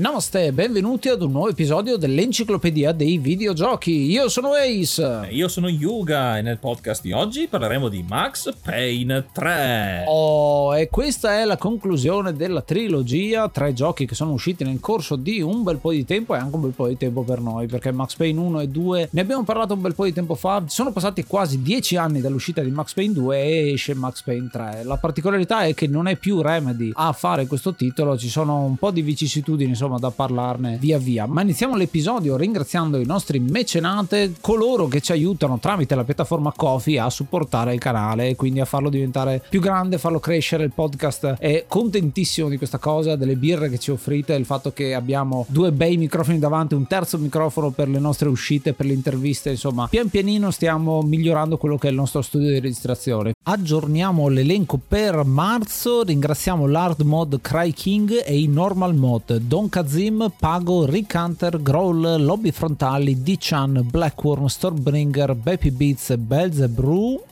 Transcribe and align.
Namaste, 0.00 0.50
benvenuti 0.52 1.10
ad 1.10 1.20
un 1.20 1.32
nuovo 1.32 1.50
episodio 1.50 1.98
dell'Enciclopedia 1.98 2.92
dei 2.92 3.18
Videogiochi. 3.18 4.10
Io 4.10 4.30
sono 4.30 4.52
Ace. 4.54 5.28
Io 5.28 5.46
sono 5.46 5.68
Yuga 5.68 6.38
e 6.38 6.40
nel 6.40 6.56
podcast 6.56 7.02
di 7.02 7.12
oggi 7.12 7.48
parleremo 7.48 7.88
di 7.88 8.02
Max 8.08 8.50
Payne 8.62 9.26
3. 9.30 10.04
Oh, 10.08 10.74
e 10.74 10.88
questa 10.88 11.40
è 11.40 11.44
la 11.44 11.58
conclusione 11.58 12.32
della 12.32 12.62
trilogia, 12.62 13.50
tre 13.50 13.74
giochi 13.74 14.06
che 14.06 14.14
sono 14.14 14.32
usciti 14.32 14.64
nel 14.64 14.80
corso 14.80 15.16
di 15.16 15.42
un 15.42 15.62
bel 15.62 15.76
po' 15.76 15.90
di 15.90 16.06
tempo 16.06 16.34
e 16.34 16.38
anche 16.38 16.54
un 16.54 16.62
bel 16.62 16.70
po' 16.70 16.88
di 16.88 16.96
tempo 16.96 17.20
per 17.20 17.42
noi, 17.42 17.66
perché 17.66 17.92
Max 17.92 18.16
Payne 18.16 18.40
1 18.40 18.60
e 18.60 18.68
2 18.68 19.08
ne 19.10 19.20
abbiamo 19.20 19.44
parlato 19.44 19.74
un 19.74 19.82
bel 19.82 19.94
po' 19.94 20.04
di 20.06 20.14
tempo 20.14 20.34
fa, 20.34 20.62
sono 20.66 20.92
passati 20.92 21.24
quasi 21.24 21.60
dieci 21.60 21.96
anni 21.96 22.22
dall'uscita 22.22 22.62
di 22.62 22.70
Max 22.70 22.94
Payne 22.94 23.12
2 23.12 23.36
e 23.36 23.72
esce 23.72 23.92
Max 23.92 24.22
Payne 24.22 24.48
3. 24.50 24.80
La 24.84 24.96
particolarità 24.96 25.64
è 25.64 25.74
che 25.74 25.86
non 25.88 26.08
è 26.08 26.16
più 26.16 26.40
Remedy 26.40 26.90
a 26.94 27.12
fare 27.12 27.46
questo 27.46 27.74
titolo, 27.74 28.16
ci 28.16 28.30
sono 28.30 28.62
un 28.62 28.76
po' 28.76 28.90
di 28.90 29.02
vicissitudini 29.02 29.68
insomma 29.68 29.88
da 29.98 30.10
parlarne 30.10 30.78
via 30.80 30.98
via. 30.98 31.26
Ma 31.26 31.42
iniziamo 31.42 31.76
l'episodio 31.76 32.36
ringraziando 32.36 32.98
i 32.98 33.06
nostri 33.06 33.38
mecenate, 33.38 34.34
coloro 34.40 34.88
che 34.88 35.00
ci 35.00 35.12
aiutano 35.12 35.58
tramite 35.58 35.94
la 35.94 36.04
piattaforma 36.04 36.52
Kofi 36.54 36.98
a 36.98 37.10
supportare 37.10 37.74
il 37.74 37.80
canale 37.80 38.28
e 38.28 38.36
quindi 38.36 38.60
a 38.60 38.64
farlo 38.64 38.88
diventare 38.88 39.42
più 39.48 39.60
grande, 39.60 39.98
farlo 39.98 40.20
crescere. 40.20 40.64
Il 40.64 40.72
podcast 40.72 41.36
è 41.38 41.64
contentissimo 41.66 42.48
di 42.48 42.56
questa 42.56 42.78
cosa, 42.78 43.16
delle 43.16 43.36
birre 43.36 43.68
che 43.68 43.78
ci 43.78 43.90
offrite, 43.90 44.34
il 44.34 44.44
fatto 44.44 44.72
che 44.72 44.94
abbiamo 44.94 45.46
due 45.48 45.72
bei 45.72 45.96
microfoni 45.96 46.38
davanti, 46.38 46.74
un 46.74 46.86
terzo 46.86 47.18
microfono 47.18 47.70
per 47.70 47.88
le 47.88 47.98
nostre 47.98 48.28
uscite, 48.28 48.72
per 48.72 48.86
le 48.86 48.92
interviste, 48.92 49.50
insomma, 49.50 49.88
pian 49.88 50.08
pianino 50.08 50.50
stiamo 50.50 51.02
migliorando 51.02 51.56
quello 51.56 51.78
che 51.78 51.88
è 51.88 51.90
il 51.90 51.96
nostro 51.96 52.22
studio 52.22 52.48
di 52.48 52.60
registrazione. 52.60 53.32
Aggiorniamo 53.42 54.28
l'elenco 54.28 54.78
per 54.86 55.24
marzo, 55.24 56.02
ringraziamo 56.02 56.66
l'hard 56.66 57.00
mod 57.00 57.40
Cry 57.40 57.72
King 57.72 58.22
e 58.24 58.38
i 58.38 58.46
normal 58.46 58.94
mod 58.94 59.36
Don 59.36 59.68
Kazim, 59.80 60.30
Pago, 60.38 60.86
Rick 60.86 61.14
Hunter, 61.14 61.58
Growl, 61.58 62.18
Lobby 62.18 62.52
Frontali, 62.52 63.14
D-Chan, 63.14 63.88
Blackworm, 63.90 64.46
Stormbringer, 64.46 65.34
Baby 65.34 65.70
Beats, 65.70 66.10
Belzebrew 66.10 67.29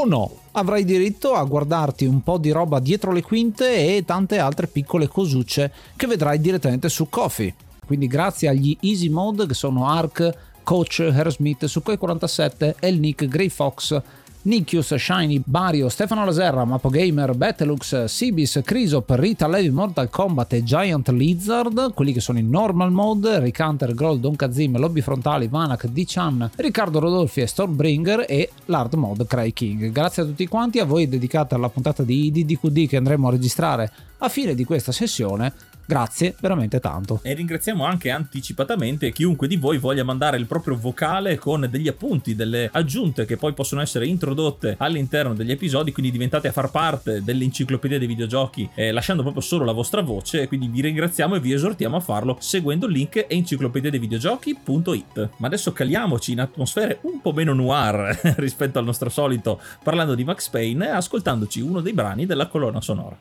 o 0.00 0.04
no 0.04 0.30
avrai 0.52 0.84
diritto 0.84 1.34
a 1.34 1.42
guardarti 1.42 2.04
un 2.04 2.22
po' 2.22 2.38
di 2.38 2.50
roba 2.50 2.78
dietro 2.78 3.10
le 3.10 3.22
quinte 3.22 3.96
e 3.96 4.04
tante 4.04 4.38
altre 4.38 4.68
piccole 4.68 5.08
cosucce 5.08 5.72
che 5.96 6.06
vedrai 6.06 6.40
direttamente 6.40 6.88
su 6.88 7.08
Kofi. 7.08 7.52
Quindi 7.84 8.06
grazie 8.06 8.48
agli 8.48 8.76
Easy 8.80 9.08
Mode 9.08 9.46
che 9.46 9.54
sono 9.54 9.88
Ark, 9.88 10.30
Coach, 10.62 11.00
Aerosmith, 11.00 11.64
Sukhoi 11.64 11.96
47, 11.96 12.76
El 12.78 12.98
Nick, 12.98 13.26
Grey 13.26 13.48
Fox, 13.48 14.00
Nikius, 14.48 14.94
Shiny, 14.94 15.42
Bario, 15.44 15.90
Stefano 15.90 16.24
Laserra, 16.24 16.64
Mapo 16.64 16.88
Gamer, 16.88 17.34
Bettelux, 17.34 18.04
Sibis, 18.06 18.62
Crisop, 18.64 19.10
Rita 19.10 19.46
Levi, 19.46 19.68
Mortal 19.68 20.08
Kombat 20.08 20.54
e 20.54 20.64
Giant 20.64 21.10
Lizard, 21.10 21.92
quelli 21.92 22.14
che 22.14 22.20
sono 22.20 22.38
in 22.38 22.48
normal 22.48 22.90
mode, 22.90 23.40
Rick 23.40 23.58
Hunter, 23.60 23.92
Groll, 23.92 24.18
Don 24.18 24.36
Kazim, 24.36 24.78
Lobby 24.78 25.02
Frontali, 25.02 25.48
Vanak, 25.48 25.88
D-Chan, 25.88 26.52
Riccardo 26.56 26.98
Rodolfi 26.98 27.42
e 27.42 27.46
Stormbringer 27.46 28.24
e 28.26 28.50
l'hard 28.64 28.94
mode 28.94 29.26
Cry 29.26 29.52
King. 29.52 29.92
Grazie 29.92 30.22
a 30.22 30.24
tutti 30.26 30.46
quanti, 30.46 30.78
a 30.78 30.86
voi 30.86 31.10
dedicata 31.10 31.54
alla 31.54 31.68
puntata 31.68 32.02
di 32.02 32.24
IDDQD 32.28 32.88
che 32.88 32.96
andremo 32.96 33.28
a 33.28 33.32
registrare 33.32 33.92
a 34.20 34.28
fine 34.30 34.54
di 34.54 34.64
questa 34.64 34.92
sessione 34.92 35.52
Grazie 35.88 36.34
veramente 36.38 36.80
tanto. 36.80 37.20
E 37.22 37.32
ringraziamo 37.32 37.82
anche 37.82 38.10
anticipatamente 38.10 39.10
chiunque 39.10 39.48
di 39.48 39.56
voi 39.56 39.78
voglia 39.78 40.04
mandare 40.04 40.36
il 40.36 40.44
proprio 40.44 40.76
vocale 40.76 41.38
con 41.38 41.66
degli 41.70 41.88
appunti, 41.88 42.34
delle 42.34 42.68
aggiunte 42.70 43.24
che 43.24 43.38
poi 43.38 43.54
possono 43.54 43.80
essere 43.80 44.06
introdotte 44.06 44.74
all'interno 44.80 45.32
degli 45.32 45.50
episodi, 45.50 45.90
quindi 45.92 46.12
diventate 46.12 46.48
a 46.48 46.52
far 46.52 46.70
parte 46.70 47.24
dell'enciclopedia 47.24 47.98
dei 47.98 48.06
videogiochi 48.06 48.68
eh, 48.74 48.92
lasciando 48.92 49.22
proprio 49.22 49.40
solo 49.40 49.64
la 49.64 49.72
vostra 49.72 50.02
voce, 50.02 50.46
quindi 50.46 50.68
vi 50.68 50.82
ringraziamo 50.82 51.36
e 51.36 51.40
vi 51.40 51.54
esortiamo 51.54 51.96
a 51.96 52.00
farlo 52.00 52.36
seguendo 52.38 52.84
il 52.84 52.92
link 52.92 53.24
enciclopedia 53.26 53.88
dei 53.88 53.98
videogiochi.it. 53.98 55.30
Ma 55.38 55.46
adesso 55.46 55.72
caliamoci 55.72 56.32
in 56.32 56.40
atmosfere 56.40 56.98
un 57.04 57.22
po' 57.22 57.32
meno 57.32 57.54
noir 57.54 58.14
rispetto 58.36 58.78
al 58.78 58.84
nostro 58.84 59.08
solito 59.08 59.58
parlando 59.82 60.14
di 60.14 60.24
Max 60.24 60.50
Payne 60.50 60.90
ascoltandoci 60.90 61.62
uno 61.62 61.80
dei 61.80 61.94
brani 61.94 62.26
della 62.26 62.48
colonna 62.48 62.82
sonora. 62.82 63.16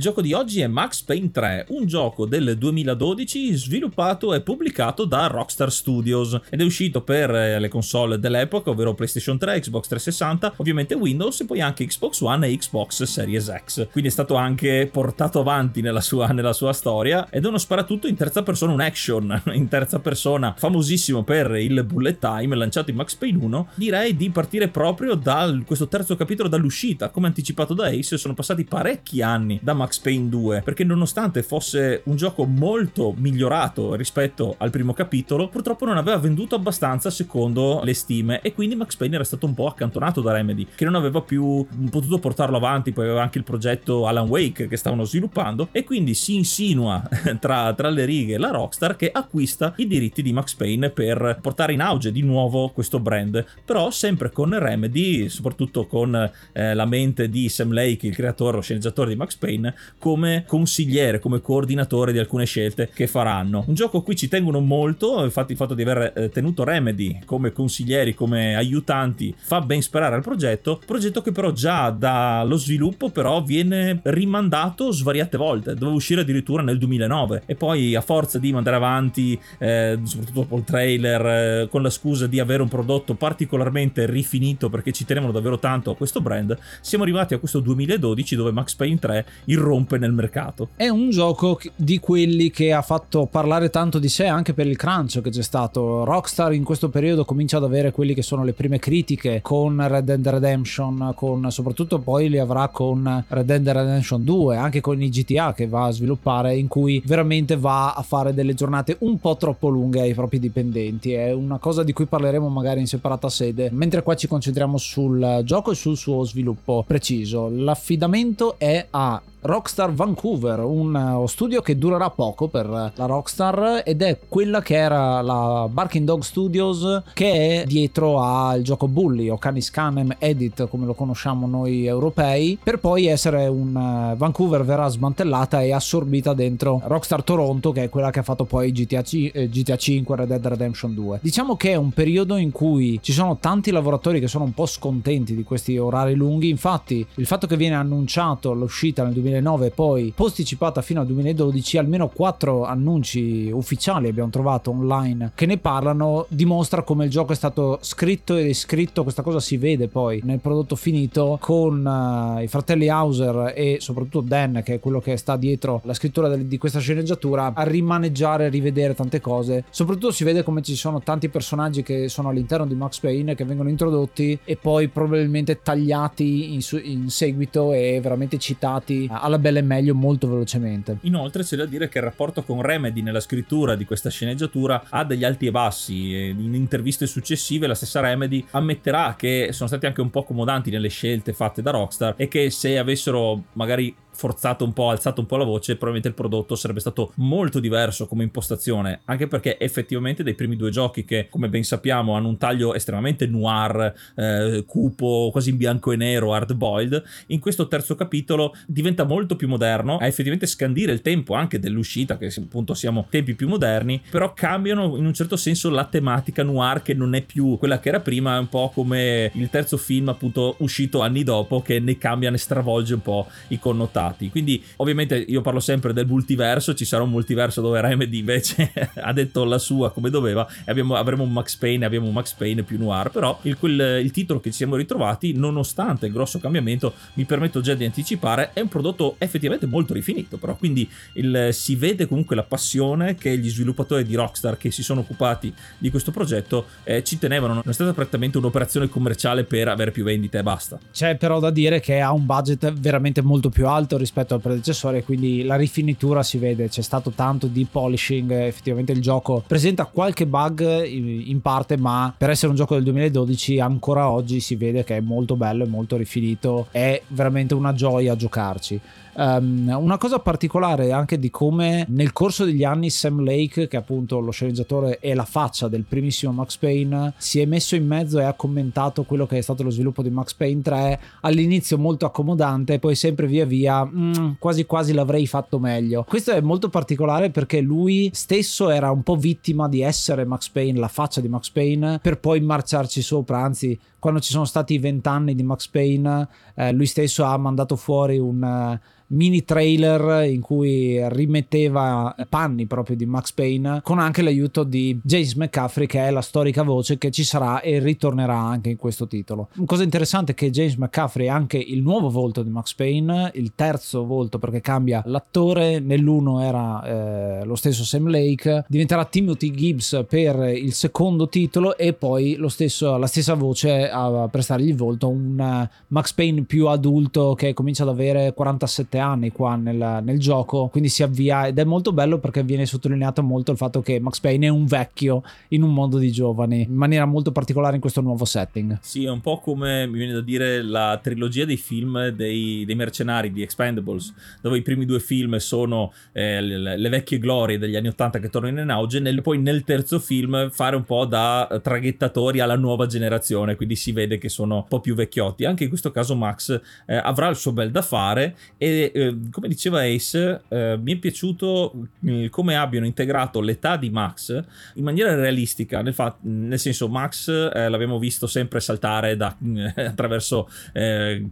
Il 0.00 0.06
gioco 0.06 0.22
di 0.22 0.32
oggi 0.32 0.62
è 0.62 0.66
Max 0.66 1.02
Payne 1.02 1.30
3, 1.30 1.66
un 1.68 1.84
gioco 1.84 2.24
del 2.24 2.56
2012 2.56 3.52
sviluppato 3.52 4.32
e 4.32 4.40
pubblicato 4.40 5.04
da 5.04 5.26
Rockstar 5.26 5.70
Studios 5.70 6.40
ed 6.48 6.62
è 6.62 6.64
uscito 6.64 7.02
per 7.02 7.28
eh, 7.28 7.58
le 7.58 7.68
console 7.68 8.18
dell'epoca, 8.18 8.70
ovvero 8.70 8.94
PlayStation 8.94 9.36
3, 9.36 9.60
Xbox 9.60 9.88
360, 9.88 10.54
ovviamente 10.56 10.94
Windows 10.94 11.40
e 11.40 11.44
poi 11.44 11.60
anche 11.60 11.84
Xbox 11.84 12.22
One 12.22 12.48
e 12.48 12.56
Xbox 12.56 13.02
Series 13.02 13.52
X. 13.62 13.88
Quindi 13.90 14.08
è 14.08 14.12
stato 14.12 14.36
anche 14.36 14.88
portato 14.90 15.40
avanti 15.40 15.82
nella 15.82 16.00
sua, 16.00 16.28
nella 16.28 16.54
sua 16.54 16.72
storia 16.72 17.28
ed 17.28 17.44
è 17.44 17.48
uno 17.48 17.58
sparatutto 17.58 18.06
in 18.06 18.16
terza 18.16 18.42
persona, 18.42 18.72
un 18.72 18.80
action 18.80 19.42
in 19.52 19.68
terza 19.68 19.98
persona, 19.98 20.54
famosissimo 20.56 21.24
per 21.24 21.56
il 21.56 21.84
bullet 21.84 22.18
time 22.18 22.56
lanciato 22.56 22.88
in 22.88 22.96
Max 22.96 23.16
Payne 23.16 23.44
1. 23.44 23.68
Direi 23.74 24.16
di 24.16 24.30
partire 24.30 24.68
proprio 24.68 25.14
da 25.14 25.54
questo 25.66 25.88
terzo 25.88 26.16
capitolo 26.16 26.48
dall'uscita, 26.48 27.10
come 27.10 27.26
anticipato 27.26 27.74
da 27.74 27.88
Ace, 27.88 28.16
sono 28.16 28.32
passati 28.32 28.64
parecchi 28.64 29.20
anni 29.20 29.60
da 29.62 29.74
Max 29.74 29.88
Max 29.90 29.98
Payne 29.98 30.28
2, 30.28 30.62
perché 30.62 30.84
nonostante 30.84 31.42
fosse 31.42 32.02
un 32.04 32.14
gioco 32.14 32.44
molto 32.44 33.12
migliorato 33.16 33.96
rispetto 33.96 34.54
al 34.58 34.70
primo 34.70 34.92
capitolo, 34.92 35.48
purtroppo 35.48 35.84
non 35.84 35.96
aveva 35.96 36.16
venduto 36.16 36.54
abbastanza 36.54 37.10
secondo 37.10 37.80
le 37.82 37.92
stime 37.92 38.40
e 38.40 38.54
quindi 38.54 38.76
Max 38.76 38.94
Payne 38.94 39.16
era 39.16 39.24
stato 39.24 39.46
un 39.46 39.54
po' 39.54 39.66
accantonato 39.66 40.20
da 40.20 40.32
Remedy, 40.32 40.64
che 40.76 40.84
non 40.84 40.94
aveva 40.94 41.22
più 41.22 41.66
potuto 41.90 42.20
portarlo 42.20 42.56
avanti, 42.56 42.92
poi 42.92 43.06
aveva 43.06 43.22
anche 43.22 43.38
il 43.38 43.44
progetto 43.44 44.06
Alan 44.06 44.28
Wake 44.28 44.68
che 44.68 44.76
stavano 44.76 45.02
sviluppando 45.02 45.70
e 45.72 45.82
quindi 45.82 46.14
si 46.14 46.36
insinua 46.36 47.02
tra, 47.40 47.74
tra 47.74 47.90
le 47.90 48.04
righe 48.04 48.38
la 48.38 48.50
Rockstar 48.50 48.94
che 48.94 49.10
acquista 49.12 49.72
i 49.78 49.88
diritti 49.88 50.22
di 50.22 50.32
Max 50.32 50.54
Payne 50.54 50.90
per 50.90 51.40
portare 51.42 51.72
in 51.72 51.80
auge 51.80 52.12
di 52.12 52.22
nuovo 52.22 52.68
questo 52.68 53.00
brand, 53.00 53.44
però 53.64 53.90
sempre 53.90 54.30
con 54.30 54.56
Remedy, 54.56 55.28
soprattutto 55.28 55.88
con 55.88 56.30
eh, 56.52 56.74
la 56.74 56.86
mente 56.86 57.28
di 57.28 57.48
Sam 57.48 57.72
Lake, 57.72 58.06
il 58.06 58.14
creatore, 58.14 58.58
lo 58.58 58.62
sceneggiatore 58.62 59.10
di 59.10 59.16
Max 59.16 59.34
Payne, 59.34 59.74
come 59.98 60.44
consigliere, 60.46 61.18
come 61.18 61.40
coordinatore 61.40 62.12
di 62.12 62.18
alcune 62.18 62.46
scelte 62.46 62.90
che 62.92 63.06
faranno. 63.06 63.64
Un 63.66 63.74
gioco 63.74 63.98
a 63.98 64.02
cui 64.02 64.16
ci 64.16 64.28
tengono 64.28 64.60
molto, 64.60 65.22
infatti 65.24 65.52
il 65.52 65.58
fatto 65.58 65.74
di 65.74 65.82
aver 65.82 66.12
eh, 66.16 66.28
tenuto 66.30 66.64
Remedy 66.64 67.20
come 67.24 67.52
consiglieri, 67.52 68.14
come 68.14 68.56
aiutanti, 68.56 69.34
fa 69.36 69.60
ben 69.60 69.82
sperare 69.82 70.14
al 70.14 70.22
progetto, 70.22 70.80
progetto 70.84 71.22
che 71.22 71.32
però 71.32 71.52
già 71.52 71.90
dallo 71.90 72.56
sviluppo 72.56 73.10
però 73.10 73.42
viene 73.42 74.00
rimandato 74.04 74.90
svariate 74.90 75.36
volte, 75.36 75.74
doveva 75.74 75.96
uscire 75.96 76.22
addirittura 76.22 76.62
nel 76.62 76.78
2009 76.78 77.42
e 77.46 77.54
poi 77.54 77.94
a 77.94 78.00
forza 78.00 78.38
di 78.38 78.52
mandare 78.52 78.76
avanti, 78.76 79.38
eh, 79.58 79.98
soprattutto 80.02 80.56
il 80.56 80.64
trailer, 80.64 81.26
eh, 81.26 81.68
con 81.68 81.82
la 81.82 81.90
scusa 81.90 82.26
di 82.26 82.40
avere 82.40 82.62
un 82.62 82.68
prodotto 82.68 83.14
particolarmente 83.14 84.06
rifinito 84.06 84.68
perché 84.70 84.92
ci 84.92 85.04
tenevano 85.04 85.32
davvero 85.32 85.58
tanto 85.58 85.90
a 85.90 85.96
questo 85.96 86.20
brand, 86.20 86.56
siamo 86.80 87.04
arrivati 87.04 87.34
a 87.34 87.38
questo 87.38 87.60
2012 87.60 88.36
dove 88.36 88.52
Max 88.52 88.74
Payne 88.74 88.98
3 88.98 89.26
irrompe 89.46 89.69
nel 89.98 90.12
mercato. 90.12 90.68
È 90.76 90.88
un 90.88 91.10
gioco 91.10 91.58
di 91.76 91.98
quelli 91.98 92.50
che 92.50 92.72
ha 92.72 92.82
fatto 92.82 93.26
parlare 93.26 93.70
tanto 93.70 93.98
di 93.98 94.08
sé 94.08 94.26
anche 94.26 94.52
per 94.52 94.66
il 94.66 94.76
crunch 94.76 95.20
che 95.20 95.30
c'è 95.30 95.42
stato. 95.42 96.04
Rockstar 96.04 96.52
in 96.52 96.64
questo 96.64 96.88
periodo 96.88 97.24
comincia 97.24 97.58
ad 97.58 97.64
avere 97.64 97.92
quelli 97.92 98.14
che 98.14 98.22
sono 98.22 98.44
le 98.44 98.52
prime 98.52 98.78
critiche 98.78 99.40
con 99.42 99.86
Red 99.86 100.04
Dead 100.04 100.26
Redemption, 100.26 101.12
con 101.14 101.50
soprattutto 101.50 101.98
poi 101.98 102.28
li 102.28 102.38
avrà 102.38 102.68
con 102.68 103.24
Red 103.28 103.46
Dead 103.46 103.68
Redemption 103.68 104.24
2, 104.24 104.56
anche 104.56 104.80
con 104.80 105.00
i 105.00 105.08
GTA 105.08 105.52
che 105.52 105.66
va 105.66 105.86
a 105.86 105.90
sviluppare 105.90 106.56
in 106.56 106.68
cui 106.68 107.02
veramente 107.04 107.56
va 107.56 107.92
a 107.92 108.02
fare 108.02 108.34
delle 108.34 108.54
giornate 108.54 108.96
un 109.00 109.18
po' 109.18 109.36
troppo 109.36 109.68
lunghe 109.68 110.00
ai 110.00 110.14
propri 110.14 110.38
dipendenti. 110.38 111.12
È 111.12 111.32
una 111.32 111.58
cosa 111.58 111.82
di 111.82 111.92
cui 111.92 112.06
parleremo 112.06 112.48
magari 112.48 112.80
in 112.80 112.86
separata 112.86 113.28
sede, 113.28 113.70
mentre 113.72 114.02
qua 114.02 114.14
ci 114.14 114.28
concentriamo 114.28 114.76
sul 114.78 115.42
gioco 115.44 115.70
e 115.70 115.74
sul 115.74 115.96
suo 115.96 116.24
sviluppo 116.24 116.84
preciso. 116.86 117.48
L'affidamento 117.52 118.58
è 118.58 118.86
a 118.90 119.20
Rockstar 119.42 119.92
Vancouver, 119.92 120.60
un 120.60 121.24
studio 121.26 121.60
che 121.60 121.78
durerà 121.78 122.10
poco 122.10 122.48
per 122.48 122.68
la 122.68 122.92
Rockstar 123.06 123.82
ed 123.84 124.02
è 124.02 124.18
quella 124.28 124.60
che 124.62 124.76
era 124.76 125.20
la 125.22 125.68
Barking 125.70 126.04
Dog 126.04 126.22
Studios 126.22 127.02
che 127.14 127.62
è 127.62 127.64
dietro 127.66 128.20
al 128.20 128.62
gioco 128.62 128.88
Bully 128.88 129.28
o 129.28 129.38
Canis 129.38 129.70
Canem 129.70 130.16
Edit 130.18 130.68
come 130.68 130.86
lo 130.86 130.94
conosciamo 130.94 131.46
noi 131.46 131.86
europei 131.86 132.58
per 132.62 132.78
poi 132.78 133.06
essere 133.06 133.46
un 133.46 134.14
Vancouver 134.16 134.64
verrà 134.64 134.88
smantellata 134.88 135.62
e 135.62 135.72
assorbita 135.72 136.34
dentro 136.34 136.80
Rockstar 136.84 137.22
Toronto 137.22 137.72
che 137.72 137.84
è 137.84 137.88
quella 137.88 138.10
che 138.10 138.18
ha 138.18 138.22
fatto 138.22 138.44
poi 138.44 138.72
GTA, 138.72 139.02
C- 139.02 139.48
GTA 139.48 139.76
5 139.76 140.16
Red 140.16 140.28
Dead 140.28 140.46
Redemption 140.46 140.94
2 140.94 141.18
diciamo 141.22 141.56
che 141.56 141.70
è 141.70 141.76
un 141.76 141.90
periodo 141.90 142.36
in 142.36 142.50
cui 142.50 142.98
ci 143.02 143.12
sono 143.12 143.38
tanti 143.38 143.70
lavoratori 143.70 144.20
che 144.20 144.28
sono 144.28 144.44
un 144.44 144.52
po' 144.52 144.66
scontenti 144.66 145.34
di 145.34 145.42
questi 145.42 145.78
orari 145.78 146.14
lunghi. 146.14 146.48
Infatti 146.48 147.04
il 147.14 147.26
fatto 147.26 147.46
che 147.46 147.56
viene 147.56 147.74
annunciato 147.74 148.52
l'uscita 148.52 149.02
nel 149.02 149.12
2020 149.12 149.29
2009 149.30 149.70
poi 149.70 150.12
posticipata 150.14 150.82
fino 150.82 151.00
al 151.00 151.06
2012 151.06 151.78
almeno 151.78 152.08
quattro 152.08 152.64
annunci 152.64 153.50
ufficiali 153.50 154.08
abbiamo 154.08 154.30
trovato 154.30 154.70
online 154.70 155.32
che 155.34 155.46
ne 155.46 155.58
parlano 155.58 156.26
dimostra 156.28 156.82
come 156.82 157.04
il 157.04 157.10
gioco 157.10 157.32
è 157.32 157.36
stato 157.36 157.78
scritto 157.80 158.36
e 158.36 158.42
riscritto. 158.42 159.02
Questa 159.02 159.22
cosa 159.22 159.40
si 159.40 159.56
vede 159.56 159.88
poi 159.88 160.20
nel 160.24 160.40
prodotto 160.40 160.76
finito 160.76 161.38
con 161.40 161.84
uh, 161.84 162.42
i 162.42 162.48
fratelli 162.48 162.88
Hauser 162.88 163.52
e 163.54 163.78
soprattutto 163.80 164.20
Dan 164.20 164.62
che 164.64 164.74
è 164.74 164.80
quello 164.80 165.00
che 165.00 165.16
sta 165.16 165.36
dietro 165.36 165.80
la 165.84 165.94
scrittura 165.94 166.34
di 166.36 166.58
questa 166.58 166.80
sceneggiatura 166.80 167.52
a 167.54 167.62
rimaneggiare 167.62 168.46
e 168.46 168.48
rivedere 168.48 168.94
tante 168.94 169.20
cose. 169.20 169.64
Soprattutto 169.70 170.10
si 170.10 170.24
vede 170.24 170.42
come 170.42 170.62
ci 170.62 170.74
sono 170.74 171.00
tanti 171.00 171.28
personaggi 171.28 171.82
che 171.82 172.08
sono 172.08 172.28
all'interno 172.28 172.66
di 172.66 172.74
Max 172.74 173.00
Payne 173.00 173.34
che 173.34 173.44
vengono 173.44 173.68
introdotti 173.68 174.38
e 174.44 174.56
poi 174.56 174.88
probabilmente 174.88 175.60
tagliati 175.62 176.54
in, 176.54 176.62
su- 176.62 176.80
in 176.82 177.08
seguito 177.10 177.72
e 177.72 178.00
veramente 178.02 178.38
citati 178.38 179.08
alla 179.20 179.38
bella 179.38 179.58
e 179.58 179.62
meglio 179.62 179.94
molto 179.94 180.28
velocemente. 180.28 180.98
Inoltre 181.02 181.42
c'è 181.42 181.56
da 181.56 181.66
dire 181.66 181.88
che 181.88 181.98
il 181.98 182.04
rapporto 182.04 182.42
con 182.42 182.62
Remedy 182.62 183.02
nella 183.02 183.20
scrittura 183.20 183.74
di 183.74 183.84
questa 183.84 184.10
sceneggiatura 184.10 184.84
ha 184.88 185.04
degli 185.04 185.24
alti 185.24 185.46
e 185.46 185.50
bassi. 185.50 186.28
In 186.28 186.54
interviste 186.54 187.06
successive 187.06 187.66
la 187.66 187.74
stessa 187.74 188.00
Remedy 188.00 188.44
ammetterà 188.50 189.14
che 189.16 189.48
sono 189.52 189.68
stati 189.68 189.86
anche 189.86 190.00
un 190.00 190.10
po' 190.10 190.20
accomodanti 190.20 190.70
nelle 190.70 190.88
scelte 190.88 191.32
fatte 191.32 191.62
da 191.62 191.70
Rockstar 191.70 192.14
e 192.16 192.28
che 192.28 192.50
se 192.50 192.78
avessero 192.78 193.44
magari 193.52 193.94
forzato 194.20 194.66
un 194.66 194.74
po', 194.74 194.90
alzato 194.90 195.22
un 195.22 195.26
po' 195.26 195.38
la 195.38 195.44
voce, 195.44 195.76
probabilmente 195.76 196.08
il 196.08 196.14
prodotto 196.14 196.54
sarebbe 196.54 196.80
stato 196.80 197.12
molto 197.14 197.58
diverso 197.58 198.06
come 198.06 198.22
impostazione, 198.22 199.00
anche 199.06 199.26
perché 199.26 199.58
effettivamente 199.58 200.22
dei 200.22 200.34
primi 200.34 200.56
due 200.56 200.68
giochi 200.68 201.06
che, 201.06 201.28
come 201.30 201.48
ben 201.48 201.64
sappiamo, 201.64 202.14
hanno 202.14 202.28
un 202.28 202.36
taglio 202.36 202.74
estremamente 202.74 203.26
noir, 203.26 203.94
eh, 204.16 204.64
cupo, 204.66 205.30
quasi 205.32 205.48
in 205.48 205.56
bianco 205.56 205.92
e 205.92 205.96
nero, 205.96 206.34
hard 206.34 206.52
boiled, 206.52 207.02
in 207.28 207.40
questo 207.40 207.66
terzo 207.66 207.94
capitolo 207.94 208.54
diventa 208.66 209.04
molto 209.04 209.36
più 209.36 209.48
moderno, 209.48 209.96
a 209.96 210.04
effettivamente 210.04 210.46
scandire 210.46 210.92
il 210.92 211.00
tempo 211.00 211.32
anche 211.32 211.58
dell'uscita, 211.58 212.18
che 212.18 212.30
appunto 212.36 212.74
siamo 212.74 213.06
tempi 213.08 213.34
più 213.34 213.48
moderni, 213.48 214.02
però 214.10 214.34
cambiano 214.34 214.98
in 214.98 215.06
un 215.06 215.14
certo 215.14 215.36
senso 215.36 215.70
la 215.70 215.86
tematica 215.86 216.42
noir 216.42 216.82
che 216.82 216.92
non 216.92 217.14
è 217.14 217.22
più 217.22 217.56
quella 217.56 217.80
che 217.80 217.88
era 217.88 218.00
prima, 218.00 218.36
è 218.36 218.38
un 218.38 218.50
po' 218.50 218.70
come 218.74 219.30
il 219.32 219.48
terzo 219.48 219.78
film 219.78 220.10
appunto 220.10 220.56
uscito 220.58 221.00
anni 221.00 221.22
dopo 221.22 221.62
che 221.62 221.80
ne 221.80 221.96
cambia, 221.96 222.28
ne 222.28 222.36
stravolge 222.36 222.92
un 222.92 223.00
po' 223.00 223.26
i 223.48 223.58
connotati 223.58 224.08
stati. 224.10 224.30
Quindi, 224.30 224.62
ovviamente, 224.76 225.16
io 225.16 225.40
parlo 225.40 225.60
sempre 225.60 225.92
del 225.92 226.06
multiverso. 226.06 226.74
Ci 226.74 226.84
sarà 226.84 227.02
un 227.02 227.10
multiverso 227.10 227.60
dove 227.60 227.80
Remedy 227.80 228.18
invece 228.18 228.72
ha 229.00 229.12
detto 229.12 229.44
la 229.44 229.58
sua 229.58 229.92
come 229.92 230.10
doveva. 230.10 230.46
E 230.64 230.70
abbiamo, 230.70 230.94
avremo 230.94 231.22
un 231.22 231.32
Max 231.32 231.56
Payne, 231.56 231.84
abbiamo 231.84 232.06
un 232.06 232.12
Max 232.12 232.34
Payne 232.34 232.62
più 232.62 232.78
noir. 232.78 233.10
Però 233.10 233.38
il, 233.42 233.56
quel, 233.56 234.00
il 234.02 234.10
titolo 234.10 234.40
che 234.40 234.50
ci 234.50 234.56
siamo 234.56 234.76
ritrovati, 234.76 235.32
nonostante 235.32 236.06
il 236.06 236.12
grosso 236.12 236.38
cambiamento, 236.38 236.94
mi 237.14 237.24
permetto 237.24 237.60
già 237.60 237.74
di 237.74 237.84
anticipare, 237.84 238.50
è 238.52 238.60
un 238.60 238.68
prodotto 238.68 239.16
effettivamente 239.18 239.66
molto 239.66 239.94
rifinito. 239.94 240.36
Però, 240.36 240.56
quindi 240.56 240.88
il, 241.14 241.48
si 241.52 241.76
vede 241.76 242.06
comunque 242.06 242.36
la 242.36 242.44
passione 242.44 243.14
che 243.14 243.36
gli 243.38 243.48
sviluppatori 243.48 244.04
di 244.04 244.14
Rockstar 244.14 244.56
che 244.56 244.70
si 244.70 244.82
sono 244.82 245.00
occupati 245.00 245.52
di 245.78 245.90
questo 245.90 246.10
progetto 246.10 246.66
eh, 246.84 247.02
ci 247.04 247.18
tenevano. 247.18 247.54
Non 247.54 247.62
è 247.66 247.72
stata 247.72 247.92
prettamente 247.92 248.38
un'operazione 248.38 248.88
commerciale 248.88 249.44
per 249.44 249.68
avere 249.68 249.90
più 249.90 250.04
vendite 250.04 250.38
e 250.38 250.42
basta. 250.42 250.78
C'è 250.92 251.16
però 251.16 251.38
da 251.38 251.50
dire 251.50 251.80
che 251.80 252.00
ha 252.00 252.12
un 252.12 252.26
budget 252.26 252.72
veramente 252.72 253.22
molto 253.22 253.48
più 253.50 253.66
alto 253.66 253.96
rispetto 254.00 254.34
al 254.34 254.40
predecessore, 254.40 255.04
quindi 255.04 255.44
la 255.44 255.56
rifinitura 255.56 256.22
si 256.22 256.38
vede, 256.38 256.68
c'è 256.68 256.82
stato 256.82 257.10
tanto 257.10 257.46
di 257.46 257.66
polishing, 257.70 258.30
effettivamente 258.32 258.92
il 258.92 259.00
gioco 259.00 259.44
presenta 259.46 259.84
qualche 259.84 260.26
bug 260.26 260.84
in 260.84 261.40
parte, 261.40 261.76
ma 261.76 262.12
per 262.16 262.30
essere 262.30 262.50
un 262.50 262.56
gioco 262.56 262.74
del 262.74 262.82
2012 262.84 263.60
ancora 263.60 264.10
oggi 264.10 264.40
si 264.40 264.56
vede 264.56 264.82
che 264.82 264.96
è 264.96 265.00
molto 265.00 265.36
bello 265.36 265.64
e 265.64 265.68
molto 265.68 265.96
rifinito, 265.96 266.66
è 266.70 267.00
veramente 267.08 267.54
una 267.54 267.72
gioia 267.72 268.16
giocarci. 268.16 268.80
Um, 269.14 269.74
una 269.78 269.98
cosa 269.98 270.18
particolare 270.18 270.92
anche 270.92 271.18
di 271.18 271.30
come 271.30 271.84
nel 271.88 272.12
corso 272.12 272.44
degli 272.44 272.64
anni 272.64 272.90
Sam 272.90 273.22
Lake, 273.24 273.68
che 273.68 273.76
è 273.76 273.80
appunto 273.80 274.20
lo 274.20 274.30
sceneggiatore 274.30 274.98
e 275.00 275.14
la 275.14 275.24
faccia 275.24 275.68
del 275.68 275.84
primissimo 275.84 276.32
Max 276.32 276.56
Payne, 276.56 277.14
si 277.16 277.40
è 277.40 277.44
messo 277.44 277.74
in 277.74 277.86
mezzo 277.86 278.18
e 278.18 278.24
ha 278.24 278.32
commentato 278.34 279.04
quello 279.04 279.26
che 279.26 279.38
è 279.38 279.40
stato 279.40 279.62
lo 279.62 279.70
sviluppo 279.70 280.02
di 280.02 280.10
Max 280.10 280.34
Payne 280.34 280.62
3, 280.62 281.00
all'inizio 281.22 281.78
molto 281.78 282.06
accomodante, 282.06 282.78
poi 282.78 282.94
sempre 282.94 283.26
via 283.26 283.44
via 283.44 283.84
mm, 283.84 284.32
quasi 284.38 284.64
quasi 284.64 284.92
l'avrei 284.92 285.26
fatto 285.26 285.58
meglio. 285.58 286.04
Questo 286.06 286.32
è 286.32 286.40
molto 286.40 286.68
particolare 286.68 287.30
perché 287.30 287.60
lui 287.60 288.10
stesso 288.12 288.70
era 288.70 288.90
un 288.90 289.02
po' 289.02 289.16
vittima 289.16 289.68
di 289.68 289.82
essere 289.82 290.24
Max 290.24 290.48
Payne, 290.48 290.78
la 290.78 290.88
faccia 290.88 291.20
di 291.20 291.28
Max 291.28 291.50
Payne, 291.50 291.98
per 292.00 292.18
poi 292.18 292.40
marciarci 292.40 293.02
sopra, 293.02 293.38
anzi 293.42 293.78
quando 294.00 294.20
ci 294.20 294.32
sono 294.32 294.46
stati 294.46 294.74
i 294.74 294.78
vent'anni 294.78 295.34
di 295.34 295.42
Max 295.42 295.68
Payne, 295.68 296.26
eh, 296.60 296.72
lui 296.72 296.86
stesso 296.86 297.24
ha 297.24 297.36
mandato 297.38 297.76
fuori 297.76 298.18
un 298.18 298.78
mini 299.10 299.44
trailer 299.44 300.24
in 300.24 300.40
cui 300.40 301.00
rimetteva 301.08 302.14
panni 302.28 302.66
proprio 302.66 302.96
di 302.96 303.06
Max 303.06 303.32
Payne 303.32 303.80
con 303.82 303.98
anche 303.98 304.22
l'aiuto 304.22 304.62
di 304.64 304.98
James 305.02 305.34
McCaffrey 305.34 305.86
che 305.86 306.06
è 306.06 306.10
la 306.10 306.20
storica 306.20 306.62
voce 306.62 306.98
che 306.98 307.10
ci 307.10 307.24
sarà 307.24 307.60
e 307.60 307.78
ritornerà 307.78 308.36
anche 308.36 308.70
in 308.70 308.76
questo 308.76 309.06
titolo. 309.06 309.48
Una 309.56 309.66
cosa 309.66 309.82
interessante 309.82 310.32
è 310.32 310.34
che 310.34 310.50
James 310.50 310.76
McCaffrey 310.76 311.26
è 311.26 311.30
anche 311.30 311.56
il 311.56 311.82
nuovo 311.82 312.08
volto 312.10 312.42
di 312.42 312.50
Max 312.50 312.74
Payne, 312.74 313.32
il 313.34 313.52
terzo 313.54 314.04
volto 314.04 314.38
perché 314.38 314.60
cambia 314.60 315.02
l'attore, 315.06 315.80
nell'uno 315.80 316.40
era 316.40 317.40
eh, 317.40 317.44
lo 317.44 317.56
stesso 317.56 317.84
Sam 317.84 318.08
Lake, 318.08 318.64
diventerà 318.68 319.04
Timothy 319.04 319.50
Gibbs 319.50 320.04
per 320.08 320.36
il 320.54 320.72
secondo 320.72 321.28
titolo 321.28 321.76
e 321.76 321.92
poi 321.94 322.38
stesso, 322.48 322.96
la 322.96 323.06
stessa 323.06 323.34
voce 323.34 323.90
a 323.90 324.28
prestargli 324.30 324.68
il 324.68 324.76
volto, 324.76 325.08
un 325.08 325.38
uh, 325.38 325.68
Max 325.88 326.12
Payne 326.12 326.42
più 326.50 326.66
adulto 326.66 327.34
che 327.34 327.54
comincia 327.54 327.84
ad 327.84 327.90
avere 327.90 328.34
47 328.34 328.98
anni 328.98 329.30
qua 329.30 329.54
nel, 329.54 330.00
nel, 330.02 330.18
gioco, 330.18 330.66
quindi 330.66 330.88
si 330.88 331.04
avvia 331.04 331.46
ed 331.46 331.56
è 331.56 331.62
molto 331.62 331.92
bello 331.92 332.18
perché 332.18 332.42
viene 332.42 332.66
sottolineato 332.66 333.22
molto 333.22 333.52
il 333.52 333.56
fatto 333.56 333.82
che 333.82 334.00
Max 334.00 334.18
Payne 334.18 334.46
è 334.46 334.48
un 334.48 334.66
vecchio 334.66 335.22
in 335.50 335.62
un 335.62 335.72
mondo 335.72 335.96
di 335.96 336.10
giovani, 336.10 336.62
in 336.62 336.74
maniera 336.74 337.04
molto 337.04 337.30
particolare 337.30 337.76
in 337.76 337.80
questo 337.80 338.00
nuovo 338.00 338.24
setting. 338.24 338.78
Sì, 338.80 339.04
è 339.04 339.10
un 339.10 339.20
po' 339.20 339.38
come 339.38 339.86
mi 339.86 339.98
viene 339.98 340.12
da 340.12 340.22
dire 340.22 340.60
la 340.64 340.98
trilogia 341.00 341.44
dei 341.44 341.56
film 341.56 342.08
dei, 342.08 342.64
dei 342.64 342.74
mercenari 342.74 343.30
di 343.30 343.42
Expendables, 343.42 344.12
dove 344.42 344.58
i 344.58 344.62
primi 344.62 344.86
due 344.86 344.98
film 344.98 345.36
sono 345.36 345.92
eh, 346.10 346.40
le, 346.40 346.76
le, 346.76 346.88
vecchie 346.88 347.20
glorie 347.20 347.58
degli 347.58 347.76
anni 347.76 347.88
80 347.88 348.18
che 348.18 348.28
tornano 348.28 348.60
in 348.60 348.70
auge, 348.70 348.98
nel, 348.98 349.22
poi 349.22 349.38
nel 349.38 349.62
terzo 349.62 350.00
film 350.00 350.50
fare 350.50 350.74
un 350.74 350.82
po' 350.82 351.04
da 351.04 351.60
traghettatori 351.62 352.40
alla 352.40 352.56
nuova 352.56 352.86
generazione, 352.86 353.54
quindi 353.54 353.76
si 353.76 353.92
vede 353.92 354.18
che 354.18 354.28
sono 354.28 354.56
un 354.56 354.66
po' 354.66 354.80
più 354.80 354.96
vecchiotti. 354.96 355.44
Anche 355.44 355.62
in 355.62 355.68
questo 355.68 355.92
caso 355.92 356.16
Max 356.16 356.38
eh, 356.48 356.96
avrà 356.96 357.28
il 357.28 357.36
suo 357.36 357.52
bel 357.52 357.70
da 357.70 357.82
fare 357.82 358.36
e 358.56 358.90
eh, 358.94 359.16
come 359.30 359.48
diceva 359.48 359.82
Ace, 359.82 360.42
eh, 360.48 360.78
mi 360.80 360.94
è 360.94 360.96
piaciuto 360.96 361.72
eh, 362.04 362.28
come 362.30 362.56
abbiano 362.56 362.86
integrato 362.86 363.40
l'età 363.40 363.76
di 363.76 363.90
Max 363.90 364.42
in 364.74 364.84
maniera 364.84 365.14
realistica, 365.14 365.82
nel, 365.82 365.94
fa- 365.94 366.16
nel 366.22 366.58
senso 366.58 366.88
Max 366.88 367.28
eh, 367.28 367.68
l'abbiamo 367.68 367.98
visto 367.98 368.26
sempre 368.26 368.60
saltare 368.60 369.16
da, 369.16 369.36
attraverso 369.74 370.48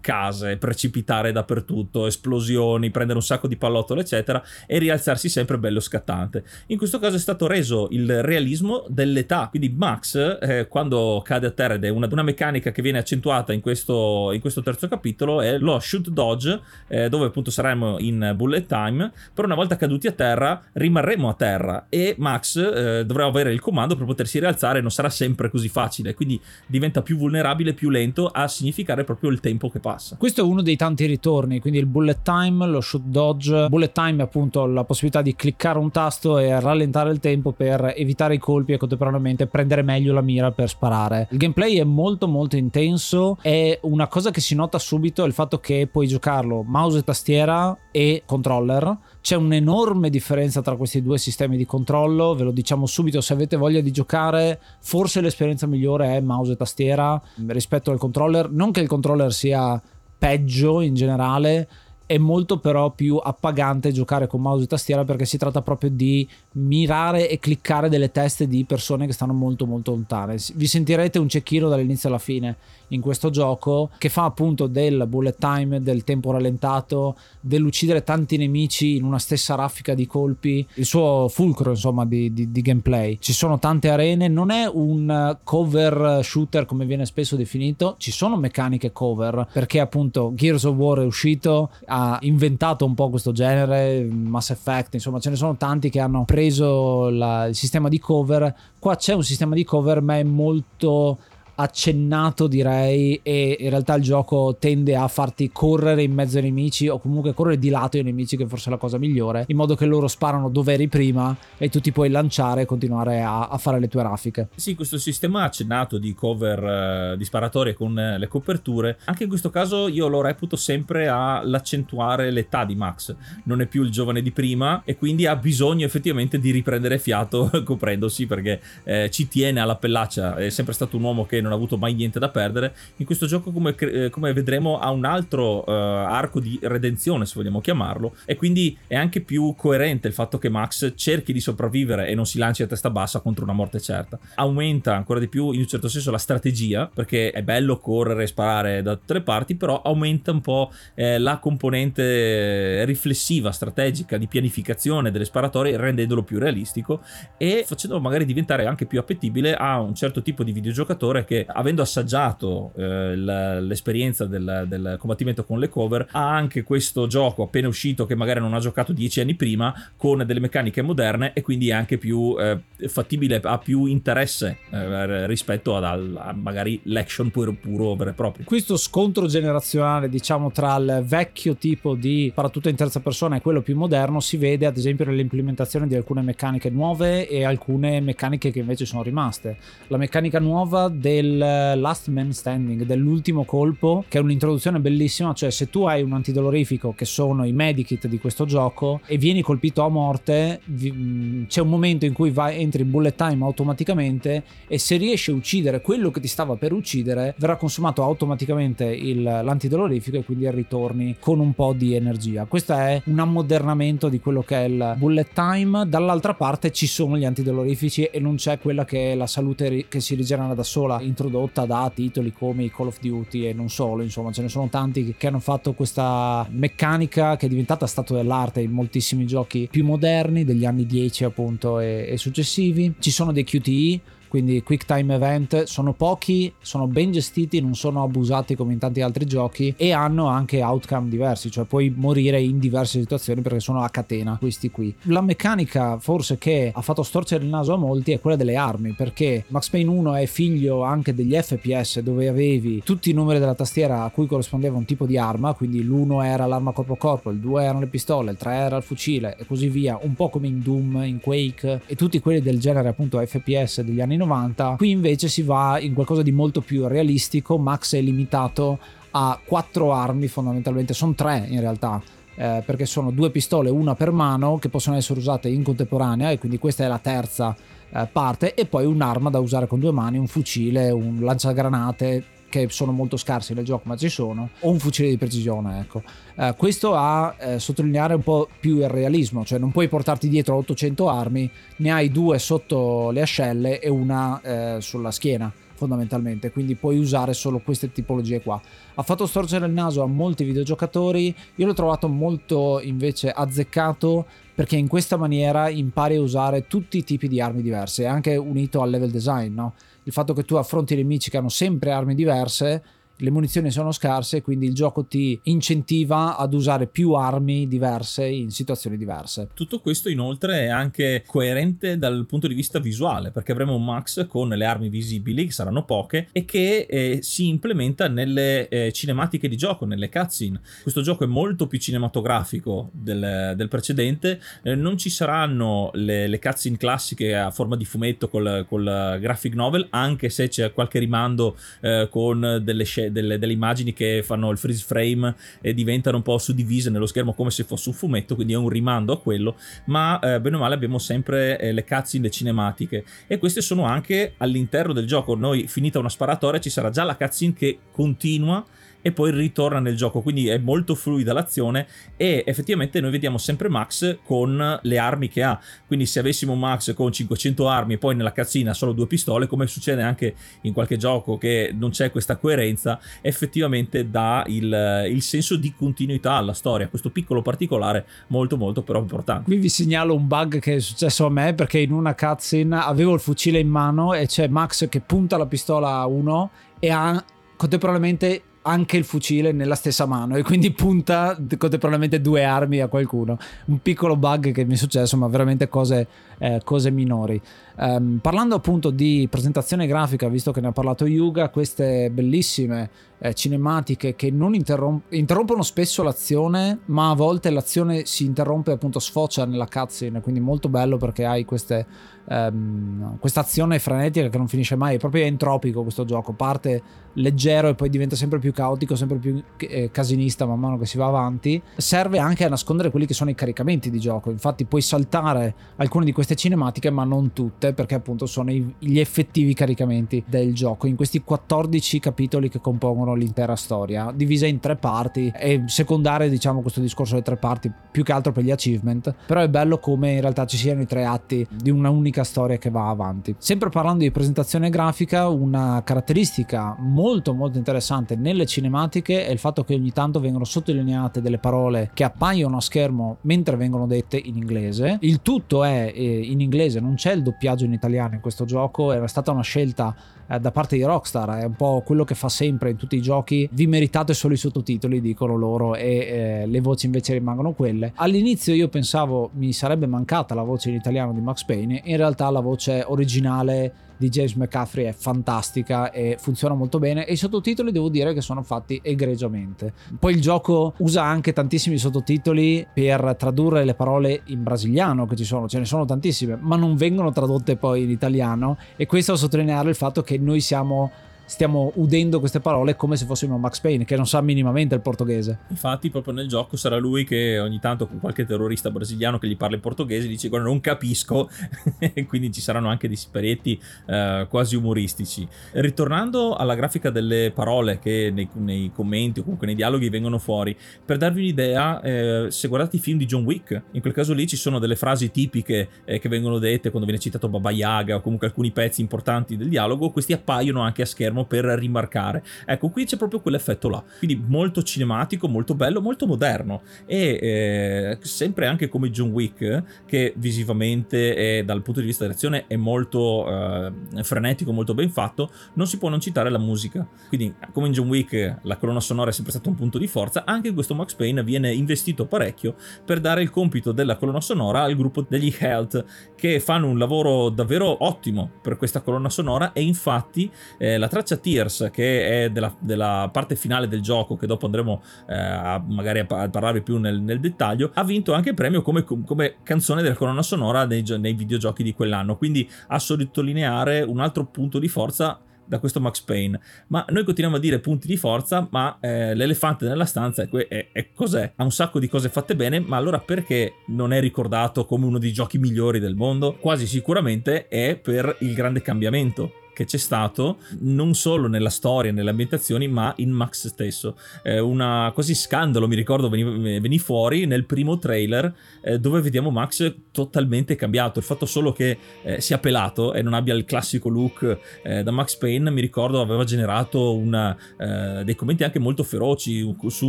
case, 0.00 0.56
precipitare 0.56 1.32
dappertutto, 1.32 2.06
esplosioni, 2.06 2.90
prendere 2.90 3.18
un 3.18 3.24
sacco 3.24 3.46
di 3.46 3.56
pallottole 3.56 4.00
eccetera 4.00 4.42
e 4.66 4.78
rialzarsi 4.78 5.28
sempre 5.28 5.58
bello 5.58 5.80
scattante. 5.80 6.44
In 6.66 6.78
questo 6.78 6.98
caso 6.98 7.16
è 7.16 7.18
stato 7.18 7.46
reso 7.46 7.88
il 7.90 8.22
realismo 8.22 8.84
dell'età, 8.88 9.48
quindi 9.48 9.68
Max 9.70 10.66
quando 10.68 11.22
cade 11.24 11.46
a 11.46 11.50
terra 11.50 11.74
ed 11.74 11.84
è 11.84 11.88
una, 11.88 12.08
una 12.10 12.22
meccanica 12.22 12.72
che 12.72 12.82
viene 12.82 12.98
accentuata 12.98 13.52
in 13.52 13.60
questo, 13.60 14.30
in 14.32 14.40
questo 14.40 14.62
terzo 14.62 14.87
capitolo 14.88 15.40
è 15.40 15.58
lo 15.58 15.78
shoot 15.78 16.08
dodge 16.08 16.60
eh, 16.88 17.08
dove 17.08 17.26
appunto 17.26 17.50
saremo 17.50 17.98
in 17.98 18.32
bullet 18.36 18.66
time, 18.66 19.10
però 19.32 19.46
una 19.46 19.56
volta 19.56 19.76
caduti 19.76 20.06
a 20.06 20.12
terra 20.12 20.60
rimarremo 20.72 21.28
a 21.28 21.34
terra. 21.34 21.86
E 21.88 22.14
Max 22.18 22.56
eh, 22.56 23.04
dovrà 23.04 23.26
avere 23.26 23.52
il 23.52 23.60
comando 23.60 23.96
per 23.96 24.06
potersi 24.06 24.38
rialzare, 24.38 24.80
non 24.80 24.90
sarà 24.90 25.10
sempre 25.10 25.50
così 25.50 25.68
facile, 25.68 26.14
quindi 26.14 26.40
diventa 26.66 27.02
più 27.02 27.16
vulnerabile, 27.16 27.74
più 27.74 27.90
lento 27.90 28.26
a 28.26 28.48
significare 28.48 29.04
proprio 29.04 29.30
il 29.30 29.40
tempo 29.40 29.68
che 29.68 29.80
passa. 29.80 30.16
Questo 30.16 30.40
è 30.40 30.44
uno 30.44 30.62
dei 30.62 30.76
tanti 30.76 31.06
ritorni, 31.06 31.60
quindi 31.60 31.78
il 31.78 31.86
bullet 31.86 32.22
time, 32.22 32.66
lo 32.66 32.80
shoot 32.80 33.04
dodge, 33.04 33.68
bullet 33.68 33.92
time 33.92 34.22
è 34.22 34.24
appunto 34.24 34.66
la 34.66 34.84
possibilità 34.84 35.22
di 35.22 35.34
cliccare 35.34 35.78
un 35.78 35.90
tasto 35.90 36.38
e 36.38 36.58
rallentare 36.60 37.10
il 37.10 37.20
tempo 37.20 37.52
per 37.52 37.94
evitare 37.96 38.34
i 38.34 38.38
colpi 38.38 38.72
e 38.72 38.76
contemporaneamente 38.76 39.46
prendere 39.46 39.82
meglio 39.82 40.12
la 40.12 40.22
mira 40.22 40.50
per 40.50 40.68
sparare. 40.68 41.28
Il 41.30 41.38
gameplay 41.38 41.76
è 41.76 41.84
molto 41.84 42.28
molto 42.28 42.56
intenso, 42.56 43.38
è 43.42 43.78
una 43.82 44.06
cosa 44.06 44.30
che 44.30 44.40
si 44.40 44.54
nota 44.54 44.77
subito 44.78 45.24
il 45.24 45.32
fatto 45.32 45.58
che 45.58 45.88
puoi 45.90 46.06
giocarlo 46.06 46.62
mouse 46.62 46.98
e 46.98 47.04
tastiera 47.04 47.76
e 47.90 48.22
controller. 48.24 48.96
C'è 49.20 49.36
un'enorme 49.36 50.10
differenza 50.10 50.62
tra 50.62 50.76
questi 50.76 51.02
due 51.02 51.18
sistemi 51.18 51.56
di 51.56 51.66
controllo, 51.66 52.34
ve 52.34 52.44
lo 52.44 52.50
diciamo 52.50 52.86
subito, 52.86 53.20
se 53.20 53.32
avete 53.32 53.56
voglia 53.56 53.80
di 53.80 53.90
giocare, 53.90 54.60
forse 54.80 55.20
l'esperienza 55.20 55.66
migliore 55.66 56.16
è 56.16 56.20
mouse 56.20 56.52
e 56.52 56.56
tastiera 56.56 57.20
rispetto 57.46 57.90
al 57.90 57.98
controller, 57.98 58.50
non 58.50 58.70
che 58.70 58.80
il 58.80 58.88
controller 58.88 59.32
sia 59.32 59.80
peggio 60.18 60.80
in 60.80 60.94
generale, 60.94 61.68
è 62.08 62.16
molto 62.16 62.58
però 62.58 62.90
più 62.90 63.20
appagante 63.22 63.92
giocare 63.92 64.26
con 64.26 64.40
mouse 64.40 64.64
e 64.64 64.66
tastiera 64.66 65.04
perché 65.04 65.26
si 65.26 65.36
tratta 65.36 65.60
proprio 65.60 65.90
di 65.90 66.26
mirare 66.52 67.28
e 67.28 67.38
cliccare 67.38 67.90
delle 67.90 68.10
teste 68.10 68.48
di 68.48 68.64
persone 68.64 69.04
che 69.04 69.12
stanno 69.12 69.34
molto 69.34 69.66
molto 69.66 69.90
lontane. 69.90 70.36
Vi 70.54 70.66
sentirete 70.66 71.18
un 71.18 71.28
cecchino 71.28 71.68
dall'inizio 71.68 72.08
alla 72.08 72.18
fine 72.18 72.56
in 72.88 73.00
questo 73.00 73.30
gioco 73.30 73.90
che 73.98 74.08
fa 74.08 74.24
appunto 74.24 74.66
del 74.66 75.06
bullet 75.08 75.36
time, 75.38 75.82
del 75.82 76.04
tempo 76.04 76.30
rallentato, 76.30 77.16
dell'uccidere 77.40 78.02
tanti 78.04 78.36
nemici 78.36 78.96
in 78.96 79.04
una 79.04 79.18
stessa 79.18 79.54
raffica 79.54 79.94
di 79.94 80.06
colpi, 80.06 80.66
il 80.74 80.84
suo 80.84 81.28
fulcro 81.28 81.70
insomma 81.70 82.04
di, 82.04 82.32
di, 82.32 82.50
di 82.50 82.62
gameplay. 82.62 83.18
Ci 83.20 83.32
sono 83.32 83.58
tante 83.58 83.90
arene, 83.90 84.28
non 84.28 84.50
è 84.50 84.68
un 84.72 85.36
cover 85.42 86.20
shooter 86.22 86.66
come 86.66 86.84
viene 86.84 87.06
spesso 87.06 87.36
definito, 87.36 87.96
ci 87.98 88.10
sono 88.10 88.36
meccaniche 88.36 88.92
cover 88.92 89.48
perché 89.52 89.80
appunto 89.80 90.32
Gears 90.34 90.64
of 90.64 90.76
War 90.76 91.00
è 91.00 91.04
uscito, 91.04 91.70
ha 91.86 92.18
inventato 92.22 92.84
un 92.84 92.94
po' 92.94 93.10
questo 93.10 93.32
genere, 93.32 94.02
Mass 94.04 94.50
Effect, 94.50 94.94
insomma 94.94 95.20
ce 95.20 95.30
ne 95.30 95.36
sono 95.36 95.56
tanti 95.56 95.90
che 95.90 96.00
hanno 96.00 96.24
preso 96.24 97.08
la, 97.10 97.46
il 97.46 97.54
sistema 97.54 97.88
di 97.88 97.98
cover, 97.98 98.54
qua 98.78 98.96
c'è 98.96 99.14
un 99.14 99.24
sistema 99.24 99.54
di 99.54 99.64
cover 99.64 100.00
ma 100.00 100.16
è 100.18 100.22
molto 100.22 101.18
accennato 101.60 102.46
direi 102.46 103.18
e 103.22 103.56
in 103.58 103.70
realtà 103.70 103.94
il 103.94 104.02
gioco 104.02 104.56
tende 104.60 104.94
a 104.94 105.08
farti 105.08 105.50
correre 105.52 106.04
in 106.04 106.12
mezzo 106.12 106.36
ai 106.36 106.44
nemici 106.44 106.86
o 106.86 107.00
comunque 107.00 107.34
correre 107.34 107.58
di 107.58 107.68
lato 107.68 107.96
ai 107.96 108.04
nemici 108.04 108.36
che 108.36 108.46
forse 108.46 108.68
è 108.68 108.72
la 108.72 108.78
cosa 108.78 108.96
migliore 108.96 109.44
in 109.48 109.56
modo 109.56 109.74
che 109.74 109.84
loro 109.84 110.06
sparano 110.06 110.50
dove 110.50 110.72
eri 110.72 110.86
prima 110.86 111.36
e 111.56 111.68
tu 111.68 111.80
ti 111.80 111.90
puoi 111.90 112.10
lanciare 112.10 112.62
e 112.62 112.64
continuare 112.64 113.22
a, 113.22 113.48
a 113.48 113.58
fare 113.58 113.80
le 113.80 113.88
tue 113.88 114.02
raffiche. 114.02 114.48
Sì 114.54 114.76
questo 114.76 114.98
sistema 114.98 115.42
accennato 115.42 115.98
di 115.98 116.14
cover 116.14 117.12
uh, 117.12 117.16
di 117.16 117.24
sparatorie 117.24 117.74
con 117.74 117.90
uh, 117.90 118.18
le 118.18 118.28
coperture 118.28 118.98
anche 119.06 119.24
in 119.24 119.28
questo 119.28 119.50
caso 119.50 119.88
io 119.88 120.06
lo 120.06 120.20
reputo 120.20 120.54
sempre 120.54 121.08
all'accentuare 121.08 122.30
l'età 122.30 122.64
di 122.64 122.76
Max. 122.76 123.14
Non 123.44 123.60
è 123.60 123.66
più 123.66 123.82
il 123.82 123.90
giovane 123.90 124.22
di 124.22 124.30
prima 124.30 124.82
e 124.84 124.96
quindi 124.96 125.26
ha 125.26 125.34
bisogno 125.34 125.84
effettivamente 125.84 126.38
di 126.38 126.52
riprendere 126.52 126.98
fiato 126.98 127.50
coprendosi 127.64 128.26
perché 128.26 128.60
eh, 128.84 129.10
ci 129.10 129.26
tiene 129.26 129.58
alla 129.58 129.76
pellaccia 129.76 130.36
è 130.36 130.50
sempre 130.50 130.74
stato 130.74 130.96
un 130.96 131.02
uomo 131.02 131.26
che 131.26 131.40
non 131.40 131.47
non 131.48 131.52
ha 131.52 131.56
avuto 131.56 131.76
mai 131.76 131.94
niente 131.94 132.18
da 132.18 132.28
perdere. 132.28 132.74
In 132.96 133.06
questo 133.06 133.26
gioco, 133.26 133.50
come, 133.50 133.74
eh, 133.76 134.10
come 134.10 134.32
vedremo, 134.32 134.78
ha 134.78 134.90
un 134.90 135.04
altro 135.04 135.64
uh, 135.66 135.70
arco 135.70 136.40
di 136.40 136.58
redenzione, 136.62 137.26
se 137.26 137.32
vogliamo 137.36 137.60
chiamarlo, 137.60 138.14
e 138.24 138.36
quindi 138.36 138.76
è 138.86 138.94
anche 138.94 139.20
più 139.20 139.54
coerente 139.56 140.08
il 140.08 140.14
fatto 140.14 140.38
che 140.38 140.48
Max 140.48 140.92
cerchi 140.94 141.32
di 141.32 141.40
sopravvivere 141.40 142.06
e 142.08 142.14
non 142.14 142.26
si 142.26 142.38
lanci 142.38 142.62
a 142.62 142.66
testa 142.66 142.90
bassa 142.90 143.20
contro 143.20 143.44
una 143.44 143.52
morte 143.52 143.80
certa. 143.80 144.18
Aumenta 144.34 144.94
ancora 144.94 145.18
di 145.18 145.28
più, 145.28 145.52
in 145.52 145.60
un 145.60 145.66
certo 145.66 145.88
senso, 145.88 146.10
la 146.10 146.18
strategia, 146.18 146.90
perché 146.92 147.30
è 147.30 147.42
bello 147.42 147.78
correre 147.78 148.24
e 148.24 148.26
sparare 148.26 148.82
da 148.82 148.96
tutte 148.96 149.14
le 149.14 149.22
parti, 149.22 149.56
però 149.56 149.82
aumenta 149.82 150.30
un 150.30 150.40
po' 150.40 150.70
eh, 150.94 151.18
la 151.18 151.38
componente 151.38 152.84
riflessiva, 152.84 153.50
strategica, 153.50 154.16
di 154.18 154.26
pianificazione 154.26 155.10
delle 155.10 155.24
sparatorie, 155.24 155.76
rendendolo 155.76 156.22
più 156.22 156.38
realistico 156.38 157.00
e 157.36 157.64
facendolo 157.66 158.00
magari 158.00 158.24
diventare 158.24 158.66
anche 158.66 158.86
più 158.86 158.98
appetibile 158.98 159.54
a 159.54 159.80
un 159.80 159.94
certo 159.94 160.22
tipo 160.22 160.44
di 160.44 160.52
videogiocatore 160.52 161.24
che 161.24 161.37
avendo 161.46 161.82
assaggiato 161.82 162.72
eh, 162.76 163.16
l'esperienza 163.16 164.26
del, 164.26 164.64
del, 164.68 164.96
combattimento 164.98 165.44
con 165.44 165.58
le 165.58 165.68
cover 165.68 166.06
ha 166.10 166.34
anche 166.34 166.62
questo 166.62 167.06
gioco 167.06 167.42
appena 167.42 167.68
uscito 167.68 168.06
che 168.06 168.14
magari 168.14 168.40
non 168.40 168.54
ha 168.54 168.58
giocato 168.58 168.92
dieci 168.92 169.20
anni 169.20 169.34
prima 169.34 169.74
con 169.96 170.24
delle 170.24 170.40
meccaniche 170.40 170.82
moderne 170.82 171.32
e 171.32 171.42
quindi 171.42 171.68
è 171.68 171.72
anche 171.72 171.98
più 171.98 172.36
eh, 172.38 172.60
fattibile 172.88 173.40
ha 173.42 173.58
più 173.58 173.86
interesse 173.86 174.58
eh, 174.70 175.26
rispetto 175.26 175.76
ad, 175.76 175.84
a 176.16 176.32
magari 176.32 176.80
l'action 176.84 177.30
puro, 177.30 177.52
puro 177.52 177.94
vero 177.94 178.10
e 178.10 178.12
proprio. 178.14 178.44
Questo 178.44 178.76
scontro 178.76 179.26
generazionale 179.26 180.08
diciamo 180.08 180.50
tra 180.50 180.76
il 180.76 181.02
vecchio 181.04 181.56
tipo 181.56 181.94
di 181.94 182.32
paratutto 182.34 182.68
in 182.68 182.76
terza 182.76 183.00
persona 183.00 183.36
e 183.36 183.40
quello 183.40 183.62
più 183.62 183.76
moderno 183.76 184.20
si 184.20 184.36
vede 184.36 184.66
ad 184.66 184.76
esempio 184.76 185.04
nell'implementazione 185.04 185.86
di 185.86 185.94
alcune 185.94 186.22
meccaniche 186.22 186.70
nuove 186.70 187.28
e 187.28 187.44
alcune 187.44 188.00
meccaniche 188.00 188.50
che 188.50 188.58
invece 188.60 188.86
sono 188.86 189.02
rimaste. 189.02 189.56
La 189.88 189.96
meccanica 189.96 190.38
nuova 190.38 190.88
del 190.88 191.27
del 191.28 191.80
Last 191.80 192.08
Man 192.08 192.32
Standing, 192.32 192.84
dell'ultimo 192.84 193.44
colpo, 193.44 194.04
che 194.08 194.18
è 194.18 194.20
un'introduzione 194.20 194.80
bellissima, 194.80 195.32
cioè 195.34 195.50
se 195.50 195.68
tu 195.68 195.84
hai 195.84 196.02
un 196.02 196.12
antidolorifico 196.12 196.94
che 196.94 197.04
sono 197.04 197.44
i 197.44 197.52
medikit 197.52 198.06
di 198.06 198.18
questo 198.18 198.46
gioco 198.46 199.00
e 199.06 199.18
vieni 199.18 199.42
colpito 199.42 199.82
a 199.82 199.88
morte, 199.88 200.60
mm, 200.70 201.44
c'è 201.44 201.60
un 201.60 201.68
momento 201.68 202.06
in 202.06 202.12
cui 202.12 202.30
vai, 202.30 202.60
entri 202.60 202.82
in 202.82 202.90
bullet 202.90 203.14
time 203.14 203.44
automaticamente 203.44 204.42
e 204.66 204.78
se 204.78 204.96
riesci 204.96 205.30
a 205.30 205.34
uccidere 205.34 205.80
quello 205.80 206.10
che 206.10 206.20
ti 206.20 206.28
stava 206.28 206.56
per 206.56 206.72
uccidere, 206.72 207.34
verrà 207.38 207.56
consumato 207.56 208.02
automaticamente 208.02 208.84
il, 208.84 209.22
l'antidolorifico 209.22 210.16
e 210.16 210.24
quindi 210.24 210.50
ritorni 210.50 211.16
con 211.18 211.40
un 211.40 211.52
po' 211.52 211.74
di 211.76 211.94
energia. 211.94 212.46
Questo 212.46 212.72
è 212.74 213.00
un 213.06 213.18
ammodernamento 213.18 214.08
di 214.08 214.20
quello 214.20 214.42
che 214.42 214.56
è 214.56 214.64
il 214.64 214.94
bullet 214.96 215.32
time. 215.32 215.86
Dall'altra 215.86 216.34
parte 216.34 216.72
ci 216.72 216.86
sono 216.86 217.18
gli 217.18 217.24
antidolorifici 217.24 218.04
e 218.04 218.18
non 218.20 218.36
c'è 218.36 218.58
quella 218.58 218.84
che 218.84 219.12
è 219.12 219.14
la 219.14 219.26
salute 219.26 219.86
che 219.88 220.00
si 220.00 220.14
rigenera 220.14 220.54
da 220.54 220.62
sola 220.62 221.00
introdotta 221.08 221.66
da 221.66 221.90
titoli 221.92 222.32
come 222.32 222.64
i 222.64 222.70
Call 222.70 222.86
of 222.86 223.00
Duty 223.00 223.46
e 223.46 223.52
non 223.52 223.68
solo, 223.68 224.02
insomma 224.02 224.32
ce 224.32 224.42
ne 224.42 224.48
sono 224.48 224.68
tanti 224.68 225.14
che 225.16 225.26
hanno 225.26 225.40
fatto 225.40 225.72
questa 225.72 226.46
meccanica 226.50 227.36
che 227.36 227.46
è 227.46 227.48
diventata 227.48 227.86
stato 227.86 228.14
dell'arte 228.14 228.60
in 228.60 228.70
moltissimi 228.70 229.26
giochi 229.26 229.68
più 229.70 229.84
moderni 229.84 230.44
degli 230.44 230.64
anni 230.64 230.86
10 230.86 231.24
appunto 231.24 231.80
e, 231.80 232.06
e 232.08 232.16
successivi. 232.16 232.94
Ci 232.98 233.10
sono 233.10 233.32
dei 233.32 233.44
QTE 233.44 234.00
quindi 234.28 234.62
quick 234.62 234.84
time 234.84 235.14
event 235.14 235.64
sono 235.64 235.92
pochi, 235.92 236.52
sono 236.60 236.86
ben 236.86 237.10
gestiti, 237.12 237.60
non 237.60 237.74
sono 237.74 238.02
abusati 238.02 238.54
come 238.54 238.72
in 238.72 238.78
tanti 238.78 239.00
altri 239.00 239.26
giochi 239.26 239.74
e 239.76 239.92
hanno 239.92 240.26
anche 240.26 240.62
outcome 240.62 241.08
diversi, 241.08 241.50
cioè 241.50 241.64
puoi 241.64 241.92
morire 241.94 242.40
in 242.40 242.58
diverse 242.58 243.00
situazioni 243.00 243.40
perché 243.40 243.60
sono 243.60 243.82
a 243.82 243.88
catena 243.88 244.36
questi 244.38 244.70
qui. 244.70 244.94
La 245.02 245.20
meccanica 245.20 245.98
forse 245.98 246.38
che 246.38 246.70
ha 246.74 246.80
fatto 246.82 247.02
storcere 247.02 247.42
il 247.42 247.50
naso 247.50 247.72
a 247.74 247.76
molti 247.76 248.12
è 248.12 248.20
quella 248.20 248.36
delle 248.36 248.56
armi, 248.56 248.92
perché 248.92 249.44
Max 249.48 249.70
Payne 249.70 249.90
1 249.90 250.14
è 250.16 250.26
figlio 250.26 250.82
anche 250.82 251.14
degli 251.14 251.34
FPS 251.34 252.00
dove 252.00 252.28
avevi 252.28 252.82
tutti 252.84 253.10
i 253.10 253.14
numeri 253.14 253.38
della 253.38 253.54
tastiera 253.54 254.04
a 254.04 254.10
cui 254.10 254.26
corrispondeva 254.26 254.76
un 254.76 254.84
tipo 254.84 255.06
di 255.06 255.16
arma, 255.16 255.54
quindi 255.54 255.82
l'1 255.82 256.24
era 256.24 256.46
l'arma 256.46 256.72
corpo 256.72 256.92
a 256.94 256.96
corpo, 256.98 257.30
il 257.30 257.38
2 257.38 257.62
erano 257.62 257.80
le 257.80 257.86
pistole, 257.86 258.32
il 258.32 258.36
3 258.36 258.54
era 258.54 258.76
il 258.76 258.82
fucile 258.82 259.36
e 259.38 259.46
così 259.46 259.68
via, 259.68 259.98
un 260.00 260.14
po' 260.14 260.28
come 260.28 260.46
in 260.46 260.60
Doom, 260.60 261.02
in 261.04 261.20
Quake 261.20 261.82
e 261.86 261.94
tutti 261.94 262.20
quelli 262.20 262.40
del 262.40 262.58
genere 262.58 262.88
appunto 262.88 263.18
FPS 263.24 263.80
degli 263.80 264.00
anni 264.00 264.16
90. 264.18 264.74
Qui 264.76 264.90
invece 264.90 265.28
si 265.28 265.42
va 265.42 265.78
in 265.80 265.94
qualcosa 265.94 266.22
di 266.22 266.32
molto 266.32 266.60
più 266.60 266.86
realistico. 266.86 267.56
Max 267.56 267.94
è 267.94 268.00
limitato 268.02 268.78
a 269.12 269.40
quattro 269.42 269.94
armi 269.94 270.28
fondamentalmente, 270.28 270.92
sono 270.92 271.14
tre 271.14 271.46
in 271.48 271.60
realtà. 271.60 272.02
Eh, 272.34 272.62
perché 272.64 272.86
sono 272.86 273.10
due 273.10 273.30
pistole, 273.30 273.68
una 273.68 273.96
per 273.96 274.12
mano, 274.12 274.58
che 274.58 274.68
possono 274.68 274.94
essere 274.96 275.18
usate 275.18 275.48
in 275.48 275.64
contemporanea, 275.64 276.30
e 276.30 276.38
quindi 276.38 276.58
questa 276.58 276.84
è 276.84 276.86
la 276.86 277.00
terza 277.00 277.56
eh, 277.90 278.08
parte, 278.12 278.54
e 278.54 278.64
poi 278.64 278.84
un'arma 278.86 279.28
da 279.28 279.40
usare 279.40 279.66
con 279.66 279.80
due 279.80 279.90
mani, 279.90 280.18
un 280.18 280.28
fucile, 280.28 280.92
un 280.92 281.18
lanciagranate, 281.20 282.24
che 282.48 282.68
sono 282.70 282.92
molto 282.92 283.16
scarsi 283.16 283.54
nel 283.54 283.64
gioco 283.64 283.82
ma 283.84 283.96
ci 283.96 284.08
sono, 284.08 284.50
o 284.60 284.70
un 284.70 284.78
fucile 284.78 285.08
di 285.08 285.16
precisione, 285.16 285.80
ecco. 285.80 286.02
Uh, 286.36 286.54
questo 286.56 286.94
a 286.94 287.34
eh, 287.38 287.58
sottolineare 287.58 288.14
un 288.14 288.22
po' 288.22 288.48
più 288.60 288.78
il 288.78 288.88
realismo, 288.88 289.44
cioè 289.44 289.58
non 289.58 289.70
puoi 289.70 289.88
portarti 289.88 290.28
dietro 290.28 290.56
800 290.56 291.08
armi, 291.08 291.50
ne 291.76 291.90
hai 291.90 292.10
due 292.10 292.38
sotto 292.38 293.10
le 293.10 293.22
ascelle 293.22 293.80
e 293.80 293.88
una 293.88 294.40
eh, 294.40 294.80
sulla 294.80 295.10
schiena 295.10 295.52
fondamentalmente, 295.78 296.50
quindi 296.50 296.74
puoi 296.74 296.98
usare 296.98 297.32
solo 297.32 297.60
queste 297.60 297.92
tipologie 297.92 298.42
qua. 298.42 298.60
Ha 298.94 299.02
fatto 299.02 299.26
storcere 299.26 299.66
il 299.66 299.72
naso 299.72 300.02
a 300.02 300.06
molti 300.06 300.42
videogiocatori, 300.42 301.32
io 301.54 301.66
l'ho 301.66 301.72
trovato 301.72 302.08
molto 302.08 302.80
invece 302.82 303.30
azzeccato 303.30 304.26
perché 304.54 304.74
in 304.74 304.88
questa 304.88 305.16
maniera 305.16 305.68
impari 305.68 306.16
a 306.16 306.20
usare 306.20 306.66
tutti 306.66 306.98
i 306.98 307.04
tipi 307.04 307.28
di 307.28 307.40
armi 307.40 307.62
diverse, 307.62 308.06
anche 308.06 308.34
unito 308.34 308.82
al 308.82 308.90
level 308.90 309.10
design, 309.10 309.54
no? 309.54 309.74
Il 310.08 310.14
fatto 310.14 310.32
che 310.32 310.44
tu 310.44 310.54
affronti 310.54 310.96
nemici 310.96 311.28
che 311.28 311.36
hanno 311.36 311.50
sempre 311.50 311.90
armi 311.90 312.14
diverse 312.14 312.82
le 313.20 313.30
munizioni 313.30 313.70
sono 313.70 313.90
scarse, 313.90 314.42
quindi 314.42 314.66
il 314.66 314.74
gioco 314.74 315.04
ti 315.04 315.38
incentiva 315.44 316.36
ad 316.36 316.54
usare 316.54 316.86
più 316.86 317.14
armi 317.14 317.66
diverse 317.66 318.26
in 318.26 318.50
situazioni 318.50 318.96
diverse. 318.96 319.48
Tutto 319.54 319.80
questo 319.80 320.08
inoltre 320.08 320.66
è 320.66 320.68
anche 320.68 321.24
coerente 321.26 321.98
dal 321.98 322.26
punto 322.26 322.46
di 322.46 322.54
vista 322.54 322.78
visuale, 322.78 323.30
perché 323.30 323.52
avremo 323.52 323.74
un 323.74 323.84
Max 323.84 324.26
con 324.28 324.48
le 324.48 324.64
armi 324.64 324.88
visibili, 324.88 325.46
che 325.46 325.52
saranno 325.52 325.84
poche, 325.84 326.28
e 326.30 326.44
che 326.44 326.86
eh, 326.88 327.18
si 327.22 327.48
implementa 327.48 328.08
nelle 328.08 328.68
eh, 328.68 328.92
cinematiche 328.92 329.48
di 329.48 329.56
gioco, 329.56 329.84
nelle 329.84 330.08
cutscene. 330.08 330.60
Questo 330.82 331.02
gioco 331.02 331.24
è 331.24 331.26
molto 331.26 331.66
più 331.66 331.78
cinematografico 331.78 332.90
del, 332.92 333.54
del 333.56 333.68
precedente, 333.68 334.40
eh, 334.62 334.76
non 334.76 334.96
ci 334.96 335.10
saranno 335.10 335.90
le, 335.94 336.28
le, 336.28 336.38
cutscene 336.38 336.76
classiche 336.76 337.34
a 337.34 337.50
forma 337.50 337.74
di 337.74 337.84
fumetto 337.84 338.28
col, 338.28 338.64
col 338.68 339.18
graphic 339.20 339.54
novel, 339.54 339.88
anche 339.90 340.28
se 340.28 340.48
c'è 340.48 340.72
qualche 340.72 341.00
rimando 341.00 341.56
eh, 341.80 342.06
con 342.10 342.60
delle 342.62 342.84
scelte 342.84 343.06
delle, 343.10 343.38
delle, 343.38 343.52
immagini 343.52 343.92
che 343.92 344.22
fanno 344.24 344.50
il 344.50 344.58
freeze 344.58 344.84
frame 344.86 345.34
e 345.60 345.74
diventano 345.74 346.16
un 346.16 346.22
po' 346.22 346.38
suddivise 346.38 346.90
nello 346.90 347.06
schermo 347.06 347.34
come 347.34 347.50
se 347.50 347.64
fosse 347.64 347.88
un 347.88 347.94
fumetto, 347.94 348.34
quindi 348.34 348.52
è 348.52 348.56
un 348.56 348.68
rimando 348.68 349.12
a 349.12 349.20
quello, 349.20 349.56
ma 349.86 350.18
eh, 350.20 350.40
bene 350.40 350.56
o 350.56 350.58
male 350.60 350.74
abbiamo 350.74 350.98
sempre 350.98 351.58
eh, 351.58 351.72
le 351.72 351.84
cutscene, 351.84 352.30
cinematiche 352.30 353.04
e 353.26 353.38
queste 353.38 353.60
sono 353.60 353.84
anche 353.84 354.34
all'interno 354.38 354.92
del 354.92 355.06
gioco. 355.06 355.34
Noi 355.34 355.66
finita 355.66 355.98
una 355.98 356.08
sparatoria 356.08 356.60
ci 356.60 356.70
sarà 356.70 356.90
già 356.90 357.04
la 357.04 357.16
cutscene 357.16 357.52
che 357.52 357.78
continua 357.90 358.64
e 359.08 359.12
poi 359.12 359.30
ritorna 359.30 359.80
nel 359.80 359.96
gioco, 359.96 360.20
quindi 360.20 360.48
è 360.48 360.58
molto 360.58 360.94
fluida 360.94 361.32
l'azione 361.32 361.86
e 362.16 362.42
effettivamente 362.46 363.00
noi 363.00 363.10
vediamo 363.10 363.38
sempre 363.38 363.68
Max 363.68 364.18
con 364.22 364.78
le 364.82 364.98
armi 364.98 365.28
che 365.28 365.42
ha, 365.42 365.58
quindi 365.86 366.06
se 366.06 366.20
avessimo 366.20 366.54
Max 366.54 366.94
con 366.94 367.10
500 367.10 367.68
armi 367.68 367.94
e 367.94 367.98
poi 367.98 368.14
nella 368.14 368.32
cazzina 368.32 368.74
solo 368.74 368.92
due 368.92 369.06
pistole, 369.06 369.46
come 369.46 369.66
succede 369.66 370.02
anche 370.02 370.34
in 370.62 370.72
qualche 370.72 370.96
gioco 370.96 371.38
che 371.38 371.74
non 371.74 371.90
c'è 371.90 372.10
questa 372.10 372.36
coerenza, 372.36 373.00
effettivamente 373.22 374.10
dà 374.10 374.44
il, 374.46 375.06
il 375.10 375.22
senso 375.22 375.56
di 375.56 375.74
continuità 375.74 376.34
alla 376.34 376.52
storia, 376.52 376.88
questo 376.88 377.10
piccolo 377.10 377.42
particolare 377.42 378.06
molto 378.28 378.56
molto 378.56 378.82
però 378.82 379.00
importante. 379.00 379.44
Qui 379.44 379.56
vi 379.56 379.68
segnalo 379.68 380.14
un 380.14 380.26
bug 380.26 380.58
che 380.58 380.76
è 380.76 380.80
successo 380.80 381.24
a 381.24 381.30
me 381.30 381.54
perché 381.54 381.78
in 381.78 381.92
una 381.92 382.14
cutscene 382.14 382.76
avevo 382.76 383.14
il 383.14 383.20
fucile 383.20 383.58
in 383.58 383.68
mano 383.68 384.12
e 384.12 384.26
c'è 384.26 384.48
Max 384.48 384.88
che 384.88 385.00
punta 385.00 385.38
la 385.38 385.46
pistola 385.46 385.96
a 385.96 386.06
uno 386.06 386.50
e 386.78 386.90
ha 386.90 387.24
contemporaneamente 387.56 388.42
anche 388.68 388.96
il 388.96 389.04
fucile 389.04 389.52
nella 389.52 389.74
stessa 389.74 390.06
mano 390.06 390.36
e 390.36 390.42
quindi 390.42 390.70
punta 390.70 391.36
contemporaneamente 391.56 392.20
due 392.20 392.44
armi 392.44 392.80
a 392.80 392.88
qualcuno. 392.88 393.38
Un 393.66 393.80
piccolo 393.80 394.16
bug 394.16 394.52
che 394.52 394.64
mi 394.64 394.74
è 394.74 394.76
successo, 394.76 395.16
ma 395.16 395.26
veramente 395.26 395.68
cose, 395.68 396.06
eh, 396.38 396.60
cose 396.64 396.90
minori. 396.90 397.40
Um, 397.76 398.18
parlando 398.20 398.54
appunto 398.56 398.90
di 398.90 399.26
presentazione 399.30 399.86
grafica, 399.86 400.28
visto 400.28 400.52
che 400.52 400.60
ne 400.60 400.68
ha 400.68 400.72
parlato 400.72 401.06
Yuga, 401.06 401.48
queste 401.48 402.10
bellissime 402.10 402.90
eh, 403.18 403.34
cinematiche 403.34 404.14
che 404.14 404.30
non 404.30 404.54
interromp- 404.54 405.12
interrompono 405.12 405.62
spesso 405.62 406.02
l'azione, 406.02 406.80
ma 406.86 407.10
a 407.10 407.14
volte 407.14 407.50
l'azione 407.50 408.04
si 408.06 408.24
interrompe 408.24 408.72
appunto 408.72 408.98
sfocia 408.98 409.44
nella 409.44 409.66
cutscene, 409.66 410.20
quindi 410.20 410.40
molto 410.40 410.68
bello 410.68 410.96
perché 410.96 411.24
hai 411.24 411.44
queste, 411.44 411.86
um, 412.24 413.18
questa 413.18 413.40
azione 413.40 413.78
frenetica 413.78 414.28
che 414.28 414.38
non 414.38 414.48
finisce 414.48 414.76
mai, 414.76 414.96
è 414.96 414.98
proprio 414.98 415.24
entropico 415.24 415.82
questo 415.82 416.04
gioco, 416.04 416.32
parte 416.32 416.82
leggero 417.18 417.68
e 417.68 417.74
poi 417.74 417.90
diventa 417.90 418.16
sempre 418.16 418.38
più 418.38 418.52
caotico, 418.52 418.94
sempre 418.94 419.18
più 419.18 419.42
eh, 419.56 419.90
casinista 419.90 420.46
man 420.46 420.60
mano 420.60 420.78
che 420.78 420.86
si 420.86 420.96
va 420.96 421.06
avanti. 421.06 421.60
Serve 421.76 422.18
anche 422.18 422.44
a 422.44 422.48
nascondere 422.48 422.90
quelli 422.90 423.06
che 423.06 423.14
sono 423.14 423.30
i 423.30 423.34
caricamenti 423.34 423.90
di 423.90 423.98
gioco, 423.98 424.30
infatti 424.30 424.64
puoi 424.64 424.82
saltare 424.82 425.54
alcune 425.76 426.04
di 426.04 426.12
queste 426.12 426.34
cinematiche 426.34 426.90
ma 426.90 427.04
non 427.04 427.32
tutte 427.32 427.72
perché 427.72 427.94
appunto 427.94 428.26
sono 428.26 428.50
gli 428.50 428.98
effettivi 428.98 429.54
caricamenti 429.54 430.22
del 430.26 430.54
gioco 430.54 430.86
in 430.86 430.96
questi 430.96 431.22
14 431.22 431.98
capitoli 431.98 432.48
che 432.48 432.60
compongono 432.60 433.07
l'intera 433.14 433.56
storia 433.56 434.12
divisa 434.14 434.46
in 434.46 434.60
tre 434.60 434.76
parti 434.76 435.32
e 435.34 435.62
secondarie 435.66 436.28
diciamo 436.28 436.60
questo 436.60 436.80
discorso 436.80 437.12
delle 437.12 437.24
tre 437.24 437.36
parti 437.36 437.70
più 437.90 438.02
che 438.02 438.12
altro 438.12 438.32
per 438.32 438.44
gli 438.44 438.50
achievement 438.50 439.14
però 439.26 439.40
è 439.40 439.48
bello 439.48 439.78
come 439.78 440.12
in 440.12 440.20
realtà 440.20 440.46
ci 440.46 440.56
siano 440.56 440.80
i 440.80 440.86
tre 440.86 441.04
atti 441.04 441.46
di 441.50 441.70
una 441.70 441.90
unica 441.90 442.24
storia 442.24 442.58
che 442.58 442.70
va 442.70 442.88
avanti. 442.88 443.34
Sempre 443.38 443.68
parlando 443.68 444.04
di 444.04 444.10
presentazione 444.10 444.70
grafica 444.70 445.28
una 445.28 445.82
caratteristica 445.84 446.76
molto 446.78 447.34
molto 447.34 447.58
interessante 447.58 448.16
nelle 448.16 448.46
cinematiche 448.46 449.26
è 449.26 449.30
il 449.30 449.38
fatto 449.38 449.64
che 449.64 449.74
ogni 449.74 449.92
tanto 449.92 450.20
vengono 450.20 450.44
sottolineate 450.44 451.20
delle 451.20 451.38
parole 451.38 451.90
che 451.94 452.04
appaiono 452.04 452.56
a 452.56 452.60
schermo 452.60 453.18
mentre 453.22 453.56
vengono 453.56 453.86
dette 453.86 454.16
in 454.16 454.36
inglese. 454.36 454.98
Il 455.00 455.22
tutto 455.22 455.64
è 455.64 455.92
eh, 455.94 456.20
in 456.20 456.40
inglese 456.40 456.80
non 456.80 456.94
c'è 456.94 457.12
il 457.12 457.22
doppiaggio 457.22 457.64
in 457.64 457.72
italiano 457.72 458.14
in 458.14 458.20
questo 458.20 458.44
gioco, 458.44 458.92
era 458.92 459.06
stata 459.06 459.30
una 459.30 459.42
scelta 459.42 459.94
eh, 460.28 460.38
da 460.38 460.50
parte 460.50 460.76
di 460.76 460.82
Rockstar, 460.82 461.40
è 461.40 461.44
un 461.44 461.54
po' 461.54 461.82
quello 461.84 462.04
che 462.04 462.14
fa 462.14 462.28
sempre 462.28 462.70
in 462.70 462.76
tutti 462.76 462.96
i 462.96 463.02
giochi, 463.02 463.48
vi 463.52 463.66
meritate 463.66 464.14
solo 464.14 464.34
i 464.34 464.36
sottotitoli, 464.36 465.00
dicono 465.00 465.36
loro, 465.36 465.74
e 465.74 465.96
eh, 465.96 466.46
le 466.46 466.60
voci 466.60 466.86
invece 466.86 467.14
rimangono 467.14 467.52
quelle. 467.52 467.92
All'inizio 467.96 468.54
io 468.54 468.68
pensavo 468.68 469.30
mi 469.34 469.52
sarebbe 469.52 469.86
mancata 469.86 470.34
la 470.34 470.42
voce 470.42 470.68
in 470.68 470.76
italiano 470.76 471.12
di 471.12 471.20
Max 471.20 471.44
Payne, 471.44 471.82
in 471.84 471.96
realtà 471.96 472.30
la 472.30 472.40
voce 472.40 472.84
originale 472.86 473.86
di 473.98 474.08
James 474.08 474.34
McCaffrey 474.34 474.86
è 474.86 474.92
fantastica 474.92 475.90
e 475.90 476.16
funziona 476.18 476.54
molto 476.54 476.78
bene. 476.78 477.06
E 477.06 477.12
i 477.12 477.16
sottotitoli 477.16 477.72
devo 477.72 477.90
dire 477.90 478.14
che 478.14 478.22
sono 478.22 478.42
fatti 478.42 478.80
egregiamente. 478.82 479.74
Poi 479.98 480.14
il 480.14 480.20
gioco 480.20 480.72
usa 480.78 481.02
anche 481.02 481.32
tantissimi 481.32 481.76
sottotitoli 481.76 482.66
per 482.72 483.16
tradurre 483.18 483.64
le 483.64 483.74
parole 483.74 484.22
in 484.26 484.42
brasiliano 484.42 485.06
che 485.06 485.16
ci 485.16 485.24
sono, 485.24 485.48
ce 485.48 485.58
ne 485.58 485.64
sono 485.66 485.84
tantissime, 485.84 486.38
ma 486.40 486.56
non 486.56 486.76
vengono 486.76 487.12
tradotte 487.12 487.56
poi 487.56 487.82
in 487.82 487.90
italiano. 487.90 488.56
E 488.76 488.86
questo 488.86 489.12
a 489.12 489.16
sottolineare 489.16 489.68
il 489.68 489.74
fatto 489.74 490.02
che 490.02 490.16
noi 490.16 490.40
siamo 490.40 490.90
stiamo 491.28 491.72
udendo 491.74 492.18
queste 492.20 492.40
parole 492.40 492.74
come 492.74 492.96
se 492.96 493.04
fossimo 493.04 493.36
Max 493.36 493.60
Payne, 493.60 493.84
che 493.84 493.96
non 493.96 494.06
sa 494.06 494.20
minimamente 494.22 494.74
il 494.74 494.80
portoghese. 494.80 495.40
Infatti, 495.48 495.90
proprio 495.90 496.14
nel 496.14 496.26
gioco 496.26 496.56
sarà 496.56 496.78
lui 496.78 497.04
che 497.04 497.38
ogni 497.38 497.60
tanto 497.60 497.86
con 497.86 498.00
qualche 498.00 498.24
terrorista 498.24 498.70
brasiliano 498.70 499.18
che 499.18 499.28
gli 499.28 499.36
parla 499.36 499.56
in 499.56 499.60
portoghese 499.62 500.08
dice: 500.08 500.28
Guarda, 500.28 500.48
non 500.48 500.60
capisco. 500.60 501.28
quindi 502.08 502.32
ci 502.32 502.40
saranno 502.40 502.68
anche 502.68 502.88
dei 502.88 502.96
siparietti 502.96 503.60
eh, 503.86 504.26
quasi 504.28 504.56
umoristici. 504.56 505.28
Ritornando 505.52 506.34
alla 506.34 506.54
grafica 506.54 506.90
delle 506.90 507.30
parole 507.34 507.78
che 507.78 508.10
nei, 508.12 508.28
nei, 508.34 508.70
commenti 508.74 509.20
o 509.20 509.22
comunque 509.22 509.46
nei 509.46 509.54
dialoghi 509.54 509.88
vengono 509.90 510.18
fuori, 510.18 510.56
per 510.84 510.96
darvi 510.96 511.20
un'idea, 511.20 511.80
eh, 511.82 512.26
se 512.30 512.48
guardate 512.48 512.76
i 512.76 512.78
film 512.80 512.98
di 512.98 513.06
John 513.06 513.24
Wick, 513.24 513.62
in 513.72 513.80
quel 513.80 513.92
caso 513.92 514.14
lì 514.14 514.26
ci 514.26 514.36
sono 514.36 514.58
delle 514.58 514.76
frasi 514.76 515.10
tipiche 515.10 515.68
eh, 515.84 515.98
che 515.98 516.08
vengono 516.08 516.38
dette 516.38 516.70
quando 516.70 516.86
viene 516.86 517.00
citato 517.00 517.28
Baba 517.28 517.50
Yaga 517.50 517.96
o 517.96 518.00
comunque 518.00 518.26
alcuni 518.26 518.50
pezzi 518.50 518.80
importanti 518.80 519.36
del 519.36 519.48
dialogo, 519.48 519.90
questi 519.90 520.12
appaiono 520.12 520.62
anche 520.62 520.82
a 520.82 520.86
schermo 520.86 521.17
schermo 521.18 521.24
per 521.24 521.44
rimarcare. 521.44 522.22
Ecco, 522.44 522.68
qui 522.68 522.84
c'è 522.84 522.96
proprio 522.96 523.20
quell'effetto 523.20 523.68
là. 523.68 523.82
Quindi 523.98 524.22
molto 524.26 524.62
cinematico, 524.62 525.28
molto 525.28 525.54
bello, 525.54 525.80
molto 525.80 526.06
moderno. 526.06 526.62
E 526.86 527.18
eh, 527.20 527.98
sempre 528.00 528.46
anche 528.46 528.68
come 528.68 528.90
John 528.90 529.10
Wick, 529.10 529.84
che 529.86 530.12
visivamente 530.16 531.16
e 531.16 531.44
dal 531.44 531.62
punto 531.62 531.80
di 531.80 531.86
vista 531.86 532.04
dell'azione 532.04 532.44
è 532.46 532.56
molto 532.56 533.26
eh, 533.28 534.02
frenetico, 534.02 534.52
molto 534.52 534.74
ben 534.74 534.90
fatto, 534.90 535.30
non 535.54 535.66
si 535.66 535.78
può 535.78 535.88
non 535.88 536.00
citare 536.00 536.30
la 536.30 536.38
musica. 536.38 536.86
Quindi, 537.08 537.34
come 537.52 537.68
in 537.68 537.72
John 537.72 537.88
Wick, 537.88 538.38
la 538.42 538.56
colonna 538.56 538.80
sonora 538.80 539.10
è 539.10 539.12
sempre 539.12 539.32
stata 539.32 539.48
un 539.48 539.54
punto 539.54 539.78
di 539.78 539.86
forza, 539.86 540.24
anche 540.24 540.48
in 540.48 540.54
questo 540.54 540.74
Max 540.74 540.94
Payne 540.94 541.22
viene 541.24 541.52
investito 541.52 542.06
parecchio 542.06 542.54
per 542.84 543.00
dare 543.00 543.22
il 543.22 543.30
compito 543.30 543.72
della 543.72 543.96
colonna 543.96 544.20
sonora 544.20 544.62
al 544.62 544.76
gruppo 544.76 545.04
degli 545.08 545.34
Health, 545.38 545.84
che 546.16 546.40
fanno 546.40 546.68
un 546.68 546.78
lavoro 546.78 547.28
davvero 547.28 547.84
ottimo 547.84 548.30
per 548.42 548.56
questa 548.56 548.80
colonna 548.80 549.08
sonora 549.08 549.52
e 549.52 549.62
infatti 549.62 550.30
eh, 550.58 550.78
la 550.78 550.88
traccia 550.88 551.07
traccia 551.08 551.16
Tears, 551.16 551.70
che 551.72 552.24
è 552.24 552.30
della, 552.30 552.54
della, 552.58 553.08
parte 553.10 553.36
finale 553.36 553.68
del 553.68 553.80
gioco, 553.80 554.16
che 554.16 554.26
dopo 554.26 554.46
andremo 554.46 554.82
eh, 555.08 555.14
a, 555.16 555.62
magari 555.66 556.00
a, 556.00 556.04
parlare 556.04 556.60
più 556.60 556.78
nel, 556.78 557.00
nel, 557.00 557.20
dettaglio, 557.20 557.70
ha 557.74 557.84
vinto 557.84 558.12
anche 558.12 558.30
il 558.30 558.34
premio 558.34 558.60
come, 558.62 558.84
come 558.84 559.36
canzone 559.42 559.82
della 559.82 559.94
colonna 559.94 560.22
sonora 560.22 560.66
nei, 560.66 560.84
nei 560.98 561.14
videogiochi 561.14 561.62
di 561.62 561.72
quell'anno. 561.72 562.16
Quindi 562.16 562.48
a 562.68 562.78
sottolineare 562.78 563.82
un 563.82 564.00
altro 564.00 564.26
punto 564.26 564.58
di 564.58 564.68
forza 564.68 565.20
da 565.44 565.58
questo 565.60 565.80
Max 565.80 566.02
Payne. 566.02 566.38
Ma 566.66 566.84
noi 566.90 567.04
continuiamo 567.04 567.38
a 567.38 567.40
dire 567.40 567.58
punti 567.58 567.86
di 567.86 567.96
forza, 567.96 568.46
ma 568.50 568.76
eh, 568.80 569.14
l'elefante 569.14 569.66
nella 569.66 569.86
stanza 569.86 570.22
è, 570.22 570.28
è, 570.28 570.68
è, 570.72 570.92
cos'è? 570.92 571.32
Ha 571.36 571.42
un 571.42 571.50
sacco 571.50 571.78
di 571.78 571.88
cose 571.88 572.10
fatte 572.10 572.36
bene, 572.36 572.60
ma 572.60 572.76
allora 572.76 572.98
perché 572.98 573.54
non 573.68 573.94
è 573.94 574.00
ricordato 574.00 574.66
come 574.66 574.84
uno 574.84 574.98
dei 574.98 575.12
giochi 575.12 575.38
migliori 575.38 575.78
del 575.78 575.94
mondo? 575.94 576.36
Quasi 576.38 576.66
sicuramente 576.66 577.48
è 577.48 577.76
per 577.76 578.18
il 578.20 578.34
grande 578.34 578.60
cambiamento 578.60 579.32
che 579.58 579.64
c'è 579.64 579.76
stato 579.76 580.36
non 580.60 580.94
solo 580.94 581.26
nella 581.26 581.50
storia, 581.50 581.90
nelle 581.90 582.10
ambientazioni, 582.10 582.68
ma 582.68 582.92
in 582.98 583.10
Max 583.10 583.48
stesso. 583.48 583.96
Eh, 584.22 584.38
una 584.38 584.92
quasi 584.94 585.16
scandalo, 585.16 585.66
mi 585.66 585.74
ricordo, 585.74 586.08
venì, 586.08 586.60
venì 586.60 586.78
fuori 586.78 587.26
nel 587.26 587.44
primo 587.44 587.76
trailer 587.76 588.32
eh, 588.62 588.78
dove 588.78 589.00
vediamo 589.00 589.30
Max 589.30 589.74
totalmente 589.90 590.54
cambiato. 590.54 591.00
Il 591.00 591.04
fatto 591.04 591.26
solo 591.26 591.50
che 591.50 591.76
eh, 592.04 592.20
sia 592.20 592.38
pelato 592.38 592.92
e 592.92 593.02
non 593.02 593.14
abbia 593.14 593.34
il 593.34 593.44
classico 593.44 593.88
look 593.88 594.38
eh, 594.62 594.84
da 594.84 594.92
Max 594.92 595.16
Payne, 595.16 595.50
mi 595.50 595.60
ricordo, 595.60 596.00
aveva 596.00 596.22
generato 596.22 596.94
una, 596.94 597.36
eh, 597.58 598.04
dei 598.04 598.14
commenti 598.14 598.44
anche 598.44 598.60
molto 598.60 598.84
feroci 598.84 599.56
su 599.66 599.88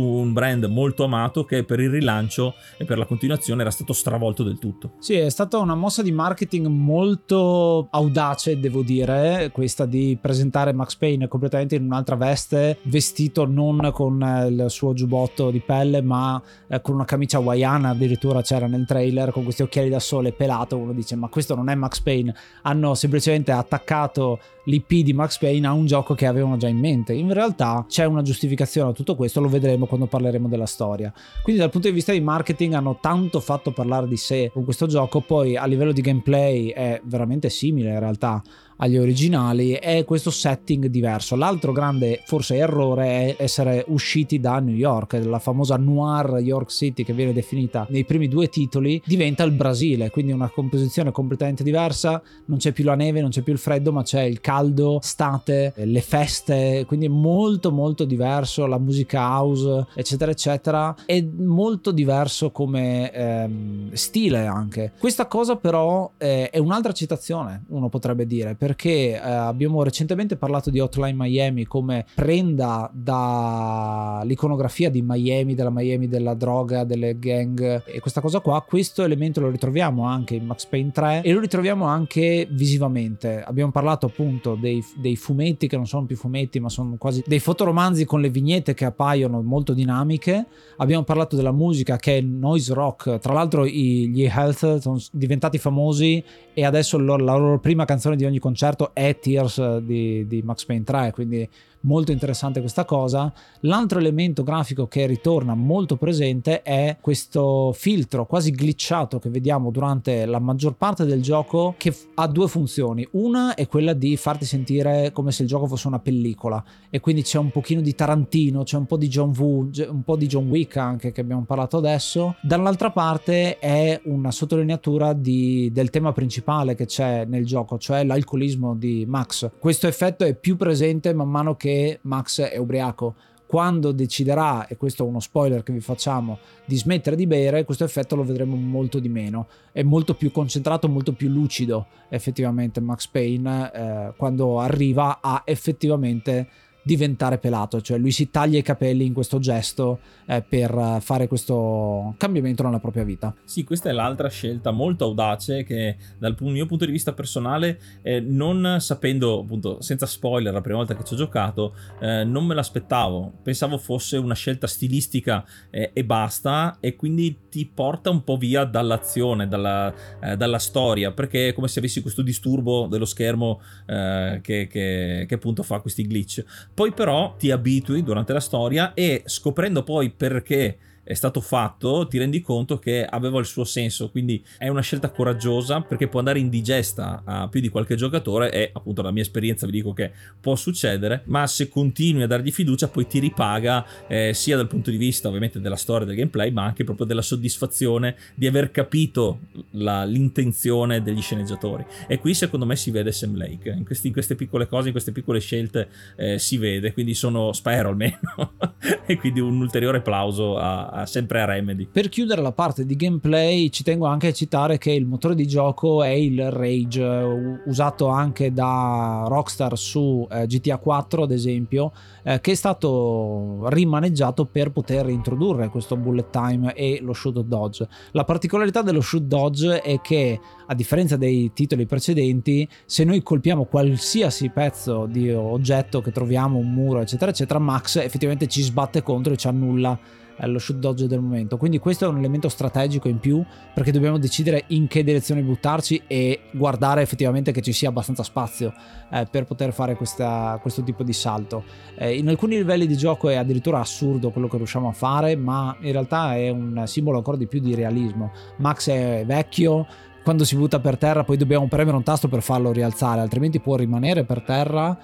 un 0.00 0.32
brand 0.32 0.64
molto 0.64 1.04
amato 1.04 1.44
che 1.44 1.62
per 1.62 1.78
il 1.78 1.90
rilancio 1.90 2.54
e 2.76 2.84
per 2.84 2.98
la 2.98 3.06
continuazione 3.06 3.60
era 3.60 3.70
stato 3.70 3.92
stravolto 3.92 4.42
del 4.42 4.58
tutto. 4.58 4.94
Sì, 4.98 5.14
è 5.14 5.28
stata 5.28 5.58
una 5.58 5.76
mossa 5.76 6.02
di 6.02 6.10
marketing 6.10 6.66
molto 6.66 7.86
audace, 7.92 8.58
devo 8.58 8.82
dire 8.82 9.50
questa 9.60 9.84
di 9.84 10.16
presentare 10.18 10.72
Max 10.72 10.96
Payne 10.96 11.28
completamente 11.28 11.74
in 11.74 11.84
un'altra 11.84 12.16
veste, 12.16 12.78
vestito 12.84 13.44
non 13.44 13.90
con 13.92 14.22
eh, 14.22 14.46
il 14.46 14.64
suo 14.68 14.94
giubbotto 14.94 15.50
di 15.50 15.60
pelle, 15.60 16.00
ma 16.00 16.40
eh, 16.66 16.80
con 16.80 16.94
una 16.94 17.04
camicia 17.04 17.36
hawaiana, 17.36 17.90
addirittura 17.90 18.40
c'era 18.40 18.66
nel 18.66 18.86
trailer, 18.86 19.32
con 19.32 19.44
questi 19.44 19.60
occhiali 19.60 19.90
da 19.90 20.00
sole 20.00 20.32
pelato. 20.32 20.78
Uno 20.78 20.94
dice: 20.94 21.14
Ma 21.14 21.28
questo 21.28 21.54
non 21.54 21.68
è 21.68 21.74
Max 21.74 22.00
Payne. 22.00 22.34
Hanno 22.62 22.94
semplicemente 22.94 23.52
attaccato 23.52 24.38
l'IP 24.64 25.04
di 25.04 25.12
Max 25.12 25.36
Payne 25.36 25.66
a 25.66 25.72
un 25.72 25.84
gioco 25.84 26.14
che 26.14 26.24
avevano 26.24 26.56
già 26.56 26.68
in 26.68 26.78
mente. 26.78 27.12
In 27.12 27.34
realtà 27.34 27.84
c'è 27.86 28.06
una 28.06 28.22
giustificazione 28.22 28.92
a 28.92 28.94
tutto 28.94 29.14
questo, 29.14 29.42
lo 29.42 29.48
vedremo 29.48 29.84
quando 29.84 30.06
parleremo 30.06 30.48
della 30.48 30.64
storia. 30.64 31.12
Quindi, 31.42 31.60
dal 31.60 31.70
punto 31.70 31.88
di 31.88 31.92
vista 31.92 32.12
di 32.12 32.20
marketing, 32.20 32.72
hanno 32.72 32.96
tanto 32.98 33.40
fatto 33.40 33.72
parlare 33.72 34.08
di 34.08 34.16
sé 34.16 34.50
con 34.50 34.64
questo 34.64 34.86
gioco. 34.86 35.20
Poi, 35.20 35.54
a 35.54 35.66
livello 35.66 35.92
di 35.92 36.00
gameplay, 36.00 36.68
è 36.68 36.98
veramente 37.04 37.50
simile 37.50 37.90
in 37.90 37.98
realtà 37.98 38.42
agli 38.80 38.96
originali 38.96 39.72
è 39.72 40.04
questo 40.04 40.30
setting 40.30 40.86
diverso. 40.86 41.36
L'altro 41.36 41.72
grande 41.72 42.22
forse 42.24 42.56
errore 42.56 43.36
è 43.36 43.42
essere 43.42 43.84
usciti 43.88 44.40
da 44.40 44.58
New 44.58 44.74
York, 44.74 45.20
la 45.24 45.38
famosa 45.38 45.76
noir 45.76 46.38
York 46.40 46.70
City 46.70 47.04
che 47.04 47.12
viene 47.12 47.32
definita 47.32 47.86
nei 47.90 48.04
primi 48.04 48.28
due 48.28 48.48
titoli, 48.48 49.00
diventa 49.04 49.42
il 49.44 49.52
Brasile, 49.52 50.10
quindi 50.10 50.32
una 50.32 50.48
composizione 50.48 51.12
completamente 51.12 51.62
diversa, 51.62 52.22
non 52.46 52.58
c'è 52.58 52.72
più 52.72 52.84
la 52.84 52.94
neve, 52.94 53.20
non 53.20 53.30
c'è 53.30 53.42
più 53.42 53.52
il 53.52 53.58
freddo, 53.58 53.92
ma 53.92 54.02
c'è 54.02 54.22
il 54.22 54.40
caldo, 54.40 54.98
state, 55.02 55.72
le 55.76 56.00
feste, 56.00 56.84
quindi 56.86 57.06
è 57.06 57.10
molto 57.10 57.70
molto 57.70 58.04
diverso, 58.04 58.66
la 58.66 58.78
musica 58.78 59.20
house, 59.20 59.86
eccetera 59.94 60.30
eccetera, 60.30 60.94
è 61.04 61.22
molto 61.22 61.90
diverso 61.90 62.50
come 62.50 63.12
ehm, 63.12 63.92
stile 63.92 64.46
anche. 64.46 64.92
Questa 64.98 65.26
cosa 65.26 65.56
però 65.56 66.12
eh, 66.16 66.48
è 66.50 66.58
un'altra 66.58 66.92
citazione, 66.92 67.64
uno 67.68 67.88
potrebbe 67.88 68.26
dire, 68.26 68.54
perché 68.70 69.14
eh, 69.14 69.18
abbiamo 69.18 69.82
recentemente 69.82 70.36
parlato 70.36 70.70
di 70.70 70.78
Hotline 70.78 71.16
Miami 71.16 71.64
come 71.64 72.06
prenda 72.14 72.88
dall'iconografia 72.92 74.88
di 74.90 75.02
Miami, 75.02 75.56
della 75.56 75.70
Miami 75.70 76.06
della 76.06 76.34
droga, 76.34 76.84
delle 76.84 77.18
gang 77.18 77.82
e 77.84 77.98
questa 77.98 78.20
cosa 78.20 78.38
qua, 78.38 78.62
questo 78.62 79.02
elemento 79.02 79.40
lo 79.40 79.50
ritroviamo 79.50 80.04
anche 80.04 80.36
in 80.36 80.46
Max 80.46 80.66
Payne 80.66 80.92
3 80.92 81.22
e 81.22 81.32
lo 81.32 81.40
ritroviamo 81.40 81.84
anche 81.84 82.46
visivamente. 82.48 83.42
Abbiamo 83.42 83.72
parlato 83.72 84.06
appunto 84.06 84.54
dei, 84.54 84.80
dei 84.94 85.16
fumetti 85.16 85.66
che 85.66 85.74
non 85.74 85.88
sono 85.88 86.06
più 86.06 86.14
fumetti 86.14 86.60
ma 86.60 86.68
sono 86.68 86.94
quasi 86.96 87.24
dei 87.26 87.40
fotoromanzi 87.40 88.04
con 88.04 88.20
le 88.20 88.30
vignette 88.30 88.72
che 88.72 88.84
appaiono 88.84 89.42
molto 89.42 89.74
dinamiche. 89.74 90.46
Abbiamo 90.76 91.02
parlato 91.02 91.34
della 91.34 91.50
musica 91.50 91.96
che 91.96 92.18
è 92.18 92.20
noise 92.20 92.72
rock, 92.72 93.18
tra 93.18 93.32
l'altro 93.32 93.66
gli 93.66 94.22
Health 94.22 94.76
sono 94.78 95.00
diventati 95.10 95.58
famosi 95.58 96.22
e 96.54 96.64
adesso 96.64 96.98
la 96.98 97.16
loro 97.16 97.58
prima 97.58 97.84
canzone 97.84 98.14
di 98.14 98.24
ogni 98.24 98.38
concerto 98.38 98.58
concerto 98.60 98.92
è 98.92 99.18
Tears 99.18 99.78
di, 99.78 100.26
di 100.26 100.42
Max 100.42 100.66
Payne 100.66 100.84
3, 100.84 101.12
quindi 101.12 101.48
molto 101.82 102.12
interessante 102.12 102.60
questa 102.60 102.84
cosa. 102.84 103.32
L'altro 103.60 103.98
elemento 103.98 104.42
grafico 104.42 104.86
che 104.86 105.06
ritorna 105.06 105.54
molto 105.54 105.96
presente 105.96 106.62
è 106.62 106.96
questo 107.00 107.72
filtro 107.74 108.26
quasi 108.26 108.50
glitchato 108.50 109.18
che 109.18 109.28
vediamo 109.28 109.70
durante 109.70 110.26
la 110.26 110.38
maggior 110.38 110.74
parte 110.74 111.04
del 111.04 111.22
gioco 111.22 111.74
che 111.76 111.94
ha 112.14 112.26
due 112.26 112.48
funzioni. 112.48 113.06
Una 113.12 113.54
è 113.54 113.66
quella 113.66 113.92
di 113.92 114.16
farti 114.16 114.44
sentire 114.44 115.12
come 115.12 115.32
se 115.32 115.42
il 115.42 115.48
gioco 115.48 115.66
fosse 115.66 115.88
una 115.88 115.98
pellicola 115.98 116.62
e 116.90 117.00
quindi 117.00 117.22
c'è 117.22 117.38
un 117.38 117.50
pochino 117.50 117.80
di 117.80 117.94
Tarantino, 117.94 118.62
c'è 118.62 118.76
un 118.76 118.86
po' 118.86 118.96
di 118.96 119.08
John 119.08 119.32
Woo, 119.36 119.70
un 119.88 120.02
po' 120.04 120.16
di 120.16 120.26
John 120.26 120.48
Wick 120.48 120.76
anche 120.76 121.12
che 121.12 121.20
abbiamo 121.20 121.44
parlato 121.44 121.76
adesso. 121.76 122.36
Dall'altra 122.42 122.90
parte 122.90 123.58
è 123.58 124.00
una 124.04 124.30
sottolineatura 124.30 125.12
di, 125.12 125.70
del 125.72 125.90
tema 125.90 126.12
principale 126.12 126.74
che 126.74 126.86
c'è 126.86 127.24
nel 127.24 127.44
gioco, 127.44 127.78
cioè 127.78 128.04
l'alcolismo 128.04 128.74
di 128.74 129.04
Max. 129.06 129.50
Questo 129.58 129.86
effetto 129.86 130.24
è 130.24 130.34
più 130.34 130.56
presente 130.56 131.12
man 131.14 131.28
mano 131.28 131.56
che 131.56 131.69
che 131.70 132.00
Max 132.02 132.42
è 132.42 132.56
ubriaco. 132.56 133.14
Quando 133.46 133.90
deciderà, 133.90 134.66
e 134.68 134.76
questo 134.76 135.04
è 135.04 135.08
uno 135.08 135.18
spoiler 135.18 135.62
che 135.64 135.72
vi 135.72 135.80
facciamo, 135.80 136.38
di 136.64 136.76
smettere 136.76 137.16
di 137.16 137.26
bere, 137.26 137.64
questo 137.64 137.82
effetto 137.82 138.14
lo 138.14 138.22
vedremo 138.22 138.54
molto 138.54 139.00
di 139.00 139.08
meno. 139.08 139.48
È 139.72 139.82
molto 139.82 140.14
più 140.14 140.30
concentrato, 140.30 140.88
molto 140.88 141.12
più 141.12 141.28
lucido 141.28 141.86
effettivamente 142.08 142.80
Max 142.80 143.08
Payne 143.08 143.72
eh, 143.72 144.12
quando 144.16 144.60
arriva 144.60 145.18
a 145.20 145.42
effettivamente 145.44 146.48
diventare 146.82 147.38
pelato, 147.38 147.80
cioè 147.80 147.98
lui 147.98 148.10
si 148.10 148.30
taglia 148.30 148.58
i 148.58 148.62
capelli 148.62 149.04
in 149.04 149.12
questo 149.12 149.38
gesto 149.38 150.00
eh, 150.26 150.42
per 150.42 150.98
fare 151.00 151.28
questo 151.28 152.14
cambiamento 152.16 152.62
nella 152.62 152.78
propria 152.78 153.04
vita. 153.04 153.34
Sì, 153.44 153.64
questa 153.64 153.90
è 153.90 153.92
l'altra 153.92 154.28
scelta 154.28 154.70
molto 154.70 155.04
audace 155.04 155.62
che 155.64 155.96
dal 156.18 156.36
mio 156.40 156.66
punto 156.66 156.84
di 156.84 156.92
vista 156.92 157.12
personale, 157.12 157.78
eh, 158.02 158.20
non 158.20 158.76
sapendo 158.80 159.40
appunto 159.40 159.80
senza 159.80 160.06
spoiler 160.06 160.52
la 160.52 160.60
prima 160.60 160.78
volta 160.78 160.96
che 160.96 161.04
ci 161.04 161.14
ho 161.14 161.16
giocato, 161.16 161.74
eh, 162.00 162.24
non 162.24 162.44
me 162.44 162.54
l'aspettavo, 162.54 163.32
pensavo 163.42 163.78
fosse 163.78 164.16
una 164.16 164.34
scelta 164.34 164.66
stilistica 164.66 165.44
eh, 165.70 165.90
e 165.92 166.04
basta 166.04 166.78
e 166.80 166.96
quindi 166.96 167.48
ti 167.50 167.70
porta 167.72 168.10
un 168.10 168.24
po' 168.24 168.36
via 168.36 168.64
dall'azione, 168.64 169.48
dalla, 169.48 169.92
eh, 170.20 170.36
dalla 170.36 170.58
storia, 170.58 171.12
perché 171.12 171.48
è 171.48 171.52
come 171.52 171.68
se 171.68 171.78
avessi 171.78 172.00
questo 172.00 172.22
disturbo 172.22 172.86
dello 172.86 173.04
schermo 173.04 173.60
eh, 173.86 174.40
che, 174.42 174.66
che, 174.66 175.24
che 175.28 175.34
appunto 175.34 175.62
fa 175.62 175.80
questi 175.80 176.06
glitch 176.06 176.44
poi 176.80 176.92
però 176.92 177.34
ti 177.36 177.50
abitui 177.50 178.02
durante 178.02 178.32
la 178.32 178.40
storia 178.40 178.94
e 178.94 179.22
scoprendo 179.26 179.82
poi 179.82 180.08
perché 180.08 180.78
è 181.02 181.14
stato 181.14 181.40
fatto, 181.40 182.06
ti 182.06 182.18
rendi 182.18 182.40
conto 182.40 182.78
che 182.78 183.04
aveva 183.04 183.38
il 183.38 183.46
suo 183.46 183.64
senso, 183.64 184.10
quindi 184.10 184.44
è 184.58 184.68
una 184.68 184.80
scelta 184.80 185.10
coraggiosa 185.10 185.80
perché 185.80 186.08
può 186.08 186.18
andare 186.18 186.38
indigesta 186.38 187.22
a 187.24 187.48
più 187.48 187.60
di 187.60 187.68
qualche 187.68 187.96
giocatore 187.96 188.52
e 188.52 188.70
appunto 188.72 189.02
la 189.02 189.10
mia 189.10 189.22
esperienza 189.22 189.66
vi 189.66 189.72
dico 189.72 189.92
che 189.92 190.12
può 190.40 190.54
succedere, 190.56 191.22
ma 191.26 191.46
se 191.46 191.68
continui 191.68 192.22
a 192.22 192.26
dargli 192.26 192.52
fiducia 192.52 192.88
poi 192.88 193.06
ti 193.06 193.18
ripaga 193.18 193.84
eh, 194.06 194.32
sia 194.34 194.56
dal 194.56 194.66
punto 194.66 194.90
di 194.90 194.96
vista 194.96 195.28
ovviamente 195.28 195.60
della 195.60 195.76
storia 195.76 196.06
del 196.06 196.16
gameplay, 196.16 196.50
ma 196.50 196.64
anche 196.64 196.84
proprio 196.84 197.06
della 197.06 197.22
soddisfazione 197.22 198.16
di 198.34 198.46
aver 198.46 198.70
capito 198.70 199.40
la, 199.72 200.04
l'intenzione 200.04 201.02
degli 201.02 201.20
sceneggiatori. 201.20 201.84
E 202.06 202.18
qui 202.18 202.34
secondo 202.34 202.66
me 202.66 202.76
si 202.76 202.90
vede 202.90 203.12
Sam 203.12 203.36
Lake, 203.36 203.70
in, 203.70 203.84
questi, 203.84 204.08
in 204.08 204.12
queste 204.12 204.34
piccole 204.34 204.68
cose, 204.68 204.86
in 204.86 204.92
queste 204.92 205.12
piccole 205.12 205.40
scelte 205.40 205.88
eh, 206.16 206.38
si 206.38 206.56
vede, 206.56 206.92
quindi 206.92 207.14
sono, 207.14 207.52
spero 207.52 207.88
almeno, 207.88 208.52
e 209.06 209.16
quindi 209.16 209.40
un 209.40 209.60
ulteriore 209.60 209.98
applauso 209.98 210.56
a 210.56 210.89
sempre 211.04 211.40
a 211.40 211.44
Remedy. 211.44 211.86
Per 211.86 212.08
chiudere 212.08 212.42
la 212.42 212.52
parte 212.52 212.84
di 212.84 212.96
gameplay 212.96 213.70
ci 213.70 213.82
tengo 213.82 214.06
anche 214.06 214.28
a 214.28 214.32
citare 214.32 214.78
che 214.78 214.92
il 214.92 215.06
motore 215.06 215.34
di 215.34 215.46
gioco 215.46 216.02
è 216.02 216.08
il 216.08 216.50
Rage 216.50 217.60
usato 217.66 218.08
anche 218.08 218.52
da 218.52 219.24
Rockstar 219.28 219.76
su 219.78 220.26
eh, 220.30 220.46
GTA 220.46 220.78
4 220.78 221.22
ad 221.22 221.30
esempio 221.30 221.92
eh, 222.22 222.40
che 222.40 222.52
è 222.52 222.54
stato 222.54 223.68
rimaneggiato 223.68 224.46
per 224.46 224.70
poter 224.70 225.08
introdurre 225.08 225.68
questo 225.68 225.96
bullet 225.96 226.30
time 226.30 226.74
e 226.74 226.98
lo 227.02 227.12
shoot 227.12 227.40
dodge. 227.40 227.86
La 228.12 228.24
particolarità 228.24 228.82
dello 228.82 229.00
shoot 229.00 229.22
dodge 229.22 229.80
è 229.80 230.00
che 230.00 230.38
a 230.66 230.74
differenza 230.74 231.16
dei 231.16 231.52
titoli 231.52 231.86
precedenti 231.86 232.68
se 232.84 233.04
noi 233.04 233.22
colpiamo 233.22 233.64
qualsiasi 233.64 234.50
pezzo 234.50 235.06
di 235.06 235.30
oggetto 235.30 236.00
che 236.00 236.12
troviamo, 236.12 236.58
un 236.58 236.72
muro 236.72 237.00
eccetera 237.00 237.30
eccetera, 237.30 237.58
Max 237.58 237.96
effettivamente 237.96 238.46
ci 238.46 238.62
sbatte 238.62 239.02
contro 239.02 239.32
e 239.32 239.36
ci 239.36 239.46
annulla 239.46 239.98
lo 240.46 240.58
shoot 240.58 240.78
dodge 240.78 241.06
del 241.06 241.20
momento. 241.20 241.56
Quindi 241.56 241.78
questo 241.78 242.04
è 242.04 242.08
un 242.08 242.18
elemento 242.18 242.48
strategico 242.48 243.08
in 243.08 243.18
più 243.18 243.44
perché 243.74 243.92
dobbiamo 243.92 244.18
decidere 244.18 244.64
in 244.68 244.86
che 244.86 245.04
direzione 245.04 245.42
buttarci 245.42 246.02
e 246.06 246.42
guardare 246.52 247.02
effettivamente 247.02 247.52
che 247.52 247.60
ci 247.60 247.72
sia 247.72 247.88
abbastanza 247.88 248.22
spazio 248.22 248.72
eh, 249.10 249.26
per 249.30 249.44
poter 249.44 249.72
fare 249.72 249.96
questa, 249.96 250.58
questo 250.60 250.82
tipo 250.82 251.02
di 251.02 251.12
salto. 251.12 251.64
Eh, 251.96 252.16
in 252.16 252.28
alcuni 252.28 252.56
livelli 252.56 252.86
di 252.86 252.96
gioco 252.96 253.28
è 253.28 253.36
addirittura 253.36 253.80
assurdo 253.80 254.30
quello 254.30 254.48
che 254.48 254.56
riusciamo 254.56 254.88
a 254.88 254.92
fare, 254.92 255.36
ma 255.36 255.76
in 255.80 255.92
realtà 255.92 256.36
è 256.36 256.48
un 256.48 256.82
simbolo 256.86 257.18
ancora 257.18 257.36
di 257.36 257.46
più 257.46 257.60
di 257.60 257.74
realismo. 257.74 258.32
Max 258.58 258.88
è 258.90 259.24
vecchio, 259.26 259.86
quando 260.22 260.44
si 260.44 260.56
butta 260.56 260.80
per 260.80 260.98
terra 260.98 261.24
poi 261.24 261.36
dobbiamo 261.36 261.66
premere 261.66 261.96
un 261.96 262.02
tasto 262.02 262.28
per 262.28 262.42
farlo 262.42 262.72
rialzare, 262.72 263.20
altrimenti 263.20 263.58
può 263.60 263.76
rimanere 263.76 264.24
per 264.24 264.42
terra 264.42 264.98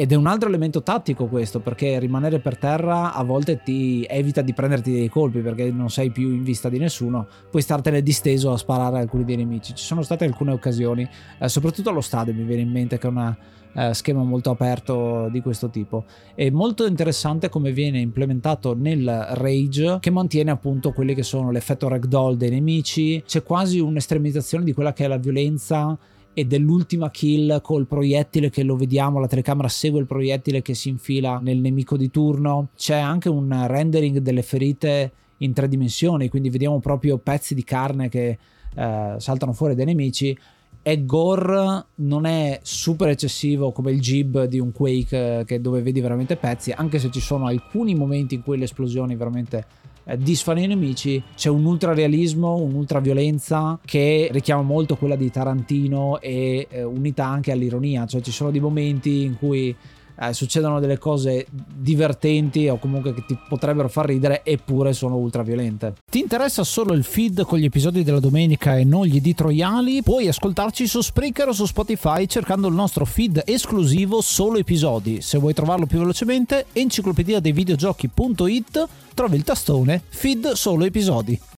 ed 0.00 0.12
è 0.12 0.14
un 0.14 0.28
altro 0.28 0.48
elemento 0.48 0.84
tattico 0.84 1.26
questo, 1.26 1.58
perché 1.58 1.98
rimanere 1.98 2.38
per 2.38 2.56
terra 2.56 3.12
a 3.12 3.24
volte 3.24 3.62
ti 3.64 4.06
evita 4.08 4.42
di 4.42 4.52
prenderti 4.52 4.92
dei 4.92 5.08
colpi 5.08 5.40
perché 5.40 5.72
non 5.72 5.90
sei 5.90 6.12
più 6.12 6.28
in 6.30 6.44
vista 6.44 6.68
di 6.68 6.78
nessuno, 6.78 7.26
puoi 7.50 7.62
startene 7.62 8.00
disteso 8.00 8.52
a 8.52 8.56
sparare 8.56 9.00
alcuni 9.00 9.24
dei 9.24 9.34
nemici. 9.34 9.74
Ci 9.74 9.84
sono 9.84 10.02
state 10.02 10.24
alcune 10.24 10.52
occasioni, 10.52 11.08
eh, 11.40 11.48
soprattutto 11.48 11.90
allo 11.90 12.00
stadio 12.00 12.32
mi 12.32 12.44
viene 12.44 12.62
in 12.62 12.70
mente 12.70 12.96
che 12.96 13.08
è 13.08 13.10
una, 13.10 13.36
eh, 13.72 13.92
schema 13.92 14.22
molto 14.22 14.50
aperto 14.50 15.28
di 15.32 15.40
questo 15.40 15.68
tipo. 15.68 16.04
È 16.32 16.48
molto 16.48 16.86
interessante 16.86 17.48
come 17.48 17.72
viene 17.72 17.98
implementato 17.98 18.76
nel 18.76 19.04
Rage 19.32 19.98
che 19.98 20.10
mantiene 20.10 20.52
appunto 20.52 20.92
quelli 20.92 21.12
che 21.12 21.24
sono 21.24 21.50
l'effetto 21.50 21.88
ragdoll 21.88 22.36
dei 22.36 22.50
nemici, 22.50 23.20
c'è 23.26 23.42
quasi 23.42 23.80
un'estremizzazione 23.80 24.62
di 24.62 24.72
quella 24.72 24.92
che 24.92 25.06
è 25.06 25.08
la 25.08 25.18
violenza 25.18 25.98
e 26.38 26.44
dell'ultima 26.44 27.10
kill 27.10 27.60
col 27.62 27.88
proiettile 27.88 28.48
che 28.48 28.62
lo 28.62 28.76
vediamo, 28.76 29.18
la 29.18 29.26
telecamera 29.26 29.66
segue 29.66 29.98
il 29.98 30.06
proiettile 30.06 30.62
che 30.62 30.72
si 30.72 30.88
infila 30.88 31.40
nel 31.42 31.58
nemico 31.58 31.96
di 31.96 32.12
turno. 32.12 32.68
C'è 32.76 32.94
anche 32.94 33.28
un 33.28 33.66
rendering 33.66 34.18
delle 34.18 34.42
ferite 34.42 35.10
in 35.38 35.52
tre 35.52 35.66
dimensioni, 35.66 36.28
quindi 36.28 36.48
vediamo 36.48 36.78
proprio 36.78 37.18
pezzi 37.18 37.56
di 37.56 37.64
carne 37.64 38.08
che 38.08 38.38
eh, 38.72 39.14
saltano 39.18 39.52
fuori 39.52 39.74
dai 39.74 39.86
nemici. 39.86 40.38
E 40.80 41.04
gore 41.04 41.86
non 41.96 42.24
è 42.24 42.60
super 42.62 43.08
eccessivo 43.08 43.72
come 43.72 43.90
il 43.90 43.98
jib 43.98 44.44
di 44.44 44.60
un 44.60 44.70
Quake 44.70 45.42
che 45.44 45.60
dove 45.60 45.82
vedi 45.82 46.00
veramente 46.00 46.36
pezzi, 46.36 46.70
anche 46.70 47.00
se 47.00 47.10
ci 47.10 47.20
sono 47.20 47.48
alcuni 47.48 47.96
momenti 47.96 48.36
in 48.36 48.44
cui 48.44 48.58
le 48.58 48.64
esplosioni 48.64 49.16
veramente 49.16 49.58
eh, 49.58 49.87
disfano 50.16 50.60
i 50.60 50.66
nemici, 50.66 51.22
c'è 51.34 51.48
un 51.48 51.64
ultra 51.64 51.92
realismo, 51.92 52.54
un'ultra 52.56 53.00
violenza 53.00 53.78
che 53.84 54.28
richiama 54.32 54.62
molto 54.62 54.96
quella 54.96 55.16
di 55.16 55.30
Tarantino 55.30 56.20
e 56.20 56.66
eh, 56.70 56.82
unità 56.82 57.26
anche 57.26 57.52
all'ironia, 57.52 58.06
cioè 58.06 58.20
ci 58.20 58.32
sono 58.32 58.50
dei 58.50 58.60
momenti 58.60 59.22
in 59.22 59.36
cui 59.36 59.74
eh, 60.20 60.32
succedono 60.32 60.80
delle 60.80 60.98
cose 60.98 61.46
divertenti 61.50 62.68
o 62.68 62.78
comunque 62.78 63.14
che 63.14 63.24
ti 63.24 63.38
potrebbero 63.48 63.88
far 63.88 64.06
ridere 64.06 64.42
eppure 64.44 64.92
sono 64.92 65.16
ultra 65.16 65.42
violente. 65.42 65.94
Ti 66.10 66.18
interessa 66.18 66.64
solo 66.64 66.92
il 66.92 67.04
feed 67.04 67.44
con 67.44 67.58
gli 67.58 67.64
episodi 67.64 68.02
della 68.02 68.20
domenica 68.20 68.76
e 68.76 68.84
non 68.84 69.06
gli 69.06 69.16
editoriali? 69.16 70.02
Puoi 70.02 70.28
ascoltarci 70.28 70.86
su 70.86 71.00
Spreaker 71.00 71.48
o 71.48 71.52
su 71.52 71.66
Spotify 71.66 72.26
cercando 72.26 72.68
il 72.68 72.74
nostro 72.74 73.04
feed 73.04 73.42
esclusivo 73.44 74.20
solo 74.20 74.58
episodi. 74.58 75.20
Se 75.20 75.38
vuoi 75.38 75.54
trovarlo 75.54 75.86
più 75.86 75.98
velocemente, 75.98 76.66
enciclopedia 76.72 77.40
dei 77.40 77.52
videogiochi.it 77.52 78.88
trovi 79.14 79.36
il 79.36 79.44
tastone 79.44 80.02
feed 80.08 80.52
solo 80.52 80.84
episodi. 80.84 81.57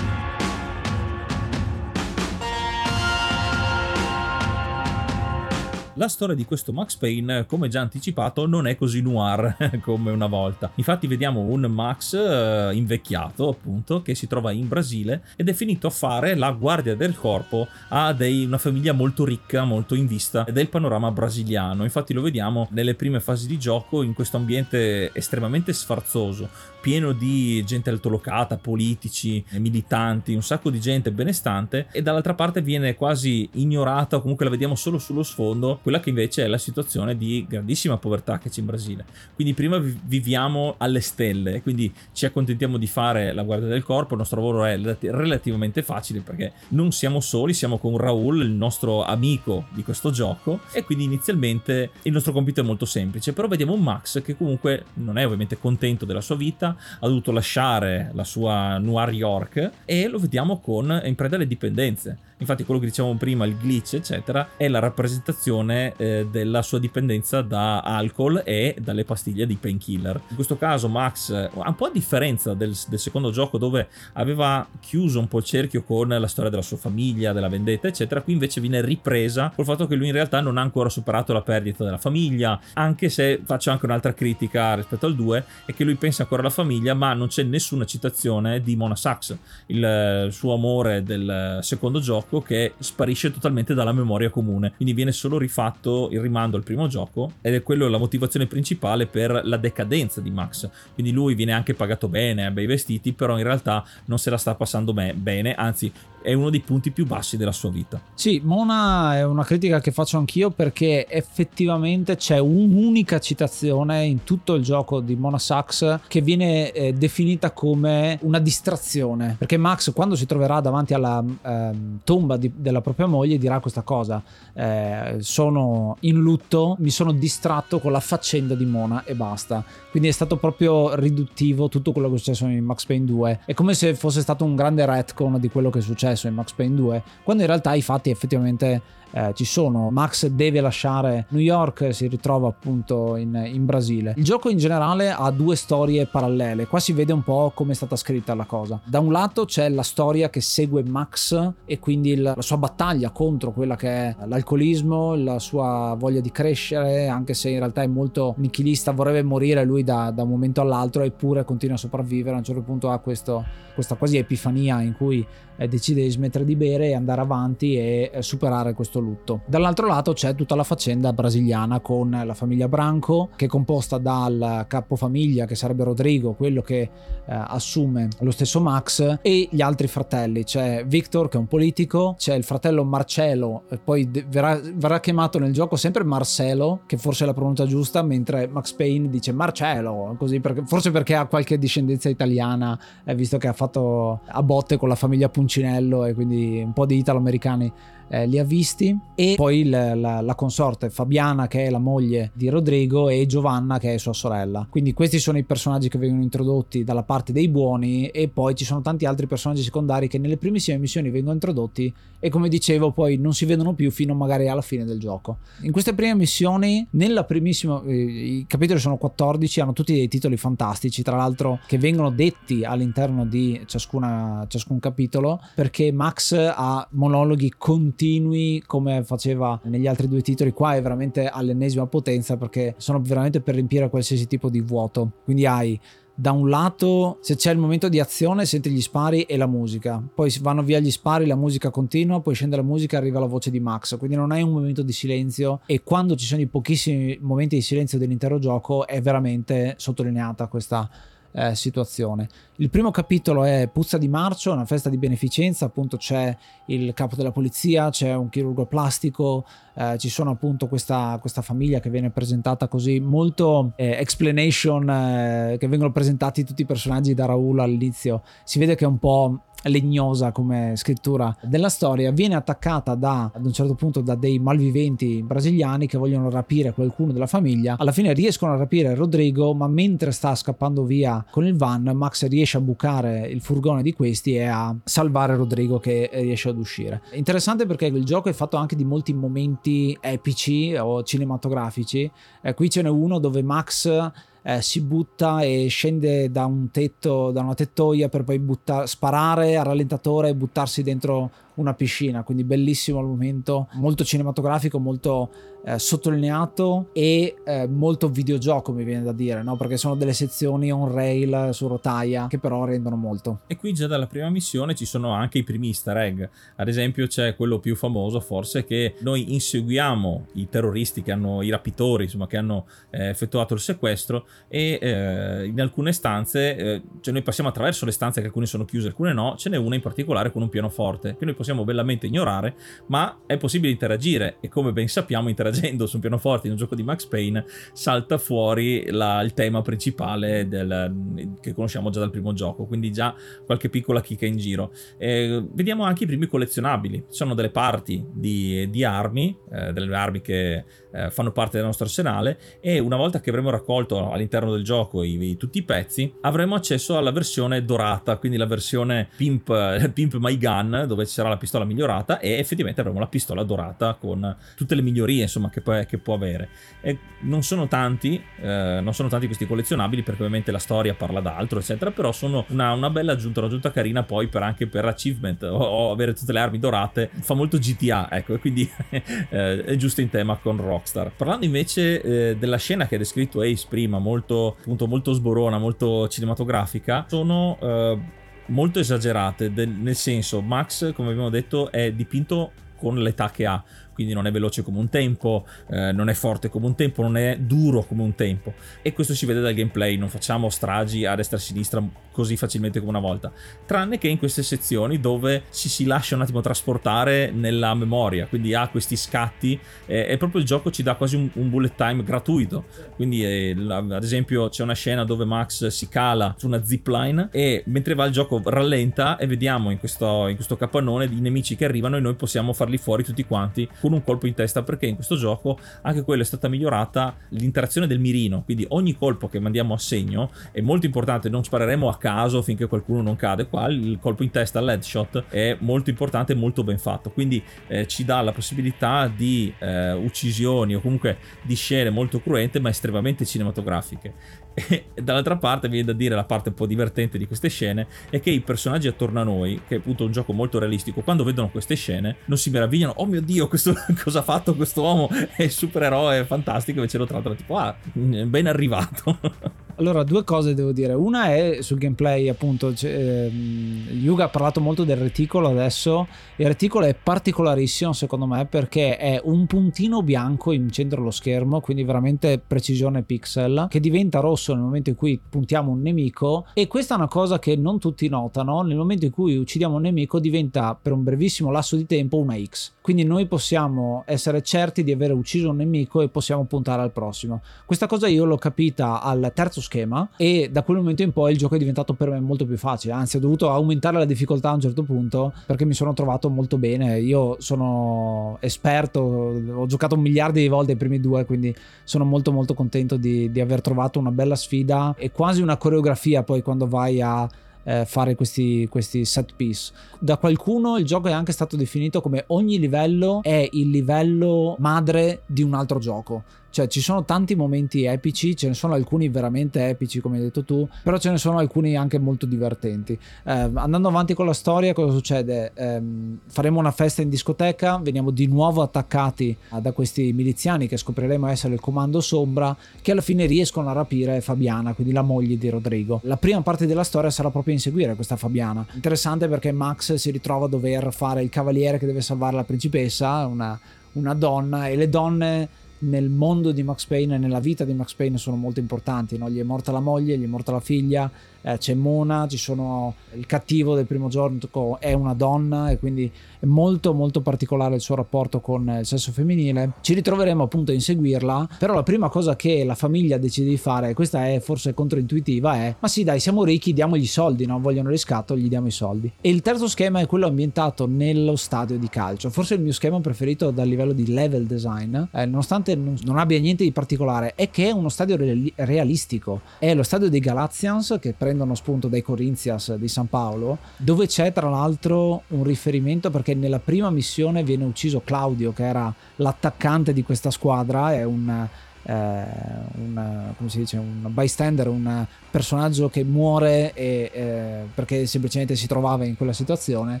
La 5.96 6.08
storia 6.08 6.34
di 6.34 6.44
questo 6.44 6.72
Max 6.72 6.96
Payne, 6.96 7.46
come 7.46 7.68
già 7.68 7.80
anticipato, 7.80 8.48
non 8.48 8.66
è 8.66 8.74
così 8.74 9.00
noir 9.00 9.56
come 9.80 10.10
una 10.10 10.26
volta. 10.26 10.72
Infatti 10.74 11.06
vediamo 11.06 11.42
un 11.42 11.60
Max 11.62 12.14
eh, 12.14 12.74
invecchiato, 12.74 13.48
appunto, 13.48 14.02
che 14.02 14.16
si 14.16 14.26
trova 14.26 14.50
in 14.50 14.66
Brasile 14.66 15.22
ed 15.36 15.48
è 15.48 15.52
finito 15.52 15.86
a 15.86 15.90
fare 15.90 16.34
la 16.34 16.50
guardia 16.50 16.96
del 16.96 17.14
corpo 17.14 17.68
a 17.90 18.12
dei, 18.12 18.44
una 18.44 18.58
famiglia 18.58 18.92
molto 18.92 19.24
ricca, 19.24 19.62
molto 19.62 19.94
in 19.94 20.08
vista 20.08 20.44
del 20.50 20.68
panorama 20.68 21.12
brasiliano. 21.12 21.84
Infatti 21.84 22.12
lo 22.12 22.22
vediamo 22.22 22.66
nelle 22.72 22.96
prime 22.96 23.20
fasi 23.20 23.46
di 23.46 23.56
gioco 23.56 24.02
in 24.02 24.14
questo 24.14 24.36
ambiente 24.36 25.12
estremamente 25.14 25.72
sfarzoso, 25.72 26.48
pieno 26.84 27.12
di 27.12 27.64
gente 27.64 27.88
altolocata, 27.88 28.58
politici, 28.58 29.42
militanti, 29.52 30.34
un 30.34 30.42
sacco 30.42 30.68
di 30.68 30.78
gente 30.78 31.12
benestante 31.12 31.86
e 31.90 32.02
dall'altra 32.02 32.34
parte 32.34 32.60
viene 32.60 32.94
quasi 32.94 33.48
ignorata 33.52 34.16
o 34.16 34.20
comunque 34.20 34.44
la 34.44 34.50
vediamo 34.50 34.74
solo 34.74 34.98
sullo 34.98 35.22
sfondo 35.22 35.78
quella 35.80 35.98
che 35.98 36.10
invece 36.10 36.44
è 36.44 36.46
la 36.46 36.58
situazione 36.58 37.16
di 37.16 37.46
grandissima 37.48 37.96
povertà 37.96 38.36
che 38.36 38.50
c'è 38.50 38.60
in 38.60 38.66
Brasile. 38.66 39.06
Quindi 39.34 39.54
prima 39.54 39.78
viviamo 39.78 40.74
alle 40.76 41.00
stelle, 41.00 41.62
quindi 41.62 41.90
ci 42.12 42.26
accontentiamo 42.26 42.76
di 42.76 42.86
fare 42.86 43.32
la 43.32 43.44
guardia 43.44 43.68
del 43.68 43.82
corpo, 43.82 44.12
il 44.12 44.18
nostro 44.18 44.40
lavoro 44.40 44.66
è 44.66 44.78
relativamente 45.00 45.82
facile 45.82 46.20
perché 46.20 46.52
non 46.68 46.92
siamo 46.92 47.20
soli, 47.20 47.54
siamo 47.54 47.78
con 47.78 47.96
Raul, 47.96 48.42
il 48.42 48.50
nostro 48.50 49.04
amico 49.04 49.68
di 49.70 49.82
questo 49.82 50.10
gioco 50.10 50.60
e 50.70 50.84
quindi 50.84 51.04
inizialmente 51.04 51.92
il 52.02 52.12
nostro 52.12 52.34
compito 52.34 52.60
è 52.60 52.62
molto 52.62 52.84
semplice, 52.84 53.32
però 53.32 53.48
vediamo 53.48 53.72
un 53.72 53.80
Max 53.80 54.20
che 54.20 54.36
comunque 54.36 54.84
non 54.96 55.16
è 55.16 55.24
ovviamente 55.24 55.58
contento 55.58 56.04
della 56.04 56.20
sua 56.20 56.36
vita, 56.36 56.72
ha 57.00 57.06
dovuto 57.06 57.32
lasciare 57.32 58.10
la 58.14 58.24
sua 58.24 58.78
New 58.78 58.98
York 59.10 59.70
e 59.84 60.08
lo 60.08 60.18
vediamo 60.18 60.60
con 60.60 61.00
in 61.04 61.14
preda 61.14 61.36
alle 61.36 61.46
dipendenze 61.46 62.18
Infatti 62.38 62.64
quello 62.64 62.80
che 62.80 62.86
dicevamo 62.86 63.14
prima, 63.14 63.44
il 63.44 63.56
glitch, 63.56 63.94
eccetera, 63.94 64.50
è 64.56 64.66
la 64.66 64.80
rappresentazione 64.80 65.94
eh, 65.96 66.26
della 66.30 66.62
sua 66.62 66.80
dipendenza 66.80 67.42
da 67.42 67.80
alcol 67.80 68.42
e 68.44 68.74
dalle 68.80 69.04
pastiglie 69.04 69.46
di 69.46 69.54
painkiller. 69.54 70.20
In 70.28 70.34
questo 70.34 70.56
caso 70.56 70.88
Max, 70.88 71.30
un 71.52 71.74
po' 71.76 71.86
a 71.86 71.90
differenza 71.92 72.54
del, 72.54 72.74
del, 72.88 72.98
secondo 72.98 73.30
gioco 73.30 73.56
dove 73.56 73.88
aveva 74.14 74.66
chiuso 74.80 75.20
un 75.20 75.28
po' 75.28 75.38
il 75.38 75.44
cerchio 75.44 75.84
con 75.84 76.08
la 76.08 76.26
storia 76.26 76.50
della 76.50 76.62
sua 76.62 76.76
famiglia, 76.76 77.32
della 77.32 77.48
vendetta, 77.48 77.86
eccetera, 77.86 78.20
qui 78.22 78.32
invece 78.32 78.60
viene 78.60 78.80
ripresa 78.80 79.52
col 79.54 79.64
fatto 79.64 79.86
che 79.86 79.94
lui 79.94 80.08
in 80.08 80.12
realtà 80.12 80.40
non 80.40 80.58
ha 80.58 80.62
ancora 80.62 80.88
superato 80.88 81.32
la 81.32 81.42
perdita 81.42 81.84
della 81.84 81.98
famiglia, 81.98 82.58
anche 82.72 83.10
se 83.10 83.40
faccio 83.44 83.70
anche 83.70 83.86
un'altra 83.86 84.12
critica 84.12 84.74
rispetto 84.74 85.06
al 85.06 85.14
2, 85.14 85.44
è 85.66 85.74
che 85.74 85.84
lui 85.84 85.94
pensa 85.94 86.22
ancora 86.22 86.40
alla 86.40 86.50
famiglia, 86.50 86.94
ma 86.94 87.14
non 87.14 87.28
c'è 87.28 87.44
nessuna 87.44 87.84
citazione 87.84 88.60
di 88.60 88.74
Mona 88.74 88.96
Sachs, 88.96 89.36
il, 89.66 90.24
il 90.26 90.32
suo 90.32 90.54
amore 90.54 91.02
del 91.04 91.58
secondo 91.62 92.00
gioco 92.00 92.23
gioco 92.24 92.42
che 92.42 92.72
sparisce 92.78 93.30
totalmente 93.30 93.74
dalla 93.74 93.92
memoria 93.92 94.30
comune. 94.30 94.72
Quindi 94.74 94.94
viene 94.94 95.12
solo 95.12 95.38
rifatto 95.38 96.08
il 96.10 96.20
rimando 96.20 96.56
al 96.56 96.62
primo 96.62 96.86
gioco 96.86 97.32
ed 97.40 97.54
è 97.54 97.62
quello 97.62 97.88
la 97.88 97.98
motivazione 97.98 98.46
principale 98.46 99.06
per 99.06 99.42
la 99.44 99.56
decadenza 99.56 100.20
di 100.20 100.30
Max. 100.30 100.68
Quindi 100.94 101.12
lui 101.12 101.34
viene 101.34 101.52
anche 101.52 101.74
pagato 101.74 102.08
bene, 102.08 102.46
ha 102.46 102.50
bei 102.50 102.66
vestiti, 102.66 103.12
però 103.12 103.36
in 103.36 103.44
realtà 103.44 103.84
non 104.06 104.18
se 104.18 104.30
la 104.30 104.38
sta 104.38 104.54
passando 104.54 104.92
bene, 104.92 105.54
anzi 105.54 105.92
è 106.24 106.32
uno 106.32 106.48
dei 106.48 106.60
punti 106.60 106.90
più 106.90 107.04
bassi 107.04 107.36
della 107.36 107.52
sua 107.52 107.68
vita. 107.68 108.00
Sì, 108.14 108.40
Mona 108.42 109.14
è 109.14 109.26
una 109.26 109.44
critica 109.44 109.78
che 109.78 109.92
faccio 109.92 110.16
anch'io 110.16 110.48
perché 110.48 111.06
effettivamente 111.06 112.16
c'è 112.16 112.38
un'unica 112.38 113.18
citazione 113.18 114.06
in 114.06 114.24
tutto 114.24 114.54
il 114.54 114.62
gioco 114.62 115.00
di 115.00 115.16
Mona 115.16 115.38
Sachs 115.38 116.00
che 116.08 116.22
viene 116.22 116.72
eh, 116.72 116.94
definita 116.94 117.50
come 117.50 118.18
una 118.22 118.38
distrazione. 118.38 119.36
Perché 119.38 119.58
Max 119.58 119.92
quando 119.92 120.14
si 120.14 120.24
troverà 120.24 120.60
davanti 120.60 120.94
alla 120.94 121.22
eh, 121.42 121.70
tomba 122.04 122.38
di, 122.38 122.50
della 122.56 122.80
propria 122.80 123.04
moglie 123.04 123.36
dirà 123.36 123.60
questa 123.60 123.82
cosa, 123.82 124.22
eh, 124.54 125.16
sono 125.18 125.98
in 126.00 126.16
lutto, 126.16 126.76
mi 126.78 126.90
sono 126.90 127.12
distratto 127.12 127.80
con 127.80 127.92
la 127.92 128.00
faccenda 128.00 128.54
di 128.54 128.64
Mona 128.64 129.04
e 129.04 129.14
basta. 129.14 129.62
Quindi 129.90 130.08
è 130.08 130.12
stato 130.12 130.38
proprio 130.38 130.94
riduttivo 130.94 131.68
tutto 131.68 131.92
quello 131.92 132.08
che 132.08 132.14
è 132.14 132.18
successo 132.18 132.46
in 132.46 132.64
Max 132.64 132.86
Payne 132.86 133.04
2. 133.04 133.40
È 133.44 133.52
come 133.52 133.74
se 133.74 133.94
fosse 133.94 134.22
stato 134.22 134.46
un 134.46 134.56
grande 134.56 134.86
retcon 134.86 135.38
di 135.38 135.50
quello 135.50 135.68
che 135.68 135.80
è 135.80 135.82
successo 135.82 136.12
successo 136.14 136.28
in 136.28 136.34
Max 136.34 136.52
Payne 136.52 136.76
2, 136.76 137.02
quando 137.22 137.42
in 137.42 137.48
realtà 137.48 137.74
i 137.74 137.82
fatti 137.82 138.10
effettivamente 138.10 139.02
eh, 139.14 139.32
ci 139.34 139.44
sono. 139.44 139.90
Max 139.90 140.26
deve 140.26 140.60
lasciare 140.60 141.26
New 141.28 141.40
York, 141.40 141.94
si 141.94 142.08
ritrova 142.08 142.48
appunto 142.48 143.14
in, 143.16 143.40
in, 143.46 143.64
Brasile. 143.64 144.14
Il 144.16 144.24
gioco 144.24 144.50
in 144.50 144.58
generale 144.58 145.10
ha 145.10 145.30
due 145.30 145.54
storie 145.54 146.06
parallele, 146.06 146.66
qua 146.66 146.80
si 146.80 146.92
vede 146.92 147.12
un 147.12 147.22
po' 147.22 147.52
come 147.54 147.72
è 147.72 147.74
stata 147.74 147.94
scritta 147.94 148.34
la 148.34 148.44
cosa. 148.44 148.80
Da 148.84 148.98
un 148.98 149.12
lato 149.12 149.44
c'è 149.44 149.68
la 149.68 149.82
storia 149.82 150.30
che 150.30 150.40
segue 150.40 150.82
Max 150.82 151.52
e 151.64 151.78
quindi 151.78 152.10
il, 152.10 152.22
la 152.22 152.42
sua 152.42 152.56
battaglia 152.56 153.10
contro 153.10 153.52
quella 153.52 153.76
che 153.76 153.88
è 153.88 154.16
l'alcolismo, 154.26 155.14
la 155.14 155.38
sua 155.38 155.94
voglia 155.96 156.20
di 156.20 156.32
crescere, 156.32 157.06
anche 157.06 157.34
se 157.34 157.50
in 157.50 157.58
realtà 157.58 157.82
è 157.82 157.86
molto 157.86 158.34
nichilista, 158.38 158.90
vorrebbe 158.90 159.22
morire 159.22 159.64
lui 159.64 159.84
da, 159.84 160.10
da 160.10 160.24
un 160.24 160.30
momento 160.30 160.60
all'altro 160.60 161.02
eppure 161.04 161.44
continua 161.44 161.76
a 161.76 161.78
sopravvivere. 161.78 162.34
A 162.34 162.38
un 162.38 162.44
certo 162.44 162.62
punto 162.62 162.90
ha 162.90 162.98
questo, 162.98 163.44
questa 163.74 163.94
quasi 163.94 164.16
epifania 164.16 164.82
in 164.82 164.94
cui 164.94 165.24
eh, 165.56 165.68
decide 165.68 166.02
di 166.02 166.10
smettere 166.10 166.44
di 166.44 166.56
bere 166.56 166.88
e 166.88 166.94
andare 166.94 167.20
avanti 167.20 167.76
e 167.76 168.10
eh, 168.12 168.22
superare 168.22 168.72
questo 168.72 169.00
lutto. 169.04 169.42
Dall'altro 169.46 169.86
lato 169.86 170.12
c'è 170.12 170.34
tutta 170.34 170.54
la 170.54 170.64
faccenda 170.64 171.12
brasiliana 171.12 171.80
con 171.80 172.22
la 172.24 172.34
famiglia 172.34 172.68
Branco 172.68 173.30
che 173.36 173.44
è 173.44 173.48
composta 173.48 173.98
dal 173.98 174.64
capofamiglia 174.66 175.46
che 175.46 175.54
sarebbe 175.54 175.84
Rodrigo, 175.84 176.32
quello 176.34 176.62
che 176.62 176.80
eh, 176.80 176.90
assume 177.26 178.08
lo 178.20 178.30
stesso 178.30 178.60
Max 178.60 179.18
e 179.22 179.48
gli 179.50 179.60
altri 179.60 179.86
fratelli. 179.86 180.44
C'è 180.44 180.84
Victor 180.86 181.28
che 181.28 181.36
è 181.36 181.40
un 181.40 181.46
politico, 181.46 182.14
c'è 182.18 182.34
il 182.34 182.44
fratello 182.44 182.84
Marcello, 182.84 183.64
poi 183.82 184.08
verrà, 184.28 184.60
verrà, 184.74 185.00
chiamato 185.00 185.38
nel 185.38 185.52
gioco 185.52 185.76
sempre 185.76 186.04
Marcelo, 186.04 186.80
che 186.86 186.96
forse 186.96 187.24
è 187.24 187.26
la 187.26 187.34
pronuncia 187.34 187.66
giusta, 187.66 188.02
mentre 188.02 188.46
Max 188.46 188.72
Payne 188.72 189.08
dice 189.08 189.32
Marcello, 189.32 190.14
così 190.18 190.40
perché, 190.40 190.62
forse 190.66 190.90
perché 190.90 191.14
ha 191.14 191.26
qualche 191.26 191.58
discendenza 191.58 192.08
italiana, 192.08 192.78
eh, 193.04 193.14
visto 193.14 193.38
che 193.38 193.48
ha 193.48 193.52
fatto 193.52 194.20
a 194.26 194.42
botte 194.42 194.76
con 194.76 194.88
la 194.88 194.94
famiglia 194.94 195.28
Puncinello 195.28 196.04
e 196.04 196.14
quindi 196.14 196.62
un 196.64 196.72
po' 196.72 196.86
di 196.86 196.96
italo-americani 196.96 197.72
eh, 198.08 198.26
li 198.26 198.38
ha 198.38 198.44
visti. 198.44 198.96
E 199.14 199.34
poi 199.36 199.64
la, 199.64 199.94
la, 199.94 200.20
la, 200.20 200.34
consorte 200.34 200.90
Fabiana 200.90 201.46
che 201.46 201.64
è 201.64 201.70
la 201.70 201.78
moglie 201.78 202.30
di 202.34 202.48
Rodrigo 202.48 203.08
e 203.08 203.26
Giovanna 203.26 203.78
che 203.78 203.94
è 203.94 203.98
sua 203.98 204.12
sorella. 204.12 204.66
Quindi 204.68 204.92
questi 204.92 205.18
sono 205.18 205.38
i 205.38 205.44
personaggi 205.44 205.88
che 205.88 205.98
vengono 205.98 206.22
introdotti 206.22 206.84
dalla 206.84 207.02
parte 207.02 207.32
dei 207.32 207.48
buoni 207.48 208.08
e 208.08 208.28
poi 208.28 208.54
ci 208.54 208.64
sono 208.64 208.80
tanti 208.80 209.06
altri 209.06 209.26
personaggi 209.26 209.62
secondari 209.62 210.08
che 210.08 210.18
nelle 210.18 210.36
primissime 210.36 210.78
missioni 210.78 211.10
vengono 211.10 211.34
introdotti 211.34 211.92
e 212.24 212.30
come 212.30 212.48
dicevo 212.48 212.92
poi 212.92 213.18
non 213.18 213.34
si 213.34 213.44
vedono 213.44 213.74
più 213.74 213.90
fino 213.90 214.14
magari 214.14 214.48
alla 214.48 214.62
fine 214.62 214.84
del 214.84 214.98
gioco 214.98 215.38
in 215.60 215.72
queste 215.72 215.94
prime 215.94 216.14
missioni 216.14 216.86
nella 216.92 217.24
primissima 217.24 217.82
eh, 217.84 217.94
i 217.94 218.44
capitoli 218.46 218.78
sono 218.78 218.96
14 218.96 219.60
hanno 219.60 219.72
tutti 219.74 219.92
dei 219.92 220.08
titoli 220.08 220.36
fantastici 220.38 221.02
tra 221.02 221.16
l'altro 221.16 221.60
che 221.66 221.76
vengono 221.78 222.10
detti 222.10 222.64
all'interno 222.64 223.26
di 223.26 223.60
ciascuna, 223.66 224.46
ciascun 224.48 224.78
capitolo 224.78 225.40
perché 225.54 225.92
Max 225.92 226.32
ha 226.34 226.86
monologhi 226.92 227.52
continui 227.56 228.62
come 228.66 229.04
faceva 229.04 229.60
negli 229.64 229.86
altri 229.86 230.08
due 230.08 230.22
titoli. 230.22 230.52
Qua 230.52 230.74
è 230.74 230.82
veramente 230.82 231.26
all'ennesima 231.26 231.86
potenza 231.86 232.36
perché 232.36 232.74
sono 232.78 233.00
veramente 233.00 233.40
per 233.40 233.54
riempire 233.54 233.90
qualsiasi 233.90 234.26
tipo 234.26 234.48
di 234.48 234.60
vuoto. 234.60 235.12
Quindi 235.24 235.46
hai 235.46 235.78
da 236.14 236.30
un 236.30 236.48
lato 236.48 237.18
se 237.20 237.34
c'è 237.34 237.50
il 237.50 237.58
momento 237.58 237.88
di 237.88 237.98
azione 237.98 238.46
senti 238.46 238.70
gli 238.70 238.80
spari 238.80 239.22
e 239.22 239.36
la 239.36 239.46
musica. 239.46 240.02
Poi 240.14 240.32
vanno 240.40 240.62
via 240.62 240.78
gli 240.78 240.90
spari 240.90 241.26
la 241.26 241.34
musica 241.34 241.70
continua 241.70 242.20
poi 242.20 242.34
scende 242.34 242.56
la 242.56 242.62
musica 242.62 242.98
arriva 242.98 243.18
la 243.18 243.26
voce 243.26 243.50
di 243.50 243.60
Max. 243.60 243.98
Quindi 243.98 244.16
non 244.16 244.30
hai 244.30 244.42
un 244.42 244.52
momento 244.52 244.82
di 244.82 244.92
silenzio 244.92 245.60
e 245.66 245.82
quando 245.82 246.14
ci 246.14 246.24
sono 246.24 246.40
i 246.40 246.46
pochissimi 246.46 247.18
momenti 247.20 247.56
di 247.56 247.62
silenzio 247.62 247.98
dell'intero 247.98 248.38
gioco 248.38 248.86
è 248.86 249.00
veramente 249.00 249.74
sottolineata 249.76 250.46
questa 250.46 250.88
eh, 251.34 251.54
situazione. 251.54 252.28
Il 252.56 252.70
primo 252.70 252.90
capitolo 252.90 253.44
è 253.44 253.68
Puzza 253.72 253.98
di 253.98 254.08
Marcio, 254.08 254.52
una 254.52 254.64
festa 254.64 254.88
di 254.88 254.96
beneficenza, 254.96 255.64
appunto 255.64 255.96
c'è 255.96 256.34
il 256.66 256.94
capo 256.94 257.16
della 257.16 257.32
polizia, 257.32 257.90
c'è 257.90 258.14
un 258.14 258.28
chirurgo 258.28 258.66
plastico, 258.66 259.44
eh, 259.74 259.98
ci 259.98 260.08
sono 260.08 260.30
appunto 260.30 260.68
questa, 260.68 261.18
questa, 261.20 261.42
famiglia 261.42 261.80
che 261.80 261.90
viene 261.90 262.10
presentata 262.10 262.68
così, 262.68 263.00
molto 263.00 263.72
eh, 263.76 263.98
explanation, 263.98 264.88
eh, 264.88 265.56
che 265.58 265.66
vengono 265.66 265.90
presentati 265.90 266.44
tutti 266.44 266.62
i 266.62 266.66
personaggi 266.66 267.14
da 267.14 267.26
Raul 267.26 267.58
all'inizio, 267.58 268.22
si 268.44 268.58
vede 268.58 268.76
che 268.76 268.84
è 268.84 268.88
un 268.88 268.98
po' 268.98 269.40
legnosa 269.68 270.32
come 270.32 270.74
scrittura 270.76 271.34
della 271.42 271.68
storia, 271.68 272.10
viene 272.10 272.34
attaccata 272.34 272.94
da, 272.94 273.30
ad 273.32 273.44
un 273.44 273.52
certo 273.52 273.74
punto 273.74 274.00
da 274.00 274.14
dei 274.14 274.38
malviventi 274.38 275.22
brasiliani 275.22 275.86
che 275.86 275.98
vogliono 275.98 276.30
rapire 276.30 276.72
qualcuno 276.72 277.12
della 277.12 277.26
famiglia. 277.26 277.76
Alla 277.78 277.92
fine 277.92 278.12
riescono 278.12 278.52
a 278.52 278.56
rapire 278.56 278.94
Rodrigo, 278.94 279.54
ma 279.54 279.68
mentre 279.68 280.10
sta 280.12 280.34
scappando 280.34 280.84
via 280.84 281.24
con 281.30 281.46
il 281.46 281.56
van, 281.56 281.90
Max 281.94 282.26
riesce 282.28 282.56
a 282.56 282.60
bucare 282.60 283.26
il 283.28 283.40
furgone 283.40 283.82
di 283.82 283.92
questi 283.92 284.34
e 284.34 284.44
a 284.44 284.74
salvare 284.84 285.36
Rodrigo 285.36 285.78
che 285.78 286.10
riesce 286.12 286.48
ad 286.48 286.58
uscire. 286.58 287.02
Interessante 287.12 287.66
perché 287.66 287.86
il 287.86 288.04
gioco 288.04 288.28
è 288.28 288.32
fatto 288.32 288.56
anche 288.56 288.76
di 288.76 288.84
molti 288.84 289.12
momenti 289.12 289.96
epici 290.00 290.74
o 290.74 291.02
cinematografici. 291.02 292.10
Eh, 292.42 292.54
qui 292.54 292.70
ce 292.70 292.82
n'è 292.82 292.88
uno 292.88 293.18
dove 293.18 293.42
Max 293.42 294.12
eh, 294.46 294.60
si 294.60 294.82
butta 294.82 295.40
e 295.40 295.66
scende 295.68 296.30
da 296.30 296.44
un 296.44 296.70
tetto, 296.70 297.30
da 297.30 297.40
una 297.40 297.54
tettoia 297.54 298.10
per 298.10 298.24
poi 298.24 298.38
butta, 298.38 298.86
sparare 298.86 299.56
al 299.56 299.64
rallentatore 299.64 300.28
e 300.28 300.34
buttarsi 300.34 300.82
dentro 300.82 301.30
una 301.54 301.74
piscina, 301.74 302.22
quindi 302.22 302.44
bellissimo 302.44 302.98
al 302.98 303.06
momento, 303.06 303.68
molto 303.72 304.04
cinematografico, 304.04 304.78
molto 304.78 305.30
eh, 305.64 305.78
sottolineato 305.78 306.90
e 306.92 307.36
eh, 307.44 307.66
molto 307.66 308.08
videogioco 308.08 308.72
mi 308.72 308.84
viene 308.84 309.02
da 309.02 309.12
dire, 309.12 309.42
no? 309.42 309.56
perché 309.56 309.76
sono 309.76 309.94
delle 309.94 310.12
sezioni 310.12 310.70
on 310.70 310.92
rail 310.92 311.48
su 311.52 311.66
rotaia 311.66 312.26
che 312.28 312.38
però 312.38 312.64
rendono 312.64 312.96
molto. 312.96 313.40
E 313.46 313.56
qui 313.56 313.72
già 313.72 313.86
dalla 313.86 314.06
prima 314.06 314.28
missione 314.28 314.74
ci 314.74 314.84
sono 314.84 315.12
anche 315.12 315.38
i 315.38 315.42
primi 315.42 315.68
easter 315.68 315.96
egg, 315.96 316.22
ad 316.56 316.68
esempio 316.68 317.06
c'è 317.06 317.34
quello 317.34 317.58
più 317.58 317.76
famoso 317.76 318.20
forse 318.20 318.64
che 318.64 318.96
noi 319.00 319.32
inseguiamo 319.32 320.26
i 320.34 320.48
terroristi 320.48 321.02
che 321.02 321.12
hanno, 321.12 321.42
i 321.42 321.50
rapitori 321.50 322.04
insomma 322.04 322.26
che 322.26 322.36
hanno 322.36 322.66
eh, 322.90 323.08
effettuato 323.08 323.54
il 323.54 323.60
sequestro 323.60 324.26
e 324.48 324.78
eh, 324.80 325.46
in 325.46 325.60
alcune 325.60 325.92
stanze, 325.92 326.56
eh, 326.56 326.82
cioè 327.00 327.12
noi 327.14 327.22
passiamo 327.22 327.48
attraverso 327.48 327.84
le 327.84 327.92
stanze 327.92 328.20
che 328.20 328.26
alcune 328.26 328.46
sono 328.46 328.64
chiuse, 328.64 328.88
alcune 328.88 329.12
no, 329.12 329.34
ce 329.36 329.48
n'è 329.48 329.56
una 329.56 329.74
in 329.74 329.80
particolare 329.80 330.30
con 330.30 330.42
un 330.42 330.48
pianoforte 330.50 331.16
che 331.16 331.24
noi 331.24 331.34
possiamo 331.34 331.43
possiamo 331.44 331.64
bellamente 331.64 332.06
ignorare, 332.06 332.54
ma 332.86 333.20
è 333.26 333.36
possibile 333.36 333.70
interagire 333.70 334.38
e 334.40 334.48
come 334.48 334.72
ben 334.72 334.88
sappiamo 334.88 335.28
interagendo 335.28 335.86
su 335.86 335.96
un 335.96 336.00
pianoforte 336.00 336.46
in 336.46 336.54
un 336.54 336.58
gioco 336.58 336.74
di 336.74 336.82
Max 336.82 337.04
Payne 337.04 337.44
salta 337.74 338.16
fuori 338.16 338.90
la, 338.90 339.20
il 339.20 339.34
tema 339.34 339.60
principale 339.60 340.48
del, 340.48 341.34
che 341.42 341.52
conosciamo 341.52 341.90
già 341.90 342.00
dal 342.00 342.10
primo 342.10 342.32
gioco, 342.32 342.64
quindi 342.64 342.90
già 342.90 343.14
qualche 343.44 343.68
piccola 343.68 344.00
chicca 344.00 344.24
in 344.24 344.38
giro. 344.38 344.72
Eh, 344.96 345.44
vediamo 345.52 345.84
anche 345.84 346.04
i 346.04 346.06
primi 346.06 346.26
collezionabili, 346.26 347.04
sono 347.08 347.34
delle 347.34 347.50
parti 347.50 348.02
di, 348.10 348.68
di 348.70 348.82
armi, 348.82 349.36
eh, 349.52 349.72
delle 349.74 349.94
armi 349.94 350.22
che 350.22 350.64
eh, 350.94 351.10
fanno 351.10 351.32
parte 351.32 351.56
del 351.58 351.66
nostro 351.66 351.84
arsenale 351.84 352.38
e 352.60 352.78
una 352.78 352.96
volta 352.96 353.20
che 353.20 353.30
avremo 353.30 353.50
raccolto 353.50 354.10
all'interno 354.10 354.52
del 354.52 354.62
gioco 354.62 355.02
i, 355.02 355.20
i, 355.20 355.36
tutti 355.36 355.58
i 355.58 355.62
pezzi 355.62 356.12
avremo 356.22 356.54
accesso 356.54 356.96
alla 356.96 357.10
versione 357.10 357.64
dorata, 357.64 358.16
quindi 358.16 358.38
la 358.38 358.46
versione 358.46 359.08
Pimp, 359.16 359.90
Pimp 359.92 360.14
My 360.14 360.38
Gun 360.38 360.84
dove 360.86 361.04
ci 361.04 361.12
sarà 361.12 361.28
la 361.34 361.40
pistola 361.40 361.64
migliorata 361.64 362.18
e 362.18 362.38
effettivamente 362.38 362.80
avremo 362.80 362.98
la 362.98 363.06
pistola 363.06 363.42
dorata 363.42 363.96
con 363.98 364.36
tutte 364.54 364.74
le 364.74 364.82
migliorie 364.82 365.22
insomma 365.22 365.50
che, 365.50 365.60
può, 365.60 365.84
che 365.84 365.98
può 365.98 366.14
avere. 366.14 366.48
E 366.80 366.98
non 367.20 367.42
sono 367.42 367.66
tanti, 367.66 368.22
eh, 368.40 368.80
non 368.80 368.94
sono 368.94 369.08
tanti 369.08 369.26
questi 369.26 369.46
collezionabili 369.46 370.02
perché 370.02 370.20
ovviamente 370.20 370.52
la 370.52 370.58
storia 370.58 370.94
parla 370.94 371.20
d'altro 371.20 371.58
eccetera, 371.58 371.90
però 371.90 372.12
sono 372.12 372.44
una, 372.48 372.72
una 372.72 372.90
bella 372.90 373.12
aggiunta, 373.12 373.40
un'aggiunta 373.40 373.70
carina 373.70 374.02
poi 374.02 374.28
per 374.28 374.42
anche 374.42 374.66
per 374.66 374.84
achievement 374.84 375.42
o, 375.44 375.56
o 375.56 375.90
avere 375.90 376.12
tutte 376.14 376.32
le 376.32 376.40
armi 376.40 376.58
dorate, 376.58 377.10
fa 377.20 377.34
molto 377.34 377.58
GTA 377.58 378.08
ecco 378.10 378.34
e 378.34 378.38
quindi 378.38 378.70
eh, 378.90 379.64
è 379.64 379.76
giusto 379.76 380.00
in 380.00 380.10
tema 380.10 380.36
con 380.36 380.56
Rock. 380.56 380.84
Rockstar. 380.84 381.12
Parlando 381.16 381.44
invece 381.46 382.02
eh, 382.02 382.36
della 382.36 382.58
scena 382.58 382.86
che 382.86 382.96
ha 382.96 382.98
descritto 382.98 383.40
Ace 383.40 383.66
prima, 383.68 383.98
molto, 383.98 384.56
appunto, 384.60 384.86
molto 384.86 385.12
sborona, 385.12 385.58
molto 385.58 386.08
cinematografica, 386.08 387.06
sono 387.08 387.58
eh, 387.60 387.98
molto 388.46 388.78
esagerate, 388.78 389.52
del, 389.52 389.68
nel 389.68 389.96
senso 389.96 390.40
Max, 390.40 390.92
come 390.92 391.10
abbiamo 391.10 391.30
detto, 391.30 391.70
è 391.70 391.92
dipinto 391.92 392.52
con 392.76 392.98
l'età 392.98 393.30
che 393.30 393.46
ha 393.46 393.62
quindi 393.94 394.12
non 394.12 394.26
è 394.26 394.30
veloce 394.30 394.62
come 394.62 394.78
un 394.78 394.88
tempo, 394.88 395.46
eh, 395.70 395.92
non 395.92 396.08
è 396.08 396.14
forte 396.14 396.50
come 396.50 396.66
un 396.66 396.74
tempo, 396.74 397.02
non 397.02 397.16
è 397.16 397.38
duro 397.38 397.84
come 397.84 398.02
un 398.02 398.14
tempo. 398.14 398.52
E 398.82 398.92
questo 398.92 399.14
si 399.14 399.24
vede 399.24 399.40
dal 399.40 399.54
gameplay, 399.54 399.96
non 399.96 400.08
facciamo 400.08 400.50
stragi 400.50 401.06
a 401.06 401.14
destra 401.14 401.36
e 401.36 401.40
a 401.40 401.42
sinistra 401.42 401.82
così 402.14 402.36
facilmente 402.36 402.78
come 402.78 402.90
una 402.90 403.00
volta, 403.00 403.32
tranne 403.66 403.98
che 403.98 404.06
in 404.06 404.18
queste 404.18 404.44
sezioni 404.44 405.00
dove 405.00 405.44
ci 405.52 405.68
si 405.68 405.84
lascia 405.84 406.14
un 406.14 406.22
attimo 406.22 406.40
trasportare 406.40 407.32
nella 407.32 407.74
memoria, 407.74 408.26
quindi 408.26 408.54
ha 408.54 408.68
questi 408.68 408.94
scatti 408.96 409.58
eh, 409.86 410.06
e 410.08 410.16
proprio 410.16 410.40
il 410.40 410.46
gioco 410.46 410.70
ci 410.70 410.84
dà 410.84 410.94
quasi 410.94 411.16
un, 411.16 411.28
un 411.34 411.50
bullet 411.50 411.74
time 411.74 412.04
gratuito. 412.04 412.66
Quindi 412.94 413.24
eh, 413.24 413.56
ad 413.68 414.02
esempio 414.02 414.48
c'è 414.48 414.62
una 414.62 414.74
scena 414.74 415.04
dove 415.04 415.24
Max 415.24 415.66
si 415.66 415.88
cala 415.88 416.34
su 416.38 416.46
una 416.46 416.64
zipline 416.64 417.28
e 417.32 417.64
mentre 417.66 417.94
va 417.94 418.04
il 418.04 418.12
gioco 418.12 418.40
rallenta 418.44 419.16
e 419.16 419.26
vediamo 419.26 419.70
in 419.70 419.78
questo, 419.78 420.28
in 420.28 420.36
questo 420.36 420.56
capannone 420.56 421.06
i 421.06 421.20
nemici 421.20 421.56
che 421.56 421.64
arrivano 421.64 421.96
e 421.96 422.00
noi 422.00 422.14
possiamo 422.14 422.52
farli 422.52 422.78
fuori 422.78 423.02
tutti 423.02 423.24
quanti 423.24 423.68
con 423.84 423.92
un 423.92 424.02
colpo 424.02 424.26
in 424.26 424.32
testa 424.32 424.62
perché 424.62 424.86
in 424.86 424.94
questo 424.94 425.14
gioco 425.14 425.58
anche 425.82 426.04
quello 426.04 426.22
è 426.22 426.24
stata 426.24 426.48
migliorata 426.48 427.16
l'interazione 427.30 427.86
del 427.86 427.98
mirino, 427.98 428.42
quindi 428.42 428.64
ogni 428.70 428.96
colpo 428.96 429.28
che 429.28 429.38
mandiamo 429.38 429.74
a 429.74 429.78
segno 429.78 430.30
è 430.52 430.62
molto 430.62 430.86
importante, 430.86 431.28
non 431.28 431.44
spareremo 431.44 431.86
a 431.90 431.98
caso 431.98 432.40
finché 432.40 432.66
qualcuno 432.66 433.02
non 433.02 433.14
cade, 433.16 433.46
qua 433.46 433.66
il 433.66 433.98
colpo 434.00 434.22
in 434.22 434.30
testa, 434.30 434.62
l'headshot 434.62 435.24
è 435.28 435.58
molto 435.60 435.90
importante 435.90 436.32
e 436.32 436.36
molto 436.36 436.64
ben 436.64 436.78
fatto, 436.78 437.10
quindi 437.10 437.44
eh, 437.66 437.86
ci 437.86 438.06
dà 438.06 438.22
la 438.22 438.32
possibilità 438.32 439.06
di 439.06 439.52
eh, 439.58 439.92
uccisioni 439.92 440.74
o 440.74 440.80
comunque 440.80 441.18
di 441.42 441.54
scene 441.54 441.90
molto 441.90 442.22
cruente 442.22 442.60
ma 442.60 442.70
estremamente 442.70 443.26
cinematografiche. 443.26 444.42
E 444.94 445.02
dall'altra 445.02 445.36
parte 445.36 445.68
viene 445.68 445.86
da 445.86 445.92
dire 445.92 446.14
la 446.14 446.24
parte 446.24 446.50
un 446.50 446.54
po' 446.54 446.66
divertente 446.66 447.18
di 447.18 447.26
queste 447.26 447.48
scene 447.48 447.86
è 448.08 448.20
che 448.20 448.30
i 448.30 448.40
personaggi 448.40 448.86
attorno 448.86 449.20
a 449.20 449.24
noi, 449.24 449.60
che 449.66 449.76
è 449.76 449.78
appunto 449.78 450.04
un 450.04 450.12
gioco 450.12 450.32
molto 450.32 450.58
realistico, 450.58 451.02
quando 451.02 451.24
vedono 451.24 451.50
queste 451.50 451.74
scene 451.74 452.16
non 452.26 452.38
si 452.38 452.50
meravigliano, 452.50 452.94
oh 452.96 453.06
mio 453.06 453.20
dio, 453.20 453.48
questo, 453.48 453.73
cosa 454.02 454.20
ha 454.20 454.22
fatto 454.22 454.54
questo 454.54 454.82
uomo? 454.82 455.08
È 455.36 455.42
il 455.42 455.50
supereroe 455.50 456.24
fantastico, 456.24 456.78
invece 456.78 456.98
lo 456.98 457.06
trattano 457.06 457.34
tipo, 457.34 457.56
ah, 457.56 457.74
ben 457.92 458.46
arrivato. 458.46 459.18
Allora, 459.76 460.04
due 460.04 460.22
cose 460.22 460.54
devo 460.54 460.72
dire. 460.72 460.92
Una 460.92 461.34
è 461.34 461.58
sul 461.60 461.78
gameplay, 461.78 462.28
appunto. 462.28 462.72
Eh, 462.80 463.26
Yuga 463.26 464.24
ha 464.24 464.28
parlato 464.28 464.60
molto 464.60 464.84
del 464.84 464.96
reticolo 464.96 465.48
adesso. 465.48 466.06
Il 466.36 466.46
reticolo 466.46 466.84
è 466.84 466.94
particolarissimo, 466.94 467.92
secondo 467.92 468.26
me, 468.26 468.46
perché 468.46 468.96
è 468.96 469.20
un 469.24 469.46
puntino 469.46 470.02
bianco 470.02 470.52
in 470.52 470.70
centro 470.70 471.00
allo 471.00 471.10
schermo, 471.10 471.60
quindi 471.60 471.82
veramente 471.82 472.38
precisione 472.38 473.02
pixel, 473.02 473.66
che 473.68 473.80
diventa 473.80 474.20
rosso 474.20 474.54
nel 474.54 474.62
momento 474.62 474.90
in 474.90 474.96
cui 474.96 475.20
puntiamo 475.28 475.72
un 475.72 475.82
nemico. 475.82 476.46
E 476.54 476.68
questa 476.68 476.94
è 476.94 476.96
una 476.96 477.08
cosa 477.08 477.38
che 477.40 477.56
non 477.56 477.80
tutti 477.80 478.08
notano. 478.08 478.62
Nel 478.62 478.76
momento 478.76 479.06
in 479.06 479.10
cui 479.10 479.36
uccidiamo 479.36 479.74
un 479.74 479.82
nemico, 479.82 480.20
diventa 480.20 480.78
per 480.80 480.92
un 480.92 481.02
brevissimo 481.02 481.50
lasso 481.50 481.74
di 481.74 481.86
tempo 481.86 482.18
una 482.18 482.36
X. 482.40 482.74
Quindi 482.80 483.02
noi 483.02 483.26
possiamo 483.26 483.63
essere 484.06 484.42
certi 484.42 484.82
di 484.82 484.92
aver 484.92 485.12
ucciso 485.12 485.50
un 485.50 485.56
nemico 485.56 486.00
e 486.00 486.08
possiamo 486.08 486.44
puntare 486.44 486.82
al 486.82 486.92
prossimo. 486.92 487.42
Questa 487.64 487.86
cosa 487.86 488.08
io 488.08 488.24
l'ho 488.24 488.36
capita 488.36 489.00
al 489.00 489.32
terzo 489.34 489.60
schema 489.60 490.08
e 490.16 490.48
da 490.50 490.62
quel 490.62 490.78
momento 490.78 491.02
in 491.02 491.12
poi 491.12 491.32
il 491.32 491.38
gioco 491.38 491.54
è 491.54 491.58
diventato 491.58 491.94
per 491.94 492.10
me 492.10 492.20
molto 492.20 492.44
più 492.46 492.56
facile, 492.56 492.92
anzi 492.94 493.16
ho 493.16 493.20
dovuto 493.20 493.50
aumentare 493.50 493.98
la 493.98 494.04
difficoltà 494.04 494.50
a 494.50 494.54
un 494.54 494.60
certo 494.60 494.82
punto 494.82 495.32
perché 495.46 495.64
mi 495.64 495.74
sono 495.74 495.92
trovato 495.94 496.28
molto 496.28 496.58
bene, 496.58 497.00
io 497.00 497.36
sono 497.38 498.38
esperto, 498.40 499.00
ho 499.00 499.66
giocato 499.66 499.94
un 499.94 500.00
miliardo 500.00 500.38
di 500.38 500.48
volte 500.48 500.72
i 500.72 500.76
primi 500.76 501.00
due, 501.00 501.24
quindi 501.24 501.54
sono 501.84 502.04
molto 502.04 502.32
molto 502.32 502.54
contento 502.54 502.96
di, 502.96 503.30
di 503.30 503.40
aver 503.40 503.60
trovato 503.60 503.98
una 503.98 504.10
bella 504.10 504.36
sfida 504.36 504.94
e 504.96 505.10
quasi 505.10 505.42
una 505.42 505.56
coreografia 505.56 506.22
poi 506.22 506.42
quando 506.42 506.66
vai 506.66 507.00
a 507.00 507.28
eh, 507.64 507.84
fare 507.86 508.14
questi, 508.14 508.66
questi 508.70 509.04
set 509.04 509.34
piece. 509.34 509.72
Da 509.98 510.16
qualcuno 510.16 510.78
il 510.78 510.84
gioco 510.84 511.08
è 511.08 511.12
anche 511.12 511.32
stato 511.32 511.56
definito 511.56 512.00
come 512.00 512.24
ogni 512.28 512.58
livello 512.58 513.20
è 513.22 513.48
il 513.52 513.70
livello 513.70 514.56
madre 514.58 515.22
di 515.26 515.42
un 515.42 515.54
altro 515.54 515.78
gioco 515.78 516.42
Cioè 516.54 516.68
ci 516.68 516.80
sono 516.80 517.04
tanti 517.04 517.34
momenti 517.34 517.82
epici, 517.82 518.36
ce 518.36 518.46
ne 518.46 518.54
sono 518.54 518.74
alcuni 518.74 519.08
veramente 519.08 519.66
epici 519.66 519.98
come 519.98 520.18
hai 520.18 520.22
detto 520.22 520.44
tu, 520.44 520.68
però 520.84 520.98
ce 520.98 521.10
ne 521.10 521.18
sono 521.18 521.38
alcuni 521.38 521.76
anche 521.76 521.98
molto 521.98 522.26
divertenti. 522.26 522.92
Eh, 522.92 523.50
andando 523.54 523.88
avanti 523.88 524.14
con 524.14 524.24
la 524.24 524.32
storia 524.32 524.72
cosa 524.72 524.92
succede? 524.92 525.50
Eh, 525.52 525.82
faremo 526.26 526.60
una 526.60 526.70
festa 526.70 527.02
in 527.02 527.08
discoteca, 527.08 527.80
veniamo 527.82 528.12
di 528.12 528.28
nuovo 528.28 528.62
attaccati 528.62 529.36
da 529.60 529.72
questi 529.72 530.12
miliziani 530.12 530.68
che 530.68 530.76
scopriremo 530.76 531.26
essere 531.26 531.54
il 531.54 531.60
comando 531.60 532.00
Sombra, 532.00 532.56
che 532.80 532.92
alla 532.92 533.00
fine 533.00 533.26
riescono 533.26 533.68
a 533.68 533.72
rapire 533.72 534.20
Fabiana, 534.20 534.74
quindi 534.74 534.92
la 534.92 535.02
moglie 535.02 535.36
di 535.36 535.48
Rodrigo. 535.48 536.02
La 536.04 536.18
prima 536.18 536.40
parte 536.42 536.66
della 536.66 536.84
storia 536.84 537.10
sarà 537.10 537.30
proprio 537.30 537.52
inseguire 537.52 537.96
questa 537.96 538.14
Fabiana. 538.14 538.64
Interessante 538.74 539.26
perché 539.26 539.50
Max 539.50 539.94
si 539.94 540.12
ritrova 540.12 540.46
a 540.46 540.48
dover 540.48 540.92
fare 540.92 541.20
il 541.20 541.30
cavaliere 541.30 541.78
che 541.78 541.86
deve 541.86 542.00
salvare 542.00 542.36
la 542.36 542.44
principessa, 542.44 543.26
una, 543.26 543.58
una 543.94 544.14
donna, 544.14 544.68
e 544.68 544.76
le 544.76 544.88
donne 544.88 545.48
nel 545.84 546.10
mondo 546.10 546.52
di 546.52 546.62
Max 546.62 546.86
Payne 546.86 547.14
e 547.14 547.18
nella 547.18 547.40
vita 547.40 547.64
di 547.64 547.74
Max 547.74 547.94
Payne 547.94 548.18
sono 548.18 548.36
molto 548.36 548.60
importanti. 548.60 549.16
No? 549.18 549.28
Gli 549.30 549.38
è 549.38 549.42
morta 549.42 549.72
la 549.72 549.80
moglie, 549.80 550.16
gli 550.18 550.24
è 550.24 550.28
morta 550.28 550.52
la 550.52 550.60
figlia, 550.60 551.10
eh, 551.44 551.58
c'è 551.58 551.74
Mona, 551.74 552.26
ci 552.26 552.38
sono 552.38 552.94
il 553.12 553.26
cattivo 553.26 553.74
del 553.74 553.86
primo 553.86 554.08
giorno 554.08 554.38
è 554.78 554.92
una 554.92 555.14
donna 555.14 555.70
e 555.70 555.78
quindi 555.78 556.10
è 556.38 556.46
molto 556.46 556.92
molto 556.94 557.20
particolare 557.20 557.74
il 557.74 557.80
suo 557.80 557.94
rapporto 557.94 558.40
con 558.40 558.78
il 558.80 558.86
sesso 558.86 559.12
femminile. 559.12 559.72
Ci 559.80 559.94
ritroveremo 559.94 560.42
appunto 560.42 560.70
a 560.70 560.74
inseguirla, 560.74 561.48
però 561.58 561.74
la 561.74 561.82
prima 561.82 562.08
cosa 562.08 562.36
che 562.36 562.64
la 562.64 562.74
famiglia 562.74 563.18
decide 563.18 563.48
di 563.48 563.56
fare, 563.56 563.94
questa 563.94 564.28
è 564.28 564.40
forse 564.40 564.74
controintuitiva, 564.74 565.54
è 565.56 565.74
ma 565.78 565.88
sì 565.88 566.04
dai 566.04 566.20
siamo 566.20 566.44
ricchi, 566.44 566.72
diamogli 566.72 567.02
i 567.02 567.06
soldi, 567.06 567.46
non 567.46 567.60
vogliono 567.60 567.90
riscatto, 567.90 568.36
gli 568.36 568.48
diamo 568.48 568.68
i 568.68 568.72
soldi. 568.72 569.10
E 569.20 569.28
il 569.28 569.42
terzo 569.42 569.68
schema 569.68 570.00
è 570.00 570.06
quello 570.06 570.26
ambientato 570.26 570.86
nello 570.86 571.36
stadio 571.36 571.78
di 571.78 571.88
calcio, 571.88 572.30
forse 572.30 572.54
il 572.54 572.60
mio 572.60 572.72
schema 572.72 573.00
preferito 573.00 573.50
dal 573.50 573.68
livello 573.68 573.92
di 573.92 574.12
level 574.12 574.46
design, 574.46 574.96
eh, 575.12 575.26
nonostante 575.26 575.74
non, 575.74 575.96
non, 576.04 576.18
abbia 576.18 576.38
niente 576.38 576.64
di 576.64 576.72
particolare, 576.72 577.34
è 577.34 577.50
che 577.50 577.68
è 577.68 577.70
uno 577.70 577.88
stadio 577.88 578.16
realistico, 578.56 579.42
è 579.58 579.74
lo 579.74 579.82
stadio 579.82 580.08
dei 580.08 580.20
Galatians 580.20 580.96
che 581.00 581.12
prende 581.12 581.33
prendono 581.34 581.56
spunto 581.56 581.88
dai 581.88 582.00
Corinthians 582.00 582.74
di 582.76 582.86
San 582.86 583.08
Paolo, 583.08 583.58
dove 583.76 584.06
c'è 584.06 584.32
tra 584.32 584.48
l'altro 584.48 585.22
un 585.28 585.42
riferimento 585.42 586.10
perché 586.10 586.34
nella 586.34 586.60
prima 586.60 586.90
missione 586.90 587.42
viene 587.42 587.64
ucciso 587.64 588.02
Claudio, 588.04 588.52
che 588.52 588.64
era 588.64 588.94
l'attaccante 589.16 589.92
di 589.92 590.04
questa 590.04 590.30
squadra, 590.30 590.92
è 590.92 591.02
un, 591.02 591.48
eh, 591.82 591.92
un, 591.92 593.32
come 593.36 593.48
si 593.48 593.58
dice, 593.58 593.78
un 593.78 594.06
bystander, 594.10 594.68
un 594.68 595.04
personaggio 595.28 595.88
che 595.88 596.04
muore 596.04 596.72
e, 596.72 597.10
eh, 597.12 597.60
perché 597.74 598.06
semplicemente 598.06 598.54
si 598.54 598.68
trovava 598.68 599.04
in 599.04 599.16
quella 599.16 599.32
situazione. 599.32 600.00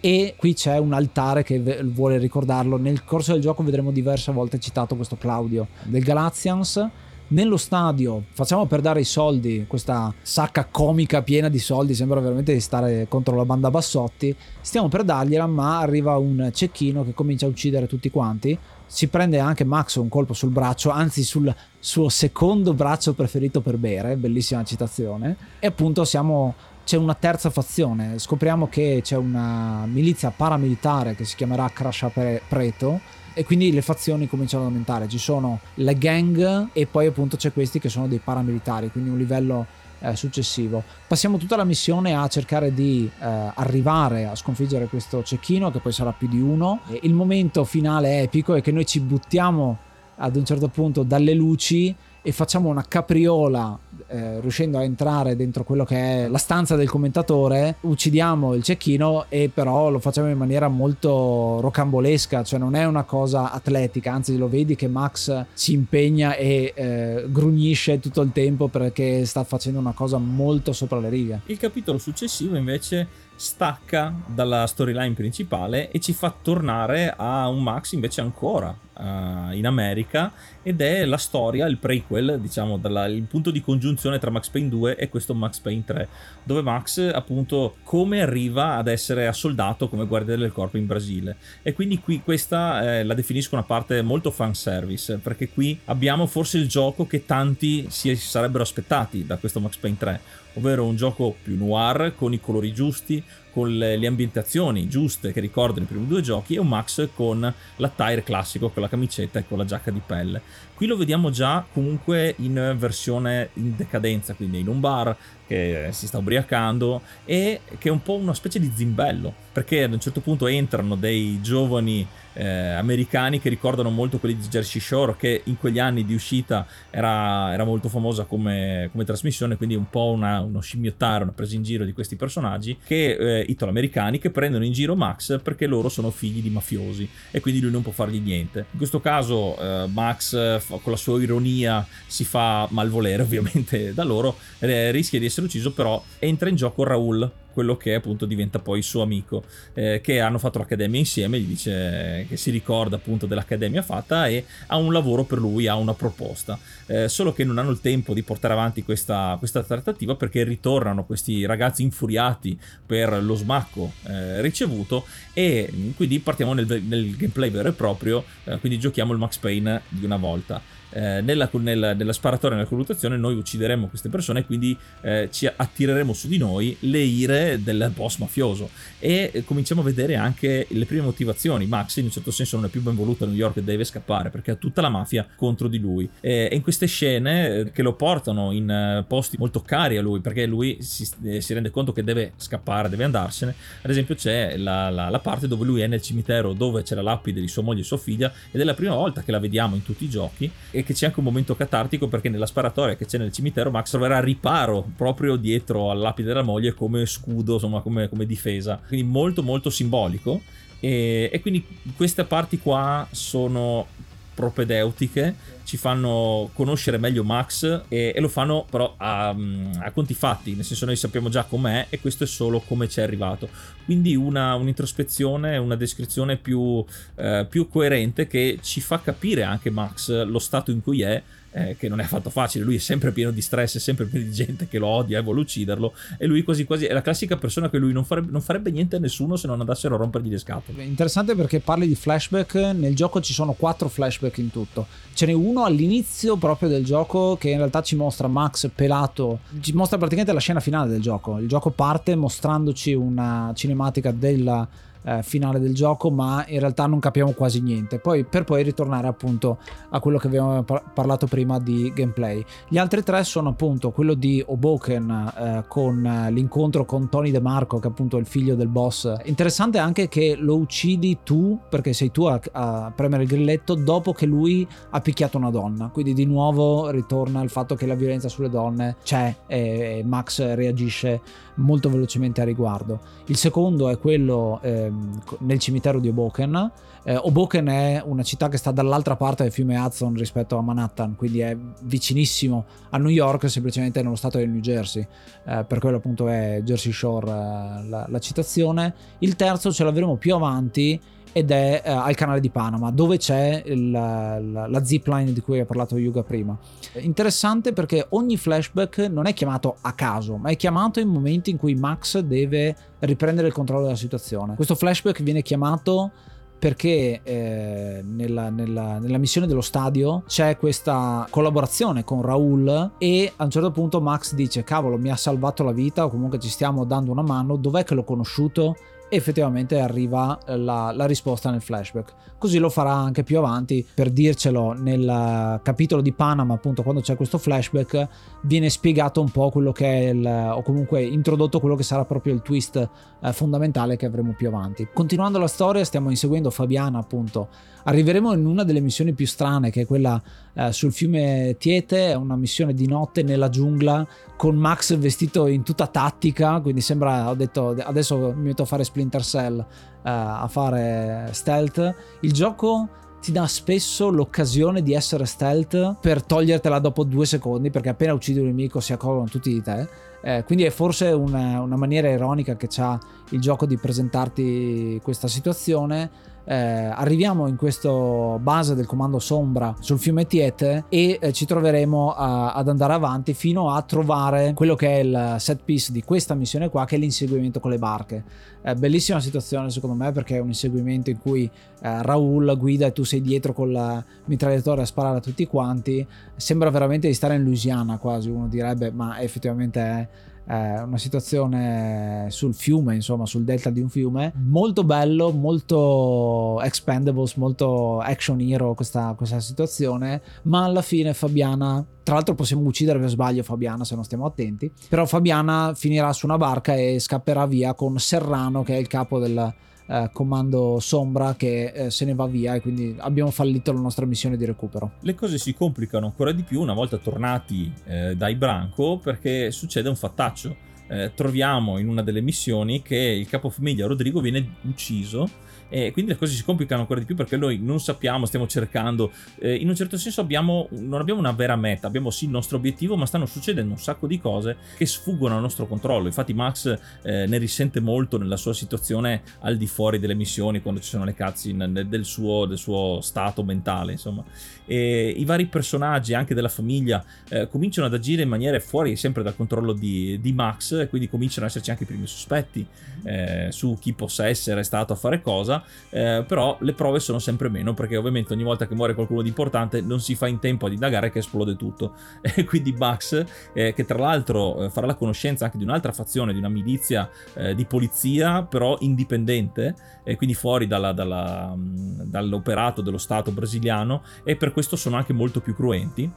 E 0.00 0.34
qui 0.36 0.52
c'è 0.52 0.76
un 0.76 0.92
altare 0.92 1.42
che 1.42 1.82
vuole 1.84 2.18
ricordarlo. 2.18 2.76
Nel 2.76 3.04
corso 3.04 3.32
del 3.32 3.40
gioco 3.40 3.62
vedremo 3.62 3.90
diverse 3.90 4.32
volte 4.32 4.60
citato 4.60 4.96
questo 4.96 5.16
Claudio. 5.16 5.68
Del 5.84 6.02
Galatians 6.02 6.90
nello 7.34 7.56
stadio 7.56 8.22
facciamo 8.32 8.66
per 8.66 8.80
dare 8.80 9.00
i 9.00 9.04
soldi, 9.04 9.64
questa 9.66 10.14
sacca 10.22 10.66
comica 10.70 11.22
piena 11.22 11.48
di 11.48 11.58
soldi, 11.58 11.92
sembra 11.94 12.20
veramente 12.20 12.52
di 12.52 12.60
stare 12.60 13.06
contro 13.08 13.34
la 13.34 13.44
banda 13.44 13.70
Bassotti, 13.70 14.34
stiamo 14.60 14.88
per 14.88 15.02
dargliela 15.02 15.46
ma 15.46 15.80
arriva 15.80 16.16
un 16.16 16.50
cecchino 16.54 17.04
che 17.04 17.12
comincia 17.12 17.46
a 17.46 17.48
uccidere 17.48 17.88
tutti 17.88 18.08
quanti, 18.08 18.56
si 18.86 19.08
prende 19.08 19.40
anche 19.40 19.64
Max 19.64 19.96
un 19.96 20.08
colpo 20.08 20.32
sul 20.32 20.50
braccio, 20.50 20.90
anzi 20.90 21.24
sul 21.24 21.52
suo 21.80 22.08
secondo 22.08 22.72
braccio 22.72 23.14
preferito 23.14 23.60
per 23.60 23.78
bere, 23.78 24.16
bellissima 24.16 24.62
citazione, 24.62 25.36
e 25.58 25.66
appunto 25.66 26.04
siamo 26.04 26.54
c'è 26.84 26.98
una 26.98 27.14
terza 27.14 27.48
fazione. 27.48 28.18
Scopriamo 28.18 28.68
che 28.68 29.00
c'è 29.02 29.16
una 29.16 29.86
milizia 29.86 30.30
paramilitare 30.30 31.14
che 31.14 31.24
si 31.24 31.34
chiamerà 31.34 31.70
Crasha 31.70 32.12
Preto 32.46 33.22
e 33.34 33.44
quindi 33.44 33.72
le 33.72 33.82
fazioni 33.82 34.28
cominciano 34.28 34.64
ad 34.64 34.70
aumentare. 34.70 35.08
Ci 35.08 35.18
sono 35.18 35.60
le 35.74 35.98
gang 35.98 36.68
e 36.72 36.86
poi 36.86 37.06
appunto 37.06 37.36
c'è 37.36 37.52
questi 37.52 37.78
che 37.78 37.88
sono 37.88 38.08
dei 38.08 38.20
paramilitari, 38.22 38.90
quindi 38.90 39.10
un 39.10 39.18
livello 39.18 39.66
eh, 40.00 40.16
successivo. 40.16 40.82
Passiamo 41.06 41.36
tutta 41.36 41.56
la 41.56 41.64
missione 41.64 42.14
a 42.14 42.26
cercare 42.28 42.72
di 42.72 43.10
eh, 43.20 43.50
arrivare 43.54 44.26
a 44.26 44.34
sconfiggere 44.34 44.86
questo 44.86 45.22
cecchino 45.22 45.70
che 45.70 45.80
poi 45.80 45.92
sarà 45.92 46.12
più 46.12 46.28
di 46.28 46.40
uno. 46.40 46.80
E 46.88 47.00
il 47.02 47.12
momento 47.12 47.64
finale 47.64 48.20
epico 48.20 48.54
è 48.54 48.62
che 48.62 48.72
noi 48.72 48.86
ci 48.86 49.00
buttiamo 49.00 49.78
ad 50.16 50.36
un 50.36 50.44
certo 50.44 50.68
punto 50.68 51.02
dalle 51.02 51.34
luci 51.34 51.94
e 52.26 52.32
facciamo 52.32 52.70
una 52.70 52.86
capriola 52.88 53.78
eh, 54.06 54.40
riuscendo 54.40 54.78
a 54.78 54.82
entrare 54.82 55.36
dentro 55.36 55.62
quello 55.62 55.84
che 55.84 56.24
è 56.24 56.28
la 56.28 56.38
stanza 56.38 56.74
del 56.74 56.88
commentatore, 56.88 57.76
uccidiamo 57.80 58.54
il 58.54 58.62
cecchino 58.62 59.26
e 59.28 59.50
però 59.52 59.90
lo 59.90 59.98
facciamo 59.98 60.30
in 60.30 60.38
maniera 60.38 60.68
molto 60.68 61.58
rocambolesca, 61.60 62.42
cioè 62.42 62.58
non 62.58 62.76
è 62.76 62.86
una 62.86 63.02
cosa 63.02 63.52
atletica, 63.52 64.12
anzi 64.12 64.38
lo 64.38 64.48
vedi 64.48 64.74
che 64.74 64.88
Max 64.88 65.44
si 65.52 65.74
impegna 65.74 66.34
e 66.34 66.72
eh, 66.74 67.24
grugnisce 67.28 68.00
tutto 68.00 68.22
il 68.22 68.32
tempo 68.32 68.68
perché 68.68 69.26
sta 69.26 69.44
facendo 69.44 69.78
una 69.78 69.92
cosa 69.92 70.16
molto 70.16 70.72
sopra 70.72 70.98
le 71.00 71.10
righe. 71.10 71.40
Il 71.46 71.58
capitolo 71.58 71.98
successivo 71.98 72.56
invece 72.56 73.06
stacca 73.36 74.14
dalla 74.26 74.66
storyline 74.66 75.14
principale 75.14 75.90
e 75.90 75.98
ci 76.00 76.12
fa 76.12 76.34
tornare 76.42 77.14
a 77.16 77.48
un 77.48 77.62
Max 77.62 77.92
invece 77.92 78.20
ancora 78.20 78.76
uh, 78.94 79.52
in 79.52 79.66
America 79.66 80.32
ed 80.62 80.80
è 80.80 81.04
la 81.04 81.16
storia, 81.16 81.66
il 81.66 81.78
prequel, 81.78 82.38
diciamo, 82.40 82.78
dalla, 82.78 83.06
il 83.06 83.22
punto 83.24 83.50
di 83.50 83.60
congiunzione 83.60 84.18
tra 84.18 84.30
Max 84.30 84.48
Payne 84.48 84.68
2 84.68 84.96
e 84.96 85.08
questo 85.08 85.34
Max 85.34 85.58
Payne 85.58 85.84
3, 85.84 86.08
dove 86.42 86.62
Max 86.62 87.10
appunto 87.12 87.76
come 87.82 88.22
arriva 88.22 88.76
ad 88.76 88.88
essere 88.88 89.26
assoldato 89.26 89.88
come 89.88 90.06
guardia 90.06 90.36
del 90.36 90.52
corpo 90.52 90.76
in 90.76 90.86
Brasile. 90.86 91.36
E 91.62 91.72
quindi 91.72 91.98
qui 92.00 92.22
questa 92.22 92.98
eh, 92.98 93.04
la 93.04 93.14
definisco 93.14 93.54
una 93.54 93.64
parte 93.64 94.00
molto 94.02 94.30
fan 94.30 94.54
service, 94.54 95.18
perché 95.18 95.48
qui 95.48 95.78
abbiamo 95.86 96.26
forse 96.26 96.58
il 96.58 96.68
gioco 96.68 97.06
che 97.06 97.26
tanti 97.26 97.86
si 97.90 98.14
sarebbero 98.16 98.62
aspettati 98.62 99.26
da 99.26 99.36
questo 99.36 99.60
Max 99.60 99.76
Payne 99.76 99.98
3, 99.98 100.20
ovvero 100.54 100.84
un 100.84 100.96
gioco 100.96 101.34
più 101.42 101.56
noir, 101.56 102.14
con 102.16 102.32
i 102.32 102.40
colori 102.40 102.72
giusti, 102.72 103.22
con 103.54 103.72
le, 103.72 103.96
le, 103.96 104.06
ambientazioni 104.08 104.88
giuste 104.88 105.32
che 105.32 105.38
ricordano 105.38 105.84
i 105.84 105.88
primi 105.88 106.08
due 106.08 106.20
giochi 106.20 106.56
e 106.56 106.58
un 106.58 106.66
Max 106.66 107.08
con 107.14 107.54
l'attire 107.76 108.24
classico, 108.24 108.68
con 108.70 108.82
la 108.82 108.88
camicetta 108.88 109.38
e 109.38 109.46
con 109.46 109.58
la 109.58 109.64
giacca 109.64 109.92
di 109.92 110.02
pelle. 110.04 110.42
Qui 110.74 110.86
lo 110.88 110.96
vediamo 110.96 111.30
già 111.30 111.64
comunque 111.72 112.34
in 112.38 112.74
versione 112.76 113.50
in 113.54 113.76
decadenza, 113.76 114.34
quindi 114.34 114.58
in 114.58 114.66
un 114.66 114.80
bar 114.80 115.16
che 115.46 115.88
si 115.92 116.06
sta 116.06 116.18
ubriacando 116.18 117.02
e 117.24 117.60
che 117.78 117.88
è 117.88 117.92
un 117.92 118.02
po' 118.02 118.14
una 118.14 118.34
specie 118.34 118.58
di 118.58 118.72
zimbello, 118.74 119.32
perché 119.52 119.84
ad 119.84 119.92
un 119.92 120.00
certo 120.00 120.20
punto 120.20 120.48
entrano 120.48 120.96
dei 120.96 121.40
giovani 121.40 122.04
eh, 122.34 122.46
americani 122.46 123.40
che 123.40 123.48
ricordano 123.48 123.90
molto 123.90 124.18
quelli 124.18 124.36
di 124.36 124.48
Jersey 124.48 124.80
Shore, 124.80 125.14
che 125.16 125.42
in 125.44 125.56
quegli 125.56 125.78
anni 125.78 126.04
di 126.04 126.14
uscita 126.14 126.66
era, 126.90 127.52
era 127.52 127.64
molto 127.64 127.88
famosa 127.88 128.24
come, 128.24 128.88
come, 128.90 129.04
trasmissione, 129.04 129.56
quindi 129.56 129.74
un 129.74 129.88
po' 129.88 130.10
una, 130.10 130.40
uno 130.40 130.60
scimmiottare, 130.60 131.22
una 131.22 131.32
presa 131.32 131.54
in 131.54 131.62
giro 131.62 131.84
di 131.84 131.92
questi 131.92 132.16
personaggi, 132.16 132.76
che 132.84 133.12
eh, 133.12 133.43
italo-americani 133.46 134.18
che 134.18 134.30
prendono 134.30 134.64
in 134.64 134.72
giro 134.72 134.94
Max 134.94 135.40
perché 135.42 135.66
loro 135.66 135.88
sono 135.88 136.10
figli 136.10 136.42
di 136.42 136.50
mafiosi 136.50 137.08
e 137.30 137.40
quindi 137.40 137.60
lui 137.60 137.70
non 137.70 137.82
può 137.82 137.92
fargli 137.92 138.20
niente. 138.20 138.66
In 138.70 138.78
questo 138.78 139.00
caso 139.00 139.58
eh, 139.58 139.86
Max 139.88 140.32
con 140.68 140.92
la 140.92 140.96
sua 140.96 141.20
ironia 141.20 141.86
si 142.06 142.24
fa 142.24 142.66
malvolere 142.70 143.22
ovviamente 143.24 143.94
da 143.94 144.04
loro, 144.04 144.36
eh, 144.58 144.90
rischia 144.90 145.18
di 145.18 145.26
essere 145.26 145.46
ucciso, 145.46 145.72
però 145.72 146.02
entra 146.18 146.48
in 146.48 146.56
gioco 146.56 146.84
Raul, 146.84 147.30
quello 147.54 147.76
che 147.76 147.94
appunto 147.94 148.26
diventa 148.26 148.58
poi 148.58 148.82
suo 148.82 149.02
amico, 149.02 149.44
eh, 149.72 150.00
che 150.02 150.20
hanno 150.20 150.38
fatto 150.38 150.58
l'accademia 150.58 150.98
insieme, 150.98 151.38
gli 151.38 151.46
dice 151.46 152.26
che 152.28 152.36
si 152.36 152.50
ricorda 152.50 152.96
appunto 152.96 153.26
dell'accademia 153.26 153.80
fatta 153.80 154.26
e 154.26 154.44
ha 154.66 154.76
un 154.76 154.92
lavoro 154.92 155.22
per 155.22 155.38
lui, 155.38 155.68
ha 155.68 155.76
una 155.76 155.94
proposta, 155.94 156.58
eh, 156.86 157.08
solo 157.08 157.32
che 157.32 157.44
non 157.44 157.56
hanno 157.58 157.70
il 157.70 157.80
tempo 157.80 158.12
di 158.12 158.22
portare 158.22 158.52
avanti 158.52 158.82
questa, 158.82 159.36
questa 159.38 159.62
trattativa 159.62 160.16
perché 160.16 160.42
ritornano 160.42 161.04
questi 161.04 161.46
ragazzi 161.46 161.82
infuriati 161.82 162.58
per 162.84 163.22
lo 163.22 163.36
smacco 163.36 163.92
eh, 164.08 164.42
ricevuto 164.42 165.06
e 165.32 165.92
quindi 165.96 166.18
partiamo 166.18 166.52
nel, 166.52 166.66
nel 166.66 167.16
gameplay 167.16 167.50
vero 167.50 167.68
e 167.68 167.72
proprio, 167.72 168.24
eh, 168.44 168.58
quindi 168.58 168.80
giochiamo 168.80 169.12
il 169.12 169.18
Max 169.18 169.38
Payne 169.38 169.82
di 169.88 170.04
una 170.04 170.16
volta 170.16 170.60
eh, 170.94 171.20
nella, 171.22 171.50
nella, 171.52 171.92
nella, 171.92 172.12
sparatoria, 172.12 172.56
nella 172.56 172.68
colluttazione, 172.68 173.16
noi 173.16 173.34
uccideremo 173.34 173.88
queste 173.88 174.08
persone 174.08 174.40
e 174.40 174.46
quindi 174.46 174.76
eh, 175.00 175.28
ci 175.32 175.46
attireremo 175.46 176.12
su 176.12 176.28
di 176.28 176.38
noi 176.38 176.76
le 176.80 177.00
ire 177.00 177.60
del 177.62 177.90
boss 177.92 178.18
mafioso. 178.18 178.70
E 179.00 179.30
eh, 179.32 179.44
cominciamo 179.44 179.80
a 179.80 179.84
vedere 179.84 180.14
anche 180.14 180.66
le 180.68 180.84
prime 180.84 181.02
motivazioni. 181.02 181.66
Max, 181.66 181.96
in 181.96 182.04
un 182.04 182.10
certo 182.12 182.30
senso, 182.30 182.56
non 182.56 182.66
è 182.66 182.68
più 182.68 182.80
ben 182.80 182.94
voluto 182.94 183.24
a 183.24 183.26
New 183.26 183.36
York 183.36 183.56
e 183.56 183.62
deve 183.62 183.82
scappare 183.82 184.30
perché 184.30 184.52
ha 184.52 184.54
tutta 184.54 184.80
la 184.80 184.88
mafia 184.88 185.26
contro 185.34 185.66
di 185.66 185.78
lui. 185.78 186.08
E, 186.20 186.48
in 186.52 186.62
queste 186.62 186.86
scene 186.86 187.48
eh, 187.48 187.72
che 187.72 187.82
lo 187.82 187.94
portano 187.94 188.52
in 188.52 189.00
uh, 189.00 189.06
posti 189.06 189.36
molto 189.36 189.62
cari 189.62 189.96
a 189.96 190.02
lui, 190.02 190.20
perché 190.20 190.46
lui 190.46 190.78
si, 190.80 191.08
eh, 191.24 191.40
si, 191.40 191.54
rende 191.54 191.70
conto 191.70 191.92
che 191.92 192.04
deve 192.04 192.34
scappare, 192.36 192.88
deve 192.88 193.02
andarsene. 193.02 193.54
Ad 193.82 193.90
esempio, 193.90 194.14
c'è 194.14 194.56
la, 194.56 194.90
la, 194.90 195.08
la 195.08 195.18
parte 195.18 195.48
dove 195.48 195.64
lui 195.64 195.80
è 195.80 195.88
nel 195.88 196.00
cimitero 196.00 196.52
dove 196.52 196.82
c'è 196.82 196.94
la 196.94 197.02
lapide 197.02 197.40
di 197.40 197.48
sua 197.48 197.62
moglie 197.62 197.80
e 197.80 197.84
sua 197.84 197.98
figlia, 197.98 198.32
ed 198.52 198.60
è 198.60 198.64
la 198.64 198.74
prima 198.74 198.94
volta 198.94 199.22
che 199.22 199.32
la 199.32 199.40
vediamo 199.40 199.74
in 199.74 199.82
tutti 199.82 200.04
i 200.04 200.08
giochi. 200.08 200.48
E 200.70 200.83
che 200.84 200.94
c'è 200.94 201.06
anche 201.06 201.18
un 201.18 201.24
momento 201.24 201.56
catartico 201.56 202.06
perché 202.06 202.28
nella 202.28 202.46
sparatoria 202.46 202.94
che 202.94 203.06
c'è 203.06 203.18
nel 203.18 203.32
cimitero 203.32 203.70
Max 203.70 203.90
troverà 203.90 204.20
riparo 204.20 204.86
proprio 204.96 205.36
dietro 205.36 205.90
al 205.90 205.98
lapide 205.98 206.28
della 206.28 206.42
moglie 206.42 206.74
come 206.74 207.06
scudo, 207.06 207.54
insomma 207.54 207.80
come, 207.80 208.08
come 208.08 208.26
difesa. 208.26 208.80
Quindi 208.86 209.06
molto 209.06 209.42
molto 209.42 209.70
simbolico 209.70 210.40
e, 210.80 211.30
e 211.32 211.40
quindi 211.40 211.66
queste 211.96 212.24
parti 212.24 212.58
qua 212.58 213.08
sono 213.10 213.86
propedeutiche, 214.34 215.34
ci 215.64 215.76
fanno 215.76 216.50
conoscere 216.52 216.98
meglio 216.98 217.24
Max 217.24 217.82
e, 217.88 218.12
e 218.14 218.20
lo 218.20 218.28
fanno 218.28 218.66
però 218.68 218.94
a, 218.96 219.28
a, 219.28 219.90
conti 219.92 220.14
fatti, 220.14 220.54
nel 220.54 220.64
senso 220.64 220.84
noi 220.84 220.96
sappiamo 220.96 221.28
già 221.28 221.44
com'è 221.44 221.86
e 221.88 222.00
questo 222.00 222.24
è 222.24 222.26
solo 222.26 222.60
come 222.60 222.88
ci 222.88 223.00
è 223.00 223.02
arrivato. 223.02 223.48
Quindi 223.84 224.14
una, 224.14 224.54
un'introspezione, 224.54 225.56
una 225.56 225.76
descrizione 225.76 226.36
più, 226.36 226.84
eh, 227.16 227.46
più 227.48 227.68
coerente 227.68 228.26
che 228.26 228.58
ci 228.60 228.80
fa 228.80 229.00
capire 229.00 229.42
anche 229.42 229.70
Max 229.70 230.24
lo 230.24 230.38
stato 230.38 230.70
in 230.70 230.82
cui 230.82 231.02
è 231.02 231.22
eh, 231.54 231.76
che 231.78 231.88
non 231.88 232.00
è 232.00 232.02
affatto 232.02 232.30
facile, 232.30 232.64
lui 232.64 232.74
è 232.74 232.78
sempre 232.78 233.12
pieno 233.12 233.30
di 233.30 233.40
stress, 233.40 233.76
è 233.76 233.78
sempre 233.78 234.06
pieno 234.06 234.26
di 234.26 234.32
gente 234.32 234.66
che 234.66 234.78
lo 234.78 234.88
odia 234.88 235.20
e 235.20 235.22
vuole 235.22 235.40
ucciderlo 235.40 235.94
e 236.18 236.26
lui 236.26 236.42
quasi 236.42 236.64
quasi 236.64 236.86
è 236.86 236.92
la 236.92 237.00
classica 237.00 237.36
persona 237.36 237.70
che 237.70 237.78
lui 237.78 237.92
non 237.92 238.04
farebbe, 238.04 238.30
non 238.32 238.40
farebbe 238.40 238.72
niente 238.72 238.96
a 238.96 238.98
nessuno 238.98 239.36
se 239.36 239.46
non 239.46 239.60
andassero 239.60 239.94
a 239.94 239.98
rompergli 239.98 240.30
le 240.30 240.38
scatole. 240.38 240.82
Interessante 240.82 241.36
perché 241.36 241.60
parli 241.60 241.86
di 241.86 241.94
flashback, 241.94 242.54
nel 242.74 242.96
gioco 242.96 243.20
ci 243.20 243.32
sono 243.32 243.52
quattro 243.52 243.88
flashback 243.88 244.38
in 244.38 244.50
tutto, 244.50 244.86
ce 245.14 245.26
n'è 245.26 245.32
uno 245.32 245.64
all'inizio 245.64 246.36
proprio 246.36 246.68
del 246.68 246.84
gioco 246.84 247.36
che 247.36 247.50
in 247.50 247.58
realtà 247.58 247.82
ci 247.82 247.94
mostra 247.94 248.26
Max 248.26 248.68
pelato, 248.74 249.40
ci 249.60 249.72
mostra 249.74 249.96
praticamente 249.96 250.32
la 250.32 250.40
scena 250.40 250.58
finale 250.58 250.90
del 250.90 251.00
gioco, 251.00 251.38
il 251.38 251.46
gioco 251.46 251.70
parte 251.70 252.16
mostrandoci 252.16 252.94
una 252.94 253.52
cinematica 253.54 254.10
della 254.10 254.68
eh, 255.04 255.22
finale 255.22 255.60
del 255.60 255.74
gioco, 255.74 256.10
ma 256.10 256.44
in 256.48 256.60
realtà 256.60 256.86
non 256.86 256.98
capiamo 256.98 257.32
quasi 257.32 257.60
niente. 257.60 257.98
Poi, 257.98 258.24
per 258.24 258.44
poi 258.44 258.62
ritornare 258.62 259.06
appunto 259.06 259.58
a 259.90 260.00
quello 260.00 260.18
che 260.18 260.26
abbiamo 260.26 260.62
par- 260.62 260.92
parlato 260.92 261.26
prima 261.26 261.58
di 261.58 261.92
gameplay. 261.94 262.44
Gli 262.68 262.78
altri 262.78 263.02
tre 263.02 263.24
sono 263.24 263.50
appunto 263.50 263.90
quello 263.90 264.14
di 264.14 264.42
Oboken 264.44 265.32
eh, 265.36 265.64
con 265.68 266.28
l'incontro 266.30 266.84
con 266.84 267.08
Tony 267.08 267.30
De 267.30 267.40
Marco, 267.40 267.78
che 267.78 267.88
è 267.88 267.90
appunto 267.90 268.16
il 268.16 268.26
figlio 268.26 268.54
del 268.54 268.68
boss. 268.68 269.12
Interessante 269.24 269.78
anche 269.78 270.08
che 270.08 270.36
lo 270.38 270.56
uccidi 270.56 271.18
tu, 271.22 271.58
perché 271.68 271.92
sei 271.92 272.10
tu 272.10 272.24
a, 272.24 272.40
a 272.52 272.92
premere 272.94 273.22
il 273.24 273.28
grilletto 273.28 273.74
dopo 273.74 274.12
che 274.12 274.26
lui 274.26 274.66
ha 274.90 275.00
picchiato 275.00 275.36
una 275.36 275.50
donna. 275.50 275.88
Quindi 275.88 276.14
di 276.14 276.26
nuovo 276.26 276.90
ritorna 276.90 277.42
il 277.42 277.50
fatto 277.50 277.74
che 277.74 277.86
la 277.86 277.94
violenza 277.94 278.28
sulle 278.28 278.48
donne 278.48 278.96
c'è 279.02 279.34
e 279.46 280.02
Max 280.04 280.54
reagisce 280.54 281.20
molto 281.56 281.88
velocemente 281.88 282.40
a 282.40 282.44
riguardo. 282.44 283.00
Il 283.26 283.36
secondo 283.36 283.88
è 283.88 283.98
quello 283.98 284.60
ehm, 284.62 285.22
nel 285.40 285.58
cimitero 285.58 286.00
di 286.00 286.08
Oboken. 286.08 286.70
Eh, 287.04 287.16
Oboken 287.16 287.66
è 287.66 288.02
una 288.04 288.22
città 288.22 288.48
che 288.48 288.56
sta 288.56 288.70
dall'altra 288.70 289.16
parte 289.16 289.42
del 289.42 289.52
fiume 289.52 289.78
Hudson 289.78 290.14
rispetto 290.14 290.56
a 290.56 290.62
Manhattan, 290.62 291.16
quindi 291.16 291.40
è 291.40 291.56
vicinissimo 291.82 292.64
a 292.90 292.98
New 292.98 293.10
York, 293.10 293.48
semplicemente 293.48 294.02
nello 294.02 294.16
stato 294.16 294.38
del 294.38 294.48
New 294.48 294.60
Jersey. 294.60 295.06
Eh, 295.46 295.64
per 295.66 295.78
quello 295.78 295.98
appunto 295.98 296.28
è 296.28 296.60
Jersey 296.64 296.92
Shore 296.92 297.30
eh, 297.30 297.88
la, 297.88 298.06
la 298.08 298.18
citazione. 298.18 298.94
Il 299.18 299.36
terzo 299.36 299.72
ce 299.72 299.84
l'avremo 299.84 300.16
più 300.16 300.34
avanti 300.34 301.00
ed 301.34 301.50
è 301.50 301.82
uh, 301.84 301.90
al 301.90 302.14
canale 302.14 302.38
di 302.38 302.48
Panama 302.48 302.92
dove 302.92 303.18
c'è 303.18 303.60
il, 303.66 303.90
la, 303.90 304.38
la 304.38 304.84
zipline 304.84 305.32
di 305.32 305.40
cui 305.40 305.58
ha 305.58 305.64
parlato 305.64 305.98
Yuga 305.98 306.22
prima. 306.22 306.56
Interessante 306.98 307.72
perché 307.72 308.06
ogni 308.10 308.36
flashback 308.36 308.98
non 309.10 309.26
è 309.26 309.32
chiamato 309.32 309.76
a 309.80 309.92
caso, 309.94 310.36
ma 310.36 310.50
è 310.50 310.56
chiamato 310.56 311.00
in 311.00 311.08
momenti 311.08 311.50
in 311.50 311.56
cui 311.56 311.74
Max 311.74 312.20
deve 312.20 312.76
riprendere 313.00 313.48
il 313.48 313.52
controllo 313.52 313.82
della 313.82 313.96
situazione. 313.96 314.54
Questo 314.54 314.76
flashback 314.76 315.22
viene 315.22 315.42
chiamato 315.42 316.12
perché 316.56 317.20
eh, 317.24 318.00
nella, 318.02 318.48
nella, 318.48 318.98
nella, 318.98 319.18
missione 319.18 319.48
dello 319.48 319.60
stadio 319.60 320.22
c'è 320.26 320.56
questa 320.56 321.26
collaborazione 321.28 322.04
con 322.04 322.22
Raul 322.22 322.92
e 322.96 323.32
a 323.36 323.44
un 323.44 323.50
certo 323.50 323.70
punto 323.70 324.00
Max 324.00 324.32
dice 324.32 324.62
cavolo 324.62 324.96
mi 324.96 325.10
ha 325.10 325.16
salvato 325.16 325.62
la 325.62 325.72
vita 325.72 326.04
o 326.04 326.08
comunque 326.08 326.38
ci 326.38 326.48
stiamo 326.48 326.84
dando 326.84 327.10
una 327.10 327.22
mano, 327.22 327.56
dov'è 327.56 327.84
che 327.84 327.94
l'ho 327.94 328.04
conosciuto? 328.04 328.76
Effettivamente 329.08 329.78
arriva 329.78 330.38
eh, 330.46 330.56
la, 330.56 330.92
la, 330.94 331.06
risposta 331.06 331.50
nel 331.50 331.60
flashback. 331.60 332.14
Così 332.38 332.58
lo 332.58 332.68
farà 332.68 332.92
anche 332.92 333.22
più 333.22 333.38
avanti 333.38 333.86
per 333.94 334.10
dircelo 334.10 334.72
nel 334.72 335.60
capitolo 335.62 336.02
di 336.02 336.12
Panama, 336.12 336.54
appunto 336.54 336.82
quando 336.82 337.00
c'è 337.00 337.16
questo 337.16 337.38
flashback, 337.38 338.08
viene 338.42 338.68
spiegato 338.68 339.20
un 339.20 339.30
po' 339.30 339.50
quello 339.50 339.72
che 339.72 339.86
è 339.86 340.10
il, 340.10 340.26
o 340.26 340.62
comunque 340.62 341.02
introdotto 341.02 341.60
quello 341.60 341.76
che 341.76 341.82
sarà 341.82 342.04
proprio 342.04 342.34
il 342.34 342.42
twist 342.42 342.76
eh, 343.22 343.32
fondamentale 343.32 343.96
che 343.96 344.06
avremo 344.06 344.34
più 344.36 344.48
avanti. 344.48 344.88
Continuando 344.92 345.38
la 345.38 345.48
storia, 345.48 345.84
stiamo 345.84 346.10
inseguendo 346.10 346.50
Fabiana, 346.50 346.98
appunto. 346.98 347.48
Arriveremo 347.84 348.32
in 348.32 348.46
una 348.46 348.64
delle 348.64 348.80
missioni 348.80 349.12
più 349.12 349.26
strane, 349.26 349.70
che 349.70 349.82
è 349.82 349.86
quella 349.86 350.20
eh, 350.54 350.72
sul 350.72 350.92
fiume 350.92 351.56
Tiete, 351.58 352.10
è 352.10 352.14
una 352.14 352.36
missione 352.36 352.72
di 352.72 352.86
notte 352.86 353.22
nella 353.22 353.50
giungla 353.50 354.06
con 354.36 354.56
Max 354.56 354.96
vestito 354.96 355.46
in 355.46 355.62
tutta 355.62 355.86
tattica, 355.86 356.60
quindi 356.60 356.80
sembra, 356.80 357.28
ho 357.28 357.34
detto, 357.34 357.76
adesso 357.78 358.32
mi 358.34 358.44
metto 358.44 358.62
a 358.62 358.66
fare 358.66 358.84
Splinter 358.84 359.22
Cell, 359.22 359.58
uh, 359.58 359.64
a 360.02 360.48
fare 360.50 361.28
stealth. 361.32 361.94
Il 362.20 362.32
gioco 362.32 362.88
ti 363.20 363.32
dà 363.32 363.46
spesso 363.46 364.10
l'occasione 364.10 364.82
di 364.82 364.92
essere 364.92 365.24
stealth 365.24 365.96
per 366.00 366.22
togliertela 366.22 366.78
dopo 366.78 367.04
due 367.04 367.26
secondi, 367.26 367.70
perché 367.70 367.90
appena 367.90 368.12
uccidi 368.12 368.38
un 368.38 368.46
nemico 368.46 368.80
si 368.80 368.92
accorgono 368.92 369.28
tutti 369.28 369.52
di 369.52 369.62
te. 369.62 369.88
Eh, 370.22 370.42
quindi 370.44 370.64
è 370.64 370.70
forse 370.70 371.08
una, 371.08 371.60
una 371.60 371.76
maniera 371.76 372.08
ironica 372.08 372.56
che 372.56 372.68
ha 372.78 372.98
il 373.30 373.40
gioco 373.40 373.66
di 373.66 373.76
presentarti 373.76 375.00
questa 375.02 375.28
situazione 375.28 376.32
eh, 376.46 376.54
arriviamo 376.54 377.46
in 377.46 377.56
questo 377.56 378.38
base 378.42 378.74
del 378.74 378.86
comando 378.86 379.18
Sombra 379.18 379.74
sul 379.80 379.98
fiume 379.98 380.26
Tiete 380.26 380.84
e 380.88 381.18
eh, 381.20 381.32
ci 381.32 381.46
troveremo 381.46 382.12
a, 382.12 382.52
ad 382.52 382.68
andare 382.68 382.92
avanti 382.92 383.32
fino 383.32 383.70
a 383.70 383.80
trovare 383.82 384.52
quello 384.54 384.74
che 384.74 384.88
è 384.88 384.98
il 385.00 385.36
set 385.38 385.60
piece 385.64 385.92
di 385.92 386.02
questa 386.02 386.34
missione 386.34 386.68
qua 386.68 386.84
che 386.84 386.96
è 386.96 386.98
l'inseguimento 386.98 387.60
con 387.60 387.70
le 387.70 387.78
barche. 387.78 388.24
Eh, 388.62 388.74
bellissima 388.74 389.20
situazione 389.20 389.70
secondo 389.70 389.96
me 389.96 390.12
perché 390.12 390.36
è 390.36 390.40
un 390.40 390.48
inseguimento 390.48 391.10
in 391.10 391.18
cui 391.18 391.44
eh, 391.44 392.02
Raul 392.02 392.56
guida 392.58 392.86
e 392.86 392.92
tu 392.92 393.04
sei 393.04 393.22
dietro 393.22 393.52
con 393.52 393.72
la 393.72 394.02
mitragliatore 394.26 394.82
a 394.82 394.86
sparare 394.86 395.18
a 395.18 395.20
tutti 395.20 395.46
quanti. 395.46 396.06
Sembra 396.36 396.70
veramente 396.70 397.08
di 397.08 397.14
stare 397.14 397.36
in 397.36 397.42
Louisiana 397.42 397.98
quasi 397.98 398.28
uno 398.28 398.48
direbbe 398.48 398.90
ma 398.90 399.20
effettivamente 399.20 399.80
è 399.80 400.08
eh, 400.46 400.82
una 400.82 400.98
situazione 400.98 402.26
sul 402.30 402.54
fiume, 402.54 402.94
insomma, 402.94 403.26
sul 403.26 403.44
delta 403.44 403.70
di 403.70 403.80
un 403.80 403.88
fiume. 403.88 404.32
Molto 404.36 404.84
bello, 404.84 405.30
molto 405.30 406.60
expendables, 406.62 407.34
molto 407.34 408.00
action 408.00 408.40
hero 408.40 408.74
questa, 408.74 409.14
questa 409.16 409.40
situazione, 409.40 410.22
ma 410.42 410.64
alla 410.64 410.82
fine 410.82 411.14
Fabiana 411.14 411.84
tra 412.04 412.16
l'altro 412.16 412.34
possiamo 412.34 412.66
uccidere 412.66 412.98
per 412.98 413.08
sbaglio 413.08 413.42
Fabiana 413.42 413.82
se 413.84 413.94
non 413.94 414.04
stiamo 414.04 414.26
attenti. 414.26 414.70
Però 414.90 415.06
Fabiana 415.06 415.72
finirà 415.74 416.12
su 416.12 416.26
una 416.26 416.36
barca 416.36 416.74
e 416.74 416.98
scapperà 416.98 417.46
via 417.46 417.72
con 417.72 417.98
Serrano 417.98 418.62
che 418.62 418.74
è 418.74 418.78
il 418.78 418.88
capo 418.88 419.18
del, 419.18 419.54
eh, 419.86 420.10
comando 420.12 420.78
Sombra 420.80 421.34
che 421.34 421.72
eh, 421.74 421.90
se 421.90 422.04
ne 422.04 422.14
va 422.14 422.26
via 422.26 422.54
e 422.54 422.60
quindi 422.60 422.94
abbiamo 422.98 423.30
fallito 423.30 423.72
la 423.72 423.80
nostra 423.80 424.06
missione 424.06 424.36
di 424.36 424.44
recupero. 424.44 424.92
Le 425.00 425.14
cose 425.14 425.38
si 425.38 425.54
complicano 425.54 426.06
ancora 426.06 426.32
di 426.32 426.42
più 426.42 426.60
una 426.60 426.74
volta 426.74 426.96
tornati 426.96 427.72
eh, 427.86 428.14
dai 428.16 428.34
Branco 428.34 428.98
perché 428.98 429.50
succede 429.50 429.88
un 429.88 429.96
fattaccio. 429.96 430.72
Eh, 430.86 431.12
troviamo 431.14 431.78
in 431.78 431.88
una 431.88 432.02
delle 432.02 432.20
missioni 432.20 432.82
che 432.82 432.96
il 432.96 433.26
capofamiglia 433.26 433.86
Rodrigo 433.86 434.20
viene 434.20 434.56
ucciso 434.62 435.28
e 435.68 435.92
quindi 435.92 436.12
le 436.12 436.18
cose 436.18 436.34
si 436.34 436.44
complicano 436.44 436.82
ancora 436.82 437.00
di 437.00 437.06
più 437.06 437.14
perché 437.14 437.36
noi 437.36 437.58
non 437.58 437.80
sappiamo, 437.80 438.26
stiamo 438.26 438.46
cercando, 438.46 439.10
eh, 439.38 439.54
in 439.54 439.68
un 439.68 439.74
certo 439.74 439.96
senso 439.96 440.20
abbiamo, 440.20 440.68
non 440.70 441.00
abbiamo 441.00 441.20
una 441.20 441.32
vera 441.32 441.56
meta, 441.56 441.86
abbiamo 441.86 442.10
sì 442.10 442.24
il 442.24 442.30
nostro 442.30 442.56
obiettivo, 442.56 442.96
ma 442.96 443.06
stanno 443.06 443.26
succedendo 443.26 443.72
un 443.72 443.78
sacco 443.78 444.06
di 444.06 444.18
cose 444.18 444.56
che 444.76 444.86
sfuggono 444.86 445.36
al 445.36 445.40
nostro 445.40 445.66
controllo. 445.66 446.06
Infatti 446.06 446.32
Max 446.34 446.78
eh, 447.02 447.26
ne 447.26 447.38
risente 447.38 447.80
molto 447.80 448.18
nella 448.18 448.36
sua 448.36 448.54
situazione 448.54 449.22
al 449.40 449.56
di 449.56 449.66
fuori 449.66 449.98
delle 449.98 450.14
missioni, 450.14 450.62
quando 450.62 450.80
ci 450.80 450.88
sono 450.88 451.04
le 451.04 451.14
cutscene 451.14 451.86
del 451.86 452.04
suo, 452.04 452.46
del 452.46 452.58
suo 452.58 453.00
stato 453.00 453.42
mentale, 453.42 453.92
insomma. 453.92 454.24
E 454.66 455.12
i 455.16 455.24
vari 455.24 455.46
personaggi, 455.46 456.14
anche 456.14 456.34
della 456.34 456.48
famiglia, 456.48 457.04
eh, 457.28 457.48
cominciano 457.48 457.86
ad 457.86 457.94
agire 457.94 458.22
in 458.22 458.28
maniere 458.28 458.60
fuori 458.60 458.96
sempre 458.96 459.22
dal 459.22 459.36
controllo 459.36 459.72
di, 459.72 460.18
di 460.20 460.32
Max, 460.32 460.72
e 460.72 460.88
quindi 460.88 461.08
cominciano 461.08 461.44
ad 461.44 461.50
esserci 461.50 461.70
anche 461.70 461.82
i 461.82 461.86
primi 461.86 462.06
sospetti 462.06 462.66
eh, 463.04 463.48
su 463.50 463.76
chi 463.78 463.92
possa 463.92 464.26
essere 464.26 464.62
stato 464.62 464.92
a 464.94 464.96
fare 464.96 465.20
cosa 465.20 465.53
eh, 465.90 466.24
però 466.26 466.56
le 466.60 466.72
prove 466.72 467.00
sono 467.00 467.18
sempre 467.18 467.48
meno 467.48 467.74
perché 467.74 467.96
ovviamente 467.96 468.32
ogni 468.32 468.42
volta 468.42 468.66
che 468.66 468.74
muore 468.74 468.94
qualcuno 468.94 469.22
di 469.22 469.28
importante 469.28 469.80
non 469.80 470.00
si 470.00 470.14
fa 470.14 470.26
in 470.26 470.38
tempo 470.38 470.66
ad 470.66 470.72
indagare 470.72 471.10
che 471.10 471.18
esplode 471.18 471.56
tutto. 471.56 471.92
E 472.36 472.44
quindi 472.44 472.72
Bugs, 472.72 473.24
eh, 473.52 473.72
che 473.74 473.84
tra 473.84 473.98
l'altro 473.98 474.64
eh, 474.64 474.70
farà 474.70 474.86
la 474.86 474.94
conoscenza 474.94 475.44
anche 475.44 475.58
di 475.58 475.64
un'altra 475.64 475.92
fazione, 475.92 476.32
di 476.32 476.38
una 476.38 476.48
milizia 476.48 477.08
eh, 477.34 477.54
di 477.54 477.64
polizia, 477.64 478.42
però 478.42 478.76
indipendente, 478.80 479.74
e 480.02 480.16
quindi 480.16 480.34
fuori 480.34 480.66
dalla, 480.66 480.92
dalla, 480.92 481.54
dall'operato 481.56 482.82
dello 482.82 482.98
Stato 482.98 483.30
brasiliano, 483.30 484.02
e 484.24 484.36
per 484.36 484.52
questo 484.52 484.74
sono 484.74 484.96
anche 484.96 485.12
molto 485.12 485.40
più 485.40 485.54
cruenti 485.54 486.10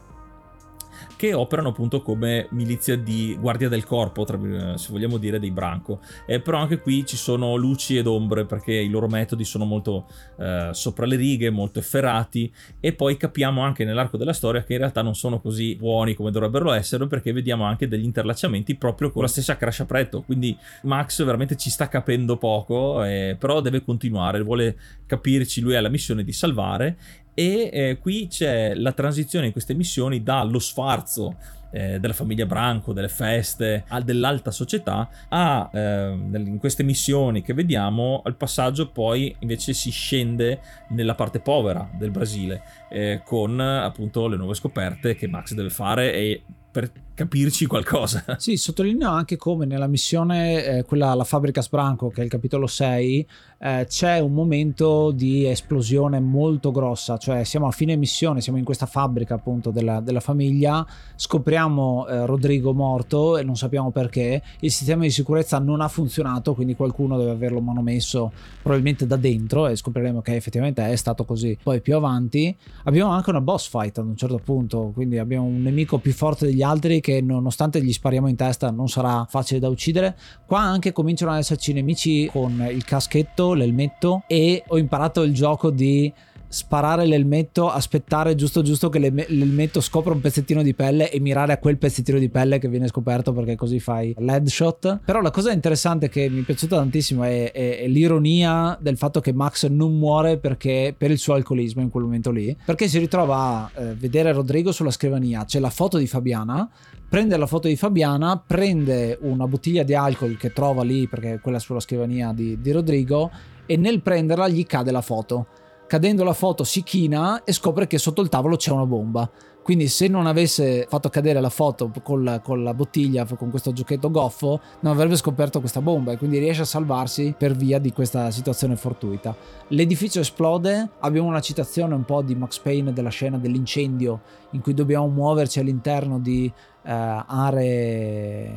che 1.18 1.34
operano 1.34 1.70
appunto 1.70 2.02
come 2.02 2.48
milizia 2.52 2.96
di 2.96 3.36
guardia 3.38 3.68
del 3.68 3.84
corpo, 3.84 4.24
tra, 4.24 4.38
se 4.78 4.88
vogliamo 4.92 5.18
dire, 5.18 5.40
dei 5.40 5.52
Branco. 5.52 6.00
Eh, 6.26 6.40
però 6.40 6.60
anche 6.60 6.80
qui 6.80 7.06
ci 7.06 7.18
sono 7.18 7.56
luci 7.56 7.98
ed 7.98 8.08
ombre 8.08 8.46
perché 8.46 8.74
i 8.74 8.90
loro 8.90 9.08
metodi 9.08 9.44
sono 9.44 9.66
molto 9.66 10.06
eh, 10.38 10.70
sopra 10.72 11.06
le 11.06 11.16
righe, 11.18 11.50
molto 11.50 11.80
efferati 11.80 12.50
e 12.80 12.94
poi 12.94 13.18
capiamo 13.18 13.62
anche 13.62 13.84
nell'arco 13.84 14.16
della 14.16 14.34
storia 14.34 14.64
che 14.64 14.74
in 14.74 14.80
realtà 14.80 15.02
non 15.02 15.16
sono 15.16 15.40
così 15.40 15.76
buoni 15.76 16.14
come 16.14 16.32
dovrebbero 16.32 16.72
essere 16.72 17.08
perché 17.08 17.34
vediamo 17.34 17.66
anche 17.66 17.88
degli 17.88 18.06
interlacciamenti 18.06 18.76
proprio 18.76 19.12
con 19.12 19.24
la 19.24 19.28
stessa 19.28 19.58
Crash 19.58 19.82
Apretto. 19.82 20.22
Quindi 20.22 20.56
Max 20.84 21.24
veramente 21.24 21.58
ci 21.58 21.70
sta 21.70 21.88
capendo 21.88 22.38
poco, 22.38 23.04
eh, 23.04 23.36
però 23.38 23.60
deve 23.60 23.84
continuare, 23.84 24.42
vuole 24.42 24.78
capirci, 25.08 25.62
lui 25.62 25.76
ha 25.76 25.82
la 25.82 25.90
missione 25.90 26.24
di 26.24 26.32
salvare 26.32 26.98
e 27.40 27.70
eh, 27.72 27.98
qui 28.00 28.26
c'è 28.28 28.74
la 28.74 28.94
transizione 28.94 29.46
in 29.46 29.52
queste 29.52 29.76
missioni 29.76 30.24
dallo 30.24 30.58
sfarzo 30.58 31.36
eh, 31.70 32.00
della 32.00 32.14
famiglia 32.14 32.48
Branco, 32.48 32.94
delle 32.94 33.10
feste, 33.10 33.84
dell'alta 34.04 34.50
società, 34.50 35.08
a 35.30 35.70
eh, 35.72 36.10
in 36.34 36.58
queste 36.58 36.82
missioni 36.82 37.44
che 37.44 37.54
vediamo, 37.54 38.24
al 38.26 38.36
passaggio 38.36 38.90
poi 38.90 39.36
invece 39.40 39.74
si 39.74 39.92
scende 39.92 40.62
nella 40.90 41.14
parte 41.14 41.40
povera 41.40 41.88
del 41.94 42.10
Brasile, 42.10 42.64
eh, 42.90 43.22
con 43.24 43.60
appunto 43.60 44.28
le 44.28 44.38
nuove 44.38 44.56
scoperte 44.56 45.14
che 45.14 45.28
Max 45.28 45.54
deve 45.54 45.70
fare 45.70 46.14
e 46.14 46.44
per 46.72 46.90
capirci 47.18 47.66
qualcosa. 47.66 48.24
Sì, 48.38 48.56
sottolineo 48.56 49.10
anche 49.10 49.36
come 49.36 49.66
nella 49.66 49.88
missione, 49.88 50.64
eh, 50.64 50.84
quella 50.84 51.10
alla 51.10 51.24
fabbrica 51.24 51.62
Sbranco, 51.62 52.10
che 52.10 52.22
è 52.22 52.24
il 52.24 52.30
capitolo 52.30 52.68
6, 52.68 53.28
eh, 53.60 53.86
c'è 53.90 54.20
un 54.20 54.34
momento 54.34 55.10
di 55.10 55.48
esplosione 55.48 56.20
molto 56.20 56.70
grossa, 56.72 57.18
cioè 57.18 57.44
siamo 57.44 57.66
a 57.66 57.72
fine 57.72 57.96
missione, 57.96 58.40
siamo 58.42 58.60
in 58.60 58.64
questa 58.64 58.86
fabbrica 58.86 59.34
appunto 59.34 59.72
della, 59.72 60.00
della 60.00 60.20
famiglia, 60.20 60.86
scopriamo 61.16 62.08
eh, 62.08 62.26
Rodrigo 62.28 62.74
morto 62.74 63.38
e 63.38 63.44
non 63.44 63.56
sappiamo 63.56 63.90
perché, 63.90 64.44
il 64.60 64.72
sistema 64.72 65.02
di 65.02 65.10
sicurezza 65.10 65.58
non 65.58 65.82
ha 65.82 65.88
funzionato, 65.88 66.54
quindi 66.54 66.76
qualcuno 66.76 67.18
deve 67.18 67.32
averlo 67.32 67.60
manomesso 67.60 68.32
probabilmente 68.62 69.08
da 69.08 69.16
dentro 69.16 69.68
e 69.68 69.76
scopriremo 69.76 70.22
che 70.22 70.36
effettivamente 70.36 70.88
è 70.88 70.96
stato 70.96 71.26
così. 71.26 71.58
Poi 71.62 71.82
più 71.82 71.96
avanti 71.96 72.56
abbiamo 72.84 73.10
anche 73.10 73.32
una 73.32 73.42
boss 73.42 73.68
fight 73.70 73.98
ad 73.98 74.06
un 74.06 74.16
certo 74.16 74.40
punto, 74.44 74.92
quindi 74.94 75.18
abbiamo 75.18 75.48
un 75.48 75.64
nemico 75.64 75.98
più 75.98 76.14
forte 76.14 76.46
degli 76.46 76.62
altri 76.62 77.02
che 77.08 77.22
nonostante 77.22 77.82
gli 77.82 77.94
spariamo 77.94 78.28
in 78.28 78.36
testa 78.36 78.70
non 78.70 78.90
sarà 78.90 79.26
facile 79.30 79.62
da 79.62 79.70
uccidere. 79.70 80.18
Qua 80.46 80.60
anche 80.60 80.92
cominciano 80.92 81.32
ad 81.32 81.38
esserci 81.38 81.72
nemici 81.72 82.28
con 82.30 82.68
il 82.70 82.84
caschetto, 82.84 83.54
l'elmetto 83.54 84.24
e 84.28 84.62
ho 84.68 84.78
imparato 84.78 85.22
il 85.22 85.34
gioco 85.34 85.70
di 85.70 86.12
sparare 86.48 87.06
l'elmetto, 87.06 87.70
aspettare 87.70 88.36
giusto 88.36 88.62
giusto 88.62 88.90
che 88.90 89.00
l'elmetto 89.00 89.82
scopra 89.82 90.14
un 90.14 90.22
pezzettino 90.22 90.62
di 90.62 90.74
pelle 90.74 91.12
e 91.12 91.20
mirare 91.20 91.54
a 91.54 91.58
quel 91.58 91.78
pezzettino 91.78 92.18
di 92.18 92.30
pelle 92.30 92.58
che 92.60 92.70
viene 92.70 92.88
scoperto 92.88 93.34
perché 93.34 93.56
così 93.56 93.80
fai 93.80 94.16
l'headshot. 94.18 95.02
Però 95.04 95.22
la 95.22 95.32
cosa 95.32 95.52
interessante 95.52 96.10
che 96.10 96.30
mi 96.30 96.42
è 96.42 96.44
piaciuta 96.44 96.78
tantissimo 96.78 97.24
è, 97.24 97.52
è, 97.52 97.80
è, 97.80 97.88
l'ironia 97.88 98.78
del 98.80 98.98
fatto 98.98 99.20
che 99.20 99.34
Max 99.34 99.68
non 99.68 99.98
muore 99.98 100.38
perché 100.38 100.96
per 100.98 101.12
il 101.12 101.18
suo 101.18 101.34
alcolismo 101.34 101.82
in 101.82 101.90
quel 101.90 102.04
momento 102.04 102.32
lì, 102.32 102.56
perché 102.66 102.88
si 102.88 103.00
ritrova 103.00 103.36
a 103.38 103.72
eh, 103.76 103.94
vedere 103.96 104.32
Rodrigo 104.32 104.72
sulla 104.72 104.92
scrivania, 104.92 105.44
c'è 105.46 105.60
la 105.60 105.70
foto 105.70 105.98
di 105.98 106.08
Fabiana, 106.08 106.70
prende 107.10 107.38
la 107.38 107.48
foto 107.48 107.68
di 107.68 107.76
Fabiana, 107.76 108.42
prende 108.46 109.18
una 109.22 109.48
bottiglia 109.48 109.84
di 109.84 109.94
alcol 109.94 110.38
che 110.38 110.54
trova 110.54 110.84
lì 110.84 111.08
perché 111.08 111.40
quella 111.42 111.60
sulla 111.60 111.80
scrivania 111.80 112.32
di, 112.34 112.60
di 112.62 112.72
Rodrigo 112.72 113.32
e 113.66 113.76
nel 113.76 114.02
prenderla 114.02 114.48
gli 114.48 114.66
cade 114.66 114.92
la 114.92 115.02
foto 115.02 115.48
cadendo 115.88 116.24
la 116.24 116.34
foto 116.34 116.64
si 116.64 116.84
china 116.84 117.44
e 117.44 117.54
scopre 117.54 117.88
che 117.88 117.98
sotto 117.98 118.22
il 118.22 118.30
tavolo 118.30 118.58
c'è 118.58 118.72
una 118.72 118.86
bomba. 118.86 119.30
Quindi 119.68 119.90
se 119.90 120.08
non 120.08 120.28
avesse 120.28 120.86
fatto 120.88 121.10
cadere 121.10 121.42
la 121.42 121.50
foto 121.50 121.92
con 122.02 122.24
la, 122.24 122.40
con 122.40 122.64
la, 122.64 122.74
bottiglia, 122.74 123.26
con 123.26 123.50
questo 123.50 123.74
giochetto 123.74 124.10
goffo, 124.10 124.62
non 124.80 124.94
avrebbe 124.94 125.18
scoperto 125.18 125.60
questa 125.60 125.82
bomba 125.82 126.14
e 126.14 126.18
quindi 126.18 126.38
riesce 126.38 126.62
a 126.62 126.66
salvarsi 126.66 127.36
per 127.38 127.54
via 127.54 127.78
di 127.78 127.92
questa 127.92 128.32
situazione 128.32 128.78
fortuita. 128.78 129.36
L'edificio 129.70 130.22
esplode, 130.22 130.92
abbiamo 131.00 131.28
una 131.28 131.42
citazione 131.42 131.96
un 131.96 132.06
po' 132.06 132.22
di 132.22 132.34
Max 132.34 132.60
Payne 132.60 132.94
della 132.94 133.10
scena 133.10 133.38
dell'incendio 133.38 134.22
in 134.52 134.62
cui 134.62 134.74
dobbiamo 134.74 135.08
muoverci 135.08 135.60
all'interno 135.60 136.18
di 136.18 136.50
uh, 136.50 136.90
aree 136.90 138.46
eh, 138.46 138.52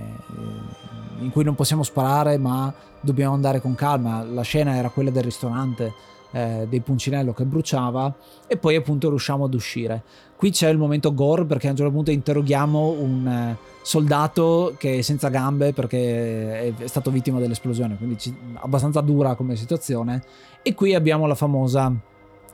in 1.22 1.30
cui 1.32 1.42
non 1.42 1.56
possiamo 1.56 1.82
sparare 1.82 2.38
ma 2.38 2.72
dobbiamo 3.00 3.34
andare 3.34 3.60
con 3.60 3.74
calma. 3.74 4.22
La 4.22 4.42
scena 4.42 4.76
era 4.76 4.90
quella 4.90 5.10
del 5.10 5.24
ristorante 5.24 5.92
eh, 6.32 6.66
dei 6.68 6.80
puncinello 6.80 7.32
che 7.32 7.44
bruciava 7.44 8.14
e 8.46 8.56
poi 8.56 8.76
appunto 8.76 9.08
riusciamo 9.08 9.44
ad 9.44 9.54
uscire. 9.54 10.02
Qui 10.36 10.50
c'è 10.50 10.68
il 10.68 10.78
momento 10.78 11.12
gore 11.12 11.44
perché 11.44 11.68
a 11.68 11.70
un 11.70 11.76
certo 11.76 11.92
punto 11.92 12.10
interroghiamo 12.10 12.88
un 12.98 13.26
eh, 13.26 13.56
soldato 13.82 14.74
che 14.78 14.98
è 14.98 15.00
senza 15.02 15.28
gambe 15.28 15.72
perché 15.72 16.74
è 16.76 16.86
stato 16.86 17.10
vittima 17.10 17.38
dell'esplosione, 17.38 17.96
quindi 17.96 18.18
ci, 18.18 18.34
abbastanza 18.54 19.00
dura 19.00 19.34
come 19.34 19.56
situazione. 19.56 20.22
E 20.62 20.74
qui 20.74 20.94
abbiamo 20.94 21.26
la 21.26 21.34
famosa 21.34 21.94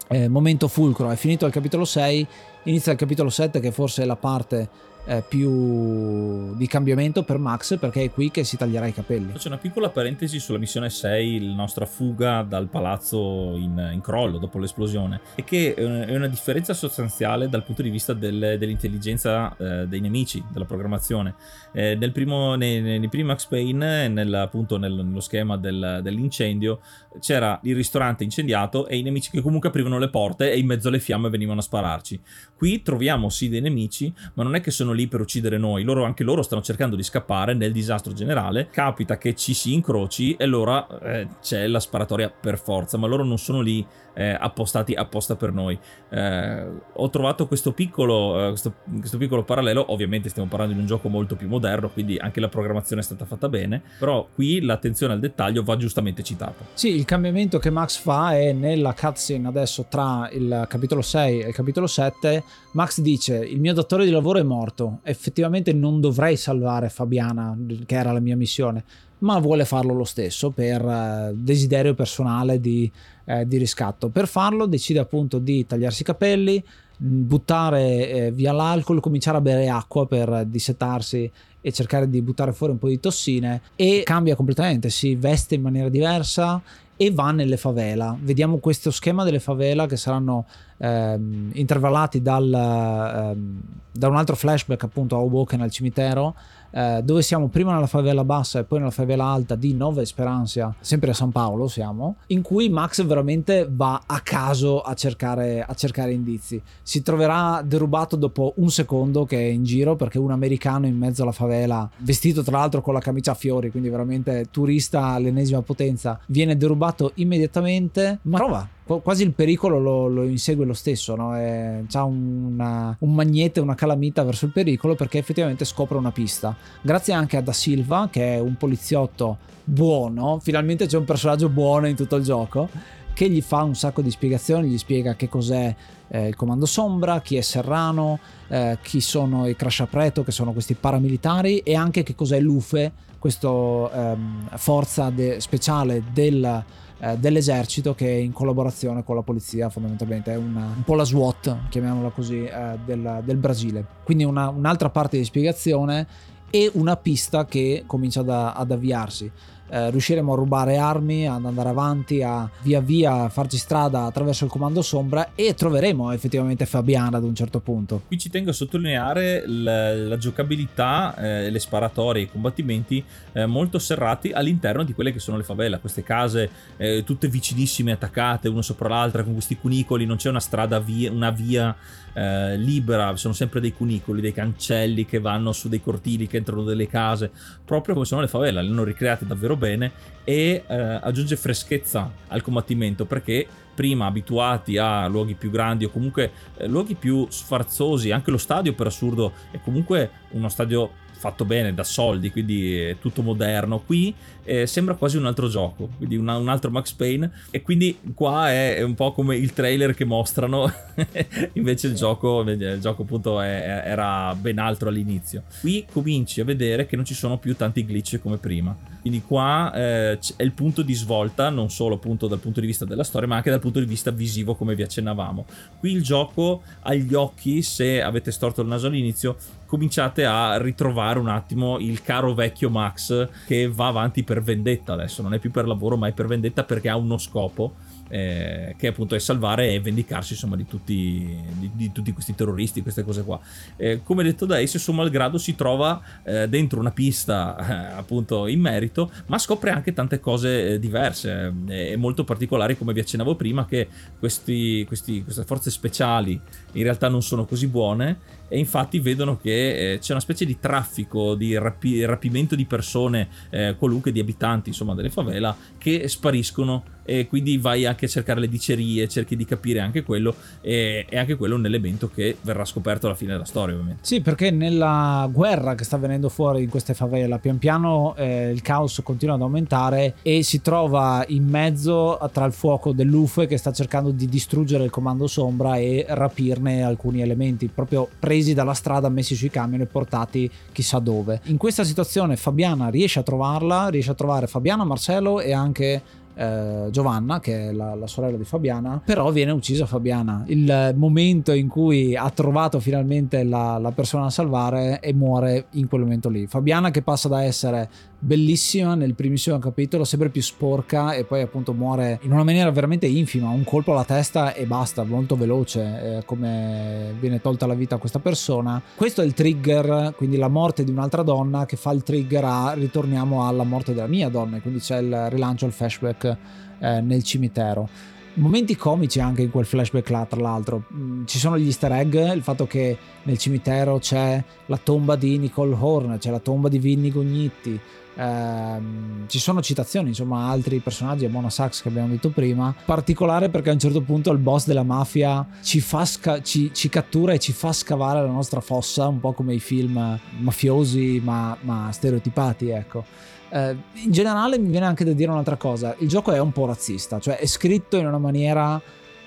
eh, 0.09 0.29
momento 0.29 0.69
fulcro, 0.69 1.11
è 1.11 1.17
finito 1.17 1.47
il 1.47 1.53
capitolo 1.53 1.85
6, 1.85 2.27
inizia 2.65 2.93
il 2.93 2.99
capitolo 2.99 3.29
7 3.29 3.61
che 3.61 3.73
forse 3.73 4.03
è 4.03 4.07
la 4.07 4.17
parte 4.17 4.69
eh, 5.07 5.23
più 5.27 6.55
di 6.57 6.67
cambiamento 6.67 7.23
per 7.23 7.39
Max 7.39 7.79
perché 7.79 8.05
è 8.05 8.11
qui 8.11 8.31
che 8.31 8.45
si 8.45 8.57
taglierà 8.57 8.87
i 8.87 8.93
capelli. 8.93 9.33
Faccio 9.33 9.49
una 9.49 9.59
piccola 9.59 9.89
parentesi 9.89 10.39
sulla 10.41 10.59
missione 10.59 10.91
6, 10.91 11.49
la 11.49 11.55
nostra 11.55 11.87
fuga 11.87 12.43
dal 12.43 12.69
palazzo 12.69 13.55
in, 13.57 13.91
in 13.93 14.01
crollo 14.01 14.39
dopo 14.39 14.59
l'esplosione, 14.59 15.21
e 15.35 15.45
che 15.45 15.75
è 15.75 16.15
una 16.15 16.27
differenza 16.27 16.75
sostanziale 16.75 17.49
dal 17.49 17.63
punto 17.63 17.83
di 17.83 17.91
vista 17.91 18.13
del, 18.13 18.57
dell'intelligenza 18.59 19.57
eh, 19.57 19.87
dei 19.87 20.01
nemici, 20.01 20.43
della 20.51 20.65
programmazione. 20.65 21.35
Eh, 21.73 21.95
nel 21.95 22.13
primo, 22.13 22.55
nei, 22.55 22.81
nei, 22.81 23.09
primi 23.09 23.29
Max 23.29 23.47
Payne, 23.47 24.09
nel, 24.09 24.35
appunto 24.35 24.77
nel, 24.77 24.93
nello 24.93 25.21
schema 25.21 25.57
del, 25.57 26.01
dell'incendio, 26.03 26.81
c'era 27.21 27.59
il 27.63 27.75
ristorante 27.75 28.25
incendiato 28.25 28.87
e 28.89 28.99
i 28.99 29.03
nemici 29.03 29.31
che 29.31 29.41
comunque 29.41 29.69
aprivano 29.69 29.99
le 29.99 30.11
porte 30.11 30.51
e 30.51 30.59
in 30.59 30.67
mezzo 30.67 30.89
alle 30.89 31.01
fiamme 31.01 31.29
venivano 31.29 31.61
a 31.61 31.63
spararci. 31.63 32.21
Qui 32.57 32.83
troviamo 32.83 33.29
sì 33.29 33.49
dei 33.49 33.61
nemici, 33.61 34.13
ma 34.35 34.43
non 34.43 34.55
è 34.55 34.61
che 34.61 34.71
sono 34.71 34.93
lì 34.97 35.07
per 35.07 35.21
uccidere 35.21 35.59
noi, 35.59 35.85
loro, 35.85 36.05
anche 36.05 36.25
loro 36.25 36.43
stanno 36.43 36.63
cercando 36.63 36.97
di 36.97 37.05
scappare 37.05 37.55
nel 37.55 37.71
disastro 37.71 38.13
generale, 38.13 38.69
capita 38.71 39.19
che 39.19 39.35
ci 39.35 39.55
si 39.55 39.73
incroci 39.73 40.35
e 40.35 40.45
allora 40.45 40.87
eh, 41.01 41.29
c'è 41.41 41.67
la 41.69 41.79
sparatoria 41.79 42.29
per 42.31 42.59
forza, 42.59 42.99
ma 42.99 43.07
loro 43.07 43.23
non 43.23 43.39
sono 43.39 43.61
lì 43.61 43.87
eh, 44.17 44.35
appostati 44.39 44.95
apposta 44.95 45.37
per 45.37 45.53
noi. 45.53 45.79
Eh, 46.09 46.67
ho 46.95 47.11
trovato 47.11 47.47
questo 47.47 47.73
piccolo, 47.73 48.47
eh, 48.47 48.49
questo, 48.49 48.73
questo 48.99 49.19
piccolo 49.19 49.45
parallelo, 49.45 49.93
ovviamente 49.93 50.31
stiamo 50.31 50.49
parlando 50.49 50.73
di 50.73 50.81
un 50.81 50.87
gioco 50.87 51.11
molto 51.11 51.37
più 51.37 51.49
moderno, 51.49 51.91
quindi 51.91 52.17
anche 52.17 52.41
la 52.41 52.49
programmazione 52.49 53.03
è 53.03 53.05
stata 53.05 53.27
fatta 53.27 53.49
bene, 53.51 53.83
però 53.99 54.27
qui 54.35 54.63
l'attenzione 54.63 55.13
al 55.13 55.21
dettaglio 55.21 55.63
va 55.63 55.77
giustamente 55.77 56.23
citata. 56.23 56.65
Sì, 56.73 56.95
il 56.95 57.05
cambiamento 57.05 57.59
che 57.59 57.69
Max 57.69 57.99
fa 57.99 58.35
è 58.35 58.53
nella 58.53 58.95
cutscene 58.95 59.47
adesso 59.47 59.85
tra 59.89 60.29
il 60.33 60.65
capitolo 60.67 61.03
6 61.03 61.41
e 61.41 61.49
il 61.49 61.55
capitolo 61.55 61.87
7, 61.87 62.43
Max 62.73 63.01
dice 63.01 63.37
il 63.37 63.61
mio 63.61 63.75
datore 63.75 64.07
di 64.07 64.11
lavoro 64.11 64.39
è 64.39 64.43
morto, 64.43 65.01
effettivamente 65.03 65.75
non 65.75 66.01
dovrei 66.01 66.37
salvare 66.37 66.89
Fabiana, 66.89 67.57
che 67.85 67.95
era 67.95 68.13
la 68.13 68.21
mia 68.21 68.37
missione, 68.37 68.85
ma 69.19 69.39
vuole 69.39 69.65
farlo 69.65 69.95
lo 69.95 70.05
stesso 70.05 70.51
per 70.51 70.85
uh, 70.85 71.35
desiderio 71.35 71.95
personale 71.95 72.61
di, 72.61 72.91
eh, 73.27 73.47
di, 73.47 73.59
riscatto. 73.59 74.09
Per 74.09 74.27
farlo 74.27 74.67
decide 74.67 74.99
appunto 74.99 75.39
di 75.39 75.67
tagliarsi 75.67 76.03
i 76.03 76.05
capelli, 76.05 76.65
buttare 76.97 78.09
eh, 78.09 78.31
via 78.33 78.53
l'alcol, 78.53 79.01
cominciare 79.01 79.37
a 79.37 79.43
bere 79.43 79.69
acqua 79.69 80.07
per 80.07 80.45
dissetarsi 80.47 81.31
e 81.61 81.73
cercare 81.73 82.09
di 82.09 82.23
buttare 82.23 82.53
fuori 82.53 82.73
un 82.73 82.79
po' 82.79 82.89
di 82.89 83.01
tossine 83.01 83.61
e 83.77 84.03
cambia 84.05 84.37
completamente, 84.37 84.89
si 84.89 85.15
veste 85.17 85.57
in 85.57 85.63
maniera 85.63 85.89
diversa 85.89 86.63
e 86.97 87.11
va 87.11 87.31
nelle 87.31 87.57
favela. 87.57 88.17
Vediamo 88.19 88.57
questo 88.59 88.91
schema 88.91 89.25
delle 89.25 89.41
favela 89.41 89.87
che 89.87 89.97
saranno 89.97 90.47
ehm, 90.79 91.51
intervallati 91.55 92.23
dal, 92.23 92.53
ehm, 92.53 93.61
da 93.93 94.09
un 94.09 94.17
altro 94.17 94.35
flashback 94.35 94.85
appunto 94.85 95.17
a 95.17 95.21
Hoboken 95.21 95.61
al 95.61 95.71
cimitero 95.71 96.35
eh, 96.77 97.01
dove 97.03 97.23
siamo 97.23 97.49
prima 97.49 97.73
nella 97.73 97.87
favela 97.87 98.23
bassa 98.23 98.59
e 98.59 98.65
poi 98.65 98.81
nella 98.81 98.91
favela 98.91 99.25
alta 99.25 99.55
di 99.55 99.73
Nova 99.73 100.03
Esperanza, 100.03 100.75
sempre 100.79 101.13
a 101.13 101.15
San 101.15 101.33
Paolo 101.33 101.69
siamo, 101.69 102.17
in 102.27 102.43
cui 102.43 102.69
Max 102.69 103.03
veramente 103.03 103.67
va 103.71 104.03
a 104.05 104.21
caso 104.21 104.83
a 104.83 104.93
cercare, 104.93 105.65
a 105.67 105.73
cercare 105.73 106.13
indizi. 106.13 106.61
Si 106.83 107.01
troverà 107.01 107.63
derubato 107.65 108.17
dopo 108.17 108.53
un 108.57 108.71
secondo 108.71 109.25
che 109.25 109.39
è 109.39 109.51
in 109.51 109.65
giro 109.65 109.97
perché 109.97 110.19
un 110.19 110.33
americano 110.33 110.85
in 110.85 110.99
mezzo 110.99 111.23
alla 111.23 111.33
favela, 111.33 111.89
vestito 111.99 112.43
tra 112.43 112.59
l'altro 112.59 112.83
con 112.83 112.93
la 112.93 113.01
camicia 113.01 113.31
a 113.31 113.35
fiori, 113.35 113.71
quindi 113.71 113.89
veramente 113.89 114.49
turista 114.51 115.07
all'ennesima 115.07 115.63
potenza, 115.63 116.21
viene 116.27 116.59
derubato 116.59 117.13
immediatamente, 117.15 118.19
ma 118.23 118.37
trova 118.37 118.69
quasi 118.87 119.25
il 119.25 119.33
pericolo 119.33 119.81
lo, 119.81 120.07
lo 120.07 120.23
insegue 120.25 120.65
lo 120.65 120.73
stesso, 120.73 121.17
no? 121.17 121.35
È, 121.35 121.83
c'ha 121.89 122.05
una, 122.05 122.97
un 123.01 123.15
magnete, 123.15 123.61
una 123.61 123.75
calamita 123.75 124.23
verso 124.23 124.45
il 124.45 124.53
pericolo 124.53 124.95
perché 124.95 125.19
effettivamente 125.19 125.65
scopre 125.65 125.99
una 125.99 126.13
pista. 126.13 126.57
Grazie 126.81 127.13
anche 127.13 127.37
a 127.37 127.41
Da 127.41 127.53
Silva, 127.53 128.09
che 128.11 128.35
è 128.37 128.39
un 128.39 128.55
poliziotto 128.57 129.39
buono, 129.65 130.39
finalmente 130.41 130.87
c'è 130.87 130.97
un 130.97 131.05
personaggio 131.05 131.49
buono 131.49 131.89
in 131.89 131.97
tutto 131.97 132.17
il 132.17 132.23
gioco, 132.23 132.69
che 133.13 133.29
gli 133.29 133.41
fa 133.41 133.63
un 133.63 133.75
sacco 133.75 134.03
di 134.03 134.11
spiegazioni, 134.11 134.69
gli 134.69 134.79
spiega 134.79 135.17
che 135.17 135.29
cos'è 135.29 135.75
eh, 136.09 136.29
il 136.29 136.37
comando 136.37 136.67
Sombra, 136.67 137.21
chi 137.21 137.37
è 137.37 137.41
Serrano, 137.41 138.21
eh, 138.49 138.79
chi 138.83 139.01
sono 139.01 139.49
i 139.49 139.57
Crash 139.57 139.81
Apreto, 139.81 140.23
che 140.23 140.31
sono 140.31 140.53
questi 140.53 140.75
paramilitari, 140.75 141.59
e 141.59 141.75
anche 141.75 142.03
che 142.03 142.15
cos'è 142.15 142.39
l'UFE, 142.39 142.93
questa 143.19 143.49
ehm, 143.49 144.51
forza 144.57 145.11
de- 145.11 145.41
speciale 145.41 146.05
del 146.13 146.65
eh, 146.99 147.17
dell'esercito 147.19 147.95
che 147.95 148.09
in 148.09 148.33
collaborazione 148.33 149.05
con 149.05 149.17
la 149.17 149.23
polizia 149.23 149.69
fondamentalmente 149.69 150.33
è 150.33 150.37
una, 150.37 150.73
un 150.77 150.83
po' 150.83 150.95
la 150.95 151.05
SWAT 151.05 151.69
chiamiamola 151.69 152.09
così 152.11 152.45
eh, 152.45 152.79
del, 152.85 153.23
del, 153.25 153.37
Brasile. 153.37 153.85
Quindi 154.05 154.25
una, 154.25 154.49
un'altra 154.49 154.91
parte 154.91 155.19
di 155.19 155.25
spiegazione 155.25 156.07
e 156.51 156.71
una 156.75 156.97
pista 156.97 157.45
che 157.45 157.85
comincia 157.87 158.21
ad, 158.21 158.31
ad 158.31 158.71
avviarsi 158.71 159.31
eh, 159.69 159.91
riusciremo 159.91 160.33
a 160.33 160.37
rubare 160.37 160.77
armi, 160.77 161.27
ad 161.27 161.45
andare 161.45 161.69
avanti, 161.69 162.23
a 162.23 162.49
via 162.63 162.81
via 162.81 163.29
farci 163.29 163.57
strada 163.57 164.05
attraverso 164.05 164.45
il 164.45 164.51
comando 164.51 164.83
sombra 164.83 165.31
e 165.35 165.55
troveremo 165.55 166.13
effettivamente 166.13 166.67
Fabiana 166.67 167.17
ad 167.17 167.25
un 167.25 167.35
certo 167.35 167.61
punto. 167.61 168.03
Qui 168.07 168.19
ci 168.19 168.31
tengo 168.31 168.51
a 168.51 168.53
sottolineare 168.53 169.45
la, 169.47 169.95
la 169.95 170.17
giocabilità, 170.17 171.15
eh, 171.17 171.51
le 171.51 171.59
sparatorie, 171.59 172.23
i 172.23 172.31
combattimenti 172.31 173.05
eh, 173.33 173.47
molto 173.47 173.79
serrati 173.79 174.31
all'interno 174.31 174.83
di 174.83 174.95
quelle 174.95 175.13
che 175.13 175.19
sono 175.19 175.37
le 175.37 175.43
favela, 175.43 175.79
queste 175.79 176.03
case 176.03 176.51
eh, 176.77 177.03
tutte 177.05 177.29
vicinissime, 177.29 177.93
attaccate 177.93 178.49
una 178.49 178.63
sopra 178.63 178.89
l'altra 178.89 179.23
con 179.23 179.33
questi 179.33 179.57
cunicoli, 179.57 180.07
non 180.07 180.17
c'è 180.17 180.29
una 180.29 180.41
strada 180.41 180.79
via, 180.79 181.11
una 181.11 181.31
via 181.31 181.75
eh, 182.17 182.57
libera, 182.57 183.15
sono 183.17 183.35
sempre 183.35 183.61
dei 183.61 183.75
cunicoli, 183.75 184.23
dei 184.23 184.33
cancelli 184.33 185.05
che 185.05 185.21
vanno 185.21 185.53
su 185.53 185.69
dei 185.69 185.83
cortili 185.83 186.27
che 186.27 186.39
entrano 186.39 186.63
nelle 186.63 186.89
case, 186.89 187.31
proprio 187.63 187.93
come 187.93 188.07
sono 188.07 188.23
le 188.23 188.29
favela, 188.29 188.63
le 188.63 188.71
hanno 188.71 188.85
ricreate 188.85 189.27
davvero 189.27 189.55
bene 189.55 189.93
e 190.25 190.65
eh, 190.67 190.75
aggiunge 190.75 191.37
freschezza 191.37 192.11
al 192.29 192.41
combattimento 192.41 193.05
perché 193.05 193.47
prima 193.75 194.07
abituati 194.07 194.79
a 194.79 195.07
luoghi 195.07 195.35
più 195.35 195.51
grandi 195.51 195.85
o 195.85 195.91
comunque 195.91 196.33
eh, 196.57 196.67
luoghi 196.67 196.95
più 196.95 197.27
sfarzosi, 197.29 198.11
anche 198.11 198.31
lo 198.31 198.39
stadio 198.39 198.73
per 198.73 198.87
assurdo 198.87 199.33
è 199.51 199.61
comunque 199.63 200.11
uno 200.31 200.49
stadio 200.49 201.05
fatto 201.19 201.45
bene 201.45 201.75
da 201.75 201.85
soldi, 201.85 202.31
quindi 202.31 202.79
è 202.79 202.97
tutto 203.01 203.23
moderno. 203.23 203.81
Qui 203.81 204.15
eh, 204.45 204.67
sembra 204.67 204.95
quasi 204.95 205.17
un 205.17 205.27
altro 205.27 205.49
gioco, 205.49 205.89
quindi 205.97 206.17
una, 206.17 206.37
un 206.37 206.49
altro 206.49 206.71
Max 206.71 206.93
Payne. 206.93 207.31
E 207.51 207.63
quindi 207.63 207.99
qua 208.15 208.51
è, 208.51 208.77
è, 208.77 208.83
un 208.83 208.95
po' 208.95 209.13
come 209.13 209.37
il 209.37 209.53
trailer 209.53 209.95
che 209.95 210.05
mostrano, 210.05 210.73
invece 211.55 211.89
il 211.89 211.95
gioco, 211.95 212.43
il 212.43 212.79
gioco 212.81 213.03
appunto 213.03 213.41
è, 213.41 213.83
era 213.85 214.35
ben 214.35 214.59
altro 214.59 214.89
all'inizio. 214.89 215.43
Qui 215.61 215.87
cominci 215.91 216.41
a 216.41 216.45
vedere 216.45 216.87
che 216.87 216.97
non 216.97 217.05
ci 217.05 217.15
sono 217.15 217.39
più 217.39 217.57
tanti 217.57 217.85
glitch 217.85 218.21
come 218.21 218.37
prima. 218.37 218.95
Quindi 219.01 219.23
qua 219.25 219.73
eh, 219.73 220.19
è 220.37 220.43
il 220.43 220.53
punto 220.53 220.83
di 220.83 220.95
svolta, 220.95 221.49
non 221.49 221.71
solo 221.71 221.95
appunto 221.95 222.27
dal 222.27 222.41
punto 222.41 222.61
di 222.61 222.67
vista 222.67 222.85
della 222.85 223.05
storia, 223.05 223.29
ma 223.29 223.37
anche 223.37 223.51
dal 223.51 223.61
punto 223.61 223.79
di 223.79 223.87
vista 223.87 224.11
visivo, 224.11 224.57
come 224.57 224.75
vi 224.75 224.83
accennavamo. 224.83 225.47
Qui 225.79 225.93
il 225.93 226.03
gioco 226.03 226.63
agli 226.81 227.15
occhi, 227.15 227.63
se 227.63 228.03
avete 228.03 228.33
storto 228.33 228.63
il 228.63 228.67
naso 228.67 228.89
all'inizio, 228.89 229.37
cominciate 229.77 230.25
a 230.25 230.57
ritrovare 230.57 231.19
un 231.19 231.29
attimo 231.29 231.79
il 231.79 232.01
caro 232.01 232.33
vecchio 232.33 232.71
Max 232.71 233.29
che 233.45 233.69
va 233.69 233.89
avanti 233.89 234.25
per 234.25 234.43
vendetta 234.43 234.95
adesso, 234.95 235.21
non 235.21 235.35
è 235.35 235.39
più 235.39 235.51
per 235.51 235.67
lavoro 235.67 235.99
ma 235.99 236.09
è 236.09 236.13
per 236.13 236.27
vendetta 236.27 236.65
perché 236.65 236.89
ha 236.89 236.97
uno 236.97 237.19
scopo 237.19 237.75
eh, 238.09 238.75
che 238.79 238.87
appunto 238.89 239.15
è 239.15 239.19
salvare 239.19 239.73
e 239.73 239.81
vendicarsi 239.81 240.33
insomma 240.33 240.57
di 240.57 240.67
tutti, 240.67 241.37
di, 241.59 241.71
di 241.75 241.93
tutti 241.93 242.13
questi 242.13 242.35
terroristi, 242.35 242.83
queste 242.83 243.03
cose 243.03 243.23
qua. 243.23 243.39
Eh, 243.77 244.03
come 244.03 244.23
detto 244.23 244.47
da 244.47 244.57
Ace, 244.57 244.79
suo 244.79 244.93
malgrado 244.93 245.39
si 245.39 245.55
trova 245.55 246.01
eh, 246.23 246.49
dentro 246.49 246.81
una 246.81 246.93
pista 246.93 247.57
eh, 247.57 247.97
appunto 247.97 248.47
in 248.47 248.61
merito, 248.61 249.11
ma 249.27 249.39
scopre 249.39 249.71
anche 249.71 249.93
tante 249.93 250.21
cose 250.21 250.75
eh, 250.75 250.79
diverse 250.79 251.53
eh, 251.67 251.93
e 251.93 251.97
molto 251.97 252.25
particolari 252.25 252.79
come 252.79 252.93
vi 252.93 253.01
accennavo 253.01 253.35
prima 253.35 253.67
che 253.67 253.89
questi, 254.19 254.85
questi, 254.87 255.23
queste 255.23 255.45
forze 255.45 255.71
speciali 255.71 256.41
in 256.73 256.83
realtà 256.83 257.09
non 257.09 257.23
sono 257.23 257.45
così 257.45 257.67
buone 257.67 258.35
e 258.49 258.59
infatti 258.59 258.99
vedono 258.99 259.37
che 259.37 259.95
eh, 259.95 259.99
c'è 259.99 260.13
una 260.13 260.21
specie 260.21 260.45
di 260.45 260.59
traffico, 260.59 261.35
di 261.35 261.57
rapi- 261.57 262.05
rapimento 262.05 262.55
di 262.55 262.65
persone, 262.65 263.29
eh, 263.51 263.75
qualunque 263.79 264.13
di 264.13 264.21
abitanti 264.21 264.69
insomma 264.69 264.95
delle 264.95 265.11
favela 265.11 265.57
che 265.79 266.09
spariscono 266.09 266.95
e 267.07 267.27
quindi 267.29 267.57
vai 267.57 267.87
anche 267.87 268.07
a 268.07 268.09
cercare 268.09 268.41
le 268.41 268.49
dicerie, 268.49 269.09
cerchi 269.09 269.37
di 269.37 269.45
capire 269.45 269.79
anche 269.79 270.03
quello 270.03 270.35
e, 270.61 271.07
e 271.09 271.17
anche 271.17 271.37
quello 271.37 271.55
è 271.55 271.59
un 271.59 271.65
elemento 271.65 272.11
che 272.13 272.37
verrà 272.43 272.65
scoperto 272.65 273.07
alla 273.07 273.15
fine 273.15 273.33
della 273.33 273.45
storia 273.45 273.75
ovviamente. 273.75 274.05
Sì, 274.05 274.21
perché 274.21 274.51
nella 274.51 275.29
guerra 275.33 275.75
che 275.75 275.85
sta 275.85 275.97
venendo 275.97 276.29
fuori 276.29 276.65
in 276.65 276.69
queste 276.69 276.95
favela, 276.95 277.39
pian 277.39 277.59
piano 277.59 278.15
eh, 278.17 278.51
il 278.51 278.61
caos 278.61 279.01
continua 279.03 279.37
ad 279.37 279.41
aumentare 279.41 280.17
e 280.23 280.43
si 280.43 280.61
trova 280.61 281.25
in 281.29 281.45
mezzo 281.45 282.19
tra 282.33 282.45
il 282.45 282.53
fuoco 282.53 282.93
dell'UFE 282.93 283.47
che 283.47 283.57
sta 283.57 283.73
cercando 283.73 284.11
di 284.11 284.29
distruggere 284.29 284.85
il 284.85 284.91
comando 284.91 285.29
sombra 285.29 285.77
e 285.77 286.05
rapirne 286.09 286.83
alcuni 286.83 287.23
elementi 287.23 287.71
proprio 287.73 288.09
presi 288.37 288.53
dalla 288.53 288.75
strada, 288.75 289.09
messi 289.09 289.35
sui 289.35 289.49
camion 289.49 289.81
e 289.81 289.87
portati 289.87 290.51
chissà 290.73 290.99
dove. 290.99 291.41
In 291.45 291.57
questa 291.57 291.85
situazione 291.85 292.37
Fabiana 292.37 292.89
riesce 292.89 293.19
a 293.19 293.23
trovarla, 293.23 293.89
riesce 293.89 294.11
a 294.11 294.15
trovare 294.15 294.47
Fabiana, 294.47 294.85
Marcello 294.85 295.41
e 295.41 295.55
anche 295.55 296.03
eh, 296.35 296.89
Giovanna, 296.91 297.41
che 297.41 297.69
è 297.69 297.73
la, 297.73 297.95
la, 297.95 298.07
sorella 298.07 298.37
di 298.37 298.45
Fabiana, 298.45 299.01
però 299.03 299.31
viene 299.31 299.53
uccisa 299.53 299.87
Fabiana. 299.87 300.45
Il 300.49 300.93
momento 300.97 301.53
in 301.53 301.69
cui 301.69 302.15
ha 302.15 302.29
trovato 302.29 302.79
finalmente 302.79 303.43
la, 303.43 303.79
la 303.79 303.93
persona 303.93 304.25
da 304.25 304.31
salvare 304.31 305.01
e 305.01 305.15
muore 305.15 305.69
in 305.71 305.89
quel 305.89 306.03
momento 306.03 306.29
lì. 306.29 306.47
Fabiana 306.47 306.91
che 306.91 307.01
passa 307.01 307.29
da 307.29 307.43
essere 307.43 307.89
bellissima 308.19 308.95
nel 308.95 309.15
primissimo 309.15 309.59
capitolo, 309.59 310.05
sempre 310.05 310.31
più 310.31 310.43
sporca 310.43 311.13
e 311.13 311.25
poi 311.25 311.43
appunto 311.43 311.73
muore 311.73 312.19
in 312.23 312.33
una 312.33 312.45
maniera 312.45 312.71
veramente 312.71 313.07
infima, 313.07 313.49
un 313.49 313.65
colpo 313.65 313.93
alla 313.93 314.05
testa 314.05 314.55
e 314.55 314.67
basta, 314.67 315.05
molto 315.05 315.37
veloce, 315.37 315.81
eh, 316.19 316.25
come 316.25 317.15
viene 317.21 317.41
tolta 317.41 317.67
la 317.67 317.75
vita 317.75 317.97
a 317.97 317.99
questa 317.99 318.19
persona. 318.19 318.81
Questo 318.95 319.23
è 319.23 319.25
il 319.25 319.35
trigger, 319.35 320.15
quindi 320.17 320.37
la 320.37 320.49
morte 320.49 320.85
di 320.85 320.91
un'altra 320.91 321.23
donna 321.23 321.67
che 321.67 321.77
fa 321.77 321.93
il 321.93 322.03
trigger 322.03 322.45
a 322.45 322.73
ritorniamo 322.73 323.47
alla 323.47 323.65
morte 323.65 323.95
della 323.95 324.07
mia 324.07 324.29
donna, 324.29 324.61
quindi 324.61 324.81
c'è 324.81 324.99
il 324.99 325.31
rilancio, 325.31 325.67
il 325.67 325.73
flashback 325.73 326.37
eh, 326.79 327.01
nel 327.01 327.23
cimitero 327.23 328.15
momenti 328.37 328.77
comici 328.77 329.21
anche 329.21 329.43
in 329.43 329.51
quel 329.51 329.67
flashback 329.67 330.09
là 330.11 330.27
tra 330.29 330.41
l'altro 330.41 330.85
mm, 330.93 331.25
ci 331.27 331.39
sono 331.39 331.59
gli 331.59 331.67
easter 331.67 331.93
egg 331.93 332.15
il 332.15 332.43
fatto 332.43 332.67
che 332.67 332.97
nel 333.23 333.39
cimitero 333.39 333.99
c'è 333.99 334.43
la 334.67 334.77
tomba 334.79 335.17
di 335.17 335.39
Nicole 335.39 335.77
Horn 335.79 336.19
c'è 336.19 336.31
la 336.31 336.41
tomba 336.41 336.69
di 336.69 336.79
Vinny 336.79 337.11
Gognitti 337.11 337.81
Ehm, 338.19 339.27
ci 339.29 339.39
sono 339.39 339.61
citazioni, 339.61 340.09
insomma, 340.09 340.49
altri 340.49 340.79
personaggi 340.79 341.27
a 341.27 341.29
Mona 341.29 341.51
Sachs 341.51 341.83
che 341.83 341.89
abbiamo 341.89 342.09
detto 342.09 342.31
prima. 342.31 342.75
Particolare 342.85 343.49
perché 343.51 343.71
a 343.71 343.73
un 343.75 343.79
certo 343.79 344.01
punto 344.01 344.33
il 344.33 344.39
boss 344.39 344.67
della 344.67 344.83
mafia 344.83 345.47
ci, 345.63 345.81
sca- 345.81 346.41
ci, 346.41 346.73
ci 346.73 346.89
cattura 346.89 347.33
e 347.33 347.39
ci 347.39 347.53
fa 347.53 347.73
scavare 347.73 348.21
la 348.21 348.33
nostra 348.33 348.61
fossa, 348.61 349.07
un 349.07 349.21
po' 349.21 349.33
come 349.33 349.55
i 349.55 349.61
film 349.61 350.19
mafiosi 350.39 351.21
ma, 351.23 351.57
ma 351.61 351.91
stereotipati, 351.93 352.71
ecco. 352.71 353.05
Uh, 353.49 353.77
in 354.03 354.11
generale 354.11 354.59
mi 354.59 354.71
viene 354.71 354.87
anche 354.87 355.05
da 355.05 355.13
dire 355.13 355.31
un'altra 355.31 355.57
cosa, 355.57 355.95
il 355.99 356.09
gioco 356.09 356.33
è 356.33 356.41
un 356.41 356.51
po' 356.53 356.67
razzista, 356.67 357.21
cioè 357.21 357.39
è 357.39 357.47
scritto 357.47 357.97
in 357.97 358.07
una 358.07 358.19
maniera 358.19 358.81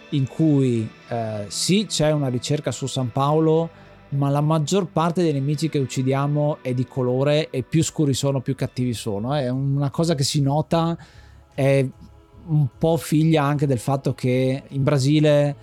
in 0.09 0.27
cui 0.27 0.89
uh, 1.09 1.15
sì 1.47 1.85
c'è 1.87 2.11
una 2.11 2.27
ricerca 2.27 2.71
su 2.71 2.85
San 2.85 3.11
Paolo, 3.11 3.69
ma 4.09 4.29
la 4.29 4.41
maggior 4.41 4.87
parte 4.87 5.21
dei 5.21 5.33
nemici 5.33 5.69
che 5.69 5.77
uccidiamo 5.77 6.59
è 6.61 6.73
di 6.73 6.85
colore 6.85 7.49
e 7.49 7.63
più 7.63 7.83
scuri 7.83 8.13
sono 8.13 8.41
più 8.41 8.55
cattivi 8.55 8.93
sono. 8.93 9.33
È 9.33 9.47
una 9.49 9.91
cosa 9.91 10.15
che 10.15 10.23
si 10.23 10.41
nota, 10.41 10.97
è 11.53 11.87
un 12.47 12.67
po' 12.77 12.97
figlia 12.97 13.43
anche 13.43 13.67
del 13.67 13.77
fatto 13.77 14.13
che 14.13 14.63
in 14.67 14.83
Brasile 14.83 15.55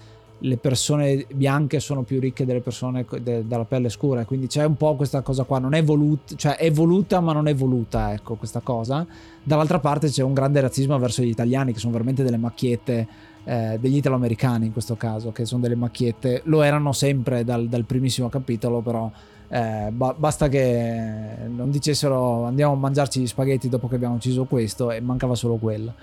le 0.46 0.56
persone 0.56 1.26
bianche 1.34 1.80
sono 1.80 2.02
più 2.02 2.20
ricche 2.20 2.44
delle 2.44 2.60
persone 2.60 3.04
de- 3.20 3.46
dalla 3.46 3.64
pelle 3.64 3.88
scura, 3.88 4.24
quindi 4.24 4.46
c'è 4.46 4.64
un 4.64 4.76
po' 4.76 4.94
questa 4.94 5.20
cosa 5.22 5.42
qua, 5.42 5.58
non 5.58 5.74
è 5.74 5.82
voluta, 5.82 6.34
cioè 6.36 6.56
è 6.56 6.70
voluta 6.70 7.20
ma 7.20 7.32
non 7.32 7.48
è 7.48 7.54
voluta, 7.54 8.12
ecco 8.12 8.36
questa 8.36 8.60
cosa. 8.60 9.06
Dall'altra 9.42 9.78
parte 9.78 10.08
c'è 10.08 10.22
un 10.22 10.34
grande 10.34 10.60
razzismo 10.60 10.98
verso 10.98 11.22
gli 11.22 11.28
italiani 11.28 11.72
che 11.72 11.78
sono 11.78 11.92
veramente 11.92 12.22
delle 12.22 12.36
macchiette 12.36 13.08
eh, 13.44 13.78
degli 13.80 13.96
italoamericani 13.96 14.66
in 14.66 14.72
questo 14.72 14.96
caso, 14.96 15.32
che 15.32 15.44
sono 15.44 15.60
delle 15.60 15.76
macchiette, 15.76 16.42
lo 16.44 16.62
erano 16.62 16.92
sempre 16.92 17.44
dal, 17.44 17.68
dal 17.68 17.84
primissimo 17.84 18.28
capitolo, 18.28 18.80
però 18.80 19.10
eh, 19.48 19.90
ba- 19.92 20.14
basta 20.16 20.48
che 20.48 21.36
non 21.48 21.70
dicessero 21.70 22.44
andiamo 22.44 22.72
a 22.72 22.76
mangiarci 22.76 23.20
gli 23.20 23.26
spaghetti 23.26 23.68
dopo 23.68 23.88
che 23.88 23.94
abbiamo 23.94 24.16
ucciso 24.16 24.44
questo 24.44 24.90
e 24.90 25.00
mancava 25.00 25.34
solo 25.34 25.56
quello. 25.56 25.94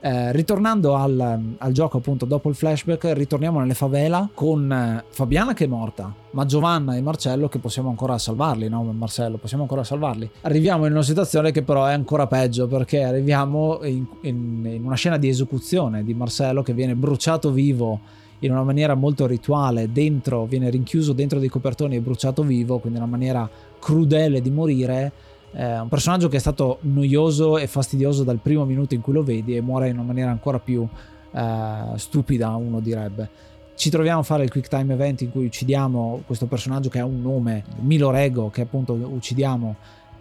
Eh, 0.00 0.30
ritornando 0.30 0.94
al, 0.94 1.56
al, 1.58 1.72
gioco 1.72 1.96
appunto 1.96 2.24
dopo 2.24 2.48
il 2.48 2.54
flashback 2.54 3.14
ritorniamo 3.14 3.58
nelle 3.58 3.74
favela 3.74 4.28
con 4.32 4.70
eh, 4.70 5.04
Fabiana 5.08 5.54
che 5.54 5.64
è 5.64 5.66
morta 5.66 6.14
ma 6.30 6.44
Giovanna 6.44 6.94
e 6.94 7.00
Marcello 7.00 7.48
che 7.48 7.58
possiamo 7.58 7.88
ancora 7.88 8.16
salvarli 8.16 8.68
no? 8.68 8.84
Marcello 8.84 9.38
possiamo 9.38 9.64
ancora 9.64 9.82
salvarli. 9.82 10.30
Arriviamo 10.42 10.86
in 10.86 10.92
una 10.92 11.02
situazione 11.02 11.50
che 11.50 11.62
però 11.62 11.84
è 11.86 11.94
ancora 11.94 12.28
peggio 12.28 12.68
perché 12.68 13.02
arriviamo 13.02 13.80
in, 13.82 14.06
in, 14.20 14.70
in 14.72 14.84
una 14.84 14.94
scena 14.94 15.16
di 15.16 15.28
esecuzione 15.28 16.04
di 16.04 16.14
Marcello 16.14 16.62
che 16.62 16.74
viene 16.74 16.94
bruciato 16.94 17.50
vivo 17.50 17.98
in 18.40 18.52
una 18.52 18.62
maniera 18.62 18.94
molto 18.94 19.26
rituale 19.26 19.90
dentro 19.90 20.44
viene 20.44 20.70
rinchiuso 20.70 21.12
dentro 21.12 21.40
dei 21.40 21.48
copertoni 21.48 21.96
e 21.96 22.00
bruciato 22.00 22.44
vivo 22.44 22.78
quindi 22.78 22.98
una 22.98 23.08
maniera 23.08 23.50
crudele 23.80 24.40
di 24.40 24.50
morire 24.50 25.12
eh, 25.52 25.80
un 25.80 25.88
personaggio 25.88 26.28
che 26.28 26.36
è 26.36 26.40
stato 26.40 26.78
noioso 26.82 27.58
e 27.58 27.66
fastidioso 27.66 28.24
dal 28.24 28.38
primo 28.38 28.64
minuto 28.64 28.94
in 28.94 29.00
cui 29.00 29.12
lo 29.12 29.22
vedi 29.22 29.56
e 29.56 29.60
muore 29.60 29.88
in 29.88 29.94
una 29.94 30.06
maniera 30.06 30.30
ancora 30.30 30.58
più 30.58 30.86
eh, 31.32 31.82
stupida, 31.96 32.54
uno 32.54 32.80
direbbe. 32.80 33.46
Ci 33.74 33.90
troviamo 33.90 34.20
a 34.20 34.24
fare 34.24 34.42
il 34.42 34.50
quick 34.50 34.68
time 34.68 34.92
event 34.92 35.20
in 35.20 35.30
cui 35.30 35.46
uccidiamo 35.46 36.22
questo 36.26 36.46
personaggio 36.46 36.88
che 36.88 36.98
ha 36.98 37.04
un 37.04 37.22
nome, 37.22 37.64
Milo 37.80 38.10
Rego, 38.10 38.50
che 38.50 38.62
appunto 38.62 38.92
uccidiamo 38.92 39.76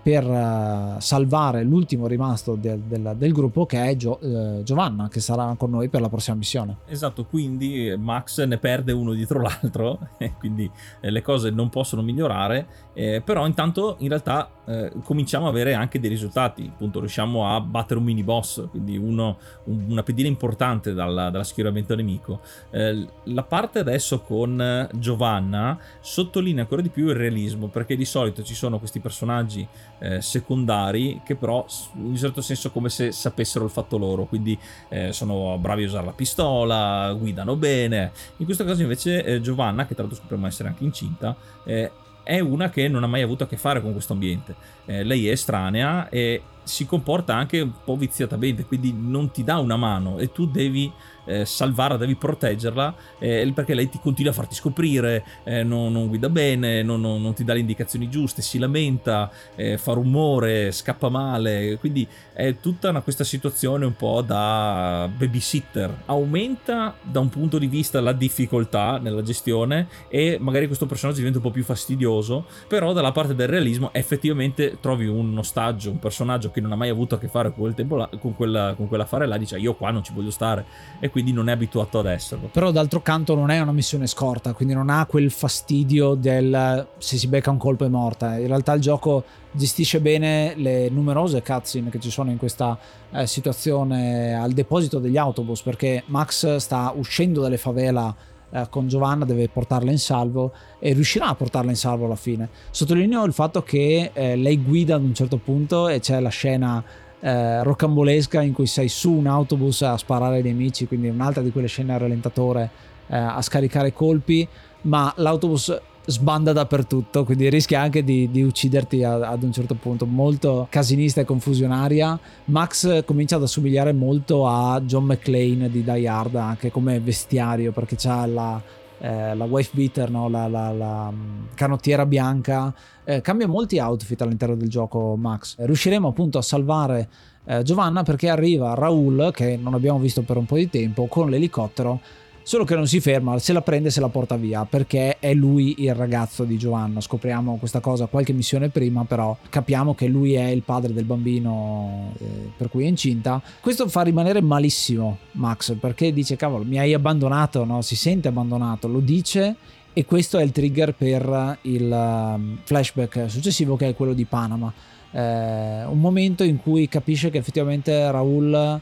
per 0.08 0.26
uh, 0.26 1.02
salvare 1.02 1.64
l'ultimo 1.64 2.08
rimasto 2.08 2.56
del, 2.56 2.80
del, 2.80 3.16
del 3.18 3.34
gruppo 3.34 3.66
che 3.66 3.90
è 3.90 3.96
Gio, 3.98 4.18
uh, 4.22 4.64
Giovanna 4.64 5.10
che 5.10 5.20
sarà 5.20 5.54
con 5.58 5.70
noi 5.70 5.90
per 5.90 6.00
la 6.00 6.08
prossima 6.08 6.38
missione. 6.38 6.78
Esatto, 6.86 7.26
quindi 7.26 7.94
Max 7.98 8.42
ne 8.46 8.58
perde 8.58 8.94
uno 8.94 9.12
dietro 9.12 9.42
l'altro 9.42 10.00
quindi 10.40 10.72
eh, 11.02 11.12
le 11.12 11.22
cose 11.22 11.50
non 11.50 11.68
possono 11.68 12.02
migliorare, 12.04 12.68
eh, 12.98 13.22
però 13.24 13.46
intanto 13.46 13.98
in 14.00 14.08
realtà 14.08 14.50
eh, 14.66 14.92
cominciamo 15.04 15.46
a 15.46 15.50
avere 15.50 15.76
anche 15.76 16.00
dei 16.00 16.10
risultati, 16.10 16.68
appunto 16.74 17.00
riusciamo 17.00 17.48
a 17.48 17.62
battere 17.62 18.00
un 18.00 18.06
mini 18.06 18.24
boss, 18.24 18.68
quindi 18.72 18.98
uno, 18.98 19.38
un, 19.66 19.86
una 19.90 20.02
pedina 20.02 20.28
importante 20.28 20.96
dalla, 20.96 21.30
dalla 21.30 21.44
schieramento 21.44 21.94
nemico. 21.94 22.42
Eh, 22.72 23.08
la 23.26 23.44
parte 23.44 23.78
adesso 23.78 24.22
con 24.22 24.90
Giovanna 24.96 25.78
sottolinea 26.00 26.64
ancora 26.64 26.82
di 26.82 26.90
più 26.90 27.10
il 27.10 27.14
realismo, 27.14 27.68
perché 27.68 27.96
di 27.96 28.04
solito 28.04 28.42
ci 28.42 28.56
sono 28.56 28.80
questi 28.80 29.00
personaggi 29.00 29.66
eh, 30.00 30.20
secondari 30.20 31.22
che 31.24 31.36
però 31.36 31.68
in 31.98 32.06
un 32.06 32.18
certo 32.18 32.42
senso 32.42 32.72
come 32.72 32.90
se 32.90 33.12
sapessero 33.12 33.64
il 33.64 33.70
fatto 33.70 34.00
loro, 34.00 34.26
quindi 34.26 34.58
eh, 34.90 35.14
sono 35.14 35.56
bravi 35.60 35.84
a 35.84 35.86
usare 35.86 36.06
la 36.08 36.14
pistola, 36.14 37.16
guidano 37.16 37.56
bene. 37.56 38.12
In 38.38 38.46
questo 38.46 38.66
caso 38.66 38.82
invece 38.82 39.24
eh, 39.24 39.40
Giovanna, 39.40 39.86
che 39.86 39.94
tra 39.94 40.02
l'altro 40.02 40.20
scopriamo 40.20 40.48
essere 40.48 40.70
anche 40.70 40.84
incinta, 40.84 41.36
eh, 41.64 41.92
è 42.28 42.42
una 42.42 42.70
che 42.70 42.90
non 42.90 43.06
ha 43.06 43.08
mai 43.08 43.22
avuto 43.22 43.46
a 43.46 43.48
che 43.48 43.56
fare 43.56 43.82
con 43.82 43.94
questo 43.94 44.12
ambiente. 44.12 44.54
Eh, 44.86 45.04
lei 45.06 45.30
è 45.30 45.32
estranea 45.32 46.10
e 46.10 46.42
si 46.68 46.86
comporta 46.86 47.34
anche 47.34 47.62
un 47.62 47.72
po' 47.84 47.96
viziatamente, 47.96 48.66
quindi 48.66 48.94
non 48.96 49.32
ti 49.32 49.44
dà 49.44 49.58
una 49.58 49.78
mano 49.78 50.18
e 50.18 50.32
tu 50.32 50.46
devi 50.46 50.92
eh, 51.28 51.46
salvarla, 51.46 51.98
devi 51.98 52.16
proteggerla 52.16 52.96
eh, 53.20 53.52
perché 53.54 53.74
lei 53.74 53.90
ti 53.90 54.00
continua 54.00 54.32
a 54.32 54.36
farti 54.36 54.56
scoprire, 54.56 55.26
eh, 55.44 55.64
non, 55.64 55.92
non, 55.92 56.08
guida 56.08 56.30
bene, 56.30 56.82
non, 56.82 57.02
non, 57.02 57.22
non, 57.22 57.34
ti 57.34 57.44
dà 57.44 57.54
le 57.54 57.60
indicazioni 57.60 58.10
giuste, 58.10 58.42
si 58.42 58.58
lamenta, 58.58 59.30
eh, 59.56 59.78
fa 59.78 59.94
rumore, 59.94 60.72
scappa 60.72 61.10
male, 61.10 61.78
quindi 61.80 62.08
è 62.34 62.58
tutta 62.60 62.90
una, 62.90 63.02
questa 63.02 63.24
situazione 63.24 63.86
un 63.86 63.96
po' 63.96 64.22
da 64.22 65.10
babysitter. 65.16 66.04
Aumenta 66.06 66.96
da 67.02 67.20
un 67.20 67.30
punto 67.30 67.58
di 67.58 67.68
vista 67.68 68.00
la 68.00 68.14
difficoltà 68.14 68.98
nella 68.98 69.22
gestione 69.22 69.88
e 70.10 70.38
magari 70.40 70.68
questo 70.68 70.86
personaggio 70.86 71.18
diventa 71.18 71.40
un 71.40 71.44
po' 71.44 71.52
più 71.52 71.64
fastidioso, 71.64 72.46
però 72.68 72.94
dalla 72.94 73.12
parte 73.12 73.36
del 73.36 73.48
realismo 73.48 73.94
effettivamente 73.94 74.78
trovi 74.80 75.08
un 75.08 75.38
ostaggio, 75.38 75.92
un 75.92 76.00
personaggio 76.00 76.52
che 76.52 76.57
non 76.62 76.72
ha 76.72 76.76
mai 76.76 76.90
avuto 76.90 77.16
a 77.16 77.20
che 77.20 77.28
fare 77.28 77.50
con, 77.50 77.60
quel 77.60 77.74
tempo 77.74 77.96
là, 77.96 78.10
con, 78.20 78.36
quella, 78.36 78.74
con 78.76 78.88
quell'affare 78.88 79.26
là, 79.28 79.38
dice 79.38 79.58
io 79.58 79.76
qua 79.76 79.92
non 79.92 80.04
ci 80.04 80.14
voglio 80.14 80.32
stare 80.32 80.66
e 81.00 81.10
quindi 81.10 81.32
non 81.32 81.50
è 81.50 81.52
abituato 81.52 82.00
ad 82.00 82.06
esserlo. 82.08 82.50
Però 82.52 82.72
d'altro 82.72 83.02
canto 83.02 83.36
non 83.36 83.50
è 83.50 83.60
una 83.60 83.72
missione 83.72 84.08
scorta, 84.08 84.54
quindi 84.54 84.74
non 84.74 84.90
ha 84.90 85.06
quel 85.06 85.32
fastidio 85.32 86.14
del 86.16 86.88
se 86.98 87.18
si 87.18 87.28
becca 87.28 87.52
un 87.52 87.58
colpo 87.58 87.86
è 87.86 87.90
morta. 87.90 88.38
In 88.38 88.48
realtà 88.48 88.74
il 88.74 88.82
gioco 88.82 89.24
gestisce 89.52 90.00
bene 90.00 90.54
le 90.56 90.90
numerose 90.90 91.42
cutscene 91.42 91.90
che 91.90 92.00
ci 92.00 92.12
sono 92.12 92.32
in 92.32 92.38
questa 92.38 92.78
eh, 93.12 93.26
situazione 93.26 94.36
al 94.36 94.52
deposito 94.52 95.00
degli 95.00 95.18
autobus 95.18 95.62
perché 95.62 96.04
Max 96.08 96.58
sta 96.58 96.94
uscendo 96.96 97.42
dalle 97.42 97.58
favela 97.58 98.16
eh, 98.50 98.68
con 98.70 98.88
Giovanna 98.88 99.26
deve 99.26 99.50
portarla 99.50 99.92
in 99.92 100.00
salvo 100.00 100.52
e 100.80 100.94
riuscirà 100.94 101.28
a 101.28 101.36
portarla 101.36 101.72
in 101.72 101.78
salvo 101.78 102.06
alla 102.06 102.16
fine. 102.16 102.50
Sottolineo 102.72 103.24
il 103.26 103.34
fatto 103.34 103.64
che 103.64 104.12
eh, 104.14 104.36
lei 104.36 104.62
guida 104.62 104.96
ad 104.96 105.04
un 105.04 105.14
certo 105.14 105.38
punto 105.38 105.88
e 105.88 106.00
c'è 106.00 106.20
la 106.20 106.30
scena 106.30 106.84
eh, 107.20 107.64
rocambolesca 107.64 108.42
in 108.42 108.54
cui 108.54 108.68
sei 108.68 108.90
su 108.90 109.12
un 109.12 109.28
autobus 109.28 109.82
a 109.82 109.98
sparare 109.98 110.38
ai 110.38 110.44
nemici, 110.44 110.88
quindi 110.88 111.08
un'altra 111.10 111.42
di 111.42 111.52
quelle 111.52 111.68
scene 111.68 111.94
a 111.94 111.98
rallentatore 111.98 112.70
eh, 113.08 113.18
a 113.18 113.42
scaricare 113.42 113.94
colpi, 113.94 114.48
ma 114.82 115.12
l'autobus 115.18 115.76
sbanda 116.08 116.54
dappertutto, 116.54 117.26
quindi 117.26 117.50
rischia 117.50 117.82
anche 117.82 118.04
di, 118.04 118.32
di 118.32 118.42
ucciderti 118.42 119.04
a, 119.04 119.28
ad 119.28 119.44
un 119.44 119.52
certo 119.52 119.76
punto, 119.76 120.06
molto 120.06 120.68
casinista 120.70 121.22
e 121.22 121.26
confusionaria. 121.26 122.18
Max 122.46 123.04
comincia 123.04 123.36
ad 123.36 123.44
assomigliare 123.44 123.92
molto 123.92 124.48
a 124.48 124.80
John 124.82 125.04
McClane 125.04 125.70
di 125.70 125.84
Die 125.84 126.08
Hard, 126.08 126.36
anche 126.36 126.72
come 126.72 127.00
vestiario, 127.02 127.74
perché 127.74 127.96
c'ha 127.98 128.26
la, 128.26 128.62
eh, 129.00 129.36
la 129.36 129.46
wife 129.46 129.72
beater, 129.74 130.10
no? 130.10 130.30
la, 130.30 130.48
la, 130.48 130.72
la, 130.72 131.12
mm, 131.12 131.48
canottiera 131.54 132.06
bianca, 132.06 132.74
eh, 133.04 133.20
cambia 133.20 133.48
molti 133.48 133.78
outfit 133.78 134.22
all'interno 134.22 134.56
del 134.56 134.70
gioco 134.70 135.16
Max. 135.18 135.56
riusciremo 135.60 136.08
appunto 136.08 136.38
a 136.38 136.42
salvare 136.42 137.10
eh, 137.46 137.64
Giovanna 137.64 138.04
perché 138.04 138.30
arriva 138.30 138.74
Raul, 138.74 139.32
che 139.34 139.58
non 139.58 139.74
abbiamo 139.74 140.00
visto 140.00 140.22
per 140.22 140.38
un 140.38 140.46
po' 140.46 140.56
di 140.56 140.70
tempo, 140.70 141.08
con 141.08 141.30
l'elicottero 141.30 142.00
solo 142.48 142.64
che 142.64 142.76
non 142.76 142.88
si 142.88 143.02
ferma, 143.02 143.38
se 143.40 143.52
la 143.52 143.62
prende 143.62 143.90
e 143.90 143.92
se 143.92 144.00
la 144.00 144.08
porta 144.08 144.38
via 144.38 144.64
perché 144.64 145.18
è 145.20 145.34
lui 145.34 145.76
il 145.80 145.94
ragazzo 145.94 146.46
di 146.46 146.58
Giovanna. 146.58 147.02
Scopriamo 147.02 147.58
questa 147.58 147.82
cosa 147.82 148.06
qualche 148.06 148.32
missione 148.32 148.70
prima, 148.70 149.04
però 149.04 149.36
capiamo 149.50 149.94
che 149.94 150.08
lui 150.08 150.36
è 150.36 150.46
il 150.46 150.62
padre 150.62 150.94
del 150.94 151.04
bambino 151.04 152.14
eh, 152.18 152.50
per 152.56 152.70
cui 152.70 152.86
è 152.86 152.88
incinta. 152.88 153.42
Questo 153.60 153.90
fa 153.90 154.04
rimanere 154.04 154.40
malissimo 154.40 155.18
Max 155.34 155.76
perché 155.78 156.14
dice 156.14 156.38
cavolo 156.38 156.64
mi 156.64 156.80
hai 156.80 156.94
abbandonato, 156.94 157.66
no? 157.66 157.82
si 157.82 157.98
sente 157.98 158.30
abbandonato, 158.30 158.88
lo 158.88 159.02
dice 159.02 159.58
e 159.92 160.06
questo 160.06 160.38
è 160.38 160.44
il 160.44 160.52
trigger 160.52 160.94
per 160.94 161.58
il 161.64 161.92
um, 161.92 162.60
flashback 162.64 163.30
successivo 163.30 163.76
che 163.76 163.90
è 163.90 163.94
quello 163.94 164.14
di 164.14 164.24
Panama. 164.24 164.72
Eh, 165.12 165.84
un 165.84 166.00
momento 166.00 166.46
in 166.46 166.62
cui 166.62 166.88
capisce 166.88 167.30
che 167.30 167.40
effettivamente 167.40 168.10
Raul 168.10 168.80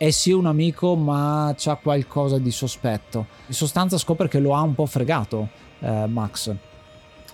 è 0.00 0.08
sì 0.08 0.32
un 0.32 0.46
amico 0.46 0.96
ma 0.96 1.54
c'ha 1.58 1.74
qualcosa 1.74 2.38
di 2.38 2.50
sospetto. 2.50 3.26
In 3.48 3.52
sostanza 3.52 3.98
scopre 3.98 4.28
che 4.28 4.38
lo 4.38 4.54
ha 4.54 4.62
un 4.62 4.74
po' 4.74 4.86
fregato 4.86 5.48
eh, 5.78 6.06
Max. 6.06 6.54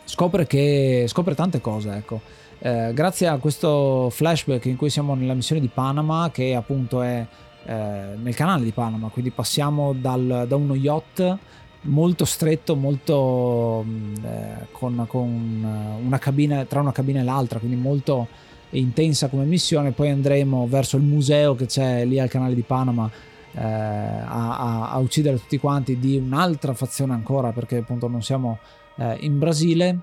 Scopre 0.02 0.48
che 0.48 1.04
scopre 1.06 1.36
tante 1.36 1.60
cose, 1.60 1.94
ecco. 1.94 2.20
Eh, 2.58 2.90
grazie 2.92 3.28
a 3.28 3.36
questo 3.36 4.10
flashback 4.10 4.64
in 4.64 4.74
cui 4.74 4.90
siamo 4.90 5.14
nella 5.14 5.34
missione 5.34 5.60
di 5.60 5.68
Panama, 5.68 6.30
che 6.32 6.56
appunto 6.56 7.02
è 7.02 7.24
eh, 7.66 7.72
nel 8.20 8.34
canale 8.34 8.64
di 8.64 8.72
Panama, 8.72 9.10
quindi 9.10 9.30
passiamo 9.30 9.92
dal, 9.92 10.46
da 10.48 10.56
uno 10.56 10.74
yacht 10.74 11.38
molto 11.82 12.24
stretto, 12.24 12.74
molto 12.74 13.84
mm, 13.86 14.14
eh, 14.24 14.66
con, 14.72 15.04
con, 15.06 15.98
una 16.04 16.18
cabina 16.18 16.64
tra 16.64 16.80
una 16.80 16.90
cabina 16.90 17.20
e 17.20 17.22
l'altra, 17.22 17.60
quindi 17.60 17.76
molto 17.76 18.26
intensa 18.70 19.28
come 19.28 19.44
missione, 19.44 19.92
poi 19.92 20.10
andremo 20.10 20.66
verso 20.66 20.96
il 20.96 21.02
museo 21.02 21.54
che 21.54 21.66
c'è 21.66 22.04
lì 22.04 22.18
al 22.18 22.28
canale 22.28 22.54
di 22.54 22.62
Panama 22.62 23.10
eh, 23.56 23.62
a, 23.62 24.58
a, 24.58 24.90
a, 24.90 24.98
uccidere 24.98 25.38
tutti 25.38 25.58
quanti 25.58 25.98
di 25.98 26.16
un'altra 26.18 26.74
fazione 26.74 27.14
ancora 27.14 27.52
perché 27.52 27.78
appunto 27.78 28.06
non 28.06 28.22
siamo 28.22 28.58
eh, 28.96 29.16
in 29.20 29.38
Brasile, 29.38 29.98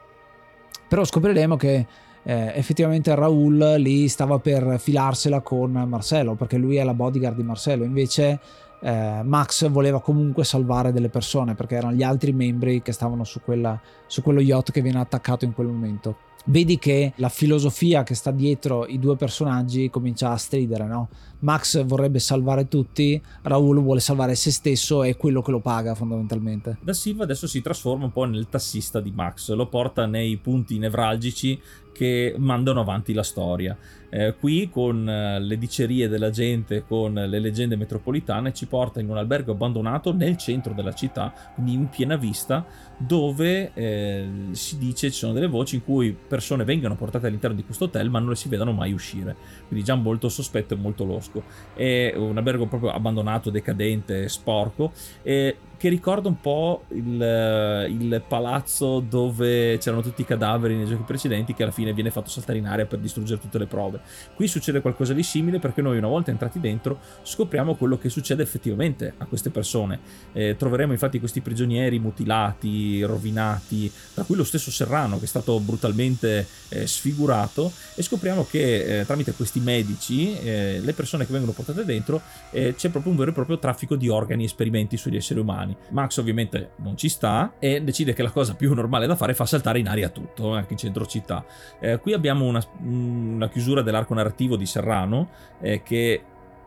però 0.87 1.03
scopriremo 1.03 1.55
che 1.55 1.85
eh, 2.23 2.51
effettivamente 2.55 3.13
Raul 3.13 3.75
lì 3.77 4.07
stava 4.07 4.39
per 4.39 4.79
filarsela 4.79 5.41
con 5.41 5.71
Marcello 5.71 6.35
perché 6.35 6.57
lui 6.57 6.77
è 6.77 6.83
la 6.83 6.93
bodyguard 6.93 7.35
di 7.35 7.43
Marcello, 7.43 7.83
invece 7.83 8.39
eh, 8.81 9.21
Max 9.23 9.69
voleva 9.69 10.01
comunque 10.01 10.43
salvare 10.43 10.91
delle 10.91 11.09
persone 11.09 11.53
perché 11.53 11.75
erano 11.75 11.93
gli 11.93 12.03
altri 12.03 12.33
membri 12.33 12.81
che 12.81 12.91
stavano 12.91 13.23
su, 13.23 13.41
quella, 13.41 13.79
su 14.07 14.21
quello 14.21 14.41
yacht 14.41 14.71
che 14.71 14.81
viene 14.81 14.99
attaccato 14.99 15.45
in 15.45 15.53
quel 15.53 15.67
momento 15.67 16.17
vedi 16.45 16.77
che 16.77 17.13
la 17.17 17.29
filosofia 17.29 18.03
che 18.03 18.15
sta 18.15 18.31
dietro 18.31 18.85
i 18.85 18.99
due 18.99 19.15
personaggi 19.15 19.89
comincia 19.89 20.31
a 20.31 20.37
stridere, 20.37 20.85
no? 20.85 21.09
Max 21.43 21.83
vorrebbe 21.83 22.19
salvare 22.19 22.67
tutti, 22.67 23.21
Raul 23.41 23.81
vuole 23.81 23.99
salvare 23.99 24.33
se 24.35 24.49
stesso 24.51 25.03
e 25.03 25.17
quello 25.17 25.41
che 25.41 25.51
lo 25.51 25.59
paga 25.59 25.93
fondamentalmente. 25.93 26.77
Da 26.81 26.93
Silva 26.93 27.23
adesso 27.23 27.47
si 27.47 27.61
trasforma 27.61 28.05
un 28.05 28.11
po' 28.11 28.23
nel 28.23 28.47
tassista 28.49 29.01
di 29.01 29.11
Max, 29.11 29.51
lo 29.51 29.67
porta 29.67 30.05
nei 30.05 30.37
punti 30.37 30.77
nevralgici 30.77 31.59
che 31.93 32.35
mandano 32.37 32.81
avanti 32.81 33.13
la 33.13 33.23
storia. 33.23 33.77
Eh, 34.09 34.35
qui 34.37 34.69
con 34.69 35.09
eh, 35.09 35.39
le 35.39 35.57
dicerie 35.57 36.07
della 36.07 36.29
gente, 36.29 36.83
con 36.85 37.13
le 37.13 37.39
leggende 37.39 37.75
metropolitane, 37.75 38.53
ci 38.53 38.67
porta 38.67 38.99
in 38.99 39.09
un 39.09 39.17
albergo 39.17 39.53
abbandonato 39.53 40.13
nel 40.13 40.37
centro 40.37 40.73
della 40.73 40.93
città, 40.93 41.33
quindi 41.53 41.73
in 41.73 41.89
piena 41.89 42.15
vista, 42.15 42.65
dove 42.97 43.71
eh, 43.73 44.27
si 44.51 44.77
dice 44.77 45.09
ci 45.09 45.17
sono 45.17 45.33
delle 45.33 45.47
voci 45.47 45.75
in 45.75 45.83
cui 45.83 46.15
persone 46.27 46.63
vengono 46.63 46.95
portate 46.95 47.27
all'interno 47.27 47.55
di 47.55 47.63
questo 47.63 47.85
hotel 47.85 48.09
ma 48.09 48.19
non 48.19 48.29
le 48.29 48.35
si 48.35 48.49
vedono 48.49 48.71
mai 48.71 48.91
uscire. 48.91 49.35
Quindi 49.67 49.85
già 49.85 49.95
molto 49.95 50.29
sospetto 50.29 50.73
e 50.73 50.77
molto 50.77 51.05
losco. 51.05 51.32
È 51.73 52.13
un 52.15 52.37
albergo 52.37 52.65
proprio 52.67 52.91
abbandonato, 52.91 53.49
decadente, 53.49 54.27
sporco. 54.27 54.91
E 55.21 55.55
che 55.83 55.89
ricorda 55.89 56.29
un 56.29 56.39
po' 56.39 56.85
il, 56.93 57.21
eh, 57.21 57.87
il, 57.89 58.23
palazzo 58.25 59.01
dove 59.01 59.77
c'erano 59.79 60.01
tutti 60.01 60.21
i 60.21 60.25
cadaveri 60.25 60.77
nei 60.77 60.85
giochi 60.85 61.03
precedenti 61.03 61.53
che 61.53 61.63
alla 61.63 61.73
fine 61.73 61.91
viene 61.91 62.09
fatto 62.09 62.29
saltare 62.29 62.57
in 62.57 62.67
aria 62.67 62.85
per 62.85 62.99
distruggere 62.99 63.41
tutte 63.41 63.57
le 63.57 63.65
prove. 63.65 63.99
Qui 64.33 64.47
succede 64.47 64.79
qualcosa 64.79 65.11
di 65.11 65.23
simile 65.23 65.59
perché 65.59 65.81
noi 65.81 65.97
una 65.97 66.07
volta 66.07 66.31
entrati 66.31 66.61
dentro 66.61 66.99
scopriamo 67.23 67.75
quello 67.75 67.97
che 67.97 68.07
succede 68.07 68.41
effettivamente 68.43 69.13
a 69.17 69.25
queste 69.25 69.49
persone. 69.49 69.99
Eh, 70.31 70.55
troveremo 70.57 70.93
infatti 70.93 71.19
questi 71.19 71.41
prigionieri 71.41 71.99
mutilati, 71.99 73.03
rovinati, 73.03 73.91
tra 74.13 74.23
cui 74.23 74.37
lo 74.37 74.45
stesso 74.45 74.71
Serrano 74.71 75.17
che 75.17 75.25
è 75.25 75.27
stato 75.27 75.59
brutalmente 75.59 76.47
eh, 76.69 76.87
sfigurato 76.87 77.73
e 77.95 78.03
scopriamo 78.03 78.47
che 78.49 79.01
eh, 79.01 79.05
tramite 79.05 79.33
questi 79.33 79.59
medici, 79.59 80.33
eh, 80.39 80.79
le 80.81 80.93
persone 80.93 81.25
che 81.25 81.33
vengono 81.33 81.51
portate 81.51 81.83
dentro, 81.83 82.21
eh, 82.51 82.73
c'è 82.73 82.87
proprio 82.87 83.11
un 83.11 83.17
vero 83.17 83.31
e 83.31 83.33
proprio 83.33 83.59
traffico 83.59 83.97
di 83.97 84.07
organi 84.07 84.43
e 84.43 84.45
esperimenti 84.45 84.95
sugli 84.95 85.17
esseri 85.17 85.41
umani 85.41 85.71
mani. 85.73 85.91
Max 86.03 86.17
ovviamente 86.17 86.71
non 86.77 86.97
ci 86.97 87.09
sta 87.09 87.53
e 87.59 87.81
decide 87.81 88.13
che 88.13 88.23
la 88.23 88.31
cosa 88.31 88.55
più 88.55 88.73
normale 88.73 89.07
da 89.07 89.15
fare 89.15 89.31
è 89.31 89.35
far 89.35 89.47
saltare 89.47 89.79
in 89.79 89.87
aria 89.87 90.09
tutto, 90.09 90.53
anche 90.53 90.73
in 90.73 90.79
centro 90.79 91.05
città. 91.05 91.45
Eh, 91.79 91.99
qui 91.99 92.13
abbiamo 92.13 92.45
una, 92.45 92.63
una, 92.83 93.49
chiusura 93.49 93.81
dell'arco 93.81 94.13
narrativo 94.13 94.55
di 94.55 94.65
Serrano 94.65 95.29
eh, 95.61 95.81
che 95.83 96.23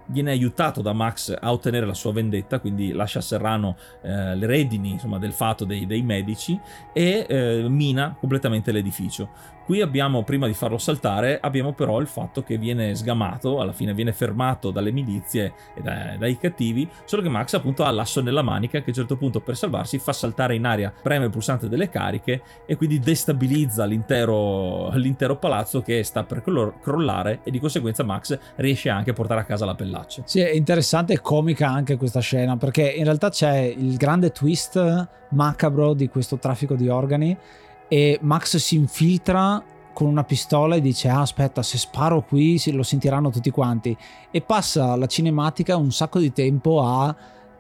viene 0.09 0.31
aiutato 0.31 0.83
da 0.83 0.93
Max 0.93 1.37
a 1.39 1.51
ottenere 1.51 1.85
la 1.85 1.95
sua 1.95 2.13
vendetta, 2.13 2.61
quindi 2.61 2.93
lascia 2.93 3.19
a 3.19 3.23
Serrano 3.23 3.77
eh, 4.03 4.37
le 4.37 4.47
redini 4.47 4.91
insomma, 4.91 5.19
del 5.19 5.33
fatto 5.33 5.65
dei, 5.65 5.87
dei 5.87 6.03
medici 6.03 6.59
e 6.93 7.27
eh, 7.29 7.67
mina 7.69 8.17
completamente 8.19 8.71
l'edificio. 8.71 9.55
Qui 9.67 9.81
abbiamo, 9.81 10.23
prima 10.23 10.47
di 10.47 10.55
farlo 10.55 10.79
saltare, 10.79 11.41
abbiamo 11.41 11.73
però 11.73 11.99
il 11.99 12.07
fatto 12.07 12.45
che 12.45 12.57
viene 12.57 12.95
sgamato, 12.95 13.59
alla 13.61 13.73
fine 13.73 13.95
viene 13.95 14.12
fermato 14.12 14.71
dalle 14.71 14.93
milizie 14.93 15.55
e 15.75 15.81
dai, 15.83 16.17
dai 16.19 16.39
cattivi, 16.39 16.89
solo 17.05 17.21
che 17.21 17.29
Max 17.29 17.55
appunto 17.55 17.83
ha 17.83 17.91
l'asso 17.91 18.23
nella 18.23 18.43
manica 18.43 18.79
che 18.79 18.85
a 18.85 18.89
un 18.91 18.95
certo 18.95 19.17
punto 19.17 19.41
per 19.41 19.57
salvarsi 19.57 19.99
fa 19.99 20.12
saltare 20.12 20.55
in 20.55 20.67
aria, 20.67 20.93
preme 21.03 21.25
il 21.25 21.33
pulsante 21.33 21.69
delle 21.69 21.89
cariche 21.89 22.43
e 22.64 22.77
quindi 22.77 23.01
destabilizza 23.01 23.85
l'intero, 23.87 24.91
l'intero 24.95 25.37
palazzo 25.37 25.83
che 25.83 26.05
sta 26.05 26.23
per 26.23 26.45
crollare 26.45 27.41
e 27.43 27.51
di 27.51 27.59
conseguenza 27.59 28.05
Max 28.05 28.39
riesce 28.55 28.89
anche 28.89 29.11
a 29.11 29.14
portare 29.14 29.41
a 29.41 29.45
casa 29.45 29.64
la 29.64 29.75
pellaccia. 29.75 30.23
Sì, 30.27 30.39
è 30.39 30.53
interessante 30.53 31.14
e 31.14 31.21
comica 31.21 31.69
anche 31.69 31.97
questa 31.97 32.21
scena 32.21 32.57
perché 32.57 32.89
in 32.89 33.03
realtà 33.03 33.31
c'è 33.31 33.57
il 33.57 33.97
grande 33.97 34.31
twist 34.31 35.09
macabro 35.31 35.93
di 35.93 36.09
questo 36.09 36.39
traffico 36.39 36.77
di 36.77 36.89
organi 36.89 37.37
e 37.89 38.18
Max 38.22 38.57
si 38.57 38.76
infiltra 38.76 39.62
con 39.93 40.09
una 40.09 40.24
pistola 40.24 40.74
e 40.74 40.82
dice 40.82 41.09
ah, 41.09 41.20
aspetta 41.20 41.62
se 41.62 41.78
sparo 41.78 42.22
qui 42.22 42.61
lo 42.72 42.82
sentiranno 42.82 43.30
tutti 43.30 43.51
quanti. 43.51 43.97
E 44.30 44.41
passa 44.43 44.95
la 44.97 45.07
cinematica 45.07 45.76
un 45.76 45.91
sacco 45.91 46.18
di 46.18 46.32
tempo 46.32 46.82
a 46.82 47.14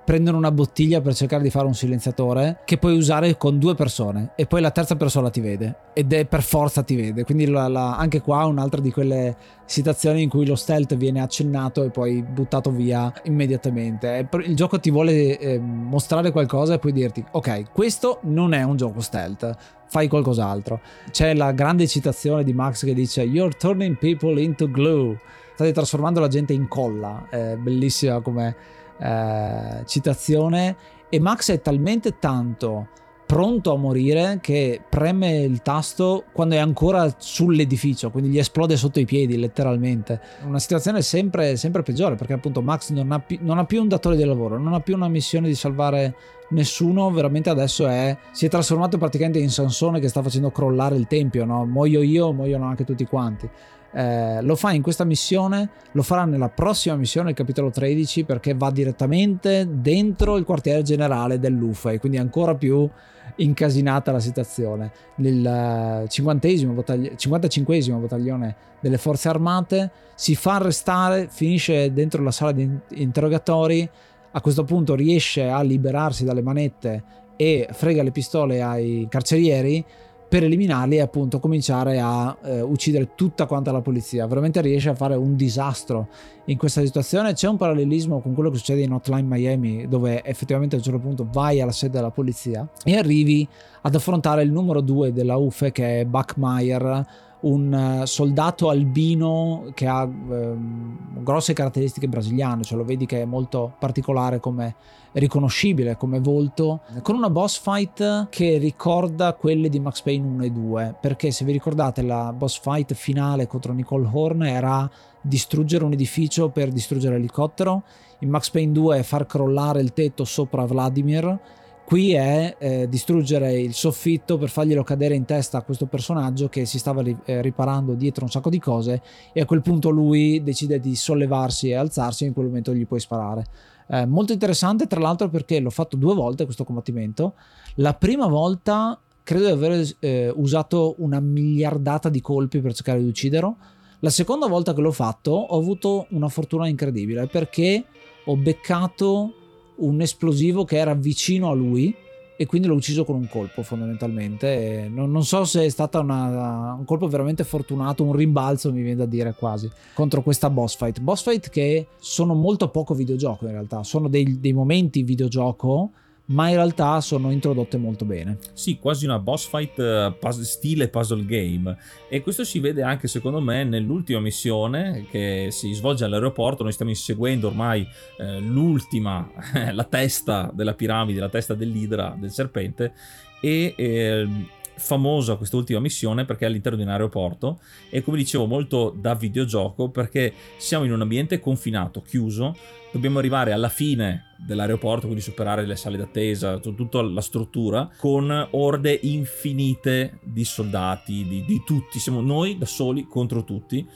prendere 0.06 0.36
una 0.36 0.52
bottiglia 0.52 1.00
per 1.00 1.16
cercare 1.16 1.42
di 1.42 1.50
fare 1.50 1.66
un 1.66 1.74
silenziatore 1.74 2.60
che 2.64 2.78
puoi 2.78 2.96
usare 2.96 3.36
con 3.36 3.58
due 3.58 3.74
persone 3.74 4.30
e 4.36 4.46
poi 4.46 4.60
la 4.60 4.70
terza 4.70 4.94
persona 4.94 5.30
ti 5.30 5.40
vede 5.40 5.78
ed 5.94 6.12
è 6.12 6.24
per 6.26 6.42
forza 6.44 6.84
ti 6.84 6.94
vede. 6.94 7.24
Quindi 7.24 7.46
la, 7.46 7.66
la, 7.66 7.96
anche 7.96 8.20
qua 8.20 8.44
un'altra 8.44 8.80
di 8.80 8.92
quelle 8.92 9.36
situazioni 9.64 10.22
in 10.22 10.28
cui 10.28 10.46
lo 10.46 10.54
stealth 10.54 10.94
viene 10.94 11.20
accennato 11.20 11.82
e 11.82 11.90
poi 11.90 12.22
buttato 12.22 12.70
via 12.70 13.12
immediatamente. 13.24 14.28
Il 14.44 14.54
gioco 14.54 14.78
ti 14.78 14.92
vuole 14.92 15.36
eh, 15.40 15.58
mostrare 15.58 16.30
qualcosa 16.30 16.74
e 16.74 16.78
poi 16.78 16.92
dirti 16.92 17.24
ok 17.32 17.72
questo 17.72 18.20
non 18.22 18.54
è 18.54 18.62
un 18.62 18.76
gioco 18.76 19.00
stealth 19.00 19.56
fai 19.88 20.06
qualcos'altro. 20.06 20.80
C'è 21.10 21.34
la 21.34 21.50
grande 21.50 21.88
citazione 21.88 22.44
di 22.44 22.52
Max 22.52 22.84
che 22.84 22.94
dice 22.94 23.22
you're 23.22 23.56
turning 23.56 23.98
people 23.98 24.40
into 24.40 24.70
glue. 24.70 25.18
State 25.54 25.72
trasformando 25.72 26.20
la 26.20 26.28
gente 26.28 26.52
in 26.52 26.68
colla 26.68 27.26
è 27.28 27.56
bellissima 27.56 28.20
come 28.20 28.54
eh, 28.98 29.82
citazione 29.86 30.76
e 31.08 31.20
Max 31.20 31.50
è 31.50 31.60
talmente 31.60 32.18
tanto 32.18 32.88
pronto 33.26 33.72
a 33.72 33.76
morire 33.76 34.38
che 34.40 34.80
preme 34.88 35.40
il 35.40 35.60
tasto 35.60 36.24
quando 36.32 36.54
è 36.54 36.58
ancora 36.58 37.12
sull'edificio, 37.18 38.10
quindi 38.10 38.30
gli 38.30 38.38
esplode 38.38 38.76
sotto 38.76 39.00
i 39.00 39.04
piedi 39.04 39.36
letteralmente. 39.36 40.20
Una 40.44 40.60
situazione 40.60 41.02
sempre, 41.02 41.56
sempre 41.56 41.82
peggiore 41.82 42.14
perché 42.14 42.34
appunto 42.34 42.62
Max 42.62 42.90
non 42.90 43.10
ha, 43.10 43.18
più, 43.18 43.38
non 43.40 43.58
ha, 43.58 43.64
più, 43.64 43.82
un 43.82 43.88
datore 43.88 44.16
di 44.16 44.24
lavoro, 44.24 44.58
non 44.58 44.74
ha 44.74 44.80
più 44.80 44.94
una 44.94 45.08
missione 45.08 45.48
di 45.48 45.56
salvare 45.56 46.14
nessuno, 46.50 47.10
veramente 47.10 47.50
adesso 47.50 47.88
è, 47.88 48.16
si 48.30 48.46
è 48.46 48.48
trasformato 48.48 48.96
praticamente 48.96 49.40
in 49.40 49.50
Sansone 49.50 49.98
che 49.98 50.08
sta 50.08 50.22
facendo 50.22 50.52
crollare 50.52 50.94
il 50.94 51.08
tempio, 51.08 51.44
no? 51.44 51.66
muoio 51.66 52.02
io, 52.02 52.32
muoiono 52.32 52.66
anche 52.66 52.84
tutti 52.84 53.04
quanti. 53.04 53.50
Eh, 53.92 54.42
lo 54.42 54.56
fa 54.56 54.72
in 54.72 54.82
questa 54.82 55.04
missione, 55.04 55.70
lo 55.92 56.02
farà 56.02 56.24
nella 56.24 56.48
prossima 56.48 56.96
missione, 56.96 57.30
il 57.30 57.36
capitolo 57.36 57.70
13, 57.70 58.24
perché 58.24 58.54
va 58.54 58.70
direttamente 58.70 59.66
dentro 59.70 60.36
il 60.36 60.44
quartiere 60.44 60.82
generale 60.82 61.38
dell'UFA 61.38 61.98
quindi 61.98 62.18
ancora 62.18 62.54
più 62.54 62.88
incasinata 63.36 64.12
la 64.12 64.20
situazione. 64.20 64.92
Nel 65.16 66.06
50 66.08 66.48
eh, 66.48 66.66
battagli- 66.66 67.14
55 67.14 67.94
battaglione 67.94 68.56
delle 68.80 68.98
forze 68.98 69.28
armate 69.28 69.90
si 70.14 70.34
fa 70.34 70.54
arrestare, 70.54 71.28
finisce 71.30 71.92
dentro 71.92 72.22
la 72.22 72.30
sala 72.30 72.52
di 72.52 72.68
interrogatori, 72.94 73.88
a 74.32 74.40
questo 74.40 74.64
punto 74.64 74.94
riesce 74.94 75.48
a 75.48 75.62
liberarsi 75.62 76.24
dalle 76.24 76.42
manette 76.42 77.24
e 77.36 77.68
frega 77.70 78.02
le 78.02 78.10
pistole 78.12 78.62
ai 78.62 79.06
carcerieri 79.10 79.84
per 80.28 80.42
eliminarli 80.42 80.96
e 80.96 81.00
appunto 81.00 81.38
cominciare 81.38 82.00
a 82.00 82.36
eh, 82.42 82.60
uccidere 82.60 83.10
tutta 83.14 83.46
quanta 83.46 83.70
la 83.70 83.80
polizia. 83.80 84.26
Veramente 84.26 84.60
riesce 84.60 84.88
a 84.88 84.94
fare 84.94 85.14
un 85.14 85.36
disastro 85.36 86.08
in 86.46 86.58
questa 86.58 86.84
situazione. 86.84 87.32
C'è 87.32 87.48
un 87.48 87.56
parallelismo 87.56 88.20
con 88.20 88.34
quello 88.34 88.50
che 88.50 88.56
succede 88.56 88.82
in 88.82 88.92
Hotline 88.92 89.22
Miami, 89.22 89.88
dove 89.88 90.22
effettivamente 90.24 90.74
a 90.74 90.78
un 90.78 90.84
certo 90.84 91.00
punto 91.00 91.28
vai 91.30 91.60
alla 91.60 91.72
sede 91.72 91.92
della 91.92 92.10
polizia 92.10 92.68
e 92.84 92.96
arrivi 92.96 93.46
ad 93.82 93.94
affrontare 93.94 94.42
il 94.42 94.50
numero 94.50 94.80
due 94.80 95.12
della 95.12 95.36
UFE 95.36 95.70
che 95.70 96.00
è 96.00 96.04
Buckmeyer 96.04 97.06
un 97.40 98.00
eh, 98.02 98.06
soldato 98.06 98.68
albino 98.68 99.70
che 99.74 99.86
ha 99.86 100.02
ehm, 100.02 101.22
grosse 101.22 101.52
caratteristiche 101.52 102.08
brasiliane, 102.08 102.62
cioè 102.62 102.78
lo 102.78 102.84
vedi 102.84 103.06
che 103.06 103.22
è 103.22 103.24
molto 103.24 103.74
particolare 103.78 104.40
come 104.40 104.74
riconoscibile 105.12 105.96
come 105.96 106.20
volto, 106.20 106.80
con 107.02 107.16
una 107.16 107.30
boss 107.30 107.58
fight 107.58 108.28
che 108.28 108.58
ricorda 108.58 109.32
quelle 109.32 109.68
di 109.68 109.80
Max 109.80 110.02
Payne 110.02 110.26
1 110.26 110.44
e 110.44 110.50
2, 110.50 110.94
perché 111.00 111.30
se 111.30 111.44
vi 111.44 111.52
ricordate 111.52 112.02
la 112.02 112.32
boss 112.32 112.60
fight 112.60 112.92
finale 112.94 113.46
contro 113.46 113.72
Nicole 113.72 114.08
Horn 114.10 114.42
era 114.44 114.88
distruggere 115.20 115.84
un 115.84 115.92
edificio 115.92 116.50
per 116.50 116.70
distruggere 116.70 117.16
l'elicottero, 117.16 117.82
in 118.20 118.30
Max 118.30 118.50
Payne 118.50 118.72
2 118.72 118.98
è 118.98 119.02
far 119.02 119.26
crollare 119.26 119.80
il 119.80 119.92
tetto 119.92 120.24
sopra 120.24 120.64
Vladimir 120.64 121.38
Qui 121.86 122.14
è 122.14 122.56
eh, 122.58 122.88
distruggere 122.88 123.60
il 123.60 123.72
soffitto 123.72 124.38
per 124.38 124.48
farglielo 124.48 124.82
cadere 124.82 125.14
in 125.14 125.24
testa 125.24 125.58
a 125.58 125.62
questo 125.62 125.86
personaggio 125.86 126.48
che 126.48 126.66
si 126.66 126.80
stava 126.80 127.00
ri- 127.00 127.16
eh, 127.24 127.40
riparando 127.40 127.94
dietro 127.94 128.24
un 128.24 128.30
sacco 128.30 128.50
di 128.50 128.58
cose 128.58 129.00
e 129.32 129.40
a 129.40 129.44
quel 129.44 129.62
punto 129.62 129.90
lui 129.90 130.42
decide 130.42 130.80
di 130.80 130.96
sollevarsi 130.96 131.68
e 131.68 131.74
alzarsi 131.76 132.24
e 132.24 132.26
in 132.26 132.32
quel 132.32 132.46
momento 132.46 132.74
gli 132.74 132.88
puoi 132.88 132.98
sparare. 132.98 133.46
Eh, 133.86 134.04
molto 134.04 134.32
interessante 134.32 134.88
tra 134.88 134.98
l'altro 134.98 135.28
perché 135.28 135.60
l'ho 135.60 135.70
fatto 135.70 135.96
due 135.96 136.12
volte 136.16 136.44
questo 136.44 136.64
combattimento. 136.64 137.34
La 137.76 137.94
prima 137.94 138.26
volta 138.26 139.00
credo 139.22 139.44
di 139.44 139.52
aver 139.52 139.96
eh, 140.00 140.32
usato 140.34 140.96
una 140.98 141.20
miliardata 141.20 142.08
di 142.08 142.20
colpi 142.20 142.60
per 142.60 142.74
cercare 142.74 143.00
di 143.00 143.06
ucciderlo. 143.06 143.56
La 144.00 144.10
seconda 144.10 144.48
volta 144.48 144.74
che 144.74 144.80
l'ho 144.80 144.90
fatto 144.90 145.30
ho 145.30 145.56
avuto 145.56 146.08
una 146.10 146.28
fortuna 146.28 146.66
incredibile 146.66 147.28
perché 147.28 147.84
ho 148.24 148.36
beccato 148.36 149.34
un 149.76 150.00
esplosivo 150.00 150.64
che 150.64 150.76
era 150.76 150.94
vicino 150.94 151.50
a 151.50 151.54
lui 151.54 151.94
e 152.38 152.44
quindi 152.44 152.68
l'ho 152.68 152.74
ucciso 152.74 153.04
con 153.04 153.16
un 153.16 153.28
colpo 153.28 153.62
fondamentalmente. 153.62 154.88
Non, 154.90 155.10
non, 155.10 155.24
so 155.24 155.44
se 155.44 155.64
è 155.64 155.68
stato 155.68 156.00
un 156.00 156.82
colpo 156.84 157.08
veramente 157.08 157.44
fortunato, 157.44 158.04
un 158.04 158.12
rimbalzo 158.12 158.72
mi 158.72 158.82
viene 158.82 158.96
da 158.96 159.06
dire 159.06 159.34
quasi, 159.34 159.70
contro 159.94 160.22
questa 160.22 160.50
boss 160.50 160.76
fight. 160.76 161.00
Boss 161.00 161.22
fight 161.22 161.48
che 161.48 161.86
sono 161.98 162.34
molto 162.34 162.68
poco 162.68 162.94
videogioco 162.94 163.46
in 163.46 163.52
realtà, 163.52 163.82
sono 163.82 164.08
dei, 164.08 164.38
dei 164.38 164.52
momenti 164.52 165.02
videogioco 165.02 165.92
ma 166.26 166.48
in 166.48 166.56
realtà 166.56 167.00
sono 167.00 167.30
introdotte 167.30 167.76
molto 167.76 168.04
bene. 168.04 168.38
Sì, 168.52 168.78
quasi 168.78 169.04
una 169.04 169.18
boss 169.18 169.46
fight 169.48 169.78
uh, 169.78 170.30
stile 170.42 170.88
puzzle 170.88 171.24
game. 171.24 171.76
E 172.08 172.20
questo 172.22 172.44
si 172.44 172.58
vede 172.58 172.82
anche 172.82 173.06
secondo 173.08 173.40
me 173.40 173.64
nell'ultima 173.64 174.20
missione 174.20 175.06
che 175.10 175.48
si 175.50 175.72
svolge 175.72 176.04
all'aeroporto, 176.04 176.62
noi 176.62 176.72
stiamo 176.72 176.90
inseguendo 176.90 177.48
ormai 177.48 177.86
eh, 178.18 178.40
l'ultima, 178.40 179.28
la 179.72 179.84
testa 179.84 180.50
della 180.52 180.74
piramide, 180.74 181.20
la 181.20 181.28
testa 181.28 181.54
dell'idra, 181.54 182.16
del 182.18 182.30
serpente. 182.30 182.92
E 183.40 183.74
eh, 183.76 184.28
famosa 184.76 185.36
quest'ultima 185.36 185.80
missione 185.80 186.24
perché 186.24 186.44
è 186.44 186.48
all'interno 186.48 186.78
di 186.78 186.84
un 186.84 186.90
aeroporto 186.90 187.60
e 187.90 188.02
come 188.02 188.16
dicevo 188.16 188.46
molto 188.46 188.94
da 188.96 189.14
videogioco 189.14 189.88
perché 189.88 190.32
siamo 190.56 190.84
in 190.84 190.92
un 190.92 191.00
ambiente 191.00 191.40
confinato, 191.40 192.02
chiuso, 192.02 192.54
dobbiamo 192.92 193.18
arrivare 193.18 193.52
alla 193.52 193.68
fine 193.68 194.34
dell'aeroporto, 194.38 195.06
quindi 195.06 195.22
superare 195.22 195.64
le 195.66 195.76
sale 195.76 195.96
d'attesa, 195.96 196.58
tutta 196.58 197.02
la 197.02 197.20
struttura, 197.20 197.90
con 197.96 198.48
orde 198.52 198.98
infinite 199.02 200.18
di 200.22 200.44
soldati, 200.44 201.26
di, 201.26 201.44
di 201.44 201.62
tutti, 201.64 201.98
siamo 201.98 202.20
noi 202.20 202.58
da 202.58 202.66
soli 202.66 203.06
contro 203.06 203.44
tutti 203.44 203.86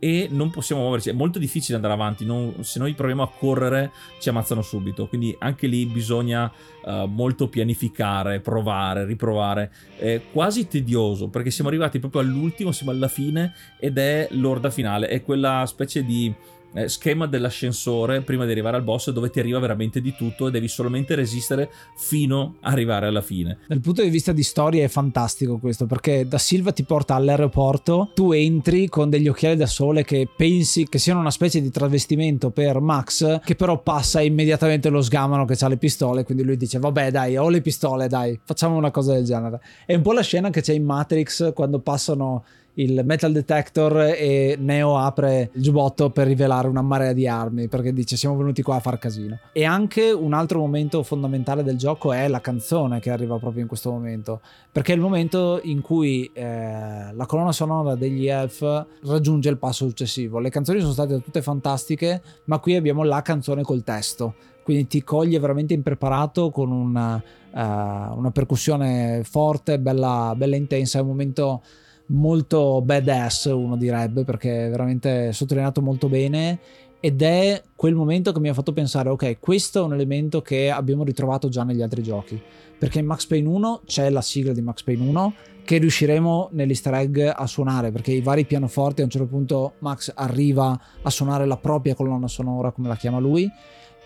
e 0.00 0.28
non 0.30 0.50
possiamo 0.50 0.80
muoverci. 0.80 1.10
È 1.10 1.12
molto 1.12 1.38
difficile 1.38 1.76
andare 1.76 1.92
avanti. 1.94 2.24
Non, 2.24 2.64
se 2.64 2.80
noi 2.80 2.94
proviamo 2.94 3.22
a 3.22 3.30
correre, 3.30 3.92
ci 4.18 4.30
ammazzano 4.30 4.62
subito. 4.62 5.06
Quindi 5.06 5.36
anche 5.38 5.68
lì 5.68 5.86
bisogna 5.86 6.50
uh, 6.82 7.04
molto 7.04 7.48
pianificare, 7.48 8.40
provare, 8.40 9.04
riprovare. 9.04 9.70
È 9.96 10.22
quasi 10.32 10.66
tedioso 10.66 11.28
perché 11.28 11.50
siamo 11.50 11.68
arrivati 11.68 12.00
proprio 12.00 12.22
all'ultimo, 12.22 12.72
siamo 12.72 12.90
alla 12.90 13.08
fine 13.08 13.54
ed 13.78 13.98
è 13.98 14.26
l'orda 14.32 14.70
finale. 14.70 15.06
È 15.06 15.22
quella 15.22 15.64
specie 15.66 16.02
di 16.02 16.34
eh, 16.74 16.88
schema 16.88 17.26
dell'ascensore 17.26 18.22
prima 18.22 18.44
di 18.44 18.52
arrivare 18.52 18.76
al 18.76 18.82
boss 18.82 19.10
dove 19.10 19.30
ti 19.30 19.38
arriva 19.38 19.58
veramente 19.58 20.00
di 20.00 20.14
tutto 20.14 20.48
e 20.48 20.50
devi 20.50 20.68
solamente 20.68 21.14
resistere 21.14 21.70
fino 21.96 22.56
ad 22.60 22.72
arrivare 22.72 23.06
alla 23.06 23.20
fine. 23.20 23.58
Dal 23.66 23.80
punto 23.80 24.02
di 24.02 24.10
vista 24.10 24.32
di 24.32 24.42
storia 24.42 24.84
è 24.84 24.88
fantastico 24.88 25.58
questo 25.58 25.86
perché 25.86 26.26
da 26.26 26.38
Silva 26.38 26.72
ti 26.72 26.84
porta 26.84 27.14
all'aeroporto, 27.14 28.12
tu 28.14 28.32
entri 28.32 28.88
con 28.88 29.10
degli 29.10 29.28
occhiali 29.28 29.56
da 29.56 29.66
sole 29.66 30.04
che 30.04 30.28
pensi 30.34 30.86
che 30.88 30.98
siano 30.98 31.20
una 31.20 31.30
specie 31.30 31.60
di 31.60 31.70
travestimento 31.70 32.50
per 32.50 32.80
Max 32.80 33.40
che 33.40 33.54
però 33.54 33.82
passa 33.82 34.20
immediatamente 34.20 34.88
lo 34.88 35.02
sgamano 35.02 35.44
che 35.44 35.56
ha 35.60 35.68
le 35.68 35.76
pistole 35.76 36.24
quindi 36.24 36.44
lui 36.44 36.56
dice 36.56 36.78
vabbè 36.78 37.10
dai 37.10 37.36
ho 37.36 37.48
le 37.48 37.60
pistole 37.60 38.08
dai 38.08 38.38
facciamo 38.44 38.76
una 38.76 38.90
cosa 38.90 39.14
del 39.14 39.24
genere. 39.24 39.60
È 39.84 39.94
un 39.94 40.02
po' 40.02 40.12
la 40.12 40.22
scena 40.22 40.50
che 40.50 40.60
c'è 40.60 40.72
in 40.72 40.84
Matrix 40.84 41.52
quando 41.52 41.80
passano 41.80 42.44
il 42.74 43.02
metal 43.04 43.32
detector 43.32 44.14
e 44.16 44.56
Neo 44.58 44.96
apre 44.96 45.50
il 45.52 45.62
giubbotto 45.62 46.10
per 46.10 46.26
rivelare 46.26 46.68
una 46.68 46.82
marea 46.82 47.12
di 47.12 47.26
armi 47.26 47.68
perché 47.68 47.92
dice 47.92 48.16
siamo 48.16 48.36
venuti 48.36 48.62
qua 48.62 48.76
a 48.76 48.80
far 48.80 48.98
casino. 48.98 49.38
E 49.52 49.64
anche 49.64 50.10
un 50.10 50.32
altro 50.32 50.60
momento 50.60 51.02
fondamentale 51.02 51.62
del 51.62 51.76
gioco 51.76 52.12
è 52.12 52.28
la 52.28 52.40
canzone 52.40 53.00
che 53.00 53.10
arriva 53.10 53.38
proprio 53.38 53.62
in 53.62 53.68
questo 53.68 53.90
momento 53.90 54.40
perché 54.70 54.92
è 54.92 54.94
il 54.94 55.00
momento 55.00 55.60
in 55.64 55.80
cui 55.80 56.30
eh, 56.32 57.12
la 57.12 57.26
colonna 57.26 57.52
sonora 57.52 57.94
degli 57.94 58.26
Elf 58.26 58.86
raggiunge 59.04 59.48
il 59.48 59.58
passo 59.58 59.86
successivo. 59.86 60.38
Le 60.38 60.50
canzoni 60.50 60.80
sono 60.80 60.92
state 60.92 61.20
tutte 61.20 61.42
fantastiche 61.42 62.22
ma 62.44 62.58
qui 62.58 62.76
abbiamo 62.76 63.02
la 63.02 63.22
canzone 63.22 63.62
col 63.62 63.82
testo 63.82 64.34
quindi 64.62 64.86
ti 64.86 65.02
coglie 65.02 65.40
veramente 65.40 65.74
impreparato 65.74 66.50
con 66.50 66.70
una, 66.70 67.16
uh, 67.16 67.58
una 67.58 68.30
percussione 68.32 69.22
forte, 69.24 69.80
bella, 69.80 70.32
bella 70.36 70.54
intensa, 70.54 70.98
è 70.98 71.00
un 71.00 71.08
momento 71.08 71.62
molto 72.10 72.80
badass, 72.82 73.46
uno 73.46 73.76
direbbe, 73.76 74.24
perché 74.24 74.66
è 74.66 74.70
veramente 74.70 75.32
sottolineato 75.32 75.82
molto 75.82 76.08
bene. 76.08 76.58
Ed 77.00 77.22
è 77.22 77.62
quel 77.74 77.94
momento 77.94 78.30
che 78.30 78.40
mi 78.40 78.48
ha 78.48 78.54
fatto 78.54 78.72
pensare: 78.72 79.08
ok, 79.08 79.38
questo 79.40 79.80
è 79.80 79.82
un 79.82 79.94
elemento 79.94 80.42
che 80.42 80.70
abbiamo 80.70 81.02
ritrovato 81.02 81.48
già 81.48 81.64
negli 81.64 81.82
altri 81.82 82.02
giochi. 82.02 82.40
Perché 82.78 82.98
in 82.98 83.06
Max 83.06 83.26
Payne 83.26 83.48
1 83.48 83.82
c'è 83.86 84.10
la 84.10 84.22
sigla 84.22 84.52
di 84.52 84.62
Max 84.62 84.82
Payne 84.82 85.08
1 85.08 85.34
che 85.64 85.78
riusciremo 85.78 86.48
nell'easter 86.52 86.94
egg 86.94 87.18
a 87.18 87.46
suonare. 87.46 87.90
Perché 87.90 88.12
i 88.12 88.20
vari 88.20 88.44
pianoforti 88.44 89.00
a 89.00 89.04
un 89.04 89.10
certo 89.10 89.26
punto 89.26 89.74
Max 89.78 90.12
arriva 90.14 90.78
a 91.02 91.10
suonare 91.10 91.46
la 91.46 91.56
propria 91.56 91.94
colonna 91.94 92.28
sonora, 92.28 92.70
come 92.70 92.88
la 92.88 92.96
chiama 92.96 93.18
lui 93.18 93.50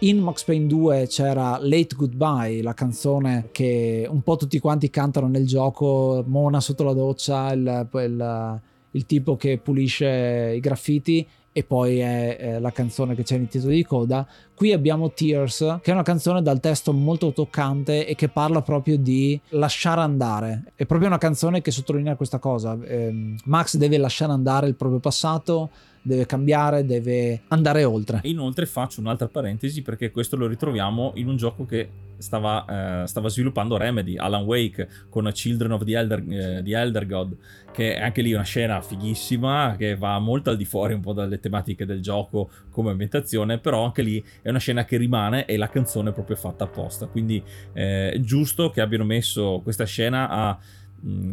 in 0.08 0.18
Max 0.18 0.44
Payne 0.44 0.66
2 0.66 1.06
c'era 1.08 1.58
Late 1.60 1.94
Goodbye, 1.96 2.62
la 2.62 2.74
canzone 2.74 3.48
che 3.52 4.06
un 4.08 4.22
po' 4.22 4.36
tutti 4.36 4.58
quanti 4.58 4.90
cantano 4.90 5.28
nel 5.28 5.46
gioco, 5.46 6.22
Mona 6.26 6.60
sotto 6.60 6.84
la 6.84 6.92
doccia, 6.92 7.52
il, 7.52 7.88
il, 7.92 8.60
il 8.90 9.06
tipo 9.06 9.36
che 9.36 9.58
pulisce 9.58 10.52
i 10.54 10.60
graffiti 10.60 11.26
e 11.56 11.62
poi 11.62 12.00
è, 12.00 12.36
è, 12.36 12.58
la 12.58 12.72
canzone 12.72 13.14
che 13.14 13.22
c'è 13.22 13.38
nel 13.38 13.46
titolo 13.46 13.70
di 13.70 13.84
coda. 13.84 14.26
Qui 14.56 14.72
abbiamo 14.72 15.12
Tears, 15.12 15.78
che 15.82 15.92
è 15.92 15.94
una 15.94 16.02
canzone 16.02 16.42
dal 16.42 16.58
testo 16.58 16.92
molto 16.92 17.32
toccante 17.32 18.08
e 18.08 18.16
che 18.16 18.28
parla 18.28 18.60
proprio 18.60 18.98
di 18.98 19.40
lasciare 19.50 20.00
andare. 20.00 20.72
È 20.74 20.84
proprio 20.84 21.06
una 21.08 21.18
canzone 21.18 21.62
che 21.62 21.70
sottolinea 21.70 22.16
questa 22.16 22.40
cosa. 22.40 22.76
Eh, 22.82 23.36
Max 23.44 23.76
deve 23.76 23.98
lasciare 23.98 24.32
andare 24.32 24.66
il 24.66 24.74
proprio 24.74 24.98
passato, 24.98 25.70
deve 26.02 26.26
cambiare, 26.26 26.84
deve 26.84 27.42
andare 27.48 27.84
oltre. 27.84 28.18
E 28.24 28.30
inoltre 28.30 28.66
faccio 28.66 28.98
un'altra 28.98 29.28
parentesi 29.28 29.80
perché 29.82 30.10
questo 30.10 30.34
lo 30.34 30.48
ritroviamo 30.48 31.12
in 31.14 31.28
un 31.28 31.36
gioco 31.36 31.64
che 31.64 31.88
stava, 32.24 33.02
eh, 33.02 33.06
stava 33.06 33.28
sviluppando 33.28 33.76
Remedy, 33.76 34.16
Alan 34.16 34.44
Wake, 34.44 34.88
con 35.10 35.30
Children 35.32 35.72
of 35.72 35.84
the 35.84 35.96
Elder, 35.96 36.24
eh, 36.28 36.62
the 36.62 36.76
Elder, 36.76 37.06
God, 37.06 37.36
che 37.70 37.96
è 37.96 38.00
anche 38.00 38.22
lì 38.22 38.32
una 38.32 38.42
scena 38.42 38.80
fighissima 38.80 39.76
che 39.76 39.94
va 39.94 40.18
molto 40.18 40.50
al 40.50 40.56
di 40.56 40.64
fuori 40.64 40.94
un 40.94 41.00
po' 41.00 41.12
dalle 41.12 41.38
tematiche 41.38 41.84
del 41.84 42.00
gioco 42.00 42.50
come 42.70 42.90
ambientazione, 42.90 43.58
però 43.58 43.84
anche 43.84 44.02
lì 44.02 44.24
è 44.40 44.48
una 44.48 44.58
scena 44.58 44.84
che 44.84 44.96
rimane 44.96 45.44
e 45.44 45.56
la 45.56 45.68
canzone 45.68 46.10
è 46.10 46.12
proprio 46.12 46.36
fatta 46.36 46.64
apposta. 46.64 47.06
Quindi 47.06 47.42
eh, 47.74 48.10
è 48.10 48.20
giusto 48.20 48.70
che 48.70 48.80
abbiano 48.80 49.04
messo 49.04 49.60
questa 49.62 49.84
scena 49.84 50.28
a 50.28 50.58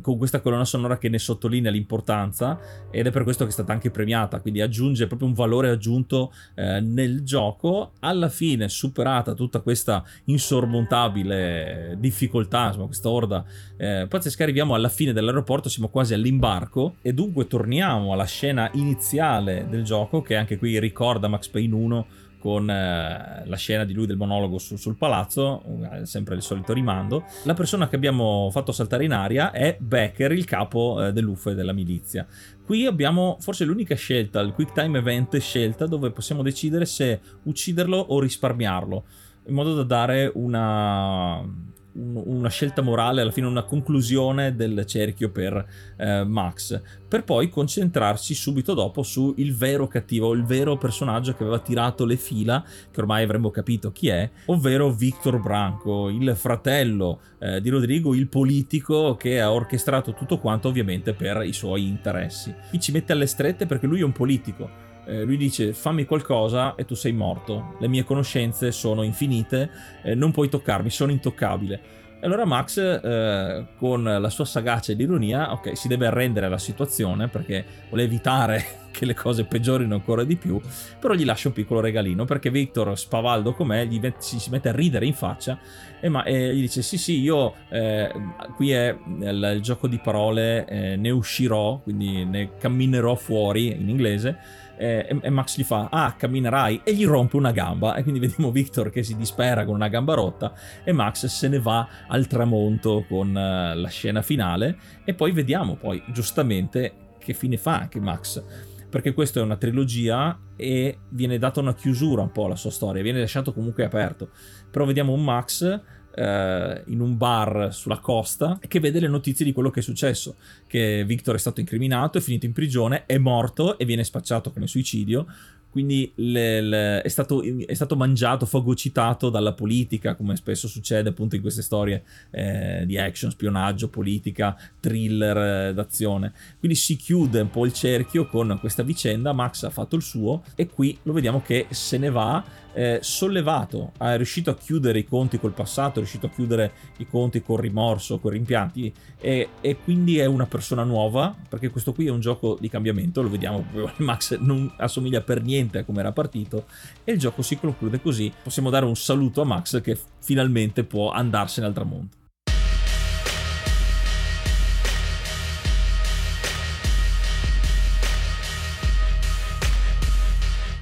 con 0.01 0.17
questa 0.17 0.41
colonna 0.41 0.65
sonora 0.65 0.97
che 0.97 1.07
ne 1.07 1.17
sottolinea 1.17 1.71
l'importanza 1.71 2.59
ed 2.91 3.07
è 3.07 3.11
per 3.11 3.23
questo 3.23 3.43
che 3.43 3.49
è 3.49 3.53
stata 3.53 3.71
anche 3.71 3.89
premiata, 3.89 4.41
quindi 4.41 4.61
aggiunge 4.61 5.07
proprio 5.07 5.27
un 5.29 5.33
valore 5.33 5.69
aggiunto 5.69 6.33
eh, 6.55 6.81
nel 6.81 7.23
gioco. 7.23 7.93
Alla 7.99 8.29
fine, 8.29 8.67
superata 8.67 9.33
tutta 9.33 9.61
questa 9.61 10.03
insormontabile 10.25 11.95
difficoltà, 11.99 12.67
insomma, 12.67 12.85
questa 12.85 13.09
orda 13.09 13.45
eh, 13.77 14.05
pazzesca, 14.07 14.43
arriviamo 14.43 14.73
alla 14.73 14.89
fine 14.89 15.13
dell'aeroporto, 15.13 15.69
siamo 15.69 15.89
quasi 15.89 16.13
all'imbarco 16.13 16.95
e 17.01 17.13
dunque 17.13 17.47
torniamo 17.47 18.11
alla 18.11 18.25
scena 18.25 18.69
iniziale 18.73 19.67
del 19.69 19.83
gioco 19.83 20.21
che 20.21 20.35
anche 20.35 20.57
qui 20.57 20.79
ricorda 20.79 21.27
Max 21.27 21.47
Payne 21.47 21.75
1 21.75 22.05
con 22.41 22.67
eh, 22.67 23.43
la 23.45 23.55
scena 23.55 23.85
di 23.85 23.93
lui 23.93 24.07
del 24.07 24.17
monologo 24.17 24.57
su, 24.57 24.75
sul 24.75 24.97
palazzo, 24.97 25.63
eh, 25.93 26.05
sempre 26.07 26.33
il 26.33 26.41
solito 26.41 26.73
rimando. 26.73 27.23
La 27.43 27.53
persona 27.53 27.87
che 27.87 27.95
abbiamo 27.95 28.49
fatto 28.51 28.71
saltare 28.71 29.05
in 29.05 29.13
aria 29.13 29.51
è 29.51 29.77
Becker, 29.79 30.31
il 30.31 30.45
capo 30.45 31.05
eh, 31.05 31.13
e 31.13 31.55
della 31.55 31.71
milizia. 31.71 32.25
Qui 32.65 32.87
abbiamo 32.87 33.37
forse 33.39 33.63
l'unica 33.63 33.93
scelta, 33.93 34.39
il 34.39 34.53
quick 34.53 34.73
time 34.73 34.97
event 34.97 35.37
scelta, 35.37 35.85
dove 35.85 36.09
possiamo 36.09 36.41
decidere 36.41 36.85
se 36.85 37.19
ucciderlo 37.43 37.97
o 37.97 38.19
risparmiarlo, 38.19 39.03
in 39.45 39.53
modo 39.53 39.75
da 39.75 39.83
dare 39.83 40.31
una 40.33 41.45
una 41.93 42.49
scelta 42.49 42.81
morale, 42.81 43.21
alla 43.21 43.31
fine 43.31 43.47
una 43.47 43.63
conclusione 43.63 44.55
del 44.55 44.85
cerchio 44.85 45.29
per 45.29 45.65
eh, 45.97 46.23
Max, 46.23 46.81
per 47.07 47.23
poi 47.23 47.49
concentrarsi 47.49 48.33
subito 48.33 48.73
dopo 48.73 49.03
sul 49.03 49.53
vero 49.55 49.87
cattivo, 49.87 50.33
il 50.33 50.45
vero 50.45 50.77
personaggio 50.77 51.33
che 51.33 51.43
aveva 51.43 51.59
tirato 51.59 52.05
le 52.05 52.15
fila, 52.15 52.63
che 52.89 52.99
ormai 52.99 53.23
avremmo 53.23 53.49
capito 53.49 53.91
chi 53.91 54.07
è, 54.09 54.29
ovvero 54.45 54.91
Victor 54.91 55.39
Branco, 55.39 56.09
il 56.09 56.33
fratello 56.35 57.19
eh, 57.39 57.59
di 57.61 57.69
Rodrigo, 57.69 58.13
il 58.13 58.27
politico 58.27 59.15
che 59.15 59.41
ha 59.41 59.51
orchestrato 59.51 60.13
tutto 60.13 60.37
quanto 60.37 60.67
ovviamente 60.67 61.13
per 61.13 61.43
i 61.43 61.53
suoi 61.53 61.87
interessi. 61.87 62.53
Qui 62.69 62.79
ci 62.79 62.91
mette 62.91 63.11
alle 63.13 63.27
strette 63.27 63.65
perché 63.65 63.87
lui 63.87 63.99
è 63.99 64.03
un 64.03 64.13
politico 64.13 64.89
eh, 65.05 65.23
lui 65.23 65.37
dice 65.37 65.73
fammi 65.73 66.05
qualcosa 66.05 66.75
e 66.75 66.85
tu 66.85 66.95
sei 66.95 67.11
morto, 67.11 67.75
le 67.79 67.87
mie 67.87 68.03
conoscenze 68.03 68.71
sono 68.71 69.03
infinite, 69.03 69.69
eh, 70.03 70.15
non 70.15 70.31
puoi 70.31 70.49
toccarmi, 70.49 70.89
sono 70.89 71.11
intoccabile. 71.11 71.99
E 72.23 72.27
allora 72.27 72.45
Max, 72.45 72.77
eh, 72.77 73.65
con 73.77 74.03
la 74.03 74.29
sua 74.29 74.45
sagacia 74.45 74.91
e 74.91 74.95
l'ironia, 74.95 75.53
ok, 75.53 75.75
si 75.75 75.87
deve 75.87 76.05
arrendere 76.05 76.45
alla 76.45 76.59
situazione 76.59 77.27
perché 77.27 77.65
vuole 77.87 78.03
evitare 78.03 78.63
che 78.91 79.05
le 79.05 79.15
cose 79.15 79.45
peggiorino 79.45 79.95
ancora 79.95 80.23
di 80.23 80.35
più, 80.35 80.61
però 80.99 81.15
gli 81.15 81.25
lascia 81.25 81.47
un 81.47 81.55
piccolo 81.55 81.79
regalino 81.79 82.25
perché 82.25 82.51
Victor, 82.51 82.95
spavaldo 82.95 83.53
com'è, 83.53 83.87
gli 83.87 83.99
met- 83.99 84.19
si, 84.19 84.37
si, 84.37 84.51
mette 84.51 84.69
a 84.69 84.71
ridere 84.71 85.07
in 85.07 85.15
faccia 85.15 85.57
e, 85.99 86.09
ma- 86.09 86.23
e 86.23 86.53
gli 86.53 86.61
dice 86.61 86.83
sì 86.83 86.99
sì 86.99 87.19
io 87.19 87.55
eh, 87.69 88.11
qui 88.55 88.69
è 88.71 88.95
il, 89.21 89.53
il, 89.55 89.61
gioco 89.61 89.87
di 89.87 89.97
parole, 89.97 90.67
eh, 90.67 90.95
ne 90.97 91.09
uscirò, 91.09 91.79
quindi 91.79 92.23
ne 92.23 92.51
camminerò 92.59 93.15
fuori 93.15 93.71
in 93.71 93.89
inglese 93.89 94.37
e, 94.81 95.19
e, 95.21 95.29
Max 95.29 95.57
gli 95.57 95.63
fa 95.63 95.89
ah 95.91 96.15
camminerai 96.15 96.81
e 96.83 96.95
gli 96.95 97.05
rompe 97.05 97.35
una 97.35 97.51
gamba 97.51 97.93
e 97.93 98.01
quindi 98.01 98.19
vediamo 98.19 98.49
Victor 98.49 98.89
che 98.89 99.03
si 99.03 99.15
dispera 99.15 99.63
con 99.63 99.75
una 99.75 99.89
gamba 99.89 100.15
rotta 100.15 100.53
e 100.83 100.91
Max 100.91 101.27
se 101.27 101.47
ne 101.47 101.59
va 101.59 101.87
al 102.07 102.25
tramonto 102.25 103.05
con 103.07 103.29
uh, 103.29 103.79
la 103.79 103.87
scena 103.89 104.23
finale 104.23 104.77
e 105.05 105.13
poi 105.13 105.31
vediamo 105.33 105.75
poi 105.75 106.01
giustamente 106.11 106.93
che 107.19 107.33
fine 107.33 107.57
fa 107.57 107.77
anche 107.77 107.99
Max 107.99 108.43
perché 108.89 109.13
questa 109.13 109.39
è 109.39 109.43
una 109.43 109.55
trilogia 109.55 110.37
e 110.55 110.97
viene 111.09 111.37
data 111.37 111.59
una 111.59 111.73
chiusura 111.73 112.23
un 112.23 112.31
po' 112.31 112.45
alla 112.45 112.57
sua 112.57 112.71
storia, 112.71 113.01
viene 113.01 113.21
lasciato 113.21 113.53
comunque 113.53 113.85
aperto. 113.85 114.31
Però 114.69 114.83
vediamo 114.83 115.13
un 115.13 115.23
Max 115.23 115.81
eh, 116.15 116.83
in 116.87 116.99
un 116.99 117.17
bar 117.17 117.73
sulla 117.73 117.99
costa 117.99 118.59
che 118.67 118.79
vede 118.79 118.99
le 118.99 119.07
notizie 119.07 119.45
di 119.45 119.53
quello 119.53 119.69
che 119.69 119.79
è 119.79 119.83
successo, 119.83 120.35
che 120.67 121.03
Victor 121.05 121.35
è 121.35 121.39
stato 121.39 121.59
incriminato, 121.59 122.17
è 122.17 122.21
finito 122.21 122.45
in 122.45 122.53
prigione, 122.53 123.05
è 123.05 123.17
morto 123.17 123.77
e 123.77 123.85
viene 123.85 124.03
spacciato 124.03 124.51
come 124.51 124.67
suicidio, 124.67 125.25
quindi 125.71 126.11
le, 126.15 126.61
le, 126.61 127.01
è, 127.01 127.07
stato, 127.07 127.41
è, 127.41 127.73
stato, 127.73 127.95
mangiato, 127.95 128.45
fagocitato 128.45 129.29
dalla 129.29 129.53
politica, 129.53 130.15
come 130.15 130.35
spesso 130.35 130.67
succede 130.67 131.09
appunto 131.09 131.35
in 131.35 131.41
queste 131.41 131.61
storie 131.61 132.03
eh, 132.29 132.83
di 132.85 132.97
action, 132.97 133.31
spionaggio, 133.31 133.87
politica, 133.87 134.55
thriller 134.81 135.69
eh, 135.69 135.73
d'azione. 135.73 136.33
Quindi 136.59 136.77
si 136.77 136.97
chiude 136.97 137.39
un 137.39 137.49
po' 137.49 137.65
il 137.65 137.71
cerchio 137.71 138.27
con 138.27 138.57
questa 138.59 138.83
vicenda, 138.83 139.31
Max 139.31 139.63
ha 139.63 139.69
fatto 139.69 139.95
il 139.95 140.01
suo 140.01 140.43
e 140.55 140.67
qui 140.67 140.97
lo 141.03 141.13
vediamo 141.13 141.41
che 141.41 141.67
se 141.69 141.97
ne 141.97 142.09
va 142.09 142.43
eh, 142.73 142.99
sollevato, 143.01 143.91
è 143.97 144.15
riuscito 144.15 144.49
a 144.49 144.55
chiudere 144.55 144.99
i 144.99 145.05
conti 145.05 145.39
col 145.39 145.53
passato, 145.53 145.93
è 145.93 145.97
riuscito 145.97 146.27
a 146.27 146.29
chiudere 146.29 146.71
i 146.97 147.07
conti 147.07 147.41
col 147.41 147.59
rimorso, 147.59 148.19
con 148.19 148.31
rimpianti 148.31 148.91
e, 149.19 149.49
e, 149.61 149.77
quindi 149.83 150.17
è 150.19 150.25
una 150.25 150.45
persona 150.45 150.83
nuova 150.83 151.35
perché 151.47 151.69
questo 151.69 151.93
qui 151.93 152.07
è 152.07 152.11
un 152.11 152.19
gioco 152.19 152.57
di 152.59 152.69
cambiamento, 152.69 153.21
lo 153.21 153.29
vediamo 153.29 153.65
Max 153.97 154.37
non 154.37 154.71
assomiglia 154.77 155.21
per 155.21 155.41
niente 155.41 155.79
a 155.79 155.83
come 155.83 155.99
era 155.99 156.11
partito 156.11 156.65
e 157.03 157.13
il 157.13 157.19
gioco 157.19 157.41
si 157.41 157.57
conclude 157.57 158.01
così, 158.01 158.31
possiamo 158.41 158.69
dare 158.69 158.85
un 158.85 158.95
saluto 158.95 159.41
a 159.41 159.45
Max 159.45 159.81
che 159.81 159.97
finalmente 160.19 160.83
può 160.83 161.11
andarsene 161.11 161.67
al 161.67 161.73
tramonto. 161.73 162.20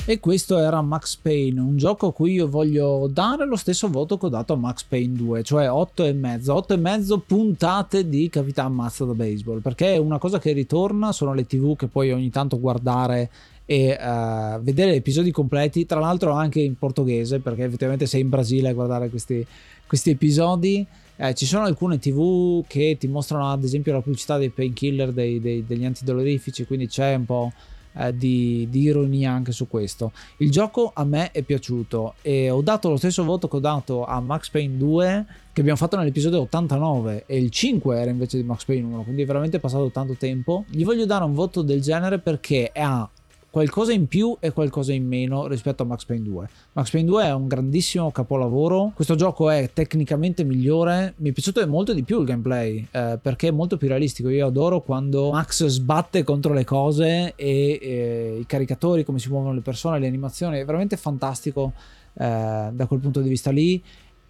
E 0.10 0.20
questo 0.20 0.58
era 0.58 0.82
Max 0.82 1.18
Payne, 1.18 1.60
un 1.60 1.78
gioco 1.78 2.08
a 2.08 2.14
cui 2.14 2.32
io 2.32 2.50
voglio 2.50 3.08
dare 3.14 3.46
lo 3.46 3.56
stesso 3.56 3.90
voto 3.90 4.18
che 4.18 4.26
ho 4.26 4.30
dato 4.30 4.54
a 4.54 4.56
Max 4.56 4.82
Payne 4.82 5.16
2, 5.16 5.44
cioè 5.44 5.70
8 5.70 6.04
e 6.04 6.14
mezzo, 6.14 6.56
8 6.56 6.74
e 6.74 6.78
mezzo 6.78 7.20
puntate 7.20 8.10
di 8.10 8.28
Capitan 8.28 8.74
Mazza 8.74 9.06
da 9.06 9.14
baseball, 9.14 9.60
perché 9.60 9.94
è 9.94 9.98
una 9.98 10.18
cosa 10.18 10.40
che 10.40 10.52
ritorna, 10.52 11.12
sono 11.12 11.36
le 11.36 11.46
tv 11.46 11.76
che 11.76 11.86
puoi 11.86 12.12
ogni 12.12 12.32
tanto 12.32 12.60
guardare 12.60 13.30
e 13.68 13.96
uh, 14.02 14.60
vedere 14.64 14.96
episodi 14.96 15.30
completi, 15.30 15.86
tra 15.86 16.00
l'altro 16.00 16.32
anche 16.32 16.60
in 16.60 16.76
portoghese, 16.76 17.38
perché 17.38 17.66
effettivamente 17.66 18.08
sei 18.08 18.22
in 18.22 18.30
Brasile 18.30 18.70
a 18.70 18.74
guardare 18.74 19.10
questi, 19.10 19.46
questi 19.86 20.10
episodi. 20.10 20.84
Eh, 21.18 21.36
ci 21.36 21.46
sono 21.46 21.66
alcune 21.66 22.00
tv 22.00 22.64
che 22.66 22.98
ti 23.00 23.06
mostrano 23.06 23.52
ad 23.52 23.64
esempio 23.64 23.94
la 23.94 24.02
pubblicità 24.02 24.40
dei 24.40 24.50
painkiller, 24.50 25.12
degli 25.12 25.86
antidolorifici, 25.86 26.66
quindi 26.66 26.88
c'è 26.88 27.14
un 27.14 27.26
po' 27.26 27.52
eh, 27.94 28.16
di, 28.16 28.68
di, 28.70 28.82
ironia 28.82 29.32
anche 29.32 29.52
su 29.52 29.68
questo. 29.68 30.12
Il 30.38 30.52
gioco 30.52 30.92
a 30.94 31.04
me 31.04 31.32
è 31.32 31.42
piaciuto 31.42 32.16
e 32.22 32.50
ho 32.50 32.62
dato 32.62 32.90
lo 32.90 32.98
stesso 32.98 33.24
voto 33.24 33.48
che 33.48 33.56
ho 33.58 33.60
dato 33.60 34.06
a 34.06 34.20
Max 34.20 34.50
Payne 34.50 34.78
2 34.78 35.26
che 35.52 35.62
abbiamo 35.62 35.80
fatto 35.80 35.98
nell'episodio 35.98 36.42
89 36.42 37.24
e 37.26 37.38
il 37.38 37.50
5 37.50 38.00
era 38.00 38.10
invece 38.10 38.38
di 38.38 38.44
Max 38.44 38.64
Payne 38.66 38.86
1, 38.94 39.04
quindi 39.04 39.24
è 39.24 39.26
veramente 39.26 39.60
passato 39.60 39.90
tanto 39.90 40.14
tempo. 40.14 40.66
Gli 40.70 40.84
voglio 40.84 41.06
dare 41.06 41.24
un 41.24 41.34
voto 41.34 41.62
del 41.62 41.82
genere 41.82 42.20
perché 42.20 42.72
ha 42.74 43.10
qualcosa 43.50 43.92
in 43.94 44.08
più 44.08 44.38
e 44.40 44.52
qualcosa 44.52 44.94
in 44.94 45.08
meno 45.08 45.48
rispetto 45.48 45.84
a 45.84 45.86
Max 45.86 46.06
Payne 46.06 46.24
2. 46.24 46.50
Max 46.74 46.92
Payne 46.92 47.08
2 47.08 47.24
è 47.26 47.34
un 47.34 47.48
grandissimo 47.48 48.12
capolavoro, 48.12 48.92
questo 48.94 49.16
gioco 49.16 49.50
è 49.50 49.72
tecnicamente 49.74 50.44
migliore, 50.44 51.14
mi 51.18 51.30
è 51.30 51.32
piaciuto 51.32 51.66
molto 51.68 51.94
di 51.94 52.04
più 52.04 52.20
il 52.20 52.26
gameplay 52.26 52.88
eh, 52.92 53.18
perché 53.22 53.48
è 53.48 53.52
molto 53.52 53.78
più 53.78 53.88
realistico, 53.88 54.30
io 54.30 54.48
adoro 54.48 54.82
quando 54.82 55.32
Max 55.32 55.66
sbatte 55.66 56.24
contro 56.24 56.54
le 56.54 56.64
cose 56.64 57.34
e 57.36 57.80
eh, 57.82 58.38
i 58.40 58.46
caricatori, 58.46 59.04
come 59.04 59.20
si 59.20 59.30
muovono 59.30 59.54
le 59.54 59.62
persone, 59.62 60.00
le 60.00 60.08
animazioni, 60.08 60.60
è 60.60 60.66
veramente 60.66 60.98
fantastico 60.98 61.74
eh, 62.14 62.70
da 62.72 62.86
quel 62.88 63.00
punto 63.00 63.22
di 63.22 63.30
vista 63.30 63.52
lì 63.52 63.82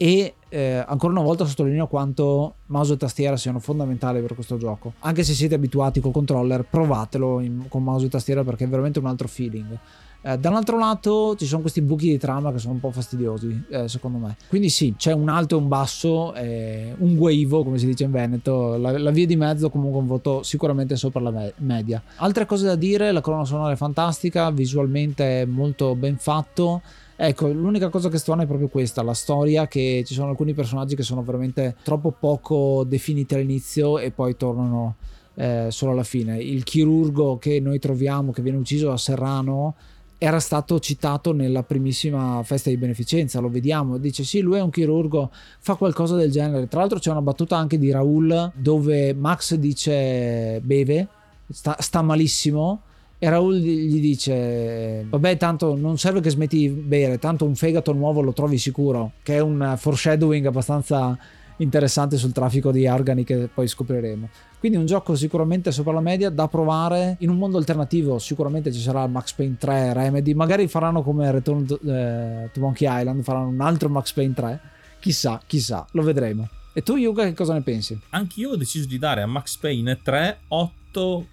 e 0.02 0.36
eh, 0.48 0.82
ancora 0.88 1.12
una 1.12 1.22
volta 1.22 1.44
sottolineo 1.44 1.88
quanto 1.88 2.56
mouse 2.68 2.94
e 2.94 2.98
tastiera 2.98 3.36
siano 3.36 3.60
fondamentali 3.60 4.22
per 4.22 4.34
questo 4.34 4.56
gioco. 4.56 4.94
Anche 5.00 5.26
se 5.26 5.34
siete 5.34 5.56
abituati 5.56 6.00
col 6.00 6.14
controller, 6.14 6.64
provatelo 6.64 7.42
in, 7.42 7.66
con 7.68 7.84
mouse 7.84 8.06
e 8.06 8.10
tastiera 8.10 8.46
perché 8.46 8.64
è 8.64 8.68
veramente 8.70 9.00
un 9.00 9.08
altro 9.08 9.28
feeling. 9.28 9.78
Eh, 10.22 10.38
dall'altro 10.38 10.78
lato 10.78 11.36
ci 11.36 11.46
sono 11.46 11.60
questi 11.60 11.82
buchi 11.82 12.12
di 12.12 12.18
trama 12.18 12.54
che 12.54 12.60
sono 12.60 12.76
un 12.76 12.80
po' 12.80 12.92
fastidiosi, 12.92 13.62
eh, 13.70 13.90
secondo 13.90 14.20
me. 14.20 14.38
Quindi 14.48 14.70
sì, 14.70 14.94
c'è 14.98 15.12
un 15.12 15.28
alto 15.28 15.58
e 15.58 15.60
un 15.60 15.68
basso, 15.68 16.34
eh, 16.34 16.96
un 16.98 17.18
guaivo, 17.18 17.66
come 17.66 17.78
si 17.78 17.86
dice 17.86 18.06
in 18.06 18.12
Veneto. 18.12 18.78
La, 18.78 18.98
la, 18.98 19.12
via 19.12 19.26
di 19.26 19.36
mezzo 19.36 19.70
comunque 19.70 20.00
un 20.00 20.08
voto 20.08 20.44
sicuramente 20.44 20.96
sopra 20.96 21.20
la 21.20 21.32
me- 21.32 21.54
media. 21.58 22.02
Altre 22.16 22.46
cose 22.46 22.66
da 22.66 22.76
dire, 22.76 23.12
la 23.12 23.20
colonna 23.20 23.44
sonora 23.44 23.74
è 23.74 23.76
fantastica, 23.76 24.50
visualmente 24.50 25.42
è 25.42 25.46
molto 25.46 25.94
ben 25.94 26.16
fatto. 26.16 26.82
Ecco, 27.22 27.50
l'unica 27.50 27.90
cosa 27.90 28.08
che 28.08 28.18
stuona 28.18 28.44
è 28.44 28.46
proprio 28.46 28.70
questa, 28.70 29.04
la 29.04 29.14
storia, 29.14 29.68
che 29.68 30.04
ci 30.06 30.14
sono 30.14 30.30
alcuni 30.30 30.54
personaggi 30.54 30.96
che 30.96 31.04
sono 31.04 31.22
veramente 31.22 31.76
troppo 31.84 32.12
poco 32.18 32.86
definiti 32.88 33.36
all'inizio 33.36 34.00
e 34.00 34.12
poi 34.12 34.38
tornano 34.38 34.96
eh, 35.36 35.68
solo 35.70 35.92
alla 35.92 36.04
fine. 36.04 36.38
Il 36.38 36.64
chirurgo 36.64 37.38
che 37.38 37.60
noi 37.60 37.78
troviamo, 37.78 38.32
che 38.32 38.42
viene 38.42 38.58
ucciso 38.58 38.94
a 38.94 38.98
Serrano, 38.98 39.76
era 40.18 40.40
stato 40.40 40.80
citato 40.80 41.34
nella 41.34 41.64
primissima 41.64 42.42
festa 42.44 42.70
di 42.70 42.78
beneficenza, 42.78 43.42
lo 43.42 43.50
vediamo, 43.50 43.98
dice 43.98 44.24
sì, 44.24 44.40
lui 44.40 44.58
è 44.58 44.62
un 44.62 44.70
chirurgo, 44.70 45.30
fa 45.60 45.76
qualcosa 45.76 46.16
del 46.16 46.32
genere. 46.32 46.70
Tra 46.70 46.80
l'altro 46.80 47.00
c'è 47.00 47.12
una 47.12 47.22
battuta 47.22 47.58
anche 47.58 47.78
di 47.78 47.92
Raul 47.92 48.50
dove 48.56 49.14
Max 49.14 49.56
dice 49.56 50.62
beve, 50.64 51.08
sta, 51.50 51.76
sta 51.80 52.02
malissimo 52.02 52.84
e 53.22 53.30
Raul 53.30 53.56
gli 53.58 54.00
dice: 54.00 55.06
Vabbè, 55.10 55.36
tanto 55.36 55.76
non 55.76 55.98
serve 55.98 56.22
che 56.22 56.30
smetti 56.30 56.58
di 56.58 56.70
bere, 56.70 57.20
tanto 57.20 57.44
un 57.46 57.54
fegato 57.54 57.92
nuovo 57.92 58.22
lo 58.22 58.32
trovi 58.32 58.58
sicuro. 58.58 59.12
Che 59.22 59.36
è 59.36 59.40
un 59.40 59.76
foreshadowing 59.78 60.46
abbastanza 60.46 61.18
interessante 61.58 62.16
sul 62.16 62.32
traffico 62.32 62.72
di 62.72 62.88
organi 62.88 63.26
che 63.26 63.50
poi 63.54 63.68
scopriremo. 63.68 64.30
Quindi 64.58 64.78
un 64.78 64.86
gioco 64.86 65.16
sicuramente 65.16 65.72
sopra 65.72 65.92
la 65.92 66.00
media 66.00 66.30
da 66.30 66.48
provare 66.48 67.18
in 67.20 67.30
un 67.30 67.38
mondo 67.38 67.58
alternativo. 67.58 68.20
Sicuramente 68.20 68.72
ci 68.72 68.80
sarà 68.80 69.06
Max 69.08 69.34
Payne 69.34 69.58
3 69.58 69.94
Remedy, 69.94 70.34
magari 70.34 70.68
faranno 70.70 71.02
come 71.02 71.30
Return 71.30 71.66
to, 71.66 71.80
eh, 71.86 72.50
to 72.54 72.60
Monkey 72.62 72.88
Island, 72.90 73.24
faranno 73.24 73.50
un 73.50 73.60
altro 73.60 73.90
Max 73.90 74.14
Payne 74.14 74.34
3. 74.34 74.62
Chissà, 75.02 75.42
chissà, 75.46 75.86
lo 75.92 76.04
vedremo. 76.04 76.48
E 76.72 76.82
tu, 76.84 76.96
Yuga, 76.96 77.26
che 77.26 77.34
cosa 77.34 77.54
ne 77.54 77.62
pensi? 77.62 78.00
Anch'io 78.12 78.52
ho 78.52 78.56
deciso 78.56 78.88
di 78.88 78.98
dare 78.98 79.22
a 79.22 79.26
Max 79.26 79.58
Payne 79.58 80.00
3 80.02 80.40
8 80.48 80.79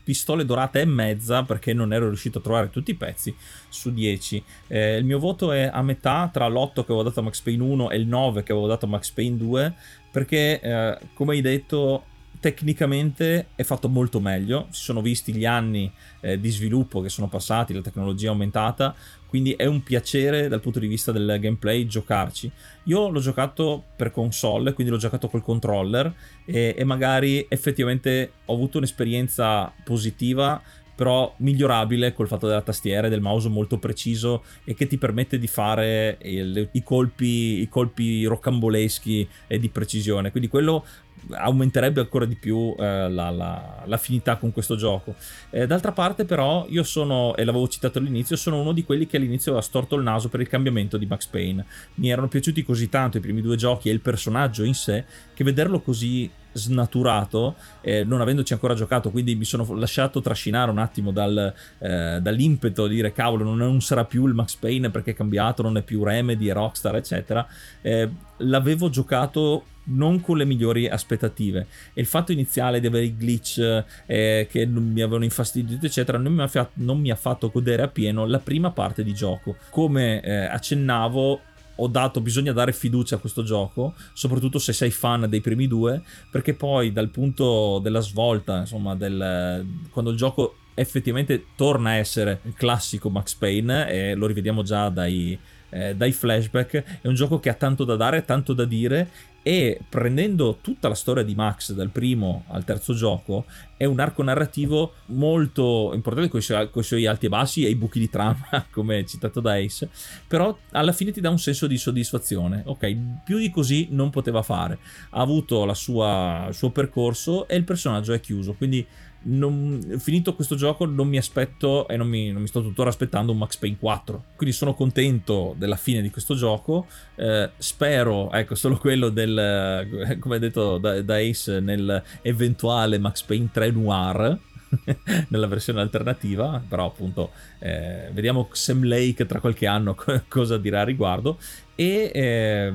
pistole 0.03 0.45
dorate 0.45 0.81
e 0.81 0.85
mezza 0.85 1.43
perché 1.43 1.73
non 1.73 1.93
ero 1.93 2.09
riuscito 2.09 2.39
a 2.39 2.43
trovare 2.43 2.71
tutti 2.71 2.91
i 2.91 2.95
pezzi 2.95 3.35
su 3.69 3.93
10. 3.93 4.43
Eh, 4.69 4.97
il 4.97 5.05
mio 5.05 5.19
voto 5.19 5.53
è 5.53 5.71
a 5.73 5.83
metà 5.83 6.29
tra 6.33 6.49
l'8 6.49 6.75
che 6.75 6.81
avevo 6.81 7.03
dato 7.03 7.21
a 7.21 7.23
Max 7.23 7.41
Payne 7.41 7.63
1 7.63 7.91
e 7.91 7.97
il 7.97 8.07
9 8.07 8.43
che 8.43 8.53
avevo 8.53 8.67
dato 8.67 8.87
a 8.87 8.89
Max 8.89 9.11
Payne 9.11 9.37
2 9.37 9.75
perché, 10.11 10.61
eh, 10.61 10.99
come 11.15 11.35
hai 11.35 11.41
detto, 11.41 12.05
tecnicamente 12.47 13.49
è 13.57 13.65
fatto 13.65 13.89
molto 13.89 14.21
meglio, 14.21 14.69
si 14.71 14.85
sono 14.85 15.03
visti 15.03 15.35
gli 15.35 15.45
anni 15.45 15.91
eh, 16.21 16.39
di 16.39 16.49
sviluppo 16.51 17.01
che 17.01 17.09
sono 17.09 17.27
passati, 17.27 17.75
la 17.75 17.81
tecnologia 17.81 18.29
è 18.29 18.31
aumentata, 18.31 18.95
quindi 19.27 19.55
è 19.55 19.67
un 19.67 19.83
piacere 19.83 20.47
dal 20.47 20.61
punto 20.61 20.79
di 20.79 20.87
vista 20.87 21.11
del 21.11 21.39
gameplay 21.41 21.87
giocarci. 21.87 22.49
Io 22.85 23.09
l'ho 23.09 23.19
giocato 23.19 23.83
per 23.97 24.13
console, 24.13 24.75
quindi 24.75 24.93
l'ho 24.93 24.99
giocato 24.99 25.29
col 25.29 25.43
controller 25.43 26.15
e, 26.45 26.77
e 26.79 26.85
magari 26.85 27.45
effettivamente 27.49 28.31
ho 28.45 28.55
avuto 28.55 28.79
un'esperienza 28.79 29.73
positiva 29.83 30.63
però 30.97 31.33
migliorabile 31.39 32.15
col 32.15 32.27
fatto 32.27 32.49
della 32.49 32.63
tastiera 32.63 33.07
e 33.07 33.11
del 33.11 33.21
mouse 33.21 33.49
molto 33.49 33.79
preciso 33.79 34.43
e 34.65 34.75
che 34.75 34.87
ti 34.87 34.97
permette 34.97 35.39
di 35.39 35.47
fare 35.47 36.19
il, 36.23 36.69
i, 36.73 36.83
colpi, 36.83 37.61
i 37.61 37.69
colpi 37.69 38.25
rocamboleschi 38.25 39.29
e 39.47 39.59
di 39.59 39.69
precisione. 39.69 40.31
Quindi 40.31 40.49
quello 40.49 40.85
aumenterebbe 41.31 42.01
ancora 42.01 42.25
di 42.25 42.37
più 42.37 42.75
eh, 42.79 43.11
la, 43.11 43.31
la, 43.31 43.83
l'affinità 43.85 44.37
con 44.37 44.53
questo 44.53 44.77
gioco. 44.77 45.15
Eh, 45.51 45.67
d'altra 45.67 45.93
parte, 45.93 46.25
però, 46.25 46.67
io 46.69 46.83
sono, 46.83 47.35
e 47.37 47.45
l'avevo 47.45 47.69
citato 47.69 47.99
all'inizio, 47.99 48.37
sono 48.37 48.61
uno 48.61 48.73
di 48.73 48.85
quelli 48.85 49.07
che 49.07 49.17
all'inizio 49.17 49.53
aveva 49.53 49.67
storto 49.67 49.97
il 49.97 50.03
naso 50.03 50.29
per 50.29 50.41
il 50.41 50.49
cambiamento 50.49 50.97
di 50.97 51.07
Max 51.07 51.27
Payne. 51.27 51.65
Mi 51.95 52.11
erano 52.11 52.29
piaciuti 52.29 52.63
così 52.65 52.89
tanto 52.89 53.19
i 53.19 53.21
primi 53.21 53.41
due 53.41 53.57
giochi 53.57 53.89
e 53.89 53.93
il 53.93 54.01
personaggio 54.01 54.63
in 54.65 54.75
sé 54.75 55.05
che 55.35 55.45
vederlo 55.45 55.81
così 55.81 56.31
snaturato, 56.57 57.55
eh, 57.81 58.05
non 58.05 58.21
avendoci 58.21 58.53
ancora 58.53 58.75
giocato, 58.75 59.11
quindi 59.11 59.35
mi 59.35 59.45
sono 59.45 59.67
lasciato 59.75 60.21
trascinare 60.21 60.71
un 60.71 60.79
attimo 60.79 61.13
dal, 61.13 61.53
eh, 61.79 62.19
dall'impeto 62.21 62.87
di 62.87 62.97
dire 62.97 63.13
cavolo, 63.13 63.45
non, 63.45 63.57
non, 63.57 63.81
sarà 63.81 64.05
più 64.05 64.27
il 64.27 64.35
Max 64.35 64.57
Payne 64.57 64.91
perché 64.91 65.13
è 65.13 65.15
cambiato, 65.15 65.63
non 65.63 65.77
è 65.77 65.83
più 65.83 66.03
Remedy, 66.03 66.51
Rockstar, 66.51 66.97
eccetera. 66.97 67.47
Eh, 67.83 68.09
l'avevo 68.39 68.89
giocato 68.89 69.65
non 69.89 70.21
con 70.21 70.37
le 70.37 70.45
migliori 70.45 70.89
aspettative 70.89 71.67
e 71.93 72.01
il 72.01 72.07
fatto 72.07 72.33
iniziale 72.33 72.81
di 72.81 72.89
avere 72.89 73.05
i 73.05 73.17
glitch 73.17 73.85
eh, 74.07 74.49
che 74.51 74.67
mi 74.67 75.01
avevano 75.01 75.23
infastidito 75.23 75.87
eccetera 75.87 76.19
non 76.19 76.33
mi, 76.33 76.43
ha, 76.43 76.71
non 76.75 76.99
mi, 76.99 77.11
ha, 77.11 77.15
fatto 77.15 77.51
godere 77.51 77.83
appieno 77.83 78.27
la 78.27 78.41
prima 78.41 78.73
parte 78.73 79.05
di 79.05 79.15
gioco 79.15 79.57
come 79.71 80.21
eh, 80.23 80.35
accennavo 80.47 81.41
ho 81.77 81.89
dato, 81.89 82.21
bisogna 82.21 82.53
dare 82.53 82.73
fiducia 82.73 83.17
a 83.17 83.19
questo 83.19 83.43
gioco, 83.43 83.95
soprattutto 84.13 84.59
se 84.59 84.73
sei 84.73 84.91
fan 84.91 85.27
dei 85.29 85.41
primi 85.41 85.67
due, 85.67 86.03
perché 86.31 86.55
poi 86.55 86.93
dal 86.93 87.09
punto 87.09 87.79
della 87.83 88.01
svolta, 88.01 88.61
insomma, 88.61 88.95
del, 88.95 89.67
quando 89.91 90.11
il 90.11 90.17
gioco 90.17 90.57
effettivamente 90.75 91.47
torna 91.57 91.91
a 91.91 91.95
essere 91.95 92.41
il 92.45 92.55
classico 92.55 93.11
Max 93.11 93.35
Payne, 93.35 93.89
e 93.91 94.15
lo 94.15 94.27
rivediamo 94.27 94.63
già 94.63 94.89
dai, 94.89 95.39
eh, 95.71 95.95
dai 95.95 96.13
flashback, 96.13 97.01
è 97.03 97.07
un 97.07 97.15
gioco 97.15 97.39
che 97.41 97.49
ha 97.49 97.55
tanto 97.55 97.85
da 97.85 97.97
dare, 97.97 98.25
tanto 98.25 98.53
da 98.53 98.65
dire 98.65 99.35
e 99.47 99.81
prendendo 99.89 100.59
tutta 100.61 100.89
la 100.89 100.97
storia 100.97 101.23
di 101.23 101.37
Max 101.37 101.73
dal 101.73 101.91
primo 101.91 102.43
al 102.49 102.65
terzo 102.65 102.95
gioco 102.95 103.45
è 103.77 103.85
un 103.85 104.01
arco 104.01 104.25
narrativo 104.25 104.95
molto 105.07 105.93
importante 105.95 106.29
con 106.29 106.41
i, 106.41 106.43
suoi, 106.43 106.69
con 106.69 106.83
i 106.83 106.85
suoi 106.85 107.07
alti 107.07 107.27
e 107.27 107.29
bassi 107.29 107.65
e 107.65 107.69
i 107.69 107.77
buchi 107.77 108.01
di 108.01 108.11
trama 108.11 108.67
come 108.73 109.07
citato 109.07 109.39
da 109.39 109.53
Ace 109.53 109.89
però 110.27 110.59
alla 110.73 110.91
fine 110.91 111.13
ti 111.13 111.21
dà 111.21 111.31
un 111.31 111.39
senso 111.39 111.69
di 111.69 111.79
soddisfazione. 111.79 112.63
Ok 112.67 112.97
più 113.25 113.39
di 113.39 113.51
così 113.51 113.89
non 113.91 114.11
poteva 114.11 114.43
fare. 114.43 114.79
Ha 115.11 115.21
avuto 115.21 115.73
sua, 115.75 116.47
il 116.49 116.55
suo 116.55 116.71
percorso 116.71 117.47
e 117.47 117.57
il 117.57 117.65
personaggio 117.65 118.13
è 118.13 118.21
chiuso 118.21 118.55
quindi 118.55 118.85
non, 119.27 119.97
finito 119.99 120.35
questo 120.35 120.55
gioco 120.57 120.85
non 120.85 121.09
mi 121.09 121.17
aspetto 121.17 121.89
e 121.89 121.97
non 121.97 122.09
mi, 122.09 122.31
non 122.33 122.43
mi, 122.43 122.49
sto 122.49 122.63
tuttora 122.63 122.89
aspettando 122.89 123.33
un 123.33 123.39
Max 123.39 123.57
Payne 123.57 123.77
4 123.79 124.25
quindi 124.37 124.55
sono 124.55 124.75
contento 124.75 125.55
della 125.57 125.77
fine 125.77 126.03
di 126.03 126.11
questo 126.11 126.35
gioco. 126.35 126.87
Eh, 127.17 127.51
spero 127.57 128.31
ecco 128.33 128.55
solo 128.55 128.77
quello 128.77 129.09
del 129.09 130.17
come 130.21 130.39
detto 130.39 130.79
da, 130.79 131.01
da 131.03 131.17
Ace 131.17 131.61
nell'eventuale 131.61 132.99
Max 132.99 133.23
Payne 133.23 133.49
3 133.53 133.71
Noir 133.71 134.39
nella 135.29 135.47
versione 135.47 135.81
alternativa, 135.81 136.63
però 136.67 136.87
appunto 136.87 137.31
eh, 137.61 138.11
vediamo 138.13 138.49
Sam 138.53 138.87
Lake 138.87 139.27
tra 139.27 139.41
qualche 139.41 139.67
anno 139.67 139.97
cosa 140.29 140.59
dirà 140.59 140.81
a 140.81 140.85
riguardo 140.85 141.39
e 141.77 142.11
eh, 142.13 142.73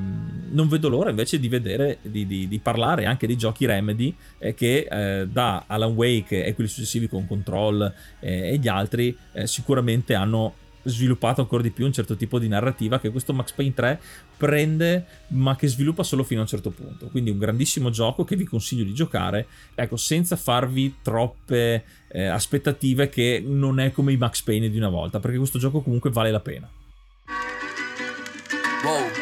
non 0.50 0.68
vedo 0.68 0.88
l'ora 0.88 1.10
invece 1.10 1.40
di 1.40 1.48
vedere, 1.48 1.98
di, 2.02 2.24
di, 2.24 2.46
di 2.46 2.58
parlare 2.60 3.04
anche 3.04 3.26
dei 3.26 3.36
giochi 3.36 3.66
Remedy 3.66 4.14
eh, 4.38 4.54
che 4.54 4.86
eh, 4.88 5.26
da 5.26 5.64
Alan 5.66 5.92
Wake 5.92 6.44
e 6.44 6.54
quelli 6.54 6.70
successivi 6.70 7.08
con 7.08 7.26
Control 7.26 7.92
eh, 8.20 8.52
e 8.52 8.58
gli 8.58 8.68
altri 8.68 9.14
eh, 9.32 9.46
sicuramente 9.46 10.14
hanno 10.14 10.54
sviluppato 10.84 11.40
ancora 11.40 11.62
di 11.62 11.70
più 11.70 11.84
un 11.84 11.92
certo 11.92 12.16
tipo 12.16 12.38
di 12.38 12.48
narrativa 12.48 12.98
che 12.98 13.10
questo 13.10 13.32
Max 13.32 13.52
Payne 13.52 13.74
3 13.74 14.00
prende 14.36 15.06
ma 15.28 15.54
che 15.54 15.68
sviluppa 15.68 16.02
solo 16.02 16.24
fino 16.24 16.40
a 16.40 16.42
un 16.42 16.48
certo 16.48 16.70
punto. 16.70 17.06
Quindi 17.06 17.30
un 17.30 17.38
grandissimo 17.38 17.90
gioco 17.90 18.24
che 18.24 18.36
vi 18.36 18.44
consiglio 18.44 18.84
di 18.84 18.94
giocare. 18.94 19.46
Ecco 19.74 19.96
senza 19.96 20.36
farvi 20.36 20.96
troppe 21.02 21.84
eh, 22.08 22.24
aspettative 22.26 23.08
che 23.08 23.42
non 23.44 23.78
è 23.78 23.92
come 23.92 24.12
i 24.12 24.16
Max 24.16 24.42
Payne 24.42 24.70
di 24.70 24.76
una 24.76 24.88
volta 24.88 25.20
perché 25.20 25.38
questo 25.38 25.58
gioco 25.58 25.80
comunque 25.80 26.10
vale 26.10 26.30
la 26.30 26.40
pena 26.40 26.68
Whoa. 28.84 29.21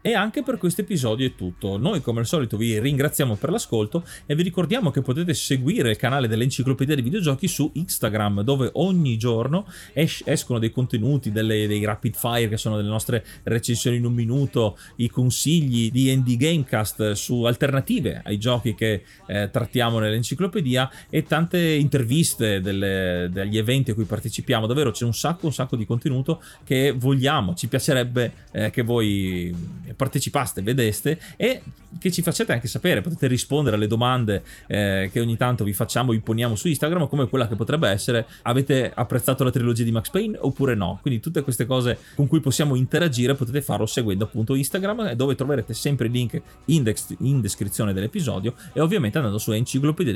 E 0.00 0.14
anche 0.14 0.44
per 0.44 0.58
questo 0.58 0.82
episodio 0.82 1.26
è 1.26 1.34
tutto. 1.34 1.76
Noi 1.76 2.00
come 2.00 2.20
al 2.20 2.26
solito 2.26 2.56
vi 2.56 2.78
ringraziamo 2.78 3.34
per 3.34 3.50
l'ascolto 3.50 4.04
e 4.26 4.36
vi 4.36 4.44
ricordiamo 4.44 4.92
che 4.92 5.02
potete 5.02 5.34
seguire 5.34 5.90
il 5.90 5.96
canale 5.96 6.28
dell'Enciclopedia 6.28 6.94
dei 6.94 7.02
Videogiochi 7.02 7.48
su 7.48 7.68
Instagram 7.74 8.42
dove 8.42 8.70
ogni 8.74 9.18
giorno 9.18 9.66
es- 9.92 10.22
escono 10.24 10.60
dei 10.60 10.70
contenuti, 10.70 11.32
delle, 11.32 11.66
dei 11.66 11.84
rapid 11.84 12.14
fire 12.14 12.48
che 12.48 12.56
sono 12.56 12.76
delle 12.76 12.88
nostre 12.88 13.24
recensioni 13.42 13.96
in 13.96 14.04
un 14.04 14.12
minuto, 14.14 14.78
i 14.96 15.08
consigli 15.08 15.90
di 15.90 16.14
ND 16.14 16.36
Gamecast 16.36 17.12
su 17.12 17.42
alternative 17.42 18.22
ai 18.24 18.38
giochi 18.38 18.76
che 18.76 19.02
eh, 19.26 19.50
trattiamo 19.50 19.98
nell'enciclopedia 19.98 20.88
e 21.10 21.24
tante 21.24 21.58
interviste 21.58 22.60
delle, 22.60 23.28
degli 23.32 23.58
eventi 23.58 23.90
a 23.90 23.94
cui 23.94 24.04
partecipiamo. 24.04 24.68
Davvero 24.68 24.92
c'è 24.92 25.04
un 25.04 25.14
sacco, 25.14 25.46
un 25.46 25.52
sacco 25.52 25.74
di 25.74 25.84
contenuto 25.84 26.40
che 26.62 26.92
vogliamo, 26.92 27.54
ci 27.54 27.66
piacerebbe 27.66 28.32
eh, 28.52 28.70
che 28.70 28.82
voi 28.82 29.52
partecipaste, 29.94 30.62
vedeste 30.62 31.18
e 31.36 31.62
che 31.98 32.10
ci 32.10 32.22
facciate 32.22 32.52
anche 32.52 32.68
sapere, 32.68 33.00
potete 33.00 33.26
rispondere 33.26 33.76
alle 33.76 33.86
domande 33.86 34.42
eh, 34.66 35.08
che 35.12 35.20
ogni 35.20 35.36
tanto 35.36 35.64
vi 35.64 35.72
facciamo, 35.72 36.12
vi 36.12 36.20
poniamo 36.20 36.54
su 36.54 36.68
Instagram, 36.68 37.08
come 37.08 37.28
quella 37.28 37.48
che 37.48 37.56
potrebbe 37.56 37.88
essere 37.88 38.26
avete 38.42 38.90
apprezzato 38.94 39.44
la 39.44 39.50
trilogia 39.50 39.84
di 39.84 39.92
Max 39.92 40.10
Payne 40.10 40.36
oppure 40.40 40.74
no? 40.74 40.98
Quindi 41.00 41.20
tutte 41.20 41.42
queste 41.42 41.66
cose 41.66 41.98
con 42.14 42.26
cui 42.26 42.40
possiamo 42.40 42.74
interagire 42.74 43.34
potete 43.34 43.62
farlo 43.62 43.86
seguendo 43.86 44.24
appunto 44.24 44.54
Instagram 44.54 45.12
dove 45.12 45.34
troverete 45.34 45.74
sempre 45.74 46.06
il 46.06 46.12
link 46.12 46.40
in, 46.66 46.92
in 47.20 47.40
descrizione 47.40 47.92
dell'episodio 47.92 48.54
e 48.72 48.80
ovviamente 48.80 49.18
andando 49.18 49.38
su 49.38 49.52
enciclopedia. 49.52 50.12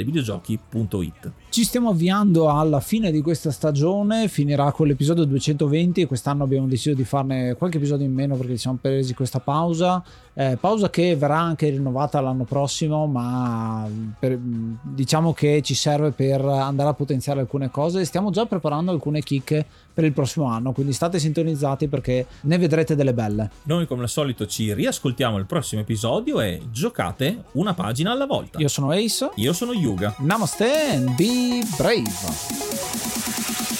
Ci 1.49 1.65
stiamo 1.65 1.91
avviando 1.91 2.51
alla 2.51 2.81
fine 2.81 3.11
di 3.11 3.21
questa 3.21 3.51
stagione, 3.51 4.29
finirà 4.29 4.71
con 4.73 4.87
l'episodio 4.87 5.25
220 5.25 6.01
e 6.03 6.07
quest'anno 6.07 6.45
abbiamo 6.45 6.67
deciso 6.67 6.95
di 6.95 7.05
farne 7.05 7.55
qualche 7.55 7.79
episodio 7.79 8.07
in 8.07 8.13
meno 8.13 8.37
perché 8.37 8.53
ci 8.53 8.59
siamo 8.59 8.79
presi 8.81 9.15
questa 9.15 9.41
pausa, 9.41 9.62
eh, 10.35 10.57
pausa 10.59 10.91
che 10.91 11.17
verrà 11.17 11.39
anche 11.39 11.69
rinnovata 11.69 12.21
l'anno 12.21 12.45
prossimo, 12.45 13.07
ma 13.07 13.87
per, 14.19 14.39
diciamo 14.39 15.33
che 15.33 15.61
ci 15.63 15.75
serve 15.75 16.13
per 16.13 16.45
andare 16.45 16.91
a 16.91 16.95
potenziare 16.95 17.41
alcune 17.41 17.71
cose. 17.71 18.05
Stiamo 18.05 18.31
già 18.31 18.47
preparando 18.47 18.91
alcune 18.91 19.21
chicche 19.21 19.65
per 19.93 20.05
il 20.05 20.13
prossimo 20.13 20.47
anno, 20.47 20.73
quindi 20.73 20.93
state 20.93 21.19
sintonizzati 21.19 21.89
perché 21.89 22.27
ne 22.43 22.59
vedrete 22.59 22.97
delle 22.97 23.13
belle. 23.13 23.51
Noi 23.65 23.87
come 23.87 24.03
al 24.03 24.09
solito 24.09 24.47
ci 24.47 24.73
riascoltiamo 24.73 25.37
il 25.37 25.47
prossimo 25.47 25.83
episodio 25.83 26.41
e 26.41 26.63
giocate 26.71 27.45
una 27.53 27.75
pagina 27.75 28.13
alla 28.13 28.27
volta. 28.27 28.59
Io 28.59 28.69
sono 28.69 28.91
Ace. 28.91 29.31
Io 29.37 29.53
sono 29.53 29.73
Yuga. 29.73 30.15
Namaste 30.19 30.95
and 30.95 31.15
be 31.17 31.63
brave. 31.77 33.72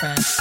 Fa 0.00 0.39